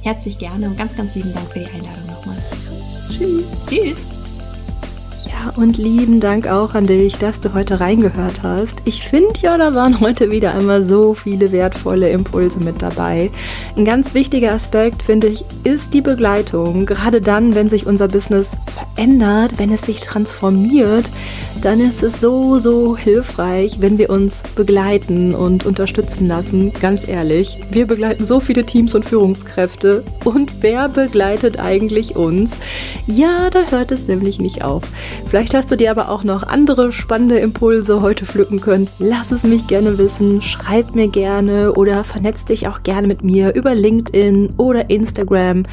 Herzlich 0.03 0.39
gerne 0.39 0.67
und 0.67 0.79
ganz, 0.79 0.97
ganz 0.97 1.15
lieben 1.15 1.33
Dank 1.35 1.51
für 1.51 1.61
die 1.61 1.67
Einladung 1.67 2.07
nochmal. 2.07 2.37
Tschüss. 3.11 3.45
Tschüss 3.69 4.20
und 5.57 5.79
lieben 5.79 6.21
Dank 6.21 6.47
auch 6.47 6.75
an 6.75 6.87
dich, 6.87 7.19
dass 7.19 7.41
du 7.41 7.55
heute 7.55 7.81
reingehört 7.81 8.43
hast. 8.43 8.79
Ich 8.85 9.03
finde 9.03 9.33
ja, 9.41 9.57
da 9.57 9.75
waren 9.75 10.01
heute 10.01 10.31
wieder 10.31 10.55
einmal 10.55 10.83
so 10.83 11.15
viele 11.15 11.53
wertvolle 11.53 12.09
Impulse 12.11 12.61
mit 12.61 12.83
dabei. 12.83 13.31
Ein 13.77 13.85
ganz 13.85 14.15
wichtiger 14.15 14.53
Aspekt, 14.53 15.03
finde 15.03 15.29
ich, 15.29 15.45
ist 15.65 15.95
die 15.95 16.01
Begleitung. 16.01 16.87
Gerade 16.87 17.21
dann, 17.21 17.55
wenn 17.55 17.69
sich 17.69 17.87
unser 17.87 18.09
Business 18.09 18.57
verändert, 18.67 19.55
wenn 19.59 19.73
es 19.73 19.83
sich 19.83 20.01
transformiert, 20.01 21.11
dann 21.63 21.81
ist 21.81 22.03
es 22.03 22.21
so, 22.21 22.59
so 22.59 22.97
hilfreich, 22.97 23.81
wenn 23.81 23.99
wir 23.99 24.11
uns 24.11 24.43
begleiten 24.55 25.35
und 25.35 25.67
unterstützen 25.67 26.27
lassen. 26.27 26.73
Ganz 26.81 27.07
ehrlich, 27.07 27.59
wir 27.71 27.87
begleiten 27.87 28.25
so 28.25 28.41
viele 28.41 28.65
Teams 28.65 28.95
und 28.95 29.05
Führungskräfte. 29.05 30.05
Und 30.25 30.63
wer 30.63 30.89
begleitet 30.89 31.59
eigentlich 31.59 32.17
uns? 32.17 32.59
Ja, 33.07 33.51
da 33.51 33.71
hört 33.71 33.93
es 33.93 34.09
nämlich 34.09 34.39
nicht 34.39 34.65
auf. 34.65 34.85
Vielleicht 35.31 35.55
hast 35.55 35.71
du 35.71 35.77
dir 35.77 35.93
aber 35.93 36.09
auch 36.09 36.25
noch 36.25 36.43
andere 36.43 36.93
spannende 36.93 37.39
Impulse 37.39 38.03
heute 38.03 38.27
pflücken 38.27 38.61
können. 38.61 38.89
Lass 38.99 39.31
es 39.31 39.45
mich 39.45 39.69
gerne 39.69 39.97
wissen, 39.97 40.43
schreib 40.43 40.97
mir 40.97 41.07
gerne 41.07 41.73
oder 41.75 42.03
vernetz 42.03 42.45
dich 42.47 42.67
auch 42.67 42.83
gerne 42.83 43.07
mit 43.07 43.23
mir 43.23 43.55
über 43.55 43.73
LinkedIn 43.73 44.55
oder 44.57 44.91
Instagram. 44.91 45.67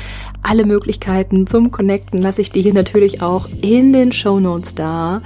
Alle 0.43 0.63
Möglichkeiten 0.63 1.47
zum 1.47 1.71
Connecten 1.71 2.21
lasse 2.21 2.41
ich 2.41 2.51
dir 2.51 2.61
hier 2.61 2.75
natürlich 2.75 3.23
auch 3.23 3.49
in 3.63 3.93
den 3.93 4.13
Show 4.13 4.39
Notes 4.39 4.75
da. 4.75 5.23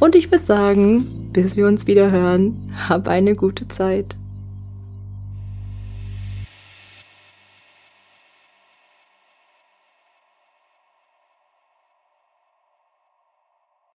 Und 0.00 0.14
ich 0.14 0.32
würde 0.32 0.46
sagen, 0.46 1.30
bis 1.34 1.54
wir 1.54 1.66
uns 1.66 1.86
wieder 1.86 2.10
hören, 2.10 2.72
hab 2.88 3.06
eine 3.06 3.34
gute 3.34 3.68
Zeit. 3.68 4.16